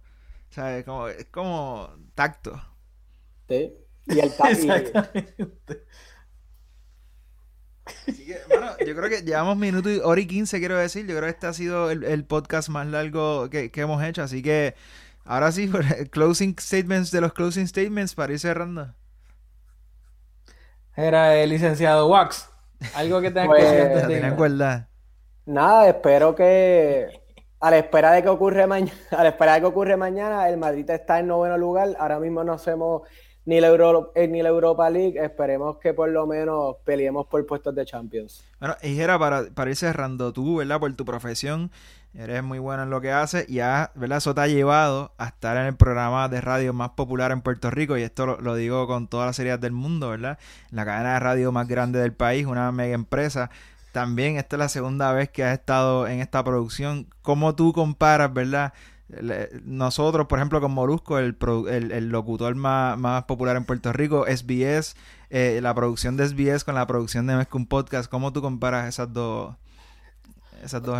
O 0.49 0.53
sea, 0.53 0.77
es 0.77 0.85
como, 0.85 1.09
es 1.09 1.25
como 1.25 1.89
tacto. 2.15 2.59
Y 3.49 4.19
el 4.19 4.31
Exactamente. 4.49 5.83
yo 8.85 8.95
creo 8.95 9.09
que 9.09 9.21
llevamos 9.23 9.57
minuto 9.57 9.89
y 9.89 9.99
hora 9.99 10.21
y 10.21 10.27
quince, 10.27 10.59
quiero 10.59 10.77
decir. 10.77 11.07
Yo 11.07 11.15
creo 11.15 11.23
que 11.23 11.29
este 11.31 11.47
ha 11.47 11.53
sido 11.53 11.91
el, 11.91 12.25
podcast 12.25 12.69
más 12.69 12.87
largo 12.87 13.49
que, 13.49 13.71
hemos 13.75 14.03
hecho. 14.03 14.23
Así 14.23 14.41
que 14.41 14.75
ahora 15.25 15.51
sí, 15.51 15.69
closing 16.11 16.55
statements 16.59 17.11
de 17.11 17.21
los 17.21 17.33
closing 17.33 17.67
statements 17.67 18.15
para 18.15 18.33
ir 18.33 18.39
cerrando. 18.39 18.93
Era 20.95 21.35
el 21.35 21.49
licenciado 21.49 22.07
Wax. 22.07 22.49
Algo 22.95 23.21
que 23.21 23.31
tengas 23.31 23.57
que 23.57 23.63
decir. 23.63 24.33
Pues, 24.35 24.53
Nada, 25.45 25.89
espero 25.89 26.35
que 26.35 27.07
a 27.59 27.71
la 27.71 27.77
espera 27.77 28.11
de 28.11 28.23
que 28.23 28.29
ocurre 28.29 28.67
mañana, 28.67 28.97
a 29.11 29.23
la 29.23 29.29
espera 29.29 29.55
de 29.55 29.61
que 29.61 29.65
ocurre 29.65 29.97
mañana, 29.97 30.47
el 30.49 30.57
Madrid 30.57 30.89
está 30.89 31.19
en 31.19 31.27
noveno 31.27 31.57
lugar. 31.57 31.89
Ahora 31.99 32.19
mismo 32.19 32.43
no 32.43 32.53
hacemos 32.53 33.03
ni 33.49 33.59
la, 33.59 33.73
eh, 34.13 34.27
ni 34.27 34.43
la 34.43 34.49
Europa 34.49 34.87
League, 34.91 35.19
esperemos 35.19 35.77
que 35.77 35.95
por 35.95 36.07
lo 36.09 36.27
menos 36.27 36.75
peleemos 36.85 37.25
por 37.25 37.43
puestos 37.47 37.73
de 37.73 37.83
Champions. 37.83 38.43
Bueno, 38.59 38.75
y 38.83 38.99
era 38.99 39.17
para, 39.17 39.45
para 39.45 39.71
ir 39.71 39.75
cerrando 39.75 40.31
tú, 40.31 40.57
¿verdad? 40.57 40.79
Por 40.79 40.93
tu 40.93 41.03
profesión, 41.03 41.71
eres 42.13 42.43
muy 42.43 42.59
bueno 42.59 42.83
en 42.83 42.91
lo 42.91 43.01
que 43.01 43.11
haces 43.11 43.49
y 43.49 43.55
ya, 43.55 43.91
¿verdad? 43.95 44.19
Eso 44.19 44.35
te 44.35 44.41
ha 44.41 44.47
llevado 44.47 45.13
a 45.17 45.29
estar 45.29 45.57
en 45.57 45.65
el 45.65 45.75
programa 45.75 46.29
de 46.29 46.41
radio 46.41 46.73
más 46.73 46.91
popular 46.91 47.31
en 47.31 47.41
Puerto 47.41 47.71
Rico 47.71 47.97
y 47.97 48.03
esto 48.03 48.37
lo, 48.39 48.53
digo 48.53 48.85
con 48.85 49.07
todas 49.07 49.25
las 49.25 49.35
seriedad 49.35 49.57
del 49.57 49.71
mundo, 49.71 50.09
¿verdad? 50.09 50.37
La 50.69 50.85
cadena 50.85 51.13
de 51.15 51.19
radio 51.19 51.51
más 51.51 51.67
grande 51.67 51.97
del 51.97 52.13
país, 52.13 52.45
una 52.45 52.71
mega 52.71 52.93
empresa. 52.93 53.49
También 53.91 54.37
esta 54.37 54.57
es 54.57 54.59
la 54.59 54.69
segunda 54.69 55.11
vez 55.11 55.27
que 55.29 55.43
has 55.43 55.57
estado 55.57 56.07
en 56.07 56.19
esta 56.19 56.43
producción. 56.43 57.07
¿Cómo 57.23 57.55
tú 57.55 57.73
comparas, 57.73 58.31
verdad? 58.31 58.73
Nosotros, 59.65 60.27
por 60.27 60.39
ejemplo, 60.39 60.61
con 60.61 60.71
Molusco, 60.71 61.17
el, 61.17 61.35
el, 61.67 62.09
locutor 62.09 62.55
más, 62.55 62.97
más, 62.97 63.23
popular 63.23 63.55
en 63.55 63.65
Puerto 63.65 63.91
Rico, 63.91 64.25
SBS, 64.27 64.95
eh, 65.29 65.59
la 65.61 65.73
producción 65.73 66.15
de 66.15 66.27
SBS 66.27 66.63
con 66.63 66.75
la 66.75 66.85
producción 66.85 67.25
de 67.25 67.35
Mezcum 67.35 67.65
Podcast, 67.65 68.09
¿cómo 68.09 68.31
tú 68.33 68.41
comparas 68.41 68.87
esas 68.87 69.11
dos? 69.11 69.55
Esas 70.63 70.83
dos 70.83 70.97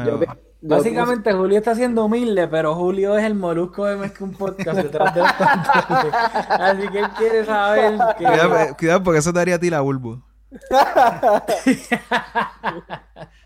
Básicamente 0.61 1.31
Julio 1.31 1.57
está 1.57 1.73
siendo 1.73 2.03
humilde, 2.03 2.47
pero 2.47 2.75
Julio 2.75 3.17
es 3.17 3.23
el 3.23 3.35
molusco 3.35 3.85
de 3.85 3.95
Mezcum 3.95 4.33
Podcast 4.33 4.77
detrás 4.77 5.15
de 5.15 5.21
Así 5.21 6.87
que 6.89 6.99
él 6.99 7.09
quiere 7.17 7.45
saber 7.45 7.97
que... 8.17 8.25
Cuidado, 8.77 9.03
porque 9.03 9.19
eso 9.19 9.31
te 9.31 9.39
haría 9.39 9.55
a 9.55 9.59
ti 9.59 9.69
la 9.69 9.79
bulbo. 9.79 10.21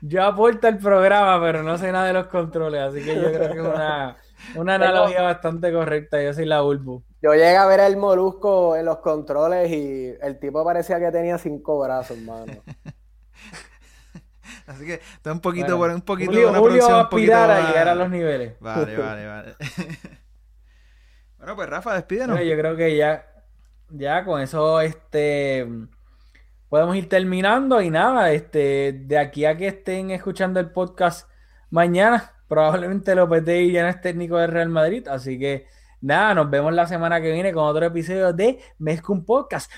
yo 0.00 0.24
aporto 0.24 0.68
el 0.68 0.78
programa, 0.78 1.40
pero 1.40 1.62
no 1.62 1.76
sé 1.78 1.92
nada 1.92 2.06
de 2.06 2.12
los 2.12 2.26
controles, 2.28 2.80
así 2.80 3.02
que 3.04 3.14
yo 3.14 3.32
creo 3.32 3.52
que 3.52 3.58
es 3.58 3.64
una, 3.64 4.16
una 4.56 4.74
analogía 4.74 5.22
bastante 5.22 5.72
correcta. 5.72 6.22
Yo 6.22 6.32
soy 6.32 6.46
la 6.46 6.60
Bulbu. 6.60 7.02
Yo 7.20 7.32
llegué 7.32 7.56
a 7.56 7.66
ver 7.66 7.80
el 7.80 7.96
molusco 7.96 8.76
en 8.76 8.86
los 8.86 8.98
controles 8.98 9.70
y 9.70 10.14
el 10.20 10.38
tipo 10.38 10.64
parecía 10.64 10.98
que 10.98 11.10
tenía 11.10 11.38
cinco 11.38 11.78
brazos, 11.80 12.18
mano. 12.18 12.52
Así 14.66 14.86
que 14.86 14.94
está 14.94 15.32
un 15.32 15.40
poquito, 15.40 15.76
bueno, 15.76 15.94
un 15.94 16.02
poquito 16.02 16.32
Julio, 16.32 16.50
una 16.50 16.58
Julio 16.58 16.88
va 16.88 16.98
a 16.98 17.02
aspirar 17.02 17.50
a 17.50 17.68
llegar 17.68 17.88
a 17.88 17.94
los 17.94 18.10
niveles. 18.10 18.58
Vale, 18.60 18.96
vale, 18.98 19.26
vale. 19.26 19.54
bueno, 21.38 21.56
pues 21.56 21.68
Rafa, 21.68 21.94
despídenos. 21.94 22.40
yo 22.40 22.56
creo 22.56 22.76
que 22.76 22.96
ya, 22.96 23.26
ya 23.88 24.24
con 24.24 24.40
eso, 24.40 24.80
este 24.80 25.66
podemos 26.72 26.96
ir 26.96 27.06
terminando 27.06 27.82
y 27.82 27.90
nada, 27.90 28.32
este, 28.32 28.94
de 29.04 29.18
aquí 29.18 29.44
a 29.44 29.58
que 29.58 29.66
estén 29.66 30.10
escuchando 30.10 30.58
el 30.58 30.70
podcast 30.70 31.28
mañana, 31.68 32.32
probablemente 32.48 33.14
Lopetegui 33.14 33.72
ya 33.72 33.82
no 33.82 33.90
es 33.90 34.00
técnico 34.00 34.38
del 34.38 34.50
Real 34.50 34.70
Madrid, 34.70 35.06
así 35.06 35.38
que 35.38 35.66
nada, 36.00 36.32
nos 36.32 36.48
vemos 36.48 36.72
la 36.72 36.86
semana 36.86 37.20
que 37.20 37.30
viene 37.30 37.52
con 37.52 37.64
otro 37.64 37.84
episodio 37.84 38.32
de 38.32 38.58
Mezcum 38.78 39.22
Podcast. 39.22 39.70